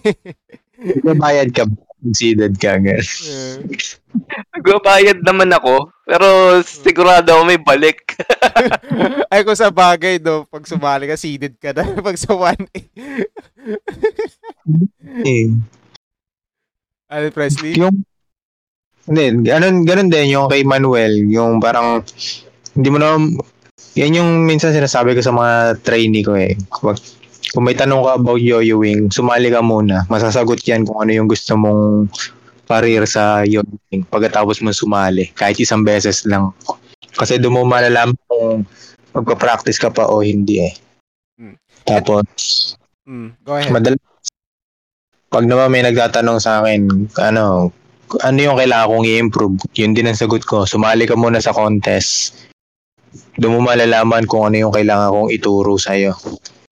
[1.15, 1.63] Bayad ka,
[2.03, 2.77] considered ka.
[2.83, 3.01] ganun.
[3.01, 3.63] Uh,
[4.59, 6.27] Nagbabayad naman ako, pero
[6.67, 8.19] sigurado ako may balik.
[9.33, 11.87] Ay, kung sa bagay, no, pag sumali ka, seeded ka na.
[12.07, 12.81] pag sa 1A.
[15.23, 15.49] Eh,
[17.09, 17.79] Alin, Presley?
[17.79, 18.03] yung
[19.03, 22.07] hindi, ganun, ganun din yung kay Manuel, yung parang
[22.79, 23.19] hindi mo na
[23.99, 26.57] yan yung minsan sinasabi ko sa mga trainee ko eh.
[26.73, 26.97] Kapag,
[27.53, 30.09] kung may tanong ka about yo-yoing, sumali ka muna.
[30.09, 32.09] Masasagot yan kung ano yung gusto mong
[32.65, 35.29] career sa yo-yoing pagkatapos mo sumali.
[35.37, 36.57] Kahit isang beses lang.
[37.13, 38.65] Kasi doon mo malalaman kung
[39.13, 40.73] magpa-practice ka pa o hindi eh.
[41.37, 41.57] Hmm.
[41.85, 42.25] Tapos,
[43.03, 43.75] Mm, go ahead.
[43.75, 43.99] madalas,
[45.27, 47.75] pag naman may nagtatanong sa akin, ano,
[48.23, 49.57] ano yung kailangan kong i-improve?
[49.75, 50.63] Yun din ang sagot ko.
[50.63, 52.47] Sumali ka muna sa contest.
[53.37, 56.15] Doon mo malalaman kung ano yung kailangan kong ituro sa'yo.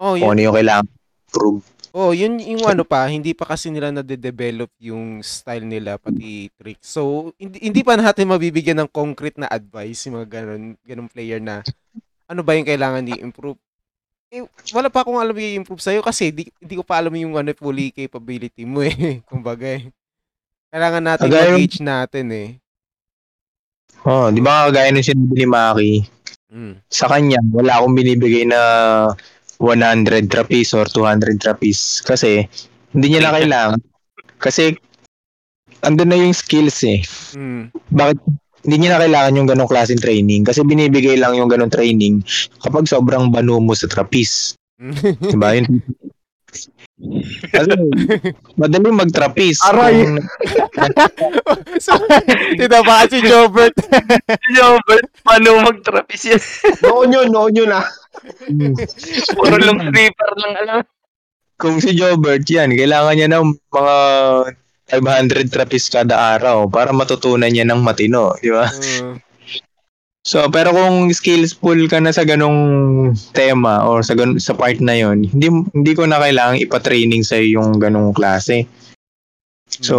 [0.01, 0.86] Oh, Kung yun, ano yung kailangan
[1.31, 1.60] improve.
[1.93, 6.89] oh, yun yung ano pa, hindi pa kasi nila na-develop yung style nila pati tricks.
[6.89, 11.39] So, hindi, hindi pa natin mabibigyan ng concrete na advice yung mga ganun, ganun player
[11.39, 11.62] na
[12.24, 13.59] ano ba yung kailangan i-improve.
[14.31, 17.35] Eh, wala pa akong alam yung improve sa'yo kasi di, di ko pa alam yung
[17.35, 18.94] ano, fully capability mo eh.
[19.31, 19.90] Kumbaga eh.
[20.70, 22.48] Kailangan natin Kagaya- mag-gauge natin eh.
[24.01, 25.93] Oh, di ba kagaya nung sinabi ni Maki,
[26.51, 26.82] Mm.
[26.86, 28.59] sa kanya, wala akong binibigay na
[29.61, 32.49] 100 trapeze or 200 trapeze kasi
[32.97, 33.81] hindi niya na kailangan.
[34.41, 34.73] Kasi
[35.85, 37.01] andun na yung skills eh.
[37.37, 37.69] Mm.
[37.93, 38.19] Bakit
[38.65, 42.24] hindi niya na kailangan yung ganong klaseng training kasi binibigay lang yung ganong training
[42.65, 44.57] kapag sobrang banu mo sa trapeze.
[45.32, 45.61] Diba?
[45.61, 45.85] Yun.
[47.49, 47.73] Kasi
[48.61, 49.61] madaling mag-trapeze.
[49.73, 50.05] Aray!
[50.05, 50.20] Kung-
[51.85, 51.97] so,
[52.61, 53.73] tinabahan si Jobert.
[54.53, 56.43] Jobert, paano mag-trapeze yan?
[56.85, 57.87] Noon yun, noon yun ah.
[59.34, 60.80] Puro long sleeper lang alam.
[61.60, 63.97] kung si Jobert yan, kailangan niya ng mga
[64.97, 68.64] 500 trapeze kada araw para matutunan niya ng matino, di ba?
[68.66, 69.20] Uh,
[70.20, 72.60] So, pero kung skillful ka na sa ganong
[73.32, 77.40] tema or sa gan- sa part na yon, hindi hindi ko na kailangang ipa-training sa
[77.40, 78.68] yung ganong klase.
[79.80, 79.97] So,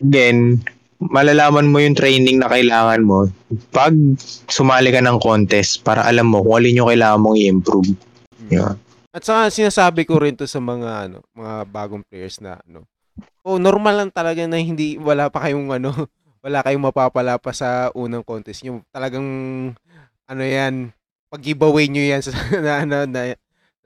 [0.00, 0.64] again,
[1.00, 3.28] malalaman mo yung training na kailangan mo
[3.72, 3.92] pag
[4.48, 7.88] sumali ka ng contest para alam mo kung alin yung kailangan mong i-improve.
[8.48, 8.80] Yeah.
[9.16, 12.84] At saka sinasabi ko rin to sa mga ano, mga bagong players na ano.
[13.40, 15.90] Oh, normal lang talaga na hindi wala pa kayong ano,
[16.44, 18.60] wala kayong mapapala pa sa unang contest.
[18.64, 19.24] Yung talagang
[20.28, 20.92] ano 'yan,
[21.32, 22.32] pag giveaway niyo 'yan sa
[22.64, 23.20] na, na, na,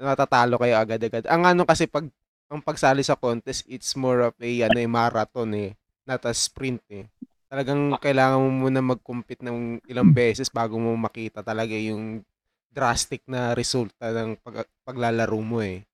[0.00, 1.30] natatalo kayo agad-agad.
[1.30, 2.10] Ang ano kasi pag
[2.50, 5.78] ang pagsali sa contest, it's more of a ano, eh, marathon eh,
[6.10, 7.06] not a sprint eh.
[7.46, 12.26] Talagang kailangan mo muna mag-compete ng ilang beses bago mo makita talaga yung
[12.70, 15.86] drastic na resulta ng pag, paglalaro mo eh.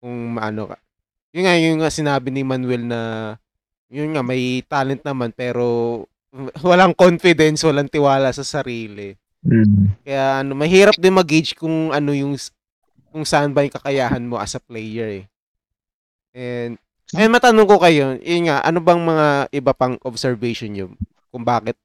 [0.00, 0.76] Kung ano ka.
[1.36, 3.00] Yun nga, yung nga sinabi ni Manuel na
[3.88, 6.04] yun nga, may talent naman pero
[6.68, 9.16] walang confidence, walang tiwala sa sarili.
[9.44, 10.04] Mm.
[10.04, 12.36] Kaya ano, mahirap din mag-gauge kung ano yung
[13.08, 15.26] kung saan ba yung kakayahan mo as a player eh.
[16.36, 16.76] And
[17.16, 20.86] ayun, matanong ko kayo, yun nga, ano bang mga iba pang observation nyo
[21.32, 21.76] kung bakit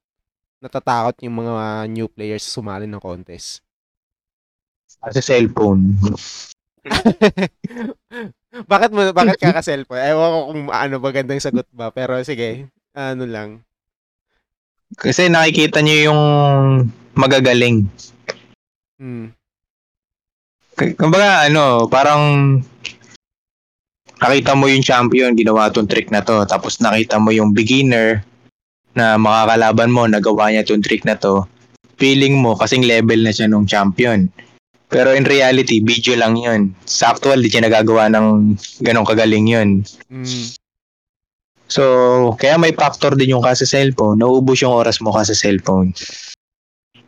[0.60, 3.60] natatakot yung mga new players sumali ng contest?
[4.88, 5.96] Sa cellphone.
[8.72, 10.00] bakit mo bakit ka ka-cellphone?
[10.00, 13.60] Ewan ko kung ano magandang sagot ba, pero sige, ano lang.
[14.94, 16.22] Kasi nakikita niyo yung
[17.16, 17.88] magagaling.
[18.96, 19.34] Hmm.
[20.74, 22.22] Kumbaga, ano, parang
[24.22, 26.44] nakita mo yung champion, ginawa tong trick na to.
[26.46, 28.22] Tapos nakita mo yung beginner
[28.94, 31.46] na makakalaban mo, nagawa niya tong trick na to.
[31.98, 34.30] Feeling mo, kasing level na siya nung champion.
[34.90, 36.70] Pero in reality, video lang yun.
[36.86, 38.54] Sa actual, di siya nagagawa ng
[38.86, 39.82] ganong kagaling yun.
[40.06, 40.54] Hmm.
[41.66, 41.82] So,
[42.38, 44.20] kaya may factor din yung kasi cellphone.
[44.22, 45.90] Nauubos yung oras mo kasi cellphone.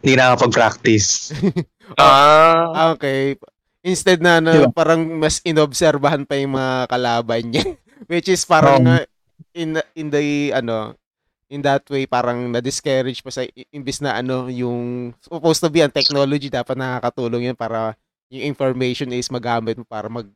[0.02, 1.08] Hindi na nakapag-practice.
[2.02, 3.38] Ah, Ah, Okay.
[3.86, 4.74] Instead na ano, Diba?
[4.74, 7.64] parang mas inobserbahan pa yung mga kalaban niya.
[8.10, 9.06] Which is parang Um, uh,
[9.54, 10.98] in in the ano
[11.46, 15.94] in that way parang na-discourage pa sa imbis na ano yung supposed to be ang
[15.94, 17.94] technology dapat nakakatulong yun para
[18.28, 20.26] yung information is magamit mo para mag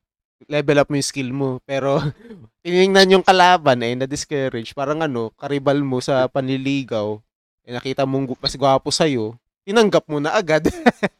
[0.49, 1.59] level up mo yung skill mo.
[1.67, 2.01] Pero
[2.65, 4.73] tinignan yung kalaban eh na-discourage.
[4.73, 7.19] Parang ano, karibal mo sa panliligaw.
[7.67, 9.37] Eh, nakita mong mas gwapo sa'yo.
[9.67, 10.65] Tinanggap mo na agad.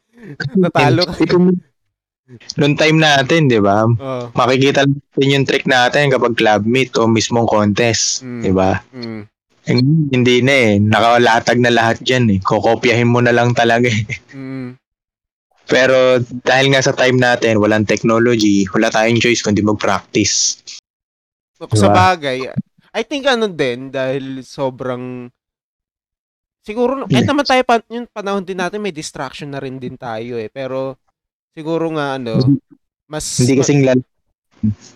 [0.57, 1.13] Natalo ka.
[2.29, 3.83] Noong time natin, di ba?
[3.83, 4.25] Oh.
[4.37, 8.23] Makikita natin yung trick natin kapag club meet o mismong contest.
[8.23, 8.41] Mm.
[8.43, 8.71] Di ba?
[8.95, 9.21] Mm.
[9.67, 9.77] Eh,
[10.15, 10.71] Hindi na eh.
[10.79, 12.39] Nakalatag na lahat dyan eh.
[12.39, 14.05] Kokopyahin mo na lang talaga eh.
[14.31, 14.79] Mm.
[15.71, 20.59] Pero dahil nga sa time natin, walang technology, wala tayong choice kundi mag-practice.
[21.55, 21.93] Sa Diba?
[21.93, 22.51] bagay,
[22.91, 25.31] I think ano din, dahil sobrang
[26.65, 30.35] siguro, kahit naman tayo, pa, yung panahon din natin, may distraction na rin din tayo
[30.35, 30.51] eh.
[30.51, 30.99] Pero,
[31.55, 32.39] siguro nga ano,
[33.07, 34.07] mas, Hindi kasing lal-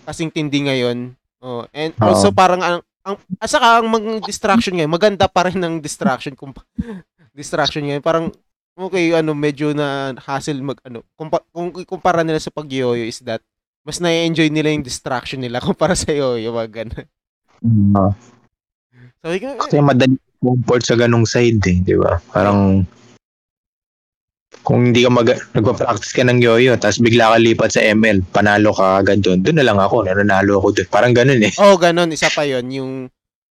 [0.06, 1.12] kasing tindi ngayon.
[1.42, 2.14] Oh, and Oo.
[2.14, 6.34] also parang ang ang at saka ang mga distraction ngayon, maganda pa rin ng distraction
[6.34, 6.50] kung
[7.38, 8.02] distraction ngayon.
[8.02, 8.32] Parang
[8.74, 13.40] okay, ano medyo na hassle mag ano kung, kung ikumpara nila sa pagyoyo is that
[13.86, 17.06] mas na-enjoy nila yung distraction nila kumpara sa yung mga ganun.
[17.96, 18.12] Ah,
[19.22, 22.20] Sabi ko, kasi madali comfort sa ganung side eh, di ba?
[22.30, 22.84] Parang
[24.66, 28.74] kung hindi ka mag nagpa-practice ka ng yoyo tapos bigla ka lipat sa ML, panalo
[28.74, 29.38] ka agad doon.
[29.38, 30.88] Doon na lang ako, nanalo ako doon.
[30.90, 31.54] Parang ganun eh.
[31.62, 32.92] oh, ganun, isa pa yon yung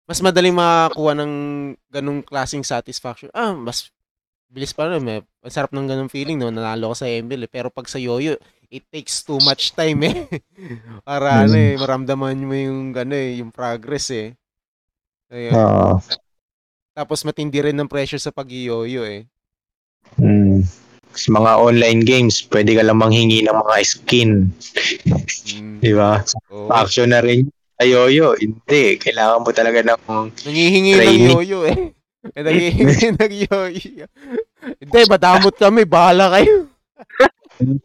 [0.06, 1.32] mas madaling makakuha ng
[1.90, 3.26] ganung klaseng satisfaction.
[3.34, 3.90] Ah, mas
[4.46, 5.02] bilis pa rin.
[5.10, 5.22] Eh.
[5.42, 7.50] Masarap ng ganung feeling no, nanalo ka sa ML eh.
[7.50, 8.38] Pero pag sa yoyo,
[8.70, 10.30] it takes too much time eh.
[11.06, 14.38] Para ano eh, maramdaman mo yung gano eh, yung progress eh.
[15.30, 15.54] Ayun.
[15.58, 15.98] Ah,
[16.94, 19.26] Tapos matindi rin ng pressure sa pag-yoyo eh.
[20.18, 20.89] mm.
[21.10, 24.30] Sa mga online games, pwede ka lang manghingi ng mga skin,
[25.50, 25.78] Mm.
[25.80, 26.22] di ba?
[26.48, 26.70] Oo.
[26.70, 27.50] Action na rin
[27.80, 28.36] yoyo.
[28.36, 29.98] Hindi, kailangan mo talaga ng
[30.44, 31.30] Nangihingi ng Training.
[31.32, 31.78] yoyo eh.
[32.36, 34.04] Eh, Nangihingi ng yoyo.
[34.76, 35.88] Hindi, madamot kami.
[35.88, 36.68] Bahala kayo.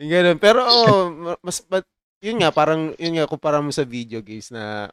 [0.00, 0.38] Yung ganun.
[0.40, 1.84] Pero oh, ma- mas but,
[2.20, 4.88] yun nga parang yun nga kumpara mo sa video games na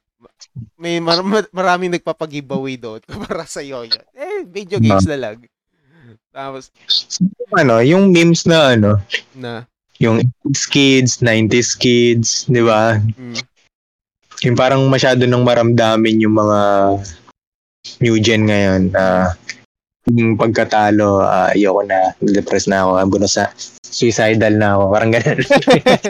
[0.75, 3.95] may mar- mar- maraming nagpapag-giveaway doon kumpara sa yoyo.
[4.11, 4.26] Eh,
[4.57, 5.37] video games na lang.
[6.31, 6.69] Tapos
[7.55, 9.01] ano, yung memes na ano,
[9.33, 9.65] na
[9.97, 13.01] yung 80s kids, 90s kids, di ba?
[13.01, 13.41] mm,
[14.45, 16.59] Yung parang masyado nang maramdamin yung mga
[18.05, 19.33] new gen ngayon na
[20.07, 23.51] yung pagkatalo, ah, ayoko na, depressed na ako, I'm gonna sa
[23.83, 25.39] suicidal na ako, parang ganun.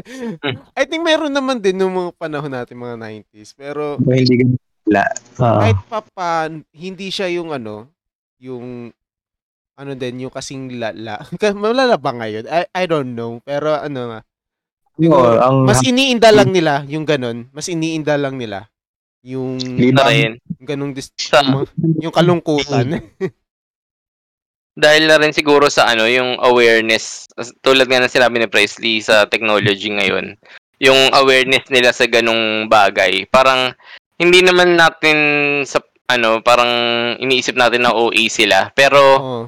[0.78, 3.56] I think meron naman din nung mga panahon natin mga 90s.
[3.56, 5.06] Pero hindi ganun wala.
[5.40, 6.32] Ah, kahit pa pa,
[6.72, 7.88] hindi siya yung ano,
[8.42, 8.92] yung
[9.78, 11.22] ano din, yung kasing lala.
[11.54, 12.50] Malala ba ngayon?
[12.50, 13.38] I, I don't know.
[13.46, 14.20] Pero ano nga,
[14.98, 17.46] Oo, ang mas iniinda lang nila yung ganun.
[17.54, 18.66] Mas iniinda lang nila
[19.22, 19.62] yung
[19.94, 20.42] Na rin.
[20.64, 21.46] ganung dis- Sa,
[22.02, 22.98] yung kalungkutan.
[24.78, 27.26] dahil na rin siguro sa ano, yung awareness,
[27.66, 30.38] tulad nga ng sinabi ni Presley sa technology ngayon,
[30.78, 33.26] yung awareness nila sa ganong bagay.
[33.34, 33.74] Parang,
[34.22, 35.18] hindi naman natin
[35.66, 36.72] sa, ano, parang
[37.20, 38.72] iniisip natin na OA sila.
[38.72, 39.42] Pero, Oo.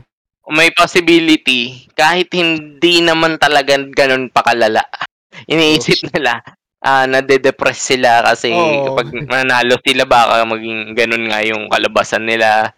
[0.51, 4.83] may possibility, kahit hindi naman talaga ganun pakalala,
[5.51, 6.43] iniisip nila,
[6.79, 8.91] ah nade-depress sila kasi Oo.
[8.91, 12.75] kapag manalo sila, baka maging ganun nga yung kalabasan nila.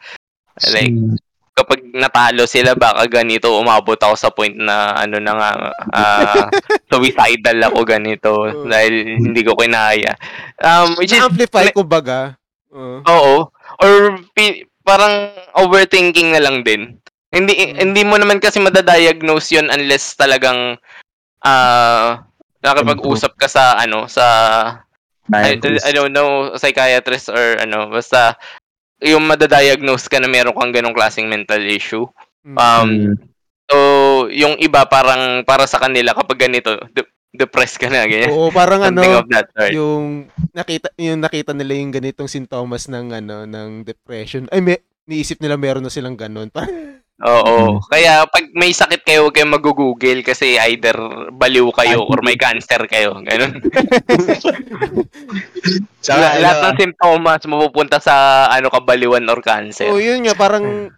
[0.70, 1.18] Like, Hmm.
[1.58, 5.49] kapag natalo sila, baka ganito, umabot ako sa point na, ano na nga,
[5.90, 6.45] ah,
[6.91, 8.70] suicidal ako ganito, Oo.
[8.70, 10.14] dahil hindi ko kinaya.
[10.62, 12.38] Um, which is, amplify kumbaga.
[12.72, 13.02] Oo.
[13.06, 13.36] Oo.
[13.82, 14.22] Or
[14.86, 16.98] parang overthinking na lang din.
[17.32, 17.76] Hindi Mm.
[17.80, 20.76] hindi mo naman kasi madadiagnose 'yon unless talagang
[21.41, 22.22] ah
[22.62, 24.26] nakapag-usap ka sa ano sa
[25.32, 25.56] I.
[25.64, 28.36] I don't know psychiatrist or ano basta
[29.02, 32.06] yung madadiagnose ka na meron kang ganong klaseng mental issue.
[32.44, 32.58] Mm.
[32.60, 33.14] Um Hmm.
[33.72, 33.78] so
[34.28, 36.76] yung iba parang para sa kanila kapag ganito
[37.32, 38.32] depressed ka na ganyan.
[38.32, 39.24] Oo, parang ano,
[39.72, 44.52] yung nakita yung nakita nila yung ganitong sintomas ng ano ng depression.
[44.52, 44.78] Ay may
[45.08, 46.52] niisip nila meron na silang ganun.
[47.22, 47.78] Oo.
[47.86, 50.98] Kaya pag may sakit kayo, huwag kayong mag-google kasi either
[51.30, 53.14] baliw kayo or may cancer kayo.
[53.22, 53.62] Ganun.
[56.02, 59.94] Saka, La- ano, lahat ng symptoms mapupunta sa ano kabaliwan or cancer.
[59.94, 60.90] Oo, yun nga parang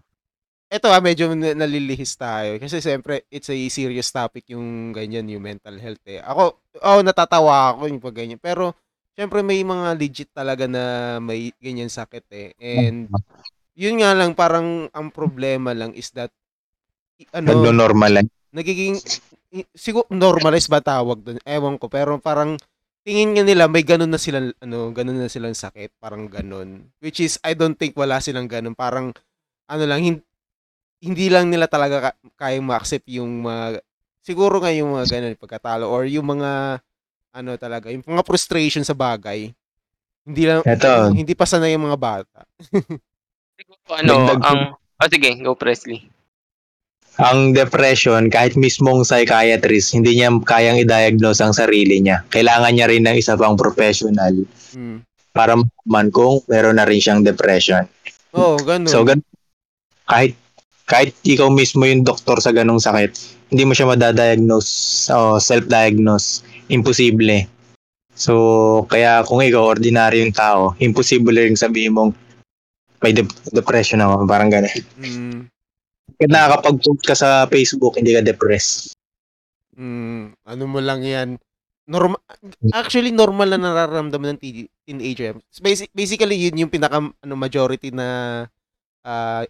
[0.74, 2.58] eto ah, medyo na- nalilihis tayo.
[2.58, 6.18] Kasi siyempre, it's a serious topic yung ganyan, yung mental health eh.
[6.18, 8.42] Ako, oh, natatawa ako yung pag ganyan.
[8.42, 8.74] Pero,
[9.14, 12.50] siyempre may mga legit talaga na may ganyan sakit eh.
[12.58, 13.06] And,
[13.78, 16.34] yun nga lang, parang ang problema lang is that,
[17.30, 18.28] ano, nagno-normal lang.
[18.50, 18.98] nagiging,
[19.78, 21.38] siguro, normalize ba tawag doon?
[21.46, 21.86] Ewan ko.
[21.86, 22.58] Pero parang,
[23.06, 26.02] tingin nga nila, may ganun na silang, ano, ganun na silang sakit.
[26.02, 26.90] Parang ganun.
[26.98, 28.74] Which is, I don't think wala silang ganun.
[28.74, 29.14] Parang,
[29.70, 30.26] ano lang, hin-
[31.04, 33.84] hindi lang nila talaga ka- kayang ma-accept yung mga,
[34.22, 36.80] siguro nga yung mga ganun, pagkatalo, or yung mga,
[37.34, 39.52] ano talaga, yung mga frustration sa bagay.
[40.24, 41.12] Hindi lang, Eto.
[41.12, 42.40] hindi pa sanay yung mga bata.
[44.00, 44.60] ano, Dagdag- ang...
[44.96, 46.08] Ah, sige, go Presley.
[47.14, 52.26] Ang depression, kahit mismong psychiatrist, hindi niya kayang i-diagnose ang sarili niya.
[52.26, 54.34] Kailangan niya rin ng isa pang professional
[54.72, 55.06] Hmm.
[55.30, 57.86] para malaman kung meron na rin siyang depression.
[58.34, 58.90] Oo, ganun.
[58.90, 59.22] So, gan-
[60.04, 60.34] kahit
[60.84, 63.16] kahit ikaw mismo yung doktor sa ganong sakit,
[63.54, 66.44] hindi mo siya madadiagnose o self-diagnose.
[66.68, 67.48] Imposible.
[68.14, 72.12] So, kaya kung ikaw, ordinary yung tao, imposible rin sabihin mong
[73.02, 74.28] may de- depression ako.
[74.30, 74.84] Parang gano'n.
[75.02, 75.40] Hmm.
[76.20, 78.94] Kaya nakakapag-post ka sa Facebook, hindi ka depressed.
[79.74, 81.30] Mm, ano mo lang yan.
[81.84, 82.22] Normal,
[82.72, 85.36] actually, normal na nararamdaman ng teen- teenager.
[85.60, 88.08] Basic, basically, yun yung pinaka ano, majority na
[89.04, 89.44] ah,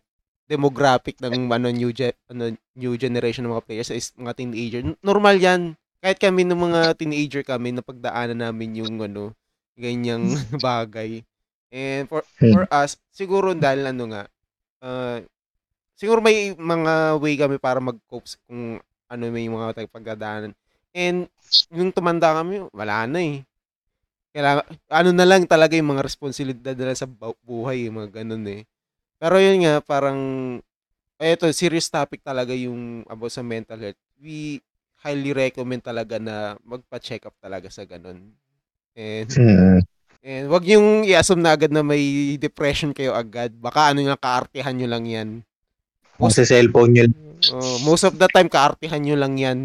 [0.50, 4.82] demographic ng ano new ge- ano new generation ng mga players is mga teenager.
[5.02, 5.62] Normal 'yan.
[6.04, 9.32] Kahit kami ng mga teenager kami napagdaanan namin yung ano
[9.80, 11.24] ganyang bagay.
[11.74, 12.54] And for Hmm.
[12.54, 14.24] for us siguro dahil ano nga
[14.84, 15.20] uh,
[15.98, 18.80] siguro may mga way kami para mag-cope kung
[19.10, 20.54] ano may mga tayong pagdadaanan.
[20.94, 21.30] And
[21.74, 23.38] yung tumanda kami, wala na eh.
[24.34, 28.46] Kailangan, ano na lang talaga yung mga responsibilidad nila sa bu- buhay, yung mga ganun
[28.50, 28.62] eh.
[29.24, 30.20] Pero yun nga, parang,
[31.16, 34.02] eto, serious topic talaga yung about sa mental health.
[34.20, 34.60] We
[35.00, 38.36] highly recommend talaga na magpa-check up talaga sa ganun.
[38.92, 39.80] And, Mm.
[40.28, 43.56] and wag yung i-assume na agad na may depression kayo agad.
[43.56, 45.30] Baka ano yung kaartihan nyo lang yan.
[46.20, 47.06] Kung sa cellphone nyo,
[47.52, 49.60] Oh, most of the time, kaartihan nyo lang yan.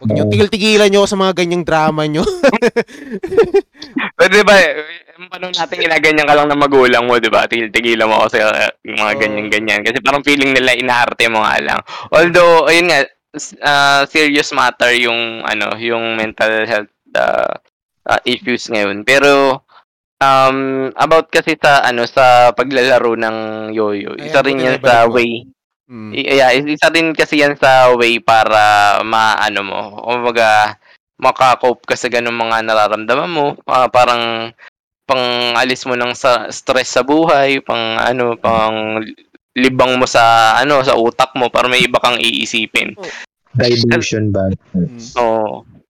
[0.00, 0.32] Huwag nyo, Oo.
[0.32, 2.24] tigil-tigilan nyo sa mga ganyang drama nyo.
[4.16, 4.56] Pero di ba,
[5.18, 7.50] yung panahon natin ginaganyan ka lang ng magulang mo, di ba?
[7.50, 9.82] Tigil-tigilan mo kasi uh, yung mga ganyan-ganyan.
[9.82, 11.80] Kasi parang feeling nila inaarte mo nga lang.
[12.14, 13.00] Although, ayun nga,
[13.66, 17.50] ah, serious matter yung, ano, yung mental health uh,
[18.06, 19.02] uh, issues ngayon.
[19.02, 19.66] Pero,
[20.22, 23.36] um, about kasi sa, ano, sa paglalaro ng
[23.74, 25.44] yoyo, isa rin yan sa way
[25.88, 26.12] Mm.
[26.12, 30.76] I- yeah, isa din kasi yan sa way para maano mo, kumbaga
[31.16, 34.52] makakope ka sa ganung mga nararamdaman mo, Ah, parang
[35.08, 39.00] pang alis mo ng sa stress sa buhay, pang ano, pang
[39.56, 42.92] libang mo sa ano sa utak mo para may iba kang iisipin.
[43.56, 44.52] diversion ba?
[44.76, 45.00] Mm.
[45.00, 45.22] So,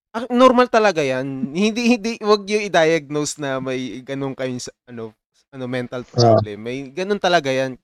[0.08, 1.52] Ah, normal talaga yan.
[1.52, 5.12] Hindi, hindi, wag yung i-diagnose na may ganun kayong, sa- ano,
[5.52, 6.58] ano, mental problem.
[6.64, 7.76] May ganun talaga yan.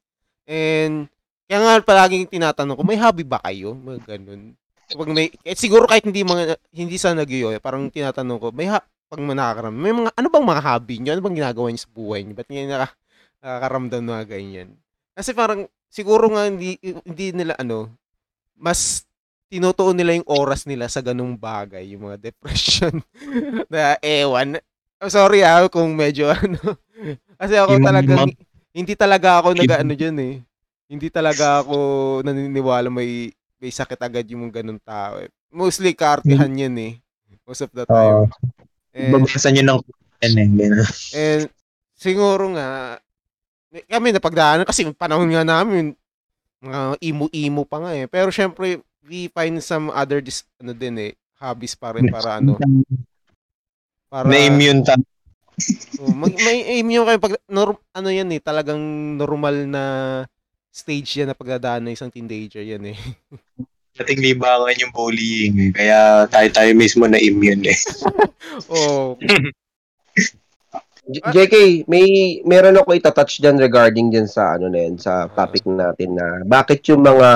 [0.48, 1.06] And,
[1.44, 3.76] kaya nga palaging tinatanong ko, may hobby ba kayo?
[3.76, 4.56] Mga ganun.
[4.88, 7.28] Pag may, eh, siguro kahit hindi mga, hindi sa nag
[7.60, 8.80] parang tinatanong ko, may ha,
[9.14, 11.10] pag nakakaram, may mga, ano bang mga hobby nyo?
[11.14, 12.34] Ano bang ginagawa nyo sa buhay nyo?
[12.34, 12.88] Ba't ngayon naka,
[13.38, 14.68] nakakaramdam na ganyan?
[15.14, 17.88] Kasi parang, siguro nga hindi, hindi nila, ano,
[18.58, 19.06] mas
[19.46, 22.98] tinutuon nila yung oras nila sa ganung bagay, yung mga depression
[23.72, 24.58] na ewan.
[24.98, 26.58] Oh, sorry ah, kung medyo ano.
[27.38, 28.34] Kasi ako talagang,
[28.74, 30.34] hindi talaga ako nag-ano dyan eh.
[30.90, 31.76] Hindi talaga ako
[32.26, 33.30] naniniwala may
[33.62, 35.30] may sakit agad yung mga ganung tao eh.
[35.54, 36.92] Mostly kaartihan yan eh.
[37.46, 38.26] Most of the time.
[38.26, 38.63] Oo.
[38.94, 39.80] And, Babasa nyo ng
[40.24, 40.48] eh.
[40.48, 40.86] Ganun.
[41.12, 41.44] and
[41.98, 42.96] siguro nga,
[43.90, 45.92] kami napagdaanan kasi panahon nga namin,
[46.62, 48.06] mga imo-imo pa nga eh.
[48.06, 51.12] Pero syempre, we find some other dis, ano din eh,
[51.42, 52.56] hobbies pa rin para ano,
[54.08, 54.96] para Na-immune ta.
[56.02, 58.80] oh, mag, may immune kayo pag norm, ano yan eh, talagang
[59.18, 59.84] normal na
[60.74, 62.98] stage yan na pagdadaan ng isang teenager yan eh.
[63.94, 65.70] Dating libangan yung bullying eh.
[65.70, 67.78] Kaya tayo-tayo mismo na-immune eh.
[68.74, 69.14] oh,
[71.04, 75.62] J- JK, may meron ako itatouch dyan regarding dyan sa ano na yan, sa topic
[75.68, 77.28] natin na bakit yung mga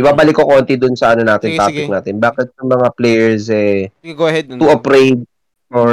[0.00, 1.92] ibabalik ko konti dun sa ano natin, Sige, topic sige.
[1.92, 2.14] natin.
[2.16, 4.48] Bakit yung mga players eh sige, go ahead.
[4.48, 5.18] too afraid
[5.68, 5.90] or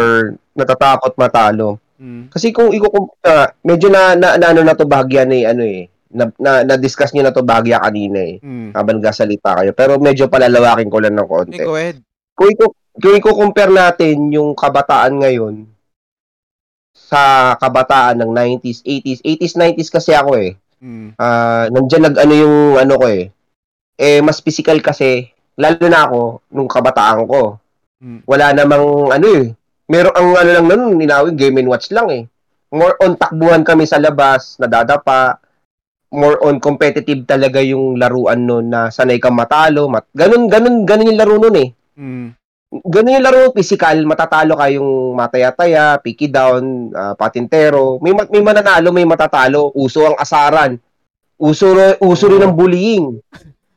[0.55, 1.75] natatakot matalo.
[1.99, 2.29] Mm.
[2.31, 6.31] Kasi kung ikukumpara, medyo na, na, na ano na to bahagya ni ano eh, na,
[6.39, 8.71] na, na-discuss niyo na to bahagya kanina eh, Mm.
[8.73, 9.71] habang nagsasalita kayo.
[9.71, 11.59] Pero medyo palalawakin ko lang ng konti.
[11.59, 11.97] Okay, go ahead.
[12.37, 15.65] kung iko kung iko-compare natin yung kabataan ngayon
[16.93, 18.31] sa kabataan ng
[18.61, 20.57] 90s, 80s, 80s, 90s kasi ako eh.
[20.77, 21.17] Mm.
[21.17, 23.29] Ah, nandiyan nag ano yung ano ko eh.
[23.97, 26.21] Eh mas physical kasi lalo na ako
[26.53, 27.57] nung kabataan ko.
[27.97, 28.19] Mm.
[28.25, 29.45] Wala namang ano eh.
[29.87, 32.23] Meron ang ano lang nun, ninawin game and watch lang eh.
[32.69, 35.39] More on takbuhan kami sa labas, nadadapa.
[36.07, 39.91] More on competitive talaga yung laruan nun na sanay kang matalo.
[39.91, 42.29] Mat ganun, ganun, ganun yung laro nun eh Mm.
[42.93, 47.97] ganun yung laro, physical, matatalo kayong mataya-taya, picky down, ah, patintero.
[48.05, 49.73] May, ma- may mananalo, may matatalo.
[49.73, 50.77] Uso ang asaran.
[51.41, 53.17] Uso, uso rin ang bullying.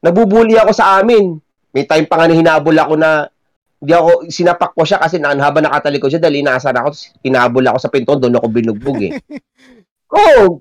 [0.05, 1.41] Nabubully ako sa amin.
[1.73, 3.33] May time pa nga na hinabol ako na
[3.81, 6.93] hindi ako, sinapak ko siya kasi na, habang nakatalikod siya dahil inaasar ako,
[7.25, 9.17] hinabol ako sa pinto, doon ako binugbog eh.
[10.21, 10.61] Oo,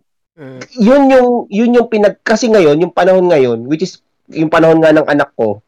[0.72, 4.00] Yun yung yun yung pinag kasi ngayon yung panahon ngayon which is
[4.32, 5.60] yung panahon nga ng anak ko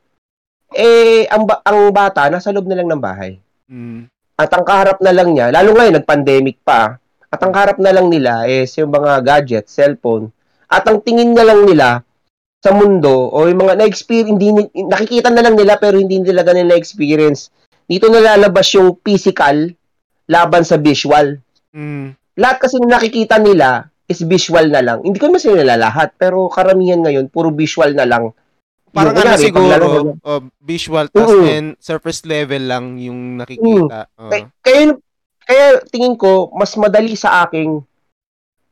[0.72, 3.36] eh ang ba- ang bata nasa loob na lang ng bahay
[3.68, 4.08] mm.
[4.40, 6.96] at ang kaharap na lang niya lalo ngayon nag-pandemic pa
[7.28, 10.32] at ang kaharap na lang nila is yung mga gadget cellphone
[10.72, 12.08] at ang tingin na lang nila
[12.64, 14.56] sa mundo o yung mga na-experience hindi
[14.88, 17.52] nakikita na lang nila pero hindi nila ganun na-experience
[17.92, 19.76] dito nalalabas yung physical
[20.32, 21.36] laban sa visual
[21.72, 22.16] Mm.
[22.36, 25.00] lahat kasi na nakikita nila is visual na lang.
[25.02, 28.36] Hindi ko naman sila lahat, pero karamihan ngayon, puro visual na lang.
[28.92, 31.48] Parang ano siguro, paglalaro- oh, visual tas Oo.
[31.48, 34.12] and surface level lang yung nakikita.
[34.20, 34.28] Oh.
[34.28, 35.00] Kaya, kaya,
[35.48, 37.80] kaya tingin ko, mas madali sa aking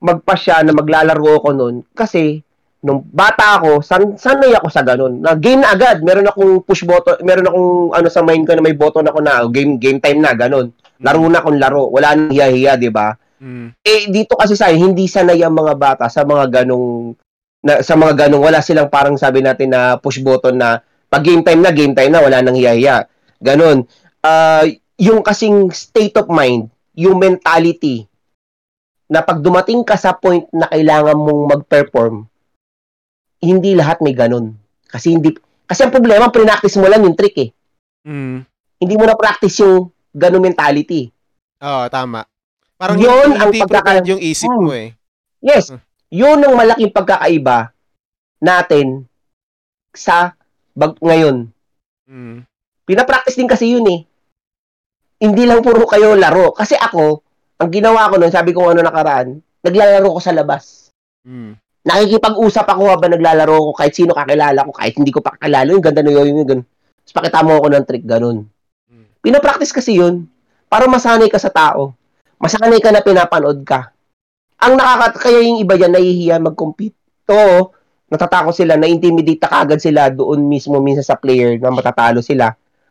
[0.03, 2.43] magpasya na maglalaro ako nun kasi
[2.79, 5.19] nung bata ako, san sanay ako sa ganun.
[5.19, 8.63] Na game na agad, meron akong push button, meron akong ano sa mind ko na
[8.63, 10.71] may button ako na oh, game game time na ganun.
[11.03, 13.15] Laro na akong laro, wala nang hiya-hiya, 'di ba?
[13.39, 13.71] Mm.
[13.81, 17.15] Eh dito kasi sa hindi sanay ang mga bata sa mga ganung
[17.63, 21.41] na, sa mga ganung wala silang parang sabi natin na push button na pag game
[21.41, 23.07] time na game time na wala nang hiya-hiya.
[23.39, 23.87] Ganun.
[24.21, 24.67] Ah,
[24.99, 28.05] yung kasing state of mind, yung mentality
[29.09, 32.29] na pag dumating ka sa point na kailangan mong mag-perform,
[33.41, 34.53] hindi lahat may ganun.
[34.85, 35.33] Kasi hindi
[35.69, 37.49] kasi ang problema, pre-practice mo lang yung trick eh.
[38.01, 38.41] Mm.
[38.81, 41.13] Hindi mo na practice yung ganung mentality.
[41.61, 42.25] Oo, tama.
[42.79, 44.63] Parang Yun ang pagkaka- yung isip Hmm.
[44.63, 44.95] mo eh.
[45.43, 45.83] Yes, Hmm.
[46.07, 47.75] yun ang malaking pagkakaiba
[48.39, 49.03] natin
[49.91, 50.31] sa
[50.71, 51.51] bag ngayon.
[52.07, 52.47] Mm.
[52.87, 54.07] Pinapractice din kasi yun eh.
[55.19, 56.55] Hindi lang puro kayo laro.
[56.55, 57.19] Kasi ako,
[57.59, 60.95] ang ginawa ko noon, sabi ko ano nakaraan, naglalaro ko sa labas.
[61.27, 61.59] Mm.
[61.83, 65.83] Nakikipag-usap ako habang naglalaro ko kahit sino kakilala ko, kahit hindi ko pa kakilala, yung
[65.83, 66.63] ganda na yun, yung ganun.
[67.03, 68.47] Tapos pakita mo ako ng trick, ganun.
[68.87, 69.05] Mm.
[69.19, 70.31] Pinapractice kasi yun
[70.71, 71.98] para masanay ka sa tao.
[72.39, 73.91] Masanay ka na pinapanood ka.
[74.59, 76.95] Ang nakaka kaya yung iba yan nahihiya mag-compete.
[77.27, 77.71] To,
[78.09, 82.49] natatakot sila, na-intimidate na kagad sila doon mismo minsan sa player na matatalo sila.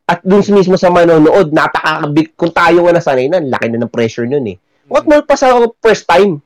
[0.09, 2.33] At doon mismo sa manonood, napakabig.
[2.37, 4.57] Kung tayo nga nasanay na, laki na ng pressure nun eh.
[4.89, 5.53] What more pa sa
[5.85, 6.41] first time?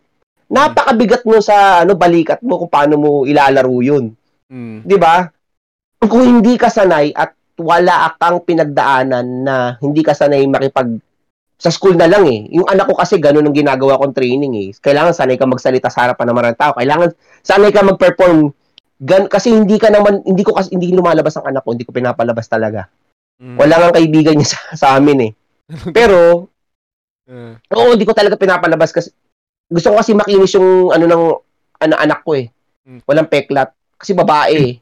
[0.53, 4.13] Napakabigat mo sa ano balikat mo kung paano mo ilalaro yun.
[4.53, 4.85] Mm.
[4.85, 5.31] 'di ba?
[6.03, 10.99] Kung hindi ka sanay at wala kang pinagdaanan na hindi ka sanay makipag
[11.63, 12.51] sa school na lang eh.
[12.51, 14.69] Yung anak ko kasi ganun ang ginagawa kong training eh.
[14.75, 16.75] Kailangan sanay ka magsalita sa harapan ng maraming tao.
[16.75, 17.15] Kailangan
[17.47, 18.51] sanay ka mag-perform.
[18.99, 21.95] Gan kasi hindi ka naman hindi ko kasi hindi lumalabas ang anak ko, hindi ko
[21.95, 22.91] pinapalabas talaga.
[23.39, 23.55] Mm.
[23.55, 25.33] Wala nga kaibigan niya sa, sa amin eh.
[25.97, 26.51] Pero
[27.23, 29.15] Uh, oo, hindi ko talaga pinapalabas kasi
[29.71, 31.25] gusto ko kasi makinis yung ano ng
[31.87, 32.51] ano, anak ko eh.
[32.83, 33.01] Mm.
[33.07, 34.75] Walang peklat kasi babae eh.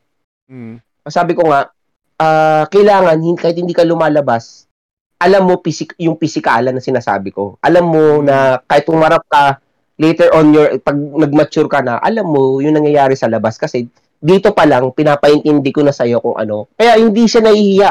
[0.48, 0.80] mm.
[1.04, 1.68] sabi ko nga,
[2.16, 4.69] ah, kailangan, kahit hindi ka lumalabas,
[5.20, 7.60] alam mo pisik, yung pisikalan na sinasabi ko.
[7.60, 8.24] Alam mo Mm.
[8.24, 9.60] na kahit umarap ka,
[10.00, 13.60] later on your, pag nag-mature ka na, alam mo yung nangyayari sa labas.
[13.60, 13.84] Kasi
[14.16, 16.72] dito pa lang, pinapaintindi ko na sa'yo kung ano.
[16.72, 17.90] Kaya hindi siya nahihiya.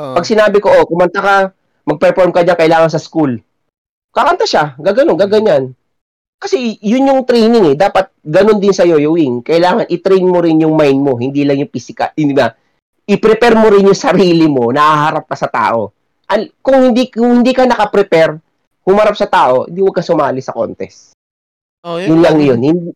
[0.00, 0.16] Oo.
[0.16, 1.36] Pag sinabi ko, oh, kumanta ka,
[1.84, 3.36] mag-perform ka dyan, kailangan sa school.
[4.08, 5.76] Kakanta siya, gaganon, gaganyan.
[6.40, 7.76] Kasi yun yung training eh.
[7.76, 9.44] Dapat ganun din sa yoyoing.
[9.44, 12.48] Kailangan i-train mo rin yung mind mo, hindi lang yung physical, hindi ba?
[13.04, 15.92] I-prepare mo rin yung sarili mo, nahaharap ka sa tao.
[16.32, 18.40] Al- kung hindi kung hindi ka naka-prepare,
[18.88, 21.12] humarap sa tao, hindi huwag ka sumali sa contest.
[21.82, 22.60] Oh, Yun lang yun.
[22.62, 22.94] Hindi,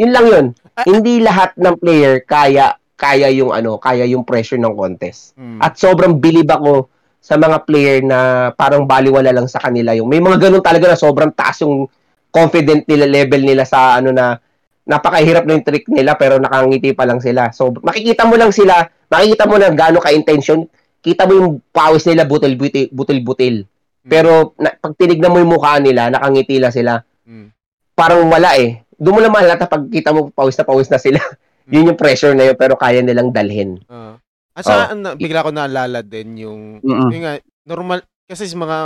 [0.00, 0.46] yun lang yun.
[0.74, 0.84] Ah.
[0.88, 5.36] Hindi lahat ng player kaya kaya yung ano, kaya yung pressure ng contest.
[5.36, 5.60] Mm.
[5.60, 6.88] At sobrang bilib ako
[7.24, 10.98] sa mga player na parang baliwala lang sa kanila yung may mga ganun talaga na
[11.00, 11.88] sobrang taas yung
[12.28, 14.36] confident nila level nila sa ano na
[14.84, 17.48] napakahirap na yung trick nila pero nakangiti pa lang sila.
[17.56, 20.68] So makikita mo lang sila, makikita mo lang gaano ka-intention,
[21.04, 23.68] kita mo yung pawis nila butil-butil, butil-butil.
[24.04, 27.04] Pero na, pag tinignan mo yung mukha nila, nakangiti lang sila.
[27.28, 27.52] Mm.
[27.92, 28.80] Parang wala eh.
[28.96, 31.20] Doon mo lang mahalata pag kita mo pawis na pawis na sila.
[31.72, 33.80] yun yung pressure na yun pero kaya nilang dalhin.
[33.88, 34.16] Oo.
[34.54, 37.10] At saka, na, bigla ko naalala din yung, Mm-mm.
[37.10, 37.34] yung nga,
[37.66, 38.78] normal, kasi sa mga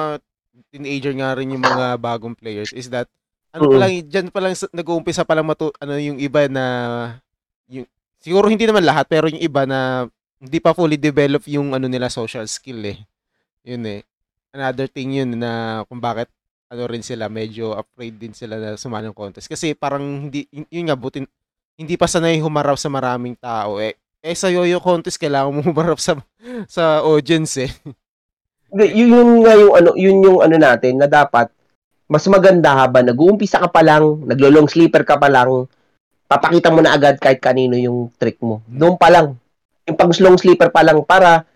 [0.73, 3.05] teenager nga rin yung mga bagong players is that,
[3.53, 3.82] ano pa Mm.
[3.85, 6.65] lang, dyan pa lang, sa- nag-uumpisa pa lang matu, ano yung iba na,
[7.69, 7.85] yung,
[8.16, 10.09] siguro hindi naman lahat, pero yung iba na,
[10.39, 12.98] hindi pa fully develop yung ano nila social skill eh.
[13.66, 14.01] Yun eh.
[14.55, 16.31] Another thing yun na kung bakit
[16.69, 19.48] ano rin sila, medyo afraid din sila na sumali ng contest.
[19.48, 21.24] Kasi parang hindi, yun, nga, butin,
[21.81, 23.97] hindi pa sanay humarap sa maraming tao eh.
[24.19, 26.19] Eh sa yoyo contest kailangan mo humarap sa
[26.66, 27.70] sa audience eh.
[28.74, 31.48] Yun, yun nga yung ano, yun yung ano natin na dapat
[32.09, 35.69] mas maganda habang nag-uumpisa ka pa lang, naglo-long sleeper ka pa lang,
[36.24, 38.65] papakita mo na agad kahit kanino yung trick mo.
[38.65, 39.36] Doon pa lang.
[39.89, 41.48] Yung pag long sleeper pa lang para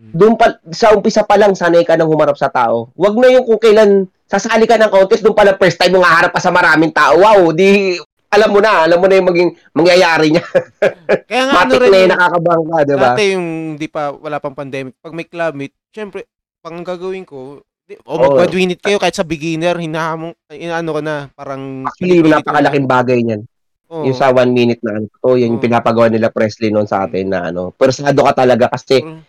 [0.00, 2.88] doon pa sa umpisa pa lang sanay ka nang humarap sa tao.
[2.96, 6.00] Wag na yung kung kailan sasali ka ng contest doon pa lang first time mo
[6.00, 7.20] nga harap ka sa maraming tao.
[7.20, 8.00] Wow, di
[8.30, 10.46] alam mo na, alam mo na yung maging mangyayari niya.
[11.28, 13.02] Kaya nga ano rin na yung nakakabangga, di ba?
[13.10, 16.30] dati yung di pa wala pang pandemic, pag may club meet, syempre
[16.62, 17.58] pang gagawin ko,
[17.90, 23.18] di, o it kayo kahit sa beginner, hinahamong inaano ka na, parang Actually, napakalaking bagay
[23.18, 23.42] niyan.
[23.90, 24.06] Oo.
[24.06, 25.62] Yung sa one minute na ano, oh, yung Oo.
[25.62, 29.20] pinapagawa nila Presley noon sa atin na ano, persado ka talaga kasi Mm.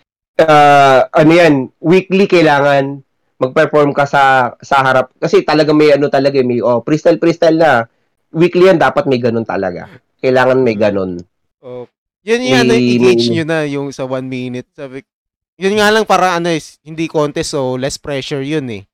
[0.41, 3.01] ah, ano yan, weekly kailangan
[3.41, 7.89] mag-perform ka sa sa harap kasi talaga may ano talaga may oh, freestyle freestyle na.
[8.31, 9.89] Weekly yan dapat may ganun talaga.
[10.21, 11.19] Kailangan may ganun.
[11.59, 11.89] Oh.
[12.21, 14.69] Yun yung ano, May- i-gauge nyo na yung sa one minute.
[14.77, 15.01] Sabi,
[15.57, 18.85] yun nga lang para ano is, hindi contest so less pressure yun eh.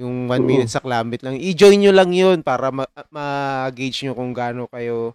[0.00, 1.36] Yung one minute sa meet lang.
[1.36, 5.12] I-join nyo lang yun para ma- ma-gauge nyo kung gaano kayo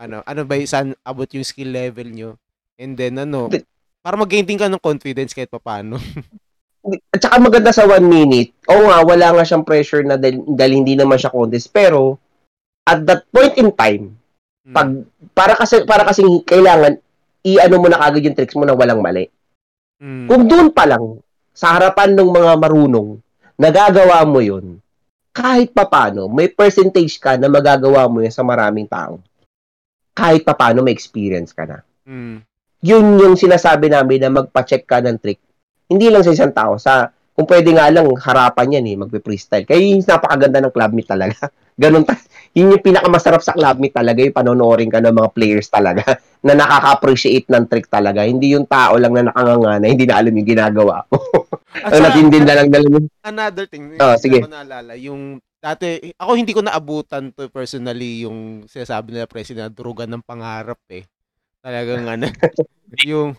[0.00, 2.30] ano, ano ba saan abot yung skill level nyo.
[2.80, 3.52] And then ano,
[4.00, 6.00] para mag-gain din ka ng confidence kahit papaano.
[7.14, 10.82] At saka maganda sa one minute, oo nga, wala nga siyang pressure na dahil, dahil
[10.82, 11.70] hindi naman siya contest.
[11.70, 12.18] Pero,
[12.82, 14.18] at that point in time,
[14.62, 14.74] Hmm.
[14.78, 14.88] pag,
[15.34, 16.94] para kasi, para kasi kailangan,
[17.42, 19.26] i-ano mo na kagad yung tricks mo na walang mali.
[19.98, 20.30] Mm.
[20.30, 21.18] Kung doon pa lang,
[21.50, 23.18] sa harapan ng mga marunong,
[23.62, 24.82] nagagawa mo yun,
[25.30, 29.22] kahit papano, may percentage ka na magagawa mo yun sa maraming tao.
[30.12, 31.78] Kahit papano, may experience ka na.
[32.04, 32.42] Mm.
[32.82, 35.38] Yun yung sinasabi namin na magpa-check ka ng trick.
[35.86, 36.76] Hindi lang sa isang tao.
[36.76, 39.64] Sa, kung pwede nga lang, harapan yan eh, magpe-freestyle.
[39.64, 41.48] Kaya yung napakaganda ng club meet talaga.
[41.80, 42.20] Ganun ta-
[42.52, 46.04] yun yung pinakamasarap sa club meet talaga, yung panonorin ka ng mga players talaga
[46.46, 48.28] na nakaka-appreciate ng trick talaga.
[48.28, 51.18] Hindi yung tao lang na nakanganga na hindi na alam yung ginagawa mo.
[51.72, 52.98] At Ang saka, natindi na lang dala mo.
[53.24, 54.44] another thing, hindi sige.
[54.44, 59.72] ko naalala, yung dati, ako hindi ko naabutan to personally yung sinasabi nila president na
[59.72, 61.08] durugan ng pangarap eh.
[61.62, 62.26] Talagang ano,
[63.08, 63.38] yung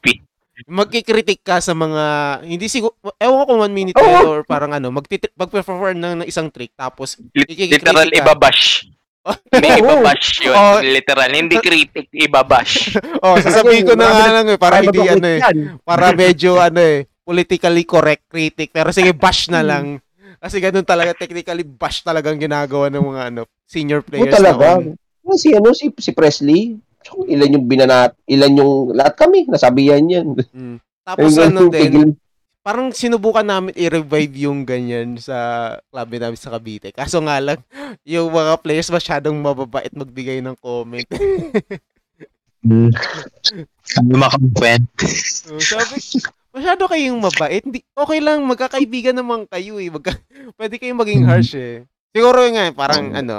[0.66, 2.04] magkikritik ka sa mga,
[2.46, 6.28] hindi siguro, ewan ko kung one minute yun or parang ano, magtitri- mag-perform ng, ng
[6.30, 8.88] isang trick tapos literal ibabash.
[9.54, 10.56] Hindi ibabash yun.
[10.56, 10.80] Oh.
[10.84, 11.32] Literal.
[11.32, 13.00] Hindi critic, ibabash.
[13.24, 15.40] oh, sasabihin ko na nga na- lang eh, para hindi ano eh,
[15.88, 18.76] para medyo ano eh, politically correct critic.
[18.76, 20.04] Pero sige, bash na lang.
[20.44, 24.76] Kasi ganun talaga, technically bash talagang ginagawa ng mga ano, senior Oo players talaga.
[24.76, 25.00] noon.
[25.24, 26.76] Oh, si ano si si Presley,
[27.32, 30.36] ilan yung binanat, ilan yung lahat kami nasabihan yan.
[30.52, 30.78] Mm.
[31.08, 32.16] Tapos ano din, tigil-
[32.64, 35.36] parang sinubukan namin i-revive yung ganyan sa
[35.92, 36.96] club namin sa Cavite.
[36.96, 37.60] Kaso nga lang,
[38.08, 41.04] yung mga players masyadong mababait magbigay ng comment.
[44.00, 44.88] Ano makakwent?
[45.04, 46.00] So, sabi,
[46.56, 47.60] masyado kayong mabait.
[47.68, 49.92] Hindi, okay lang, magkakaibigan naman kayo eh.
[49.92, 50.16] Magka,
[50.56, 51.30] pwede kayong maging Mhm.
[51.30, 51.84] harsh eh.
[52.16, 53.20] Siguro nga, parang Mhm.
[53.20, 53.36] ano,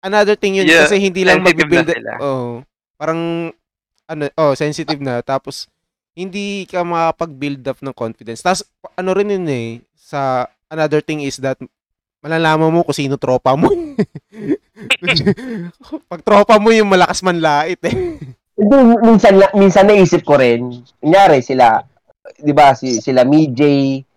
[0.00, 1.92] another thing yun Yeah, kasi hindi lang magbibuild.
[2.24, 2.64] Oh,
[2.96, 3.52] parang,
[4.08, 5.20] ano, oh, sensitive na.
[5.20, 5.68] Tapos,
[6.14, 8.40] hindi ka makapag-build up ng confidence.
[8.40, 8.62] Tapos,
[8.94, 9.68] ano rin yun eh,
[9.98, 11.58] sa, another thing is that,
[12.24, 13.68] malalaman mo kung sino tropa mo.
[16.10, 18.16] Pag tropa mo yung malakas manlait eh.
[18.54, 21.82] Hindi, minsan, minsan naisip ko rin, kunyari sila,
[22.38, 23.62] di ba, si, sila MJ,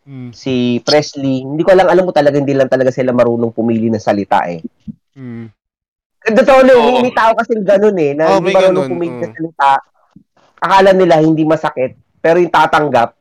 [0.08, 0.32] Mm.
[0.32, 4.00] si Presley, hindi ko lang alam mo talaga, hindi lang talaga sila marunong pumili ng
[4.00, 4.64] salita eh.
[5.20, 5.52] Mm.
[6.32, 7.04] Totoo na, Oo.
[7.04, 9.84] may tao kasi ganun eh, na Oo, hindi may marunong ganun, pumili ng salita.
[10.58, 13.14] Akala nila hindi masakit, pero yung tatanggap,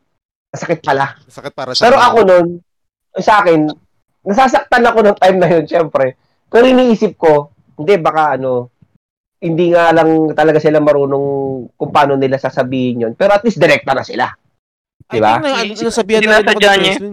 [0.49, 1.17] masakit pala.
[1.29, 2.47] Sakit para sa Pero ako nun,
[3.21, 3.69] sa akin,
[4.25, 6.17] nasasaktan ako ng time na yun, syempre.
[6.49, 8.73] Pero iniisip ko, hindi, baka ano,
[9.37, 11.27] hindi nga lang talaga sila marunong
[11.77, 13.13] kung paano nila sasabihin yun.
[13.13, 14.27] Pero at least direkta na sila.
[15.07, 15.39] Diba?
[15.39, 16.73] Ay, na, Si- ano, nasabihan na rin ako niya.
[16.97, 17.11] Presley.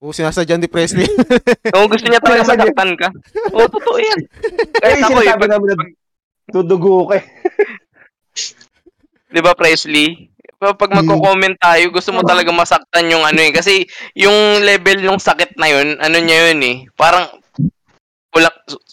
[0.00, 1.08] Oo, sinasadya ni Presley.
[1.72, 3.08] Kung gusto niya talaga masaktan ka.
[3.52, 4.20] Oo, totoo yan.
[4.80, 5.74] Kaya Kahit ako eh, sinasabi namin na
[6.50, 7.24] dudugo ko eh.
[9.30, 10.28] Di ba, Presley?
[10.60, 13.54] Pag pag magko-comment tayo, gusto mo talaga masaktan yung ano eh.
[13.54, 16.76] Kasi yung level ng sakit na yun, ano niya yun eh.
[16.98, 17.32] Parang,
[18.34, 18.50] wala,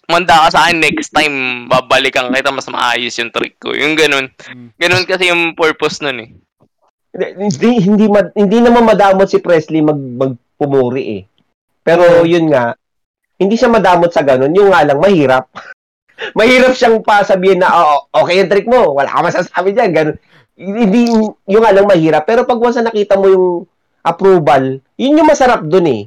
[0.08, 3.76] manda ka sa akin next time, babalikan kita, mas maayos yung trick ko.
[3.76, 4.32] Yung ganun.
[4.48, 4.70] Mm.
[4.80, 6.30] Ganun kasi yung purpose nun eh.
[7.18, 11.24] Hindi, hindi, mad- hindi naman madamot si Presley mag, magpumuri eh.
[11.84, 12.78] Pero yun nga,
[13.38, 14.54] hindi siya madamot sa ganun.
[14.54, 15.50] Yung nga lang, mahirap.
[16.34, 18.94] Mahirap siyang pasabihin na, oo, okay yung trick mo.
[18.94, 19.92] Wala ka masasabi dyan.
[19.94, 20.18] Ganun.
[20.58, 21.02] Hindi,
[21.46, 22.26] yung nga lang mahirap.
[22.26, 23.48] Pero pag once na nakita mo yung
[24.02, 26.04] approval, yun yung masarap dun eh.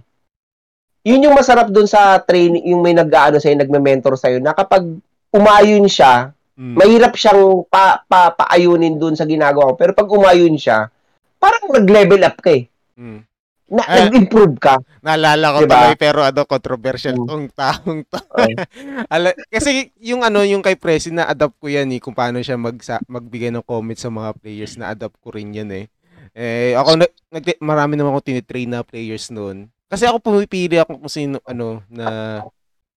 [1.06, 4.84] Yun yung masarap dun sa training, yung may nag-ano sa'yo, nagme-mentor sa'yo, na kapag
[5.32, 6.76] umayon siya, Mm.
[6.76, 9.74] mahirap siyang pa, pa, paayunin dun sa ginagawa ko.
[9.80, 10.92] Pero pag umayon siya,
[11.40, 12.68] parang nag-level up ka eh.
[13.00, 13.24] Mm.
[13.70, 13.96] Na, Ah.
[14.04, 14.74] nag-improve ka.
[14.98, 15.70] Naalala ko Diba?
[15.72, 17.26] tuloy pero ano controversial Mm.
[17.26, 18.18] tong taong to.
[18.34, 18.52] Ay.
[19.14, 22.54] Ala, kasi yung ano yung kay Presi na adapt ko yan eh kung paano siya
[22.54, 22.74] mag
[23.06, 25.86] magbigay ng comments sa mga players na adapt ko rin yan eh.
[26.32, 29.70] Eh ako nag, nag marami naman ako tinitrain na players noon.
[29.86, 32.06] Kasi ako pumipili ako kung sino ano na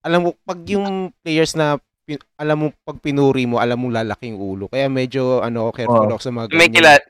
[0.02, 4.28] alam mo pag yung players na pin- alam mo pag pinuri mo alam mo lalaki
[4.28, 4.66] yung ulo.
[4.68, 6.14] Kaya medyo ano careful Oo.
[6.14, 6.74] ako sa mga May ganyan.
[6.76, 7.02] kilala,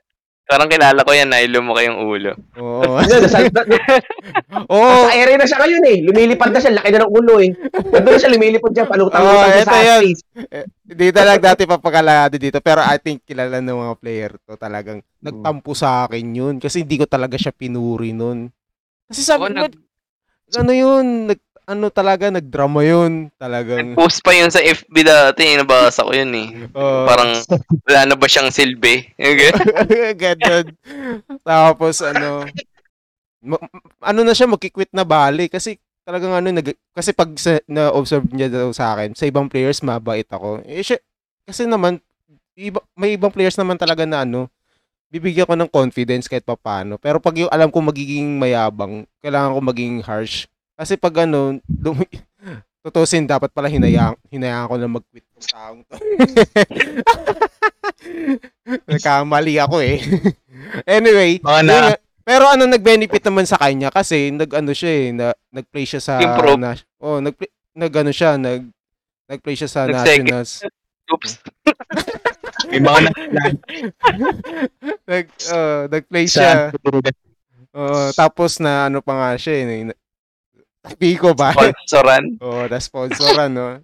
[0.44, 2.32] parang kilala ko yan, nailo mo kayong ulo.
[2.56, 3.00] Oo.
[3.00, 3.40] nasa,
[4.68, 4.84] Oo.
[4.84, 5.98] nasa area na siya ngayon eh.
[6.04, 6.76] Lumilipad na siya.
[6.76, 7.50] Laki na ng ulo eh.
[7.90, 8.84] Nandun na siya, lumilipad siya.
[8.84, 10.00] Palutang-lutang Oh, siya eto sa yan.
[10.00, 10.22] space.
[10.84, 12.60] Dito lang dati papakalado dito.
[12.60, 16.54] Pero I think kilala ng mga player to talagang nagtampo sa akin yun.
[16.56, 18.52] Kasi hindi ko talaga siya pinuri nun.
[19.08, 19.82] Kasi sabi Ako, ko, nag-
[20.54, 23.32] ano yun, nag, ano talaga, nagdrama yun.
[23.40, 26.48] Talagang, Post pa yun sa FB dati, nabasa ko yun eh.
[26.76, 27.40] oh, Parang,
[27.84, 29.08] wala na ba siyang silbi?
[30.22, 30.66] Ganun.
[31.40, 32.44] Tapos, ano,
[33.44, 33.64] ma-
[34.04, 35.48] ano na siya, magkikwit na bali.
[35.48, 39.80] Kasi, talagang ano, nag, kasi pag sa, na-observe niya daw sa akin, sa ibang players,
[39.80, 40.60] mabait ako.
[40.68, 41.00] Eh, siya,
[41.48, 42.00] kasi naman
[42.54, 44.46] iba, may ibang players naman talaga na ano,
[45.10, 46.98] bibigyan ko ng confidence kahit papaano.
[46.98, 50.46] Pero pag yung alam ko magiging mayabang, kailangan ko maging harsh.
[50.74, 52.02] Kasi pag ano, dum-
[52.84, 55.94] tutusin dapat pala hinayaan, hinayaan ko na mag-quit ng taong to.
[58.90, 59.98] Nagkamali ako eh.
[60.88, 61.96] anyway, Mga yun na, nga.
[62.20, 66.60] pero ano nag-benefit naman sa kanya kasi nag-ano siya eh, na, nag-play siya sa Improve.
[66.60, 67.36] na, oh, nag
[67.72, 68.68] nag ano siya, nag
[69.26, 70.28] nag-play siya sa Nag-second.
[70.28, 70.52] Nationals.
[71.04, 71.32] Oops.
[72.68, 73.12] may mga na,
[75.04, 76.52] nag oh, nag-play sa siya.
[77.74, 79.84] Oh, tapos na ano pa nga siya eh.
[79.84, 79.98] na-
[80.94, 81.50] Pico ba?
[81.52, 82.24] Sponsoran.
[82.44, 83.80] oh, na sponsoran no.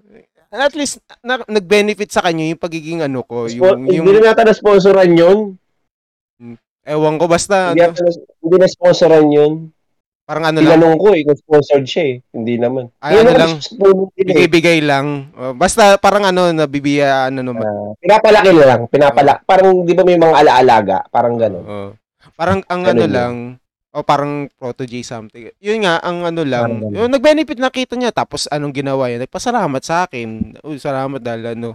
[0.50, 4.34] At least na, nag-benefit sa kanya yung pagiging ano ko, Spo- yung yung Hindi na
[4.34, 5.54] yata na-sponsoran yun.
[6.82, 7.94] ewan ko basta Hindi, ano,
[8.42, 9.52] hindi na-sponsoran yun.
[10.26, 12.16] parang ano lang, Tinanong ko eh, kung sponsored siya eh.
[12.30, 12.86] Hindi naman.
[13.02, 13.52] Ay, Yun ano ang lang,
[14.14, 14.22] eh.
[14.22, 15.06] bigay-bigay lang.
[15.34, 17.66] Oh, basta parang ano nabibiya ano naman.
[17.66, 18.80] Ah, pinapalaki lang.
[18.86, 19.42] Pinapalaki.
[19.42, 20.98] Parang di ba may mga alaalaga?
[21.10, 21.64] Parang gano'n.
[21.66, 21.90] Oh.
[22.38, 23.10] Parang ang Ganun ano yun.
[23.10, 23.34] lang,
[23.90, 25.50] o parang proto J something.
[25.58, 29.26] Yun nga, ang ano lang, Parang yung nag-benefit nakita niya tapos anong ginawa niya?
[29.26, 30.58] Nagpasalamat sa akin.
[30.62, 31.74] Uy, salamat dahil ano,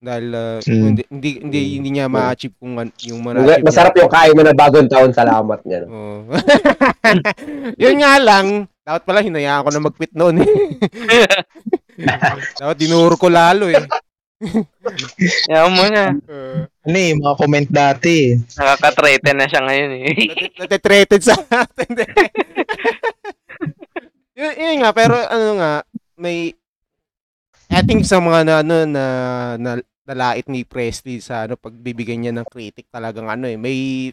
[0.00, 0.96] dahil uh, Hmm.
[0.96, 3.64] hindi, hindi hindi hindi niya ma-achieve kung yung ma-achieve.
[3.64, 5.12] Masarap yung kain mo na bagong taon.
[5.12, 5.84] Salamat niya.
[5.88, 6.24] Oh.
[7.82, 10.40] yun nga lang, dapat pala hinayaan ko na mag-quit noon.
[10.40, 10.48] eh.
[12.60, 13.84] dapat dinuro ko lalo eh.
[15.52, 16.16] Yan mo na.
[16.24, 18.40] Uh, ano eh, mga comment dati.
[18.56, 20.04] Nakaka-threaten na siya ngayon eh.
[20.56, 21.90] Natitrated sa atin.
[24.40, 25.72] yun, yun nga, pero ano nga,
[26.16, 26.56] may,
[27.68, 29.04] I think sa mga na, ano, na,
[29.60, 29.72] na,
[30.08, 34.10] nalait ni Presley sa ano, pagbibigyan niya ng critic talagang ano eh, may,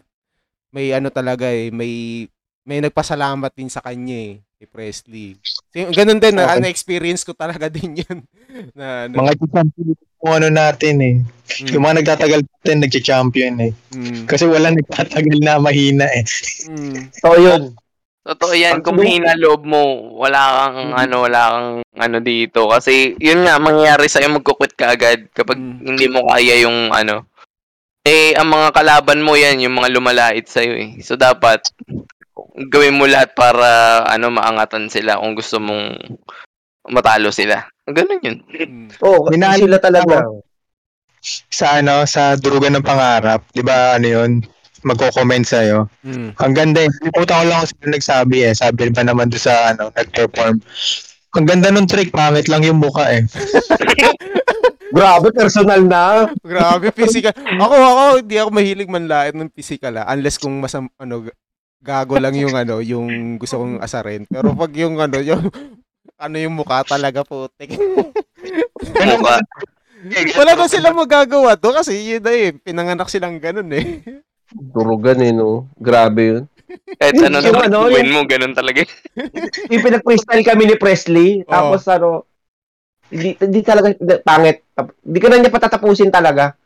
[0.76, 2.28] may ano talaga eh, may,
[2.68, 5.38] may nagpasalamat din sa kanya eh, kay Presley.
[5.70, 6.56] So, ganun din, na, Okay.
[6.58, 8.26] ano, experience ko talaga din yun.
[8.74, 11.16] na, ano, Mga champion yung ano natin eh.
[11.62, 13.72] mm, Yung mga nagtatagal natin, nagcha-champion eh.
[13.94, 16.26] mm, Kasi wala nagtatagal na mahina eh.
[16.66, 17.78] mm, So, yun.
[18.28, 19.80] Totoo yan, Pag- kung mahina loob mo,
[20.18, 21.00] wala kang Mm.
[21.00, 22.66] ano, wala kang ano dito.
[22.68, 25.86] Kasi yun nga, mangyayari sa'yo, magkukwit ka agad kapag Mm.
[25.86, 27.30] hindi mo kaya yung ano.
[28.04, 30.90] Eh, ang mga kalaban mo yan, yung mga lumalait sa'yo eh.
[31.00, 31.62] So, dapat
[32.70, 35.98] gawin mo lahat para ano maangatan sila kung gusto mong
[36.92, 37.64] matalo sila.
[37.88, 38.38] Ganun yun.
[38.48, 38.88] mm.
[39.04, 40.28] Oo, oh, Minahal sila talaga.
[41.52, 44.32] Sa ano, sa durugan ng pangarap, di ba ano yun?
[44.86, 45.90] Magko-comment sa'yo.
[46.06, 46.38] Mm.
[46.38, 46.92] Ang ganda eh.
[47.12, 48.54] Puta ko lang kung sino nagsabi eh.
[48.54, 50.62] Sabi ba naman doon sa ano, nag-perform.
[51.36, 53.26] Ang ganda nung trick, pangit lang yung muka eh.
[54.98, 56.32] Grabe, personal na.
[56.40, 57.36] Grabe, physical.
[57.36, 60.08] Ako, ako, hindi ako mahilig manlait ng physical ah.
[60.14, 61.28] Unless kung masam, ano,
[61.82, 64.26] gago lang yung ano, yung gusto kong asarin.
[64.28, 65.48] Pero pag yung ano, yung,
[66.18, 67.78] ano yung mukha talaga putik.
[68.98, 69.38] Mukha.
[70.38, 72.54] Wala na sila magagawa to kasi yun na eh.
[72.54, 74.02] Pinanganak silang ganun eh.
[74.54, 75.68] Durugan eh, no?
[75.76, 76.44] Grabe yun.
[77.00, 78.84] Kahit ano Yung na ano, gawin mo, ganun talaga.
[79.72, 81.52] Yung pinag-freestyle kami ni Presley, Oo.
[81.52, 82.28] tapos ano,
[83.08, 84.68] hindi, hindi talaga, pangit.
[85.04, 86.60] Hindi ko na niya patatapusin talaga.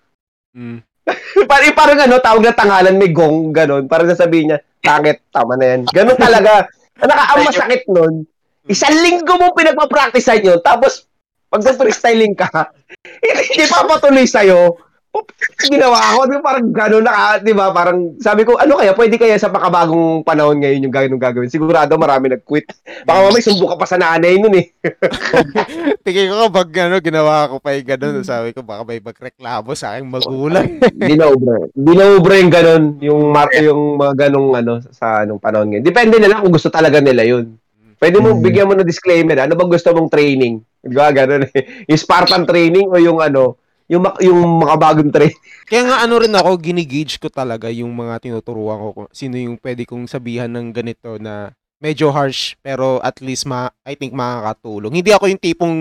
[0.57, 0.81] Mm.
[1.49, 3.85] parang, parang ano, tawag na tangalan, may gong, ganun.
[3.85, 5.81] Parang sasabihin niya, pangit, tama na yan.
[5.89, 6.67] Ganun talaga.
[7.33, 8.29] Ang masakit nun,
[8.69, 11.09] isang linggo mo pinagpa-practicean yun, tapos
[11.49, 12.49] pag freestyling ka,
[13.25, 14.77] hindi papatuloy sa'yo.
[15.61, 19.35] Ginawa ko, di parang gano'n na, di ba, parang sabi ko, ano kaya, pwede kaya
[19.35, 21.51] sa makabagong panahon ngayon yung gano'n gagawin.
[21.51, 22.65] Sigurado marami nag-quit.
[23.03, 24.71] Baka mamay sumbo ka pa sa nanay nun eh.
[26.07, 29.93] Tingin ko kapag ano, ginawa ko pa yung ganun, sabi ko baka may magreklamo sa
[29.99, 30.67] aking magulang.
[30.97, 31.55] Hindi na ubra.
[31.75, 35.85] Hindi na ubra yung gano'n, yung, mar- yung mga ganong ano, sa anong panahon ngayon.
[35.85, 37.59] Depende na lang kung gusto talaga nila yun.
[38.01, 38.41] Pwede mo, Mm.
[38.41, 40.57] bigyan mo ng disclaimer, ano bang gusto mong training?
[40.81, 41.85] Di ba, ganun eh.
[41.85, 45.39] Yung Spartan training o yung ano, yung, mak- yung makabagong training.
[45.69, 49.57] Kaya nga ano rin ako, ginigage ko talaga yung mga tinuturuan ko kung sino yung
[49.57, 51.49] pwede kong sabihan ng ganito na
[51.81, 54.93] medyo harsh pero at least ma I think makakatulong.
[54.93, 55.75] Hindi ako yung tipong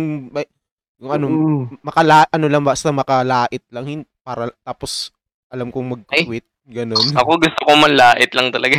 [1.00, 1.62] yung ano Mm.
[1.80, 5.12] makala ano lang basta makalait lang hin, para tapos
[5.48, 7.00] alam kong mag-quit ganun.
[7.20, 8.78] Ako gusto ko manlait lang talaga.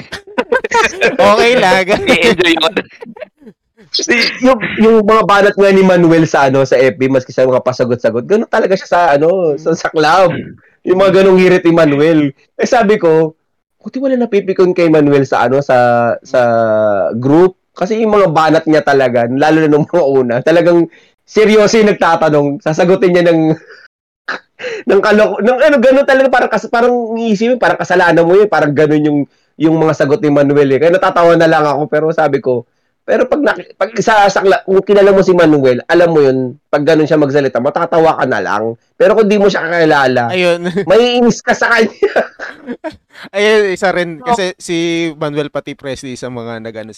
[1.35, 1.83] okay lang.
[1.83, 2.67] I-enjoy ko.
[4.45, 8.23] Yung, yung mga banat nga ni Manuel sa ano sa FB maski sa mga pasagot-sagot,
[8.25, 10.35] ganun talaga siya sa ano, sa, sa club.
[10.81, 12.33] Yung mga ganung hirit ni Manuel.
[12.57, 13.37] Eh sabi ko,
[13.81, 16.41] Kuti wala napipikon kay Manuel sa ano sa sa
[17.17, 20.85] group kasi yung mga banat niya talaga lalo na nung mga una talagang
[21.25, 23.57] seryoso yung nagtatanong sasagutin niya ng
[24.89, 28.69] ng kaloko ng ano ganun talaga parang kas, parang iisipin parang kasalanan mo yun parang
[28.69, 29.19] ganun yung
[29.57, 30.79] yung mga sagot ni Manuel eh.
[30.81, 32.69] Kaya natatawa na lang ako pero sabi ko
[33.01, 36.85] Pero pag, naki- pag sa, sa, kung kilala mo si Manuel, alam mo yun, pag
[36.85, 38.77] ganun siya magsalita, matatawa ka na lang.
[38.93, 40.61] Pero kung di mo siya kakilala, Ayun.
[40.89, 42.13] maiinis ka sa kanya.
[43.35, 44.21] Ayun, isa rin.
[44.21, 44.77] Kasi si
[45.17, 46.91] Manuel pati Presley sa mga nag, ano,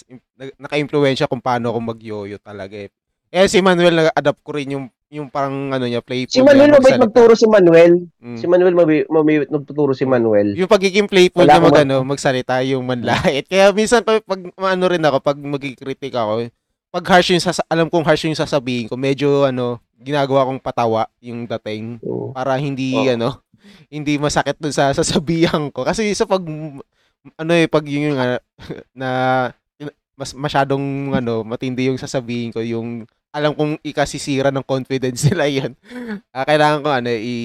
[0.60, 2.92] naka-impluensya kung paano ako mag-yoyo talaga eh.
[3.34, 6.32] Eh, si Manuel, nag-adapt ko rin yung yung parang ano niya, playful.
[6.32, 7.92] si Manuel, mabait magturo si Manuel.
[8.18, 8.38] Mm.
[8.40, 10.56] Si Manuel, mabait, mabait magtuturo si Manuel.
[10.58, 13.46] Yung pagiging playful Wala niya mag, ano, magsalita, yung manlait.
[13.46, 16.48] Kaya minsan, pag, pag ano rin ako, pag magkikritik ako,
[16.94, 21.10] pag harsh yung sasa- alam kong harsh yung sasabihin ko, medyo ano, ginagawa kong patawa
[21.18, 22.30] yung dating Oo.
[22.30, 23.10] para hindi Oo.
[23.10, 23.28] ano,
[23.88, 25.82] hindi masakit dun sa sasabihan ko.
[25.82, 26.42] Kasi sa pag
[27.34, 28.38] ano eh pag yung nga,
[28.98, 29.08] na
[30.14, 33.02] mas masyadong ano, matindi yung sasabihin ko, yung
[33.34, 35.72] alam kong ikasisira ng confidence nila yan.
[36.30, 37.36] Ah, kailangan ko ano i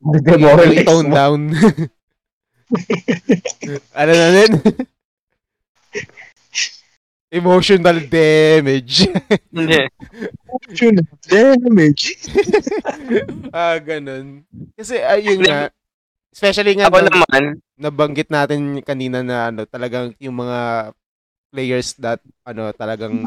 [0.00, 1.14] i-tone mo.
[1.14, 1.40] down.
[4.00, 4.52] ano na din?
[7.30, 9.06] Emotional damage.
[9.52, 9.86] Hindi.
[11.28, 12.16] Damage.
[13.54, 14.42] ah, ganun.
[14.74, 15.68] Kasi ayun nga,
[16.32, 17.44] especially nga Ako na- naman,
[17.76, 20.90] nabanggit natin kanina na ano, talagang yung mga
[21.54, 23.26] players that ano talagang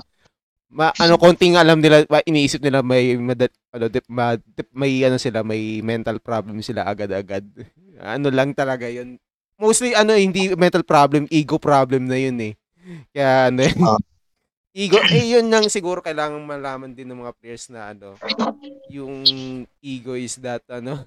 [0.73, 5.05] ma, ano konting alam nila ma- iniisip nila may mada, ano dip, ma, dip- may
[5.05, 7.45] ano sila may mental problem sila agad-agad.
[8.03, 9.15] Ano lang talaga 'yun.
[9.55, 12.53] Mostly ano hindi mental problem, ego problem na 'yun eh.
[13.13, 14.01] Kaya ano eh, Ah.
[14.75, 18.17] ego eh yun lang siguro kailangan malaman din ng mga players na ano
[18.89, 19.23] yung
[19.79, 21.05] ego is that ano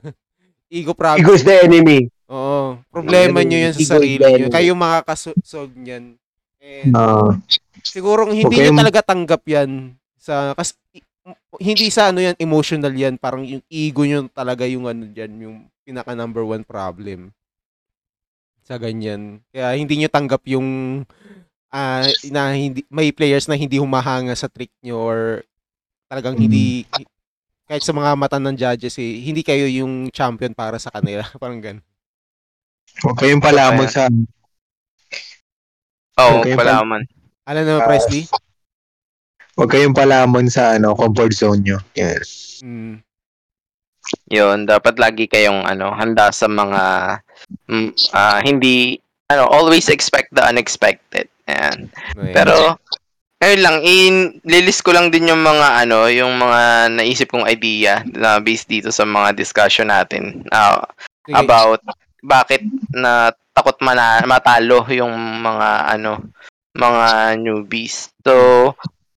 [0.71, 2.07] ego problem Ego is the enemy.
[2.31, 2.79] Oo.
[2.89, 4.47] Problema nyo ego sa sarili nyo.
[4.49, 6.05] Kayo makakasolve niyan.
[6.63, 7.35] And Ah.
[7.83, 8.71] Siguro hindi Okay.
[8.71, 9.93] nyo talaga tanggap yan.
[10.17, 11.05] Sa, kas, i-
[11.61, 13.19] hindi sa ano yan, emotional yan.
[13.19, 17.31] Parang yung ego nyo talaga yung ano dyan, yung pinaka number one problem.
[18.67, 19.43] Sa ganyan.
[19.55, 21.03] Kaya hindi nyo tanggap yung
[21.71, 25.19] ah, na hindi, may players na hindi humahanga sa trick nyo or
[26.11, 26.87] talagang hindi
[27.67, 31.27] kahit sa mga mata ng judges eh, hindi kayo yung champion para sa kanila.
[31.43, 31.83] Parang ganun.
[33.03, 34.07] Huwag kayong palamon sa
[36.17, 36.81] oo, Okay, pala
[37.47, 37.55] man.
[37.55, 38.27] Ano naman, Presley?
[39.57, 41.79] Huwag kayong palamon sa ano, comfort zone nyo.
[41.97, 42.61] Yes.
[42.61, 43.01] Mm.
[44.31, 46.83] Yun, dapat lagi kayong ano, handa sa mga
[47.67, 49.01] mm, ah, hindi
[49.33, 51.27] ano, always expect the unexpected.
[51.49, 51.91] Ayan.
[52.35, 52.79] Pero
[53.43, 54.15] ayun lang, in
[54.47, 58.93] lilis ko lang din yung mga ano, yung mga naisip kong idea na based dito
[58.93, 61.35] sa mga discussion natin Sige.
[61.35, 61.83] about
[62.23, 62.63] bakit
[62.93, 66.21] na takot mana matalo yung mga ano,
[66.77, 68.13] mga newbies.
[68.23, 68.73] So,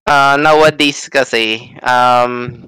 [0.08, 2.64] ah, nowadays kasi um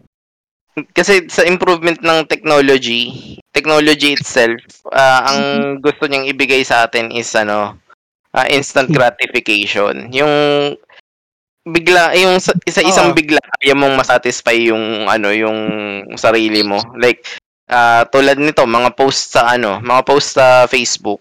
[0.94, 4.60] kasi sa improvement ng technology, technology itself,
[4.94, 5.40] ah, ang
[5.82, 7.76] gusto niyang ibigay sa atin is ano,
[8.34, 10.10] ah, instant gratification.
[10.14, 10.34] Yung
[11.60, 13.16] bigla yung sa- isa-isang Oo.
[13.16, 15.58] bigla kaya mong masatisfy yung ano yung
[16.16, 16.80] sarili mo.
[16.96, 17.26] Like
[17.70, 21.20] ah, tulad nito mga post sa ano, mga post sa Facebook.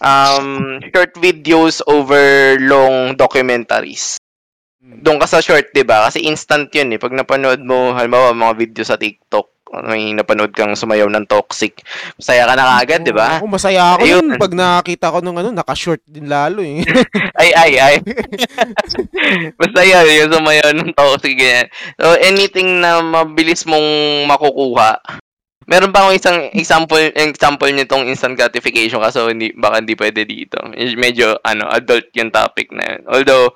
[0.00, 4.20] Um short videos over long documentaries
[4.86, 5.02] Mm.
[5.02, 6.06] doon ka sa short, 'di ba?
[6.06, 6.98] Kasi instant 'yun eh.
[7.02, 9.50] Pag napanood mo, halimbawa mga video sa TikTok,
[9.82, 11.82] may napanood kang sumayaw ng toxic,
[12.14, 13.42] masaya ka na kaagad, 'di ba?
[13.42, 14.22] Oo, masaya ako Ayun.
[14.30, 16.86] nun pag nakakita ko nung ano, naka-short din lalo eh.
[17.40, 17.96] Ay, ay, ay.
[19.60, 21.66] Basta yun, yung sumayaw ng toxic, ganyan.
[21.98, 23.88] So, anything na mabilis mong
[24.30, 25.02] makukuha.
[25.66, 30.62] Meron pa akong isang example, example nitong instant gratification kaso hindi, baka hindi pwede dito.
[30.74, 33.02] Medyo, ano, adult yung topic na yun.
[33.10, 33.50] Although,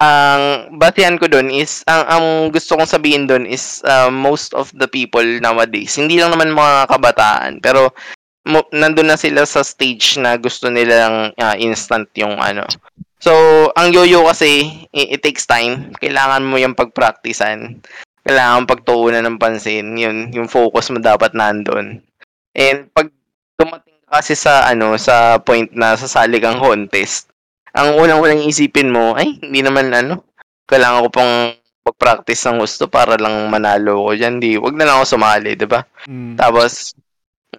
[0.00, 4.72] ang basihan ko doon is, ang, ang gusto kong sabihin doon is, uh, most of
[4.72, 7.92] the people nowadays, hindi lang naman mga kabataan, pero
[8.48, 12.64] mo, nandun na sila sa stage na gusto nilang ah, instant yung ano.
[13.24, 13.32] So,
[13.72, 15.96] ang yoyo kasi, it, it takes time.
[15.96, 17.80] Kailangan mo yung pagpraktisan.
[18.24, 19.94] Kailangan pagtuunan ng pansin.
[20.00, 22.00] Yun, yung focus mo dapat nandun.
[22.56, 23.12] And pag
[23.60, 27.28] dumating ka kasi sa ano sa point na sasali kang contest,
[27.74, 30.22] ang unang-unang isipin mo, ay, hindi naman ano,
[30.70, 31.32] kailangan ko pang
[31.84, 34.38] mag-practice ng gusto para lang manalo ko dyan.
[34.40, 35.82] Di, wag na lang ako sumali, di ba?
[36.08, 36.38] Mm.
[36.38, 36.94] Tapos,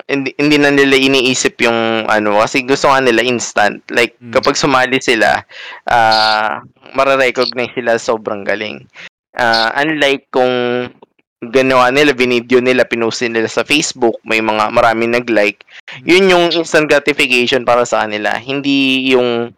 [0.08, 3.84] hindi, hindi na nila iniisip yung ano, kasi gusto nga nila instant.
[3.92, 4.34] Like, Mm.
[4.34, 5.44] kapag sumali sila,
[5.92, 6.64] ah
[6.96, 8.88] mararecognize sila sobrang galing.
[9.36, 10.88] Ah, unlike kung
[11.44, 15.68] ganawa nila, binidyo nila, pinostin nila sa Facebook, may mga maraming nag-like,
[16.08, 18.34] yun yung instant gratification para sa kanila.
[18.40, 19.52] Hindi yung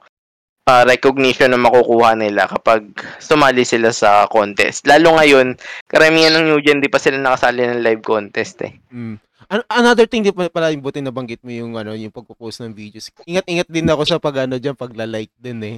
[0.67, 2.89] ah, recognition na makukuha nila kapag
[3.21, 4.83] sumali sila sa contest.
[4.89, 5.55] Lalo ngayon,
[5.87, 8.73] karamihan ng new gen, di pa sila nakasali ng live contest eh.
[8.91, 9.21] Mm.
[9.47, 12.75] An- another thing di pa pala yung buti nabanggit mo yung ano yung pagpo-post ng
[12.75, 13.07] videos.
[13.23, 15.77] Ingat-ingat din ako sa pag ano diyan pagla-like din eh.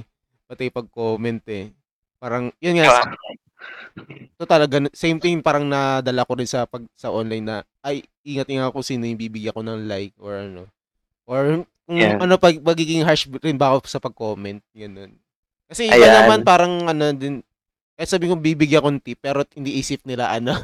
[0.50, 1.70] Pati pag-comment eh.
[2.18, 3.06] Parang, yun nga,
[4.40, 8.72] Ito talaga, same thing parang nadala ko rin sa pag sa online na, ay, ingat-ingat
[8.72, 10.64] ko sino yung bibigyan ko ng like or ano.
[11.28, 12.22] Or Yeah.
[12.22, 15.18] ano, pag, magiging harsh rin ba ako sa pag-comment, ganun.
[15.68, 16.22] Kasi iba Ayan.
[16.22, 17.42] naman parang ano din,
[17.98, 20.54] kahit sabi ko bibigyan ko ng tip, pero hindi isip nila ano,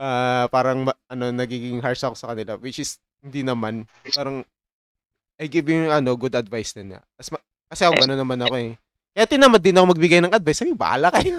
[0.00, 3.84] ah parang ano, nagiging harsh ako sa kanila, which is, hindi naman,
[4.14, 4.46] parang,
[5.40, 7.00] I give you ano, good advice din na.
[7.18, 7.28] As,
[7.68, 8.72] kasi ako gano'n naman ako eh.
[9.14, 10.66] Kaya tinamad din ako magbigay ng advice.
[10.66, 11.38] Sabi, bahala kayo.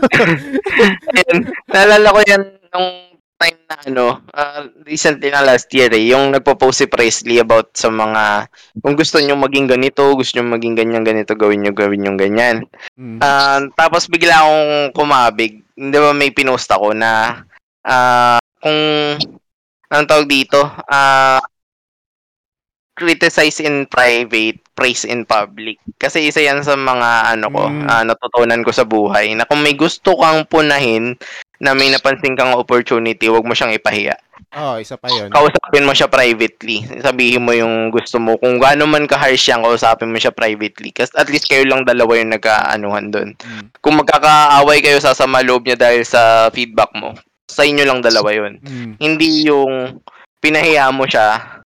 [1.76, 6.80] Naalala ko yan nung time na ano, ah, recently na last year eh, yung nagpo-post
[6.80, 8.48] si Presley about sa mga,
[8.80, 12.64] kung gusto nyo maging ganito, gusto nyo maging ganyan, ganito, gawin nyo, gawin nyo ganyan.
[12.96, 13.20] Mm.
[13.20, 15.60] Ah, tapos bigla akong kumabig.
[15.76, 17.44] Hindi ba may pinost ako na
[17.84, 18.80] ah kung
[19.92, 20.64] anong tawag dito?
[20.88, 21.44] Ah
[22.96, 25.78] criticize in private, praise in public.
[26.00, 27.86] Kasi isa yan sa mga ano ko, Mm.
[27.86, 31.20] ah, natutunan ko sa buhay na kung may gusto kang punahin
[31.60, 34.16] na may napansin kang opportunity, wag mo siyang ipahiya.
[34.56, 35.28] Oo, isa pa yun.
[35.28, 36.88] Kausapin mo siya privately.
[37.04, 38.40] Sabihin mo yung gusto mo.
[38.40, 40.96] Kung gaano man ka-harsh yan, kausapin mo siya privately.
[40.96, 43.76] Kasi at least kayo lang dalawa yung nagkaanuhan doon Mm.
[43.84, 47.12] kung magkakaaway kayo sa sama loob niya dahil sa feedback mo,
[47.52, 48.60] sa inyo lang dalawa yun.
[48.64, 48.92] Mm.
[49.00, 50.00] Hindi yung
[50.40, 51.60] pinahiya mo siya,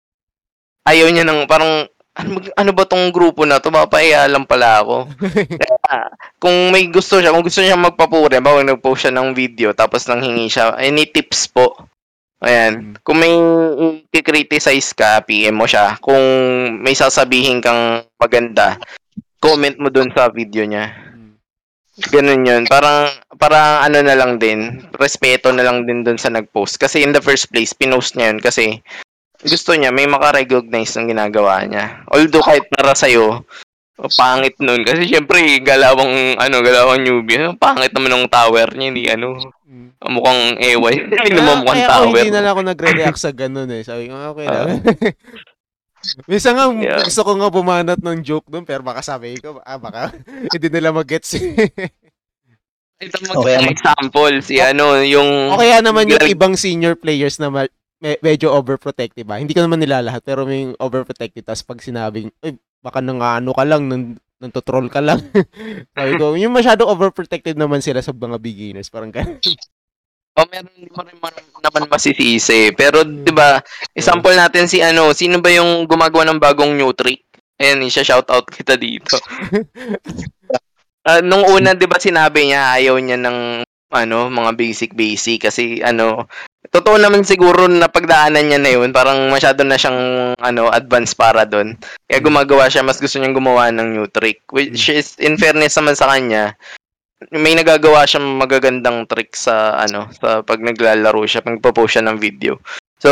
[0.87, 1.83] ayaw niya ng parang,
[2.17, 3.69] ano, ano ba tong grupo na to?
[3.69, 5.11] Papahiya lang pala ako.
[5.61, 6.09] Kaya,
[6.39, 10.23] kung may gusto siya, kung gusto niya magpapure, bawa nag-post siya ng video, tapos nang
[10.23, 11.75] hingi siya, any tips po?
[12.41, 12.73] Ayan.
[12.73, 12.93] Mm.
[13.01, 13.33] Kung may
[14.13, 15.97] i-criticize ka, PM mo siya.
[16.01, 16.21] Kung
[16.81, 18.77] may sasabihin kang maganda,
[19.41, 20.93] comment mo dun sa video niya.
[20.93, 21.33] Mm.
[22.13, 22.63] Ganun yun.
[22.69, 23.09] Parang,
[23.41, 26.77] parang ano na lang din, respeto na lang din dun sa nag-post.
[26.77, 28.85] Kasi in the first place, pinost niya yun kasi
[29.39, 32.01] gusto niya, may makarecognize ng ginagawa niya.
[32.07, 33.45] Although kahit para sa'yo,
[33.97, 34.81] oh, pangit nun.
[34.81, 37.37] Kasi syempre, galawang, ano, galawang newbie.
[37.37, 39.37] Ano, Pangit naman ng tower niya, hindi ano,
[39.67, 39.99] Mm.
[40.07, 40.95] mukhang eway.
[41.27, 42.15] Hindi naman mukhang kaya ako tower.
[42.15, 43.83] hindi na lang ako nagre-react sa ganun eh.
[43.83, 44.67] Sabi ko, okay lang.
[46.31, 47.03] Minsan nga, Yeah.
[47.03, 50.15] gusto ko nga bumanat ng joke doon, pero baka sabi ko, ah, baka
[50.55, 51.35] hindi nila mag-gets.
[52.95, 55.51] Ito Okay, mag example, si ano, yung...
[55.51, 59.41] o kaya naman yung ibang senior players na ma- me- medyo overprotective ba?
[59.41, 61.45] Hindi ko naman nila lahat, pero may overprotective.
[61.45, 65.17] Tapos pag sinabing, ay, baka nang ano ka lang, nang, nang troll ka lang.
[65.97, 68.89] Sabi ko, yung masyado overprotective naman sila sa mga beginners.
[68.93, 69.41] Parang ganun.
[70.37, 71.33] O Oh, meron mo rin man,
[71.65, 72.69] naman masisisi.
[72.77, 73.57] Pero, di ba,
[73.97, 77.25] example natin si ano, sino ba yung gumagawa ng bagong new trick?
[77.57, 79.17] Ayan, siya shoutout kita dito.
[81.07, 83.63] Ah, nung una, di ba, sinabi niya ayaw niya ng
[83.95, 86.27] ano, mga basic-basic kasi ano,
[86.69, 91.43] totoo naman siguro na pagdaanan niya na yun, parang masyado na siyang ano, advance para
[91.43, 91.75] doon.
[92.07, 94.43] Kaya gumagawa siya, mas gusto niyang gumawa ng new trick.
[94.51, 96.55] Which is, in fairness naman sa kanya,
[97.33, 102.17] may nagagawa siyang magagandang trick sa ano sa pag naglalaro siya, pag nagpo-post siya ng
[102.21, 102.61] video.
[103.01, 103.11] So,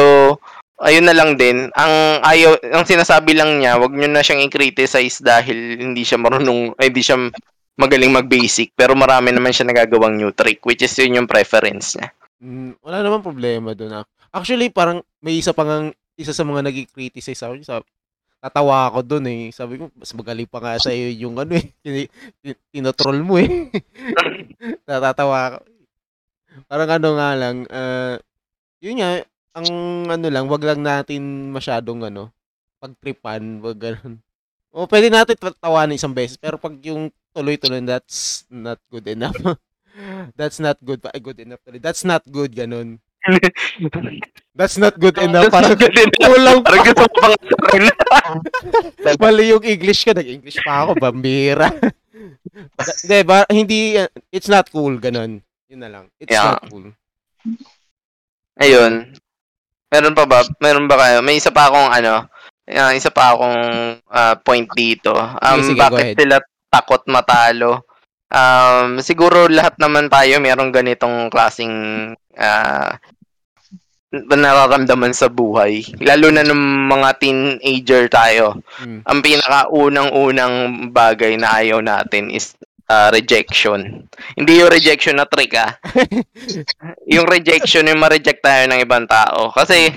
[0.82, 1.72] ayun na lang din.
[1.74, 6.78] Ang ayaw, ang sinasabi lang niya, wag niyo na siyang i-criticize dahil hindi siya marunong,
[6.78, 7.18] ay hindi siya
[7.76, 12.08] magaling mag-basic, pero marami naman siya nagagawang new trick, which is yun yung preference niya.
[12.44, 14.04] Mm, wala naman problema doon.
[14.04, 14.06] ah.
[14.36, 17.88] Actually, parang may isa pa ngang, isa sa mga nag-criticize sa akin, sabi,
[18.44, 19.44] tatawa ako doon eh.
[19.56, 22.10] Sabi ko, mas magaling pa nga sa iyo yung ano eh, tin-
[22.44, 23.50] tin- mo eh.
[24.88, 25.60] Natatawa ako.
[26.70, 28.16] Parang ano nga lang, ah,
[28.84, 29.12] yun nga,
[29.58, 29.68] ang
[30.12, 32.32] ano lang, wag lang natin masyadong ano,
[32.82, 34.20] pagtripan, wag ganun.
[34.76, 39.36] O pwede natin tawanan isang beses, pero pag yung tuloy-tuloy, that's not good enough.
[40.36, 41.02] that's not good.
[41.02, 41.62] Good enough.
[41.68, 43.00] That's not good, ganun.
[44.58, 45.50] That's not good enough.
[45.50, 46.70] Parang kulang pa.
[46.70, 47.96] Parang gusto ko pang sarin.
[49.22, 50.14] Mali yung English ka.
[50.14, 50.92] Nag-English pa ako.
[51.02, 51.74] Bambira.
[53.04, 55.44] Hindi, ba, hindi, uh, it's not cool, ganun.
[55.68, 56.06] Yun na lang.
[56.16, 56.56] It's Yeah.
[56.56, 56.88] not cool.
[58.56, 59.12] Ayun.
[59.92, 60.40] Meron pa ba?
[60.64, 61.20] Meron ba kayo?
[61.20, 62.26] May isa pa akong ano,
[62.72, 63.60] ah, isa pa akong
[64.08, 65.12] ah, point dito.
[65.14, 66.40] Um, Sige, sige, bakit sila
[66.72, 67.85] takot matalo?
[68.34, 71.74] Um, siguro lahat naman tayo merong ganitong klasing
[72.36, 72.98] ah,
[74.12, 75.84] nararamdaman sa buhay.
[76.00, 78.64] Lalo na ng mga teenager tayo.
[78.80, 79.02] Mm.
[79.04, 80.56] Ang pinakaunang-unang
[80.96, 82.56] bagay na ayaw natin is
[82.88, 84.08] ah, rejection.
[84.38, 85.76] Hindi yung rejection na trick ah.
[87.14, 89.52] yung rejection, yung ma-reject tayo ng ibang tao.
[89.52, 89.92] Kasi,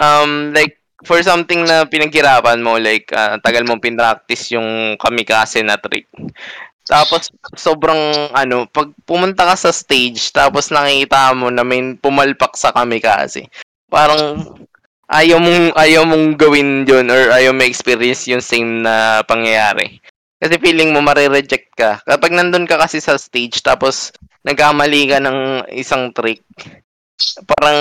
[0.00, 5.78] um, like, for something na pinaghirapan mo, like, ah, tagal mong pinractice yung kamikaze na
[5.78, 6.08] trick.
[6.84, 12.70] Tapos, sobrang, ano, pag pumunta ka sa stage, tapos nakikita mo na may pumalpak sa
[12.76, 13.48] kamikaze,
[13.88, 14.44] parang,
[15.08, 20.00] ayaw mong, ayaw mong gawin yun or ayaw mo experience yung same na pangyayari.
[20.40, 22.04] Kasi feeling mo mare-reject ka.
[22.04, 24.12] Kapag nandun ka kasi sa stage tapos
[24.44, 26.44] nagkamali ka ng isang trick,
[27.46, 27.78] parang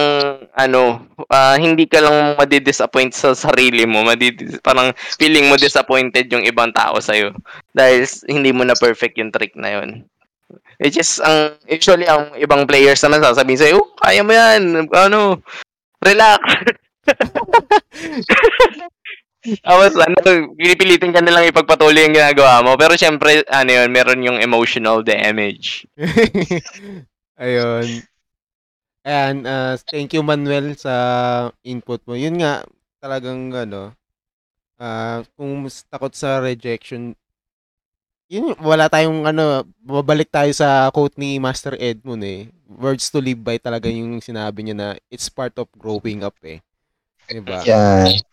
[0.53, 0.81] ano,
[1.27, 4.05] ah, hindi ka lang madidisappoint sa sarili mo.
[4.05, 7.33] Madidis- parang feeling mo disappointed yung ibang tao sa'yo.
[7.73, 10.05] Dahil s- hindi mo na perfect yung trick na yun.
[10.77, 15.41] Which is, ang, usually, ang ibang players naman sasabihin sa'yo, oh, kaya mo yan, ano,
[16.03, 16.41] relax.
[19.65, 20.17] Tapos, ano,
[20.55, 22.79] pinipilitin ka nilang ipagpatuloy yung ginagawa mo.
[22.79, 25.83] Pero syempre, ano yun, meron yung emotional damage.
[27.43, 28.07] Ayun.
[29.03, 30.93] Ayan, ah, thank you Manuel sa
[31.59, 32.15] input mo.
[32.15, 32.63] Yun nga,
[33.03, 33.91] talagang ano,
[34.79, 37.11] ah, kung takot sa rejection,
[38.31, 42.47] yun, wala tayong ano, babalik tayo sa quote ni Master Edmund eh.
[42.65, 46.63] Words to live by talaga yung sinabi niya na it's part of growing up eh.
[47.27, 47.59] Diba?
[47.67, 48.23] Yan.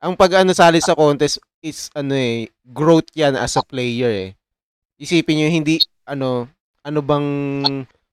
[0.00, 4.30] Ang pag ano sali sa contest is ano eh, growth yan as a player eh.
[4.98, 5.78] Isipin niyo hindi
[6.08, 6.48] ano
[6.82, 7.28] ano bang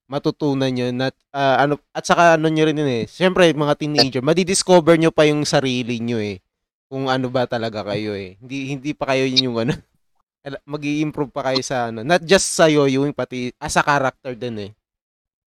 [0.06, 3.03] matutunan nyo na ah, ano at saka ano nyo rin yun eh.
[3.10, 6.40] Syempre mga teenager, madidiscover nyo pa yung sarili nyo eh.
[6.86, 8.38] Kung ano ba talaga kayo eh.
[8.38, 9.73] Hindi hindi pa kayo yun yung ano
[10.69, 12.06] magi-improve pa kayo sa ano.
[12.06, 14.72] Not just sa yung pati as a character din eh.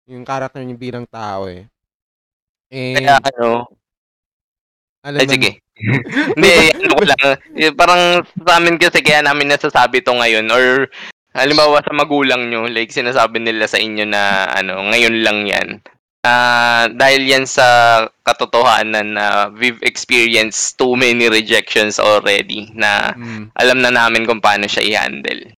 [0.08, 1.68] Yung character nyo bilang tao eh.
[2.72, 3.68] And, Kaya ano,
[5.06, 5.52] alam ay sige.
[6.36, 7.20] Hindi, ano ko lang.
[7.54, 10.88] eh, Parang sa amin kasi kaya namin nasasabi to ngayon or
[11.36, 15.70] halimbawa sa magulang nyo, like sinasabi nila sa inyo na ano, ngayon lang yan.
[16.26, 23.54] Ah, dahil yan sa katotohanan na we've experienced too many rejections already na Mm.
[23.54, 25.54] alam na namin kung paano siya i-handle.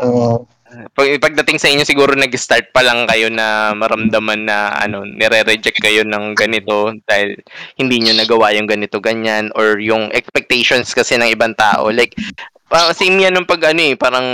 [0.00, 0.48] Oo.
[0.96, 6.02] Pag, pagdating sa inyo siguro nag-start pa lang kayo na maramdaman na ano, nire-reject kayo
[6.08, 7.36] ng ganito dahil
[7.76, 11.88] hindi nyo nagawa yung ganito ganyan or yung expectations kasi ng ibang tao.
[11.92, 12.16] Like
[12.66, 14.26] parang same yan nung pag ano eh, parang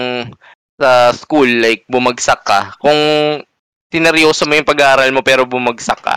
[0.81, 2.75] sa school like bumagsak ka.
[2.81, 2.99] Kung
[3.93, 6.17] sineryoso mo yung pag-aaral mo pero bumagsak ka,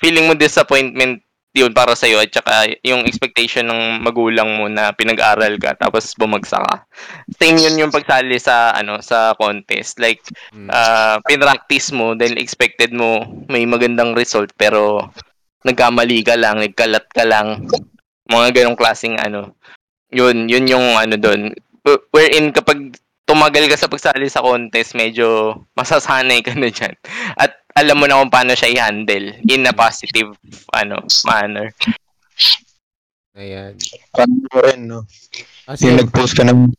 [0.00, 1.20] feeling mo disappointment
[1.56, 6.12] yun para sa iyo at saka yung expectation ng magulang mo na pinag-aral ka tapos
[6.12, 6.84] bumagsak ka.
[7.40, 9.96] Same yun yung pagsali sa ano sa contest.
[9.96, 10.20] Like
[10.68, 15.08] uh, pinractice mo then expected mo may magandang result pero
[15.64, 17.64] nagkamali ka lang, nagkalat ka lang.
[18.28, 19.56] Mga ganong klaseng ano.
[20.16, 21.52] Yun, yun yung ano doon.
[22.10, 22.96] Wherein kapag
[23.28, 26.96] tumagal ka sa pagsali sa contest, medyo masasanay ka na dyan.
[27.36, 30.32] At alam mo na kung paano siya i-handle in a positive
[30.72, 31.68] ano manner.
[33.36, 33.76] Ayan.
[34.16, 35.04] Paano mo rin, no?
[35.68, 36.72] Kasi, Yung nag-post ka ng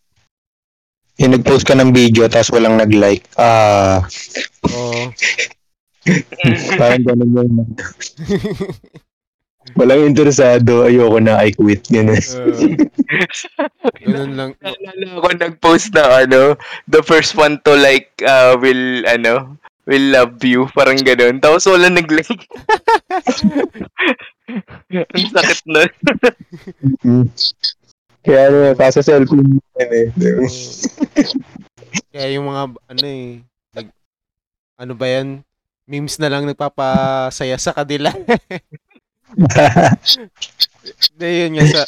[1.17, 3.25] yung nag-post ka ng video tapos walang nag-like.
[3.37, 4.01] Ah,
[4.65, 5.13] oo.
[6.81, 7.51] parang ganun yun.
[9.75, 11.83] Walang interesado, ayoko na, I quit.
[11.91, 12.21] Ganun.
[13.07, 14.51] Uh, ganun lang.
[14.59, 16.59] Naalala ko nag-post na ano,
[16.91, 19.55] the first one to like uh, will ano,
[19.87, 21.39] will love you, parang gano'n.
[21.39, 22.43] Tapos wala nag-like.
[24.91, 25.81] Ang sakit na.
[27.07, 27.25] Mm.
[28.27, 30.07] Kaya ano, kasa cellphone mo yun eh.
[32.11, 33.39] Kaya yung mga, ano eh,
[33.71, 33.87] nag,
[34.75, 35.47] ano ba yan?
[35.87, 38.11] Memes na lang nagpapasaya sa kanila.
[39.37, 41.81] Hindi, yun nga sa,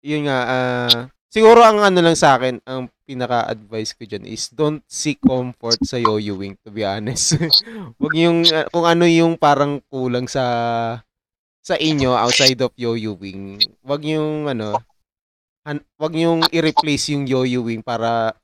[0.00, 0.98] yun nga, ah,
[1.28, 6.00] siguro ang ano lang sa akin, ang pinaka-advice ko dyan is don't seek comfort sa
[6.00, 7.36] yo-yoing, to be honest.
[8.02, 10.44] Wag yung, ah, kung ano yung parang kulang sa,
[11.62, 13.60] sa inyo outside of yo-yoing.
[13.84, 14.80] Wag yung, ano,
[15.62, 18.34] han- wag yung i-replace yung yo-yoing para,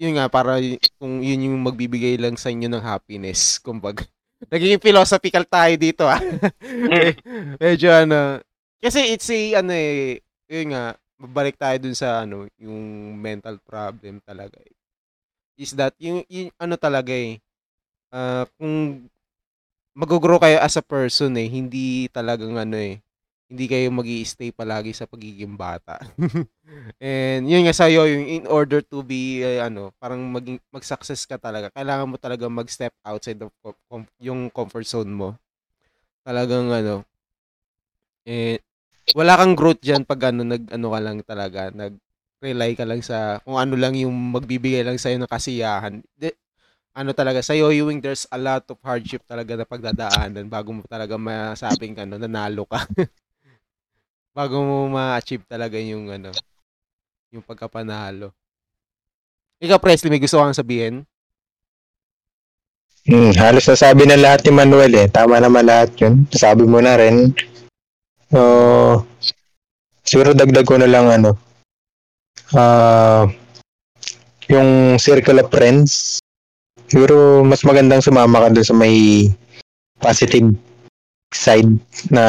[0.00, 0.60] yun nga, para
[0.96, 4.06] kung yun yung magbibigay lang sa inyo ng happiness, kumbaga.
[4.44, 6.20] Naging philosophical tayo dito, ah.
[7.62, 8.44] Medyo ano,
[8.78, 14.20] kasi it's a, ano eh, yun nga, babalik tayo dun sa, ano, yung mental problem
[14.20, 14.60] talaga.
[14.60, 14.76] eh.
[15.56, 17.40] Is that, yung, yung ano talaga eh,
[18.12, 19.08] ah, kung
[19.96, 23.00] mag-grow kayo as a person eh, hindi talagang ano eh,
[23.46, 26.02] hindi kayo mag stay palagi sa pagiging bata.
[26.98, 31.38] And yun nga sa'yo, yung in order to be, eh, ano, parang maging, mag-success ka
[31.38, 33.54] talaga, kailangan mo talaga mag-step outside of
[33.86, 35.28] com- yung comfort zone mo.
[36.26, 37.06] Talagang ano,
[38.26, 38.58] eh,
[39.14, 43.38] wala kang growth dyan pag ano, nag, ano ka lang talaga, nag-rely ka lang sa,
[43.46, 46.02] kung ano lang yung magbibigay lang sa'yo ng kasiyahan.
[46.18, 46.34] Di,
[46.96, 51.14] ano talaga, sa yoyoing, there's a lot of hardship talaga na pagdadaanan bago mo talaga
[51.20, 52.82] masabing ano, nanalo ka.
[54.36, 56.28] bago mo ma-achieve talaga yung ano,
[57.32, 58.36] yung pagkapanalo.
[59.64, 61.08] Ikaw, Presley, may gusto kang sabihin?
[63.08, 65.08] Hmm, halos nasabi na lahat ni Manuel eh.
[65.08, 66.28] Tama naman lahat yun.
[66.28, 67.32] Sabi mo na rin.
[68.28, 68.40] So,
[70.04, 71.38] siguro dagdag ko na lang ano.
[72.52, 73.24] Ah,
[74.52, 76.20] yung circle of friends.
[76.90, 79.30] Siguro mas magandang sumama ka doon sa may
[79.96, 80.52] positive
[81.32, 81.72] side
[82.12, 82.24] na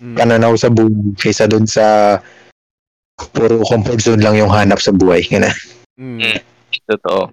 [0.00, 0.16] Mm.
[0.16, 2.16] pananaw sa buhay kaysa doon sa
[3.36, 5.20] puro comfort zone lang yung hanap sa buhay.
[5.28, 5.52] Ganun.
[6.00, 6.40] Mm.
[6.88, 7.28] Totoo.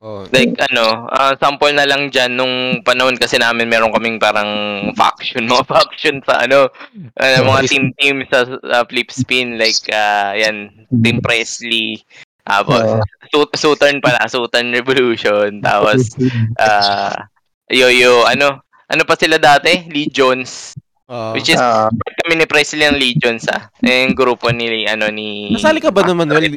[0.00, 0.24] Oh.
[0.32, 4.48] Like ano, ah, sample na lang dyan nung panahon kasi namin meron kaming parang
[4.96, 6.72] faction, mga faction sa ano,
[7.20, 10.72] ah, mga team-team sa, sa flip spin like ah, yan,
[11.04, 12.00] Team Presley,
[12.48, 13.04] tapos.
[13.30, 16.16] Su- Southern pala, Southern Revolution, tapos
[16.58, 17.28] ah
[17.70, 18.58] yo-yo, ano,
[18.90, 19.86] ano pa sila dati?
[19.86, 20.74] Legions.
[21.10, 21.34] Oh.
[21.34, 21.90] Which is Ah,
[22.22, 23.66] kami ni Presley ng Legions ah.
[23.82, 26.54] Eh, Yung grupo ni ano ni Kasali ka ba doon, Manuel?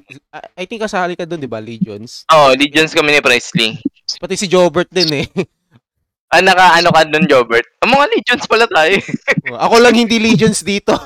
[0.53, 1.57] I think kasali ka doon, di ba?
[1.57, 2.21] Legions.
[2.29, 3.81] Oh, Legions kami ni Presley.
[4.13, 5.27] Pati si Jobert din eh.
[6.29, 7.65] Ah, naka ano ka doon, Jobert?
[7.81, 8.97] Ang mga Legions pala tayo.
[9.65, 10.97] Ako lang hindi Legions dito.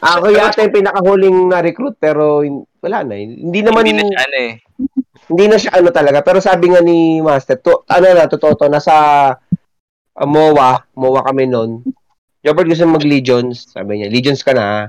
[0.00, 2.42] Ako yata yung pinakahuling na-recruit pero
[2.78, 3.14] wala na.
[3.14, 3.26] eh.
[3.28, 4.52] Hindi naman Hindi na siya ano eh.
[5.22, 8.66] hindi na siya ano talaga pero sabi nga ni Master to ano na totoo to
[8.66, 8.94] nasa
[10.18, 11.84] uh, MOA, MOA kami noon.
[12.42, 14.08] Jobert gusto mag Legions, sabi niya.
[14.10, 14.64] Legions ka na.
[14.64, 14.80] ha?"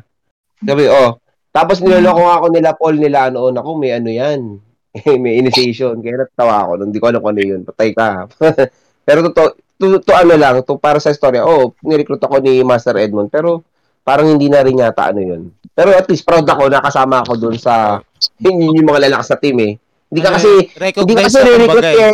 [0.63, 1.19] Sabi, oh.
[1.53, 4.57] Tapos niloloko nga ako nila Paul nila noon ako may ano yan.
[5.23, 6.01] may initiation.
[6.01, 6.71] Kaya natawa ako.
[6.89, 7.61] Hindi ko alam kung ano yun.
[7.61, 8.25] Patay ka.
[9.07, 11.45] pero to, to, to, ano lang, to para sa istorya.
[11.45, 13.29] Oh, nirecruit ako ni Master Edmond.
[13.29, 13.61] Pero
[14.01, 15.41] parang hindi na rin yata ano yun.
[15.73, 18.01] Pero at least proud ako nakasama ako dun sa
[18.43, 19.73] yung, yung mga lalakas sa team eh.
[20.09, 22.13] Hindi ka kasi hindi ka kasi na re-recruit eh.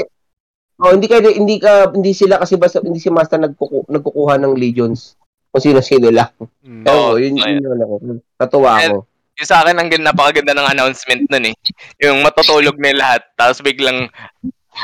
[0.80, 0.84] Eh.
[0.88, 4.56] Oh, hindi ka hindi ka hindi sila kasi basta hindi si Master nagkuku, nagkukuha ng
[4.56, 5.20] legions
[5.52, 6.32] kung sino-sino lang.
[6.64, 6.88] Mm.
[6.88, 7.96] Oo, Oo, yun yun yun ako.
[8.40, 8.98] Natuwa ako.
[9.40, 11.56] Yung sa akin, ang ganda, napakaganda ng announcement nun eh.
[12.04, 14.12] Yung matutulog na lahat, tapos biglang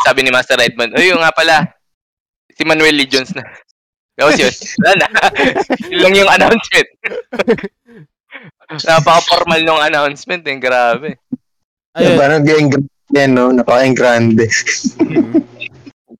[0.07, 1.75] sabi ni Master Edmond, Uy, yung nga pala,
[2.55, 3.43] si Manuel Legions na.
[4.15, 4.47] Tapos yun,
[4.79, 5.07] wala na.
[5.91, 6.87] yun lang yung announcement.
[8.87, 11.19] Napaka-formal nung announcement eh, grabe.
[11.99, 12.15] Ayun.
[12.15, 12.71] parang gang
[13.11, 13.51] yan, no?
[13.51, 14.47] Napaka-grande.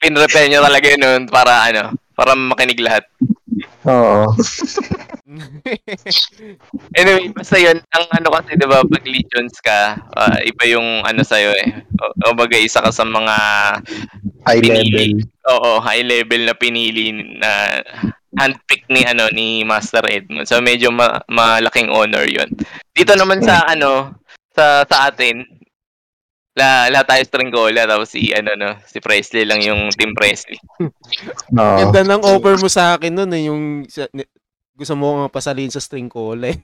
[0.05, 3.09] Pinrepare nyo talaga yun nun para ano, para makinig lahat.
[3.89, 4.29] Oo.
[6.95, 11.25] Anyway, basta yun, ang ano kasi, di ba, pag Legions ka, ah, iba yung ano
[11.25, 11.81] sa'yo eh.
[11.97, 13.35] O, o bagay, isa ka sa mga
[14.45, 14.85] High Pinili.
[14.93, 15.11] level.
[15.49, 17.09] Oo, high level na pinili
[17.41, 17.81] na
[18.37, 20.45] handpick ni ano ni Master Edmond.
[20.45, 22.49] So medyo ma- malaking honor 'yon.
[22.93, 24.13] Dito naman sa ano
[24.53, 25.45] sa sa atin
[26.55, 30.55] la lahat tayo stringgola tapos si ano no si Presley lang yung team Presley.
[30.79, 31.77] Oo.
[31.83, 34.27] Ganda ng offer mo sa akin nun eh, yung sa- ni-
[34.75, 36.59] gusto mo nga pasalin sa string cola eh.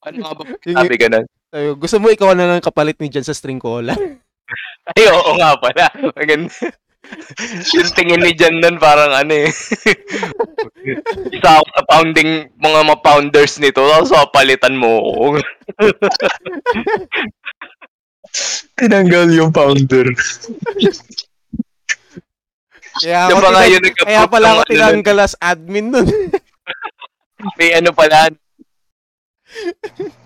[0.00, 0.42] Ano nga ba
[0.80, 1.28] sabi ganun?
[1.52, 3.92] Sabi ko, gusto mo ikaw na lang kapalit ni dyan sa string cola?
[4.96, 5.86] Ay, oo nga pala.
[6.16, 6.50] Maganda.
[7.74, 9.50] yung tingin ni Jan nun parang ano eh.
[11.30, 15.24] Isa ako sa pounding, mga ma-pounders nito, tapos papalitan mo ako.
[18.78, 20.08] Tinanggal yung founder.
[23.00, 26.06] Kaya ako, tinang- yun kaya pala ako ano tinanggal as admin nun.
[27.58, 28.28] May ano pala.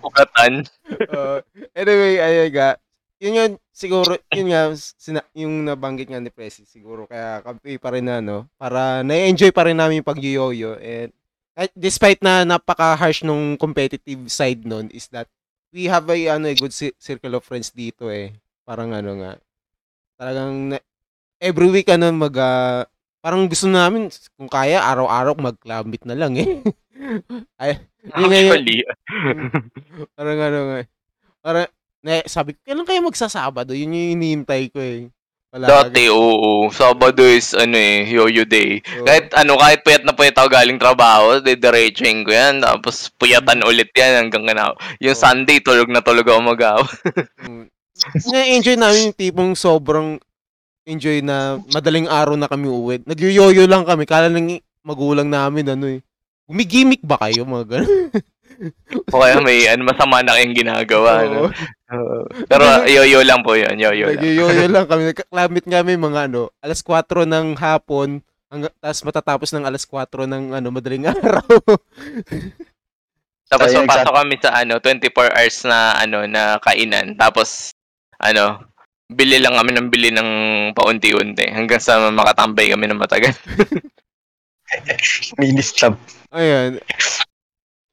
[0.03, 0.67] Pukatan.
[1.09, 1.39] Uh,
[1.71, 2.69] anyway, ayun nga.
[3.15, 7.95] Yun yun, siguro, yun nga, sina- yung nabanggit nga ni Presi, siguro, kaya kampi pa
[7.95, 8.43] rin na, no?
[8.59, 10.75] Para na-enjoy pa rin namin yung pag-yoyo.
[10.77, 11.15] And
[11.55, 15.31] kahit despite na napaka-harsh nung competitive side nun, is that
[15.75, 18.31] we have a, ano, a good ci- circle of friends dito eh.
[18.63, 19.31] Parang ano nga,
[20.15, 20.85] talagang na-
[21.43, 22.87] every week, ano, mag, ah,
[23.19, 24.07] parang gusto namin,
[24.39, 26.63] kung kaya, araw-araw mag-club na lang eh.
[27.61, 27.83] Ay.
[28.07, 28.87] Actually,
[30.17, 30.79] Parang ano nga.
[31.43, 31.67] Parang,
[32.05, 33.75] na, sabi ko, kailan kayo magsasabado?
[33.75, 35.11] Yun yung hinihintay ko eh.
[35.53, 35.69] Palagi.
[35.71, 36.67] dati, oo.
[36.67, 38.83] Sabado is, ano eh, yo-yo day.
[38.83, 42.59] So, Kahit, ano, kahit puyat na puyat ako galing trabaho, didiretsuhin ko yan.
[42.59, 44.75] Tapos, puyatan ulit yan hanggang na.
[44.99, 45.23] Yung Oo.
[45.23, 46.59] Sunday, tulog na tulog ako mag
[47.47, 47.65] mm,
[48.35, 50.19] na-enjoy namin yung tipong sobrang
[50.85, 52.95] enjoy na madaling araw na kami uwi.
[53.07, 54.05] Nagyoyoyo lang kami.
[54.05, 55.99] Kala ng magulang namin, ano eh.
[56.45, 58.11] Gumigimik ba kayo, mga ganun?
[59.11, 61.11] O kaya may, ano, masama na kayong ginagawa.
[61.19, 61.25] Oo.
[61.25, 61.39] ano.
[62.49, 63.77] Pero, yo-yo lang po yun.
[63.77, 64.21] Yo-yo lang.
[64.21, 65.13] Nagyoyoyo lang kami.
[65.13, 70.43] Nagkaklamit kami mga ano, alas 4 ng hapon, hanggang, tapos matatapos ng alas 4 ng
[70.57, 71.45] ano, madaling araw.
[73.45, 77.13] Tapos, Kaya papasok kami sa, ano, 24 hours na, ano, na kainan.
[77.13, 77.69] Tapos,
[78.17, 78.65] ano,
[79.05, 80.29] bili lang kami ng bili ng
[80.73, 83.37] paunti-unti hanggang sa makatambay kami ng matagal.
[85.37, 85.93] Mini stop.
[86.33, 86.81] Ayan.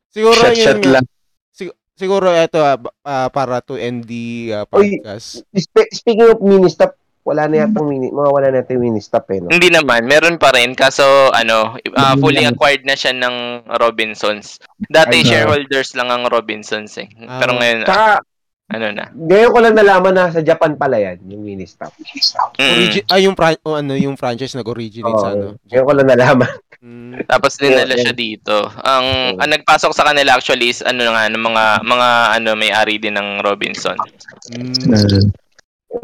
[0.08, 1.04] Siguro Shot, yun shot lang.
[1.92, 4.96] Siguro ito ah, ba- ah, para to end the Uy.
[4.98, 5.44] podcast.
[5.52, 9.28] Spe- speaking of mini stop, wala na yatang mini, mga wala na yatang mini stop
[9.30, 9.38] eh.
[9.38, 9.46] No?
[9.46, 10.72] Hindi naman, meron pa rin.
[10.72, 13.36] Kaso, ano, uh, fully acquired na siya ng
[13.70, 14.56] Robinsons.
[14.82, 17.06] Dati, shareholders lang ang Robinsons eh.
[17.12, 17.58] Pero Ah.
[17.60, 18.08] ngayon, Tsaka,
[18.72, 19.04] ano na.
[19.12, 21.92] ngayon ko lang nalaman na sa Japan pala yan, yung mini stop.
[22.56, 22.72] Mm.
[22.72, 25.60] Origi- ah, yung, fra- o ano, yung franchise nag-originate sa ano.
[25.62, 26.50] Ngayon ko lang nalaman.
[26.82, 27.14] Mm.
[27.30, 28.56] Tapos dinala Yeah, siya dito.
[28.82, 29.38] Ang, Mm.
[29.38, 33.38] ang nagpasok sa kanila actually is ano nga, ng mga mga ano may-ari din ng
[33.38, 33.94] Robinson.
[34.50, 35.30] Mm.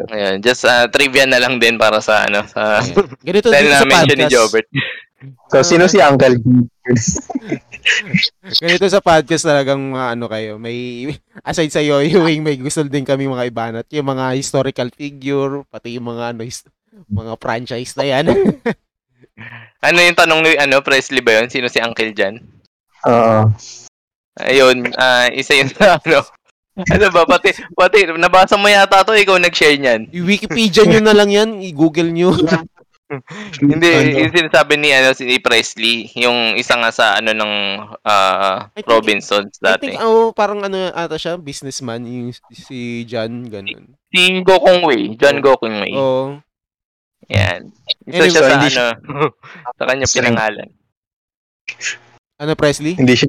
[0.09, 2.95] Ayun, just uh, trivia na lang din para sa ano sa Ayan.
[3.27, 4.35] Ganito dito sa mention ni podcast.
[4.39, 4.69] Jobert.
[5.51, 6.39] So, sino si Uncle?
[8.63, 11.11] Ganito sa podcast talagang mga ano kayo, may
[11.43, 16.07] aside sa yoyoing, may gusto din kami mga ibanat, yung mga historical figure, pati yung
[16.07, 16.69] mga ano, his-
[17.11, 18.25] mga franchise na yan.
[19.79, 21.47] Ano yung tanong ni ano Presley ba 'yon?
[21.47, 22.43] Sino si Uncle Jan?
[23.05, 23.47] Oo.
[24.39, 26.23] Ayun, ah, isa yun sa ano.
[26.79, 30.11] Ano ba pati pati nabasa mo yata to ikaw nag-share niyan.
[30.11, 32.31] I-Wikipedia nyo na lang yan, i-Google nyo.
[33.59, 34.21] Hindi, Ano?
[34.21, 37.53] yung sinasabi ni ano si Presley, yung isa nga sa ano ng
[38.05, 39.83] ah, I think- Robinsons I dati.
[39.89, 43.97] think, oh, parang ano ata siya, businessman, yung si John, ganun.
[44.13, 45.93] Si Gokong Wei, John Gokong Wei.
[45.97, 46.37] Oh,
[47.29, 47.73] Yan.
[48.09, 48.87] Isa Anyway, siya sa hindi ano,
[49.79, 50.69] sa kanya pinangalan.
[52.41, 52.97] ano Presley?
[52.97, 53.29] Hindi siya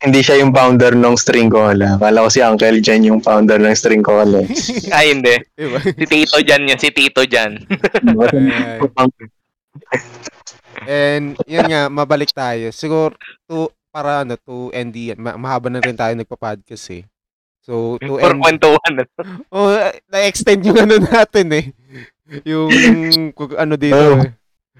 [0.00, 2.00] hindi siya yung founder ng String Cola.
[2.00, 4.40] Kala ko si Uncle Jen yung founder ng String Cola.
[4.96, 5.36] Ay, hindi.
[5.52, 5.76] Diba?
[5.76, 7.60] Si Tito Jan yun, si Tito Jan.
[10.88, 12.72] And yun nga, mabalik tayo.
[12.72, 13.12] Siguro
[13.44, 15.20] to para ano to end yan.
[15.20, 17.04] Ma- mahaba na rin tayo nagpa-podcast eh.
[17.60, 19.04] So to For end kwentuhan na.
[19.52, 19.68] Oh,
[20.08, 21.66] na-extend yung ano natin eh.
[22.44, 22.70] Yung
[23.32, 24.22] kung ano dito Oh.
[24.22, 24.32] eh.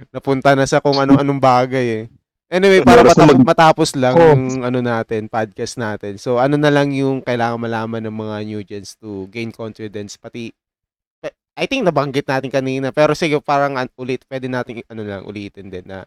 [0.08, 2.04] Napunta na sa kung anong-anong bagay eh.
[2.46, 4.34] Anyway, para Oras na mata- mag- matapos lang Oh.
[4.34, 6.18] yung ano natin, podcast natin.
[6.18, 10.18] So, ano na lang yung kailangan malaman ng mga new gens to gain confidence.
[10.18, 10.50] Pati,
[11.20, 12.90] pe- I think nabanggit natin kanina.
[12.90, 16.02] Pero sige, parang an- ulit, pwede natin ano lang, ulitin din na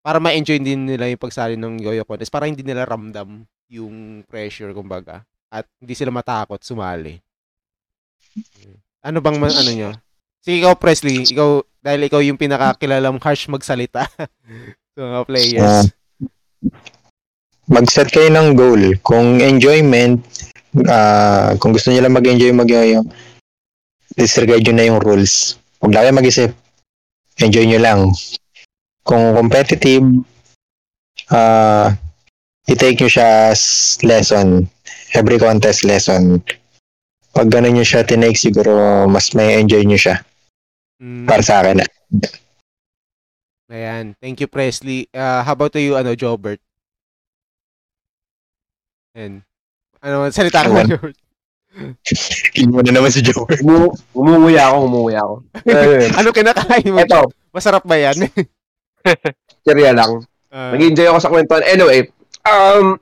[0.00, 2.28] para ma-enjoy din nila yung pagsali ng Yoyo Contest.
[2.28, 5.24] Para hindi nila ramdam yung pressure, kumbaga.
[5.48, 7.16] At hindi sila matakot sumali.
[9.00, 9.90] Ano bang ano nyo?
[10.46, 11.26] Sige, ikaw, Presley.
[11.26, 14.06] Ikaw, dahil ikaw yung pinakakilalang harsh magsalita
[14.94, 15.90] sa mga players.
[17.66, 18.94] Mag-set kayo ng goal.
[19.02, 20.22] Kung enjoyment,
[20.86, 23.02] ah, kung gusto niyo lang mag-enjoy mag-yoyo,
[24.14, 25.58] disregard nyo na yung rules.
[25.82, 26.50] Huwag lang kayo mag-isip.
[27.42, 28.00] Enjoy nyo lang.
[29.02, 30.06] Kung competitive,
[31.34, 31.90] ah,
[32.70, 34.70] i-take nyo siya as lesson.
[35.10, 36.38] Every contest lesson.
[37.34, 40.22] Pag ganun nyo siya tinake, siguro mas may enjoy nyo siya.
[40.96, 41.84] Mm, Para sa akin.
[43.68, 44.14] ayan.
[44.16, 45.08] Thank you, Presley.
[45.12, 46.60] Uh, how about to you, ano, Jobert?
[49.12, 49.42] And,
[50.00, 50.84] ano, salita ka na.
[50.88, 51.16] Jobert.
[52.56, 53.44] Kinuha na naman si Joe.
[53.60, 55.34] Umu- umuwi ako, umuwi ako.
[56.18, 57.04] Ano kinakain mo?
[57.04, 58.16] Eto, Masarap ba yan?
[59.66, 60.24] serya lang.
[60.48, 61.64] Ah, Nag-enjoy ako sa kwentuhan.
[61.68, 62.08] Anyway,
[62.48, 62.96] um,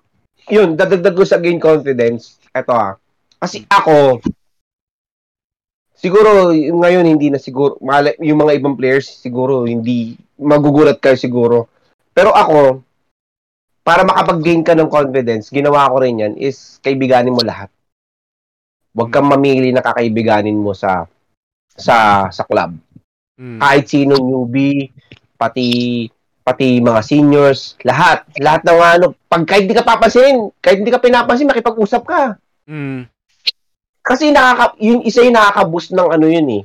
[0.50, 2.38] yun, dadagdag ko sa gain confidence.
[2.50, 2.94] Ito ah.
[3.38, 4.18] Kasi ako,
[6.04, 7.80] siguro, ngayon hindi na siguro,
[8.20, 11.72] yung mga ibang players, siguro, hindi, magugulat kayo siguro.
[12.12, 12.84] Pero ako,
[13.80, 17.72] para makapag-gain ka ng confidence, ginawa ko rin yan, is kaibiganin mo lahat.
[18.92, 21.08] Huwag kang mamili na kakaibiganin mo sa
[21.74, 22.78] sa sa club
[23.34, 24.94] mm, kahit sino newbie,
[25.34, 26.06] pati
[26.44, 31.00] pati mga seniors, lahat, lahat ng ano, pag kahit hindi ka papansin, kahit hindi ka
[31.00, 32.22] pinapansin, makipag-usap ka.
[32.68, 33.08] mm,
[34.04, 36.64] Kasi nakaka, yun, isa yung nakaka-boost ng ano yun eh,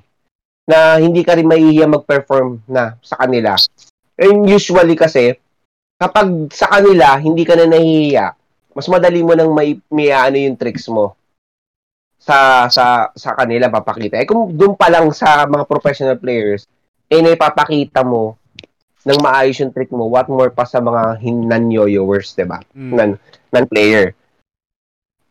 [0.68, 3.56] na hindi ka rin mahihiya mag-perform na sa kanila.
[4.20, 5.40] And usually kasi,
[5.96, 8.36] kapag sa kanila, hindi ka na nahihiya,
[8.76, 11.16] mas madali mo nang may, may ano yung tricks mo
[12.20, 14.20] sa sa sa kanila papakita.
[14.20, 16.68] Eh kung doon pa lang sa mga professional players,
[17.08, 18.36] eh naipapakita mo
[19.08, 22.60] ng maayos yung trick mo, what more pa sa mga hin- non-yoyoers, 'di ba?
[22.76, 23.10] mm, non,
[23.56, 24.12] non-player.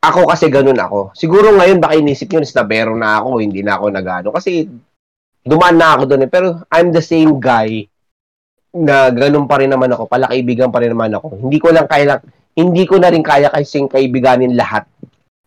[0.08, 1.12] Ako kasi ganun ako.
[1.12, 4.28] Siguro ngayon baka inisip nyo, snabero na ako, hindi na ako nagano.
[4.32, 4.64] Kasi
[5.44, 6.30] dumaan na ako doon eh.
[6.30, 7.84] Pero I'm the same guy
[8.72, 10.08] na ganun pa rin naman ako.
[10.08, 11.44] Palakaibigan pa rin naman ako.
[11.44, 12.20] Hindi ko lang kaya,
[12.56, 14.88] hindi ko na rin kaya kasing kaibiganin lahat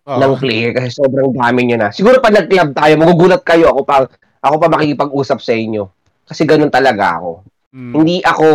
[0.05, 1.89] oh, ng player kasi sobrang dami nyo na.
[1.89, 4.05] Siguro pag nag-club tayo, magugulat kayo ako pa,
[4.45, 5.89] ako pa makikipag-usap sa inyo.
[6.29, 8.47] Kasi ganun talaga ako mm, hindi ako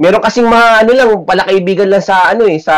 [0.00, 2.74] meron kasing mga ano lang palakaibigan lang sa ano eh sa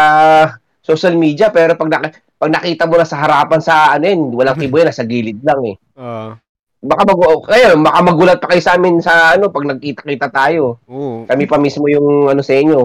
[0.85, 4.59] social media pero pag naki, pag nakita mo na sa harapan sa ano yun walang
[4.61, 6.37] kibo yan nasa gilid lang eh ah,
[6.81, 11.25] baka mag kayo baka magulat pa kayo sa amin sa ano pag nagkita-kita tayo oo.
[11.25, 12.81] kami pa mismo yung ano sa inyo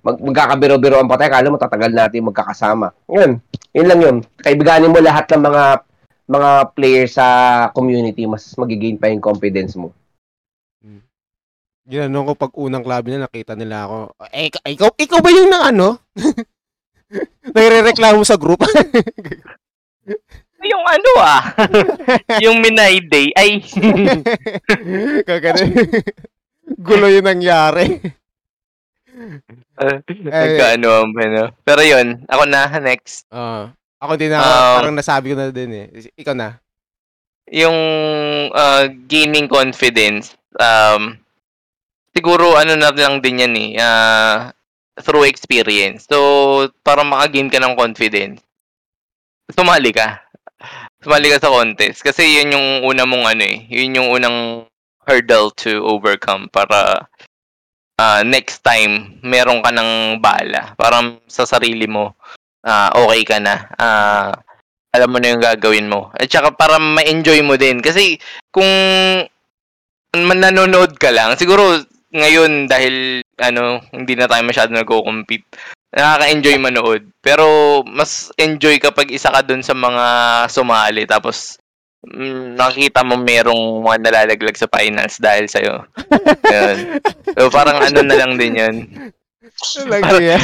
[0.00, 3.38] mag magkakabiro-biroan pa tayo kala mo tatagal natin magkakasama yun
[3.76, 5.64] yun lang yun kaibiganin mo lahat ng mga
[6.30, 7.26] mga players sa
[7.74, 9.90] community, mas magigain pa yung confidence mo.
[11.90, 13.98] Ginanong ko pag unang club na nakita nila ako.
[14.30, 15.98] Eh, ikaw, ikaw, ikaw ba yung na ano?
[17.54, 18.62] Nagre-reklamo sa group.
[20.60, 21.42] Yung ano ah,
[22.44, 23.64] yung Minay Day, ay,
[25.28, 25.64] Kagano.
[26.76, 27.96] Gulo yung nangyari.
[30.20, 31.42] nagkaano ang ano.
[31.64, 33.24] Pero yun, ako na, next.
[33.32, 35.86] Ah, ako din na, Um, parang nasabi ko na din eh.
[36.20, 36.60] Ikaw na.
[37.50, 37.78] Yung
[38.52, 41.16] uh, gaining confidence, um,
[42.14, 44.52] siguro ano na lang din yan eh, ah,
[45.00, 46.06] through experience.
[46.06, 48.40] So, para maka-gain ka ng confidence,
[49.52, 50.20] sumali ka.
[51.00, 52.04] Sumali ka sa contest.
[52.04, 54.68] Kasi yun yung una mong ano eh, yun yung unang
[55.08, 57.08] hurdle to overcome para
[57.98, 60.76] ah, next time meron ka ng bala.
[60.76, 62.14] Parang sa sarili mo,
[62.64, 63.68] ah, okay ka na.
[63.80, 64.30] Ah,
[64.90, 66.10] alam mo na yung gagawin mo.
[66.18, 67.78] At saka para ma-enjoy mo din.
[67.78, 68.18] Kasi
[68.50, 68.66] kung
[70.10, 71.78] nanonood ka lang, siguro
[72.10, 75.46] ngayon dahil ano, hindi na tayo masyado nagko-compete,
[75.94, 77.02] nakaka-enjoy manood.
[77.22, 77.46] Pero
[77.86, 80.04] mas enjoy kapag isa ka dun sa mga
[80.50, 81.58] sumali tapos
[82.06, 85.86] mm, nakikita mo merong mga nalalaglag sa finals dahil sa'yo.
[86.46, 86.76] Yun.
[87.38, 88.76] So parang ano na lang din yun.
[89.90, 90.42] Lagi yan.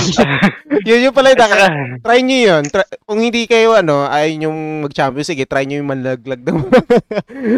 [0.83, 1.73] yun yung pala yung naka-
[2.03, 2.63] try nyo yun.
[2.69, 6.59] Try- kung hindi kayo ano, ayaw yung mag-champion, sige, try nyo yung manlaglag ng.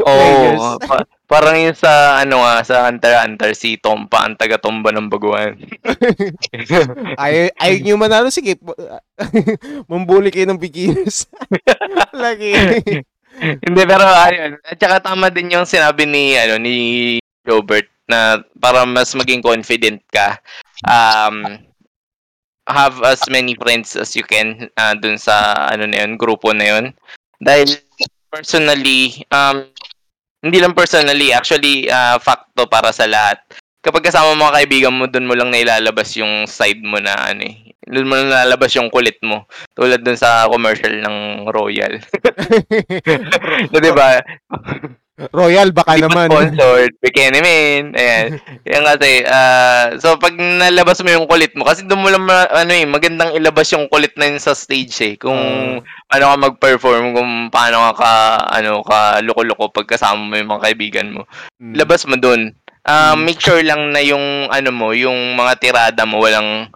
[0.07, 0.77] Oo.
[0.83, 5.61] pa- parang yung sa ano nga sa Hunter Hunter si Tompa ang taga-tomba ng baguhan.
[7.21, 8.57] Ay, ay nyo manalo, sige.
[9.93, 11.29] Mambuli kayo ng beginners.
[12.17, 12.57] Lagi.
[13.39, 14.57] Hindi pero ayun.
[14.65, 16.77] At saka tama din yung sinabi ni ano ni
[17.45, 20.41] Robert na para mas maging confident ka.
[20.89, 21.69] Um
[22.69, 26.69] have as many friends as you can uh, dun sa ano na yun, grupo na
[26.69, 26.85] yun.
[27.41, 27.81] Dahil
[28.29, 29.65] personally, um,
[30.43, 33.43] hindi lang personally, actually, uh, facto para sa lahat.
[33.79, 37.47] Kapag kasama mo mga kaibigan mo, dun mo lang nailalabas yung side mo na ano
[37.47, 37.75] eh.
[37.89, 39.47] Dun mo lang nalalabas yung kulit mo.
[39.73, 41.97] Tulad dun sa commercial ng Royal.
[43.71, 44.19] na, di ba?
[45.35, 46.31] Royal, baka Di naman.
[46.31, 47.91] Sponsored, Bikini Man.
[47.99, 48.39] Ayan.
[48.71, 52.71] Yan kasi, ah, so pag nalabas mo yung kulit mo, kasi doon mo lang, ano
[52.71, 55.15] eh, magandang ilabas yung kulit na yun sa stage eh.
[55.19, 55.35] Kung
[55.83, 58.11] ano ka mag-perform, kung paano ka, ka
[58.63, 61.27] ano, ka loko-loko pag kasama mo yung mga kaibigan mo.
[61.59, 61.75] Mm.
[61.75, 62.55] Labas mo doon.
[62.87, 63.27] Ah, Mm.
[63.27, 66.71] Make sure lang na yung, ano mo, yung mga tirada mo, walang,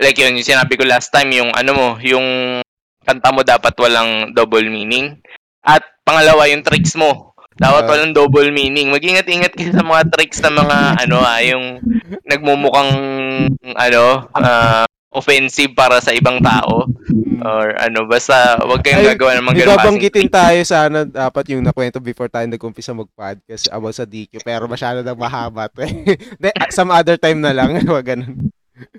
[0.00, 2.58] like yun, yung sinabi ko last time, yung, ano mo, yung
[3.04, 5.20] kanta mo dapat walang double meaning.
[5.60, 7.33] At pangalawa, yung tricks mo.
[7.54, 7.90] Dapat Ah.
[7.90, 8.90] walang double meaning.
[8.90, 11.78] Mag-ingat-ingat kayo sa mga tricks ng mga, ano ah, yung
[12.26, 12.92] nagmumukhang,
[13.78, 14.84] ano, ah,
[15.14, 16.90] offensive para sa ibang tao.
[17.44, 21.60] Or ano, basta wag kayong Ay, gagawa ng mga ganun babanggitin tayo sana dapat yung
[21.60, 26.16] nakwento before tayo nag-umpisa mag-podcast about sa DQ pero masyado nang mahaba eh.
[26.42, 27.76] De, some other time na lang.
[27.84, 28.48] Wag ganun.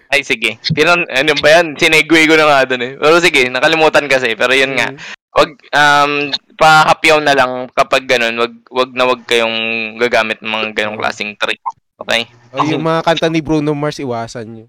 [0.07, 0.55] Ay, sige.
[0.71, 1.75] Pero ano ba yan?
[1.75, 2.93] Sinegway ko na nga doon eh.
[2.95, 4.37] Pero sige, nakalimutan kasi.
[4.37, 4.93] Pero yun nga.
[5.35, 6.11] Wag, um,
[6.55, 8.35] pahapyaw na lang kapag ganun.
[8.35, 9.57] Wag, wag na wag kayong
[9.97, 11.61] gagamit ng mga ganong klaseng trick.
[11.95, 12.27] Okay?
[12.51, 14.65] O yung mga kanta ni Bruno Mars, iwasan nyo.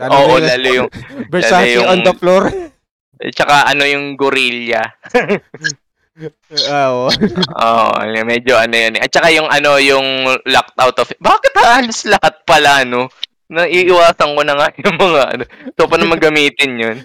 [0.00, 0.88] Oo, na lalo yung,
[1.32, 2.44] Versace lalo yung- on the floor.
[3.16, 4.82] eh, tsaka ano yung gorilla.
[6.72, 7.12] Ah, Oo.
[7.60, 8.96] Oo, oh, medyo ano yan.
[8.96, 9.04] eh.
[9.04, 11.12] At tsaka yung ano, yung locked out of...
[11.12, 13.12] Bakit halos lahat pala, no?
[13.52, 15.44] Naiiwasan ko na nga yung mga ano.
[15.76, 16.96] So, paano magamitin yun?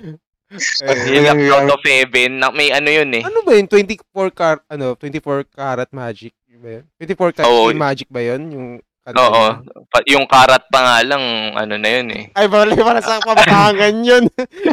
[0.51, 3.23] Yung locked out of heaven, na, may ano yun eh.
[3.23, 3.67] ano ba yun?
[3.71, 4.03] 24
[4.35, 6.83] car ano, 24 karat magic ba yun?
[7.01, 7.73] 24 karat Oo.
[7.73, 8.41] magic ba yun?
[8.53, 8.67] Yung
[9.01, 9.33] kanta Oo.
[9.33, 9.55] yun?
[9.89, 11.23] Pa- yung karat pa nga lang,
[11.57, 12.23] ano na yun eh.
[12.37, 14.23] Ay, bali para sa Kapampangan yun.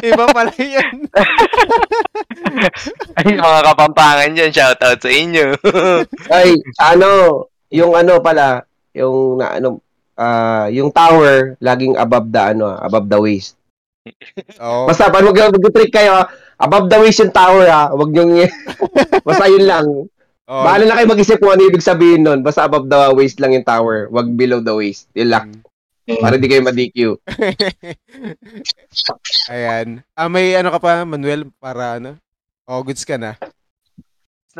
[0.04, 1.08] Iba pala yun.
[3.18, 5.56] Ay, mga kapampangan dyan, shoutout sa inyo.
[6.38, 7.08] Ay, ano,
[7.72, 8.62] yung ano pala,
[8.94, 9.80] yung na ano,
[10.14, 13.57] ah, yung tower laging above the ano, ah, above the waist.
[14.64, 14.86] Oo.
[14.88, 16.24] Basta pag mag- mag-trick kayo,
[16.58, 18.48] above the waist yung tower ha, wag niyo
[19.28, 19.86] basta yun lang.
[20.48, 20.64] Oo.
[20.64, 22.40] Bahala na kayo mag-isip kung ano ibig sabihin nun.
[22.40, 25.12] Basta above the waist lang yung tower, wag below the waist.
[25.12, 25.48] Yun lang.
[26.08, 27.20] Para di kayo ma-DQ.
[29.52, 30.00] Ayan.
[30.16, 32.16] Ah, may ano ka pa, Manuel, para ano?
[32.64, 33.36] Oh, goods ka na.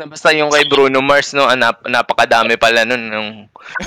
[0.07, 3.31] Basta yung kay Bruno Mars, no, ah, nap- napakadami pala nun nung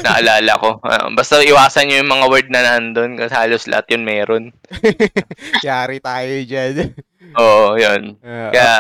[0.05, 0.83] naalala ko.
[0.85, 4.45] Ah, basta iwasan nyo yung mga word na nandun kasi halos lahat yun meron.
[5.67, 6.93] Yari tayo dyan.
[7.39, 8.19] Oo, yun.
[8.21, 8.73] Ah, Kaya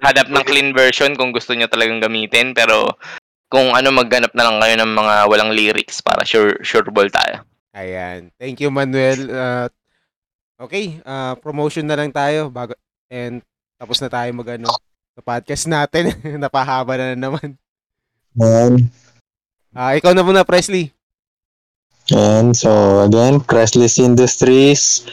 [0.00, 2.56] hanap ng clean version kung gusto nyo talagang gamitin.
[2.56, 2.96] Pero
[3.52, 7.44] kung ano, magganap na lang kayo ng mga walang lyrics para sure, sure ball tayo.
[7.76, 8.32] Ayan.
[8.40, 9.28] Thank you, Manuel.
[9.28, 9.66] Uh,
[10.60, 12.76] okay, uh, promotion na lang tayo bago
[13.08, 13.40] and
[13.78, 14.68] tapos na tayo mag ano.
[15.18, 16.14] Sa podcast natin.
[16.38, 17.58] Napahaba na naman.
[18.38, 18.86] Yan.
[19.74, 20.94] Ah, ikaw na muna, Presley.
[22.14, 25.04] And so again, Crestless Industries,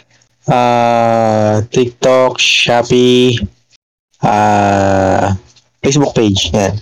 [0.47, 3.41] uh, TikTok, Shopee,
[4.21, 5.33] uh,
[5.81, 6.53] Facebook page.
[6.53, 6.77] Yan.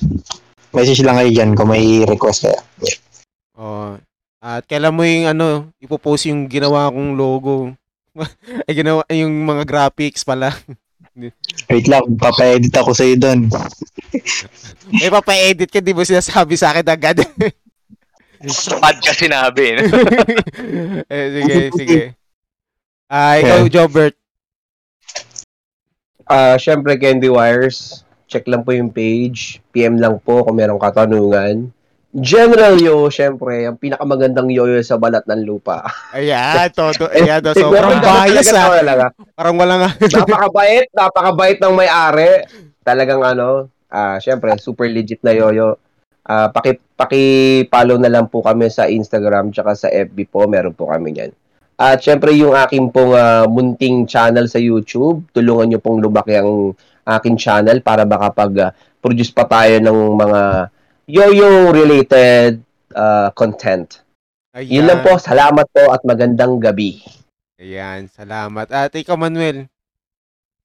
[0.76, 2.60] Message lang kayo dyan kung may request kayo.
[3.56, 3.95] Oh.
[4.43, 5.48] At kailan mo yung ano,
[5.80, 7.72] ipopost yung ginawa kong logo.
[8.68, 10.52] Ay, ginawa yung mga graphics pala.
[11.14, 13.45] Wait lang, papa-edit ako sa'yo doon.
[14.90, 17.22] May papa-edit ka, di ba sinasabi sa akin agad?
[18.43, 19.80] Sa podcast sinabi.
[19.80, 19.88] no?
[21.16, 22.00] eh, sige, sige.
[23.08, 24.19] Ah, ikaw, Jobert.
[26.27, 28.03] Ah, syempre Candy Wires.
[28.27, 29.64] Check lang po yung page.
[29.72, 31.72] PM lang po kung merong katanungan.
[32.14, 35.82] General Yo, syempre, ang pinakamagandang yoyo sa balat ng lupa.
[36.14, 37.09] Ayan, todo.
[37.09, 38.69] Ayan, do, Siguro sobrang bias ah.
[38.69, 39.06] talaga.
[39.33, 39.90] Parang wala nga.
[40.22, 42.45] napakabait, napakabait ng may-ari.
[42.85, 45.82] Talagang ano, ah syempre, super legit na yoyo.
[46.22, 50.93] Ah, paki paki-follow na lang po kami sa Instagram tsaka sa FB po, meron po
[50.93, 51.33] kami niyan.
[51.82, 56.77] At syempre yung aking pong ah, munting channel sa YouTube, tulungan niyo pong lumaki ang
[57.09, 60.42] aking channel para makapag-produce pa tayo ng mga
[61.07, 62.64] yoyo related
[62.95, 64.03] ah, content.
[64.53, 64.69] Ayan.
[64.69, 67.01] Yun lang po, salamat po at magandang gabi.
[67.57, 68.69] Ayan, salamat.
[68.69, 69.65] At ikaw, Manuel.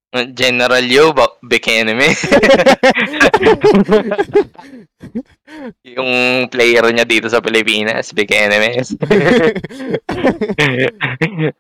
[0.09, 2.09] General Yo, ba- Bekeneme.
[5.85, 6.13] yung
[6.49, 8.73] player niya dito sa Pilipinas, Bekeneme.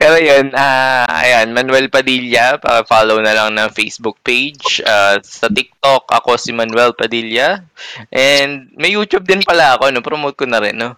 [0.01, 4.81] Pero yun, ah ayan, Manuel Padilla, pa-follow na lang ng Facebook page.
[4.81, 7.61] Ah, sa TikTok, ako si Manuel Padilla.
[8.09, 10.01] And may YouTube din pala ako, no?
[10.01, 10.97] Promote ko na rin, no?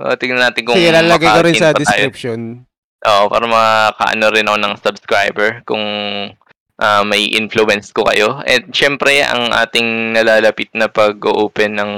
[0.00, 1.84] Uh, tingnan natin kung Sige, lalagay ko rin sa tayo.
[1.84, 2.64] description.
[3.02, 5.82] Oo, para makaano rin ako ng subscriber kung
[6.78, 8.40] ah, may influence ko kayo.
[8.46, 11.92] And syempre, ang ating nalalapit na pag-open ng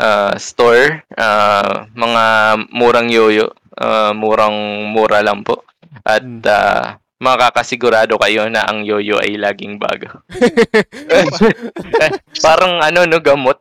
[0.00, 2.24] ah, store, ah, mga
[2.72, 5.62] murang yoyo, ah, murang mura lang po.
[6.02, 10.24] At ah, makakasigurado kayo na ang yoyo ay laging bago.
[12.44, 13.60] Parang ano no gamot.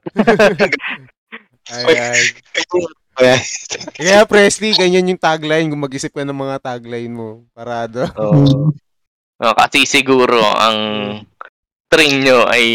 [1.70, 2.16] Ayan.
[4.00, 5.68] Kaya Presley, ganyan yung tagline.
[5.68, 7.44] Kung mag-isip ka ng mga tagline mo.
[7.52, 8.08] Parado.
[8.16, 8.72] Oo.
[9.40, 10.78] Oh, kasi siguro ang
[11.88, 12.66] train nyo ay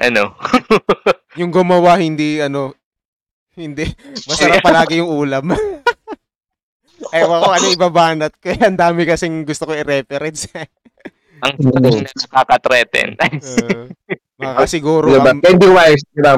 [0.00, 0.34] ano
[1.40, 2.78] Yung gumawa, hindi, ano,
[3.58, 3.86] hindi.
[4.26, 5.50] Masarap palagi yung ulam.
[7.14, 8.32] Ewan ko ano ibabanat.
[8.38, 10.46] Kaya ang dami kasing gusto ko i-reference.
[11.42, 13.08] ang train na nakaka-threaten.
[13.20, 13.84] uh,
[14.38, 15.10] makasiguro.
[15.10, 15.34] Diba?
[15.34, 16.34] ang- Candy Wires, diba?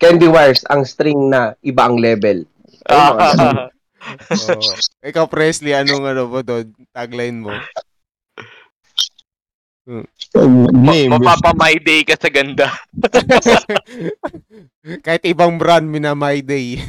[0.00, 2.42] Candy Wires, ang string na iba ang level.
[2.90, 4.58] Ah, Oo.
[5.04, 6.72] Ikaw, Presley, anong ano mo doon?
[6.90, 7.52] Tagline mo?
[9.88, 11.10] Name.
[11.10, 12.68] Mapapa my day ka sa ganda.
[15.04, 16.78] Kahit ibang brand, mina my day.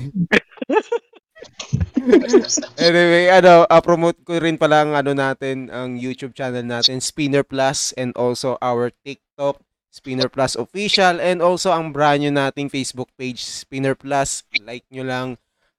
[2.77, 7.45] anyway, ano, ah, promote ko rin pala ang ano natin, ang YouTube channel natin, Spinner
[7.45, 9.57] Plus, and also our TikTok,
[9.89, 14.43] Spinner Plus Official, and also ang brand new nating Facebook page, Spinner Plus.
[14.61, 15.27] Like nyo lang.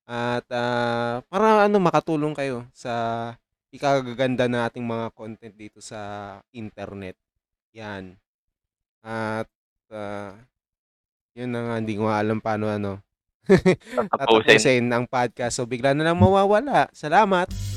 [0.08, 3.34] At ah, para ano, makatulong kayo sa
[3.72, 7.16] ikagaganda na ating mga content dito sa internet.
[7.72, 8.14] Yan.
[9.00, 9.48] At
[9.88, 10.36] ah,
[11.32, 13.00] yun na nga, hindi ko alam paano ano.
[14.12, 15.58] Tatapusin ang podcast.
[15.58, 16.92] So, bigla na lang mawawala.
[16.92, 17.71] Salamat.